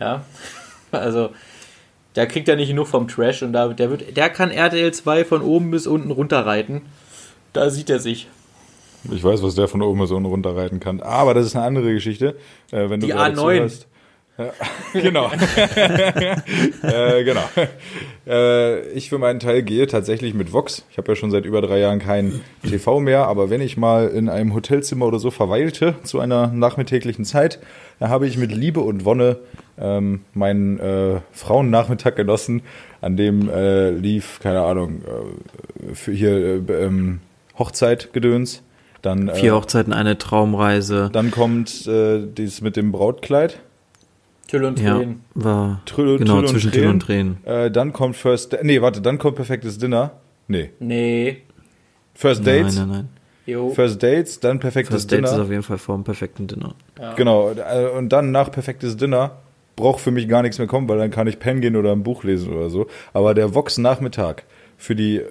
Ja. 0.00 0.24
Also, 0.92 1.30
der 2.14 2.28
kriegt 2.28 2.46
ja 2.46 2.54
nicht 2.54 2.68
genug 2.68 2.86
vom 2.86 3.08
Trash 3.08 3.42
und 3.42 3.52
da, 3.52 3.66
der, 3.66 3.90
wird, 3.90 4.16
der 4.16 4.30
kann 4.30 4.52
RTL 4.52 4.92
2 4.92 5.24
von 5.24 5.42
oben 5.42 5.72
bis 5.72 5.88
unten 5.88 6.12
runterreiten. 6.12 6.82
Da 7.52 7.68
sieht 7.68 7.90
er 7.90 7.98
sich. 7.98 8.28
Ich 9.10 9.24
weiß, 9.24 9.42
was 9.42 9.56
der 9.56 9.66
von 9.66 9.82
oben 9.82 9.98
bis 9.98 10.12
unten 10.12 10.26
runterreiten 10.26 10.78
kann. 10.78 11.00
Aber 11.00 11.34
das 11.34 11.46
ist 11.46 11.56
eine 11.56 11.64
andere 11.64 11.92
Geschichte. 11.92 12.36
Äh, 12.70 12.90
wenn 12.90 13.00
du 13.00 13.06
Die 13.06 13.12
gerade 13.12 13.34
A9. 13.34 13.40
zuhörst. 13.40 13.88
Genau. 14.92 15.30
äh, 16.82 17.24
genau. 17.24 17.44
Äh, 18.26 18.88
ich 18.90 19.08
für 19.08 19.18
meinen 19.18 19.40
Teil 19.40 19.62
gehe 19.62 19.86
tatsächlich 19.86 20.34
mit 20.34 20.52
Vox. 20.52 20.84
Ich 20.90 20.98
habe 20.98 21.12
ja 21.12 21.16
schon 21.16 21.30
seit 21.30 21.44
über 21.44 21.60
drei 21.60 21.78
Jahren 21.78 21.98
kein 21.98 22.40
TV 22.68 23.00
mehr, 23.00 23.26
aber 23.26 23.50
wenn 23.50 23.60
ich 23.60 23.76
mal 23.76 24.08
in 24.08 24.28
einem 24.28 24.54
Hotelzimmer 24.54 25.06
oder 25.06 25.18
so 25.18 25.30
verweilte 25.30 25.94
zu 26.02 26.20
einer 26.20 26.48
nachmittäglichen 26.48 27.24
Zeit, 27.24 27.60
da 28.00 28.08
habe 28.08 28.26
ich 28.26 28.36
mit 28.36 28.52
Liebe 28.52 28.80
und 28.80 29.04
Wonne 29.04 29.38
ähm, 29.78 30.22
meinen 30.32 30.78
äh, 30.78 31.20
Frauennachmittag 31.32 32.14
genossen, 32.16 32.62
an 33.00 33.16
dem 33.16 33.48
äh, 33.48 33.90
lief, 33.90 34.40
keine 34.42 34.62
Ahnung, 34.62 35.02
äh, 35.02 35.94
für 35.94 36.12
hier 36.12 36.32
äh, 36.68 36.84
ähm, 36.84 37.20
Hochzeitgedöns. 37.58 38.62
Dann, 39.02 39.28
äh, 39.28 39.34
Vier 39.34 39.54
Hochzeiten, 39.54 39.92
eine 39.92 40.18
Traumreise. 40.18 41.10
dann 41.12 41.30
kommt 41.30 41.86
äh, 41.86 42.22
dieses 42.26 42.62
mit 42.62 42.76
dem 42.76 42.90
Brautkleid. 42.90 43.60
Tüll 44.48 44.64
und 44.64 44.78
Ja, 44.80 44.96
Tränen. 44.98 45.20
war 45.34 45.80
Tüll- 45.86 46.18
genau 46.18 46.40
Tüll 46.40 46.48
zwischen 46.50 46.72
Tüll 46.72 46.86
und 46.86 47.00
Tränen. 47.00 47.38
Äh, 47.44 47.70
dann 47.70 47.92
kommt 47.92 48.16
First 48.16 48.52
Da- 48.52 48.58
Nee, 48.62 48.80
warte, 48.82 49.00
dann 49.00 49.18
kommt 49.18 49.36
perfektes 49.36 49.78
Dinner. 49.78 50.12
Nee. 50.48 50.70
Nee. 50.78 51.38
First 52.14 52.44
Nein, 52.44 52.62
Dates. 52.62 52.76
nein, 52.78 52.88
nein. 52.88 53.08
Jo. 53.46 53.70
First 53.70 54.02
Dates, 54.02 54.40
dann 54.40 54.58
perfektes 54.60 54.94
Das 54.94 55.06
Date 55.06 55.24
ist 55.24 55.30
Dinner. 55.32 55.42
auf 55.44 55.50
jeden 55.50 55.62
Fall 55.62 55.78
vor 55.78 55.96
dem 55.96 56.04
perfekten 56.04 56.46
Dinner. 56.46 56.74
Genau. 57.16 57.50
äh, 57.50 57.88
Und 57.96 58.10
dann 58.10 58.30
nach 58.30 58.50
perfektes 58.50 58.96
Dinner 58.96 59.32
braucht 59.76 60.00
für 60.00 60.10
mich 60.12 60.28
gar 60.28 60.42
nichts 60.42 60.58
mehr 60.58 60.68
kommen, 60.68 60.88
weil 60.88 60.98
dann 60.98 61.10
kann 61.10 61.26
ich 61.26 61.38
pennen 61.40 61.60
gehen 61.60 61.76
oder 61.76 61.92
ein 61.92 62.02
Buch 62.02 62.22
lesen 62.24 62.52
oder 62.52 62.70
so. 62.70 62.86
Aber 63.12 63.34
der 63.34 63.54
Vox-Nachmittag 63.54 64.44
für 64.78 64.94
die, 64.94 65.22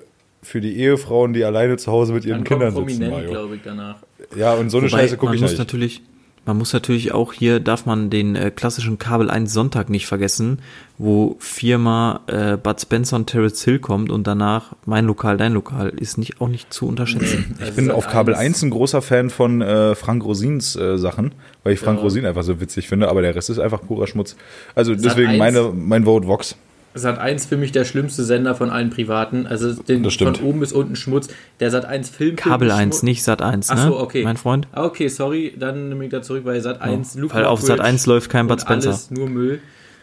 für 0.41 0.59
die 0.61 0.77
Ehefrauen, 0.77 1.33
die 1.33 1.43
alleine 1.45 1.77
zu 1.77 1.91
Hause 1.91 2.13
mit 2.13 2.25
ihren 2.25 2.43
Dann 2.43 2.59
kommt 2.59 2.61
Kindern 2.73 2.87
sitzen, 2.87 2.99
Prominent, 3.09 3.29
glaube 3.31 3.55
ich, 3.55 3.61
danach. 3.63 3.95
Ja, 4.35 4.53
und 4.53 4.69
so 4.69 4.79
eine 4.79 4.91
Wobei, 4.91 5.01
Scheiße 5.03 5.17
gucke 5.17 5.35
ich 5.35 5.41
muss 5.41 5.51
nicht. 5.51 5.59
natürlich, 5.59 6.01
man 6.45 6.57
muss 6.57 6.73
natürlich 6.73 7.13
auch 7.13 7.31
hier, 7.33 7.59
darf 7.59 7.85
man 7.85 8.09
den 8.09 8.35
äh, 8.35 8.51
klassischen 8.51 8.97
Kabel 8.97 9.29
1 9.29 9.51
Sonntag 9.51 9.89
nicht 9.89 10.07
vergessen, 10.07 10.59
wo 10.97 11.37
viermal 11.39 12.19
äh, 12.27 12.57
Bud 12.57 12.81
Spencer 12.81 13.15
und 13.15 13.27
Terence 13.27 13.63
Hill 13.63 13.79
kommt 13.79 14.11
und 14.11 14.27
danach 14.27 14.75
mein 14.85 15.05
Lokal, 15.05 15.37
dein 15.37 15.53
Lokal, 15.53 15.89
ist 15.89 16.17
nicht 16.17 16.41
auch 16.41 16.49
nicht 16.49 16.73
zu 16.73 16.87
unterschätzen. 16.87 17.55
Ich 17.63 17.73
bin 17.73 17.91
auf 17.91 18.07
Kabel 18.07 18.35
1 18.35 18.61
ein 18.63 18.69
großer 18.71 19.01
Fan 19.01 19.29
von 19.29 19.61
äh, 19.61 19.95
Frank 19.95 20.23
Rosins 20.23 20.75
äh, 20.75 20.97
Sachen, 20.97 21.33
weil 21.63 21.73
ich 21.73 21.79
Frank 21.79 21.99
Ja. 21.99 22.03
Rosin 22.03 22.25
einfach 22.25 22.43
so 22.43 22.59
witzig 22.59 22.89
finde, 22.89 23.07
aber 23.09 23.21
der 23.21 23.35
Rest 23.35 23.49
ist 23.49 23.59
einfach 23.59 23.81
purer 23.81 24.07
Schmutz. 24.07 24.35
Also 24.75 24.95
deswegen 24.95 25.29
1. 25.29 25.39
meine, 25.39 25.71
mein 25.73 26.03
Vote 26.03 26.27
Vox. 26.27 26.55
Sat 26.95 27.17
1 27.17 27.45
für 27.45 27.57
mich 27.57 27.71
der 27.71 27.85
schlimmste 27.85 28.23
Sender 28.23 28.55
von 28.55 28.69
allen 28.69 28.89
privaten. 28.89 29.47
Also 29.47 29.73
den 29.73 30.09
von 30.09 30.35
oben 30.43 30.59
bis 30.59 30.73
unten 30.73 30.95
Schmutz. 30.95 31.27
Der 31.59 31.71
Sat 31.71 31.85
1 31.85 32.09
Film. 32.09 32.35
Kabel 32.35 32.67
ist 32.67 32.73
1, 32.73 32.95
Schmutz. 32.95 33.03
nicht 33.03 33.23
Sat 33.23 33.41
1, 33.41 33.69
ne? 33.69 33.75
Ach 33.77 33.87
so, 33.87 33.99
okay. 33.99 34.23
Mein 34.23 34.37
Freund. 34.37 34.67
Ah, 34.71 34.83
Okay, 34.85 35.07
sorry, 35.07 35.53
dann 35.57 35.89
nehme 35.89 36.05
ich 36.05 36.11
da 36.11 36.21
zurück, 36.21 36.45
weil 36.45 36.61
Sat 36.61 36.81
1 36.81 37.15
Luke 37.15 37.33
Weil 37.33 37.45
auf 37.45 37.61
Sat 37.61 37.79
1 37.79 38.05
läuft 38.05 38.29
kein 38.29 38.47
Bud 38.47 38.53
und 38.53 38.61
Spencer. 38.61 38.89
Alles 38.89 39.11
nur 39.11 39.27
Müll. 39.29 39.59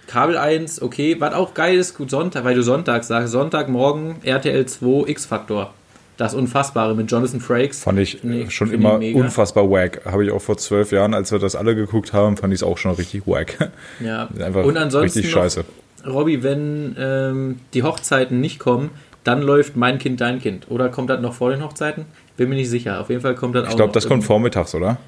Kabel 0.07 0.36
1, 0.36 0.82
okay, 0.82 1.16
was 1.20 1.34
auch 1.34 1.55
geil 1.55 1.78
ist, 1.78 1.97
gut 1.97 2.11
Sonntag, 2.11 2.43
weil 2.45 2.57
du 2.57 2.62
Sonntag 2.64 3.05
sagst, 3.05 3.30
Sonntagmorgen 3.32 4.16
RTL 4.24 4.66
2 4.66 5.09
X-Faktor. 5.09 5.72
Das 6.16 6.34
Unfassbare 6.34 6.95
mit 6.97 7.11
Jonathan 7.11 7.41
Frakes. 7.41 7.82
Fand 7.82 7.99
ich 7.99 8.22
Nee, 8.24 8.43
äh, 8.43 8.51
schon 8.51 8.70
immer 8.72 8.99
unfassbar 8.99 9.70
wack. 9.70 10.03
Habe 10.05 10.24
ich 10.24 10.32
auch 10.32 10.43
vor 10.43 10.59
zwölf 10.59 10.93
Jahren, 10.93 11.14
als 11.14 11.32
wir 11.32 11.38
das 11.38 11.55
alle 11.57 11.74
geguckt 11.74 12.12
haben, 12.12 12.36
fand 12.36 12.53
ich 12.53 12.59
es 12.59 12.62
auch 12.62 12.76
schon 12.76 12.93
richtig 12.93 13.26
wack. 13.26 13.70
Ja. 14.05 14.28
Einfach 14.38 14.64
Und 14.64 14.76
ansonsten 14.76 15.18
richtig 15.20 15.34
noch, 15.34 15.43
scheiße. 15.43 15.64
Robby, 16.07 16.42
wenn 16.42 16.96
ähm, 16.98 17.61
die 17.74 17.82
Hochzeiten 17.82 18.40
nicht 18.40 18.59
kommen, 18.59 18.90
dann 19.24 19.42
läuft 19.42 19.76
Mein 19.76 19.98
Kind, 19.98 20.20
Dein 20.20 20.40
Kind. 20.40 20.70
Oder 20.70 20.88
kommt 20.88 21.11
das 21.11 21.20
noch 21.20 21.34
vor 21.34 21.51
den 21.51 21.62
Hochzeiten? 21.62 22.07
Bin 22.36 22.48
mir 22.48 22.55
nicht 22.55 22.70
sicher. 22.70 23.01
Auf 23.01 23.11
jeden 23.11 23.20
Fall 23.20 23.34
kommt 23.34 23.55
das 23.55 23.66
auch 23.66 23.70
Ich 23.70 23.76
glaube, 23.76 23.92
das 23.92 24.07
kommt 24.07 24.24
vormittags, 24.24 24.74
oder? 24.74 24.98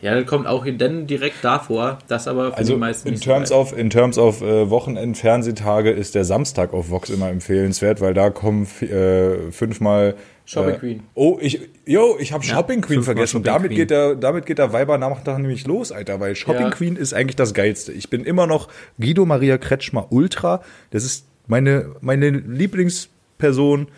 Ja, 0.00 0.14
das 0.14 0.26
kommt 0.26 0.46
auch 0.46 0.64
dann 0.66 1.06
direkt 1.06 1.42
davor, 1.42 1.98
das 2.06 2.28
aber 2.28 2.52
für 2.52 2.58
Also 2.58 2.74
die 2.74 2.78
meisten 2.78 3.08
in 3.08 3.16
so 3.16 3.24
terms 3.24 3.50
of, 3.50 3.76
in 3.76 3.90
terms 3.90 4.16
of 4.16 4.42
äh, 4.42 4.70
Wochenend-Fernsehtage 4.70 5.90
ist 5.90 6.14
der 6.14 6.24
Samstag 6.24 6.72
auf 6.72 6.90
Vox 6.90 7.10
immer 7.10 7.28
empfehlenswert, 7.28 8.00
weil 8.00 8.14
da 8.14 8.30
kommen 8.30 8.68
äh, 8.80 9.50
fünfmal 9.50 10.14
Shopping 10.44 10.74
äh, 10.74 10.78
Queen. 10.78 11.02
Oh, 11.14 11.38
ich, 11.40 11.60
yo, 11.84 12.16
ich 12.18 12.32
habe 12.32 12.42
Shopping 12.42 12.80
Queen 12.80 12.98
fünfmal 12.98 13.16
vergessen. 13.16 13.38
Shopping 13.38 13.44
damit 13.44 13.68
Queen. 13.68 13.76
geht 13.76 13.90
der, 13.90 14.14
damit 14.14 14.46
geht 14.46 14.58
der 14.58 14.72
Weibernachmittag 14.72 15.38
nämlich 15.38 15.66
los, 15.66 15.92
Alter, 15.92 16.20
weil 16.20 16.36
Shopping 16.36 16.62
Ja. 16.62 16.70
Queen 16.70 16.96
ist 16.96 17.12
eigentlich 17.12 17.36
das 17.36 17.52
Geilste. 17.52 17.92
Ich 17.92 18.08
bin 18.08 18.24
immer 18.24 18.46
noch 18.46 18.68
Guido 18.98 19.26
Maria 19.26 19.58
Kretschmer 19.58 20.06
Ultra. 20.10 20.62
Das 20.90 21.04
ist 21.04 21.26
meine, 21.48 21.90
meine 22.00 22.30
Lieblingsperson, 22.30 23.88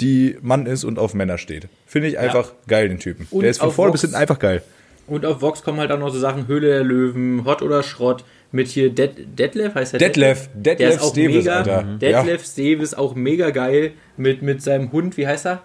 die 0.00 0.36
Mann 0.42 0.66
ist 0.66 0.84
und 0.84 0.98
auf 0.98 1.14
Männer 1.14 1.38
steht. 1.38 1.68
Finde 1.86 2.08
ich 2.08 2.18
einfach 2.18 2.52
geil, 2.66 2.88
den 2.88 2.98
Typen. 2.98 3.26
Und 3.30 3.42
der 3.42 3.50
ist 3.50 3.60
von 3.60 3.70
vorne 3.70 3.92
bis 3.92 4.02
hinten 4.02 4.16
einfach 4.16 4.38
geil. 4.38 4.62
Und 5.06 5.26
auf 5.26 5.42
Vox 5.42 5.62
kommen 5.62 5.78
halt 5.80 5.92
auch 5.92 5.98
noch 5.98 6.10
so 6.10 6.18
Sachen 6.18 6.46
Höhle 6.48 6.68
der 6.68 6.84
Löwen, 6.84 7.44
Hot 7.44 7.62
oder 7.62 7.82
Schrott 7.82 8.24
mit 8.52 8.68
hier 8.68 8.90
Dead, 8.90 9.10
Detlef, 9.38 9.74
heißt 9.74 9.94
der 9.94 9.98
Detlef, 10.00 10.48
Der 10.54 10.76
Detlef 10.76 10.94
ist 10.94 11.02
auch 11.02 11.10
Steves, 11.10 11.36
mega. 11.36 11.56
Alter. 11.56 11.82
Detlef 12.00 12.44
Steves 12.44 12.94
auch 12.94 13.14
mega 13.14 13.50
geil 13.50 13.92
mit, 14.16 14.42
mit 14.42 14.62
seinem 14.62 14.92
Hund, 14.92 15.16
wie 15.16 15.26
heißt 15.26 15.46
er? 15.46 15.62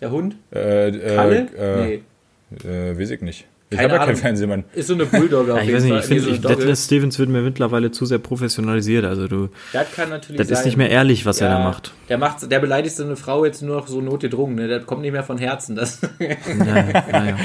Der 0.00 0.10
Hund? 0.10 0.36
Äh, 0.54 0.88
äh, 0.88 1.14
Kalle? 1.14 1.48
äh, 1.58 1.86
nee. 1.86 2.68
Äh, 2.68 2.98
weiß 2.98 3.10
ich 3.10 3.20
nicht. 3.20 3.46
Ich 3.72 3.78
habe 3.78 3.88
ja 3.92 3.98
keinen 3.98 4.08
Ahnung. 4.08 4.16
Fernsehmann. 4.20 4.64
Ist 4.74 4.88
so 4.88 4.94
eine 4.94 5.06
Bulldogger 5.06 5.54
Ja, 5.54 5.60
auf 5.62 5.68
ich 5.68 5.74
weiß 5.74 5.84
jeden 5.84 5.94
nicht, 5.96 6.10
ich 6.10 6.22
finde, 6.24 6.42
so. 6.42 6.48
Detlef 6.48 6.78
Stevens 6.80 7.18
wird 7.20 7.28
mir 7.28 7.40
mittlerweile 7.40 7.92
zu 7.92 8.04
sehr 8.04 8.18
professionalisiert. 8.18 9.04
Also 9.04 9.28
du, 9.28 9.48
Das 9.72 9.92
kann 9.92 10.08
natürlich 10.10 10.38
das 10.38 10.48
sein. 10.48 10.58
ist 10.58 10.64
nicht 10.64 10.76
mehr 10.76 10.90
ehrlich, 10.90 11.24
was 11.24 11.40
er 11.40 11.48
Ja, 11.50 11.58
da 11.58 11.64
macht. 11.64 11.92
Der 12.08 12.18
macht, 12.18 12.50
der 12.50 12.58
beleidigt 12.58 12.96
seine 12.96 13.14
Frau 13.14 13.44
jetzt 13.44 13.62
nur 13.62 13.76
noch 13.76 13.86
so 13.86 14.00
notgedrungen, 14.00 14.56
ne? 14.56 14.66
Der 14.66 14.80
kommt 14.80 15.02
nicht 15.02 15.12
mehr 15.12 15.22
von 15.22 15.38
Herzen. 15.38 15.76
Das, 15.76 16.00
Ja. 16.18 17.36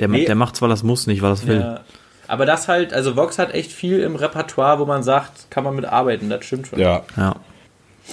Der, 0.00 0.08
Nee. 0.08 0.24
der 0.24 0.34
macht 0.34 0.56
zwar 0.56 0.68
das 0.68 0.82
muss 0.82 1.06
nicht, 1.06 1.20
weil 1.22 1.30
er 1.30 1.34
es 1.34 1.46
will. 1.46 1.60
ja. 1.60 1.80
Aber 2.26 2.46
das 2.46 2.68
halt, 2.68 2.92
also 2.94 3.16
Vox 3.16 3.38
hat 3.40 3.52
echt 3.54 3.72
viel 3.72 3.98
im 4.00 4.14
Repertoire, 4.14 4.78
wo 4.78 4.86
man 4.86 5.02
sagt, 5.02 5.50
kann 5.50 5.64
man 5.64 5.74
mit 5.74 5.84
arbeiten, 5.84 6.30
das 6.30 6.44
stimmt 6.44 6.68
schon. 6.68 6.78
Ja, 6.78 7.02
Ja. 7.16 7.34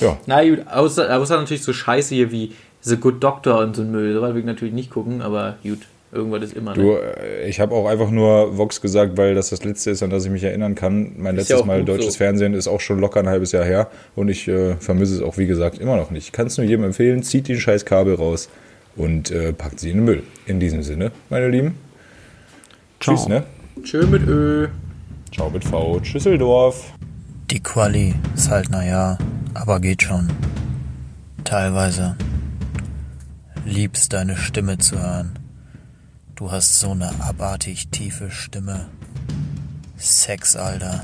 ja. 0.02 0.18
Na 0.26 0.44
gut, 0.44 0.66
außer, 0.68 1.16
außer 1.16 1.38
natürlich 1.38 1.64
so 1.64 1.72
Scheiße 1.72 2.16
hier 2.16 2.32
wie 2.32 2.54
The 2.82 2.98
Good 2.98 3.24
Doctor 3.24 3.60
und 3.60 3.76
so 3.76 3.84
ein 3.84 3.92
Müll. 3.92 4.14
Sowas 4.16 4.34
will 4.34 4.40
ich 4.40 4.46
natürlich 4.46 4.74
nicht 4.74 4.90
gucken, 4.90 5.22
aber 5.22 5.58
gut, 5.64 5.80
irgendwas 6.18 6.44
ist 6.44 6.54
immer. 6.54 6.74
Du, 6.74 6.82
Ne? 6.94 7.00
äh, 7.00 7.50
ich 7.50 7.60
habe 7.60 7.74
auch 7.74 7.88
einfach 7.88 8.10
nur 8.10 8.58
Vox 8.58 8.82
gesagt, 8.82 9.16
weil 9.18 9.36
das 9.36 9.50
das 9.52 9.64
letzte 9.64 9.92
ist, 9.92 10.04
an 10.04 10.10
das 10.10 10.26
ich 10.26 10.32
mich 10.32 10.44
erinnern 10.44 10.76
kann. 10.76 11.14
Mein 11.18 11.38
Ist 11.38 11.50
ja 11.50 11.56
letztes 11.56 11.62
auch 11.62 11.66
Mal 11.66 11.86
deutsches 11.86 12.14
so. 12.14 12.18
Fernsehen 12.18 12.54
ist 12.54 12.68
auch 12.68 12.82
schon 12.82 13.00
locker 13.00 13.20
ein 13.22 13.30
halbes 13.30 13.52
Jahr 13.54 13.64
her 13.64 13.90
und 14.16 14.28
ich 14.30 14.48
äh, 14.48 14.76
vermisse 14.76 15.16
es 15.16 15.22
auch, 15.22 15.38
wie 15.38 15.48
gesagt, 15.48 15.80
immer 15.80 15.96
noch 15.96 16.12
nicht. 16.12 16.34
Kann 16.34 16.48
es 16.48 16.58
nur 16.58 16.66
jedem 16.68 16.84
empfehlen, 16.84 17.24
zieht 17.24 17.48
den 17.48 17.60
scheiß 17.60 17.86
Kabel 17.86 18.16
raus 18.16 18.50
und 18.96 19.32
äh, 19.32 19.54
packt 19.54 19.80
sie 19.80 19.92
in 19.92 19.98
den 19.98 20.06
Müll. 20.06 20.24
In 20.48 20.60
diesem 20.60 20.84
Sinne, 20.84 21.12
meine 21.30 21.48
Lieben. 21.50 21.76
Ciao. 23.00 23.16
Tschüss, 23.16 23.28
ne? 23.28 23.44
Tschö 23.84 24.06
mit 24.08 24.28
Ö. 24.28 24.68
Ciao 25.34 25.50
mit 25.50 25.64
V. 25.64 26.00
Schüsseldorf. 26.04 26.94
Die 27.52 27.62
Quali 27.62 28.14
ist 28.36 28.50
halt 28.50 28.70
naja, 28.72 29.18
aber 29.54 29.80
geht 29.80 30.02
schon. 30.04 30.28
Teilweise. 31.44 32.16
Liebst 33.66 34.14
deine 34.14 34.36
Stimme 34.38 34.78
zu 34.78 34.98
hören. 35.00 35.38
Du 36.38 36.52
hast 36.52 36.80
so 36.80 36.92
eine 36.92 37.10
abartig 37.20 37.88
tiefe 37.88 38.30
Stimme. 38.30 38.90
Sex, 39.98 40.56
Alter. 40.56 41.04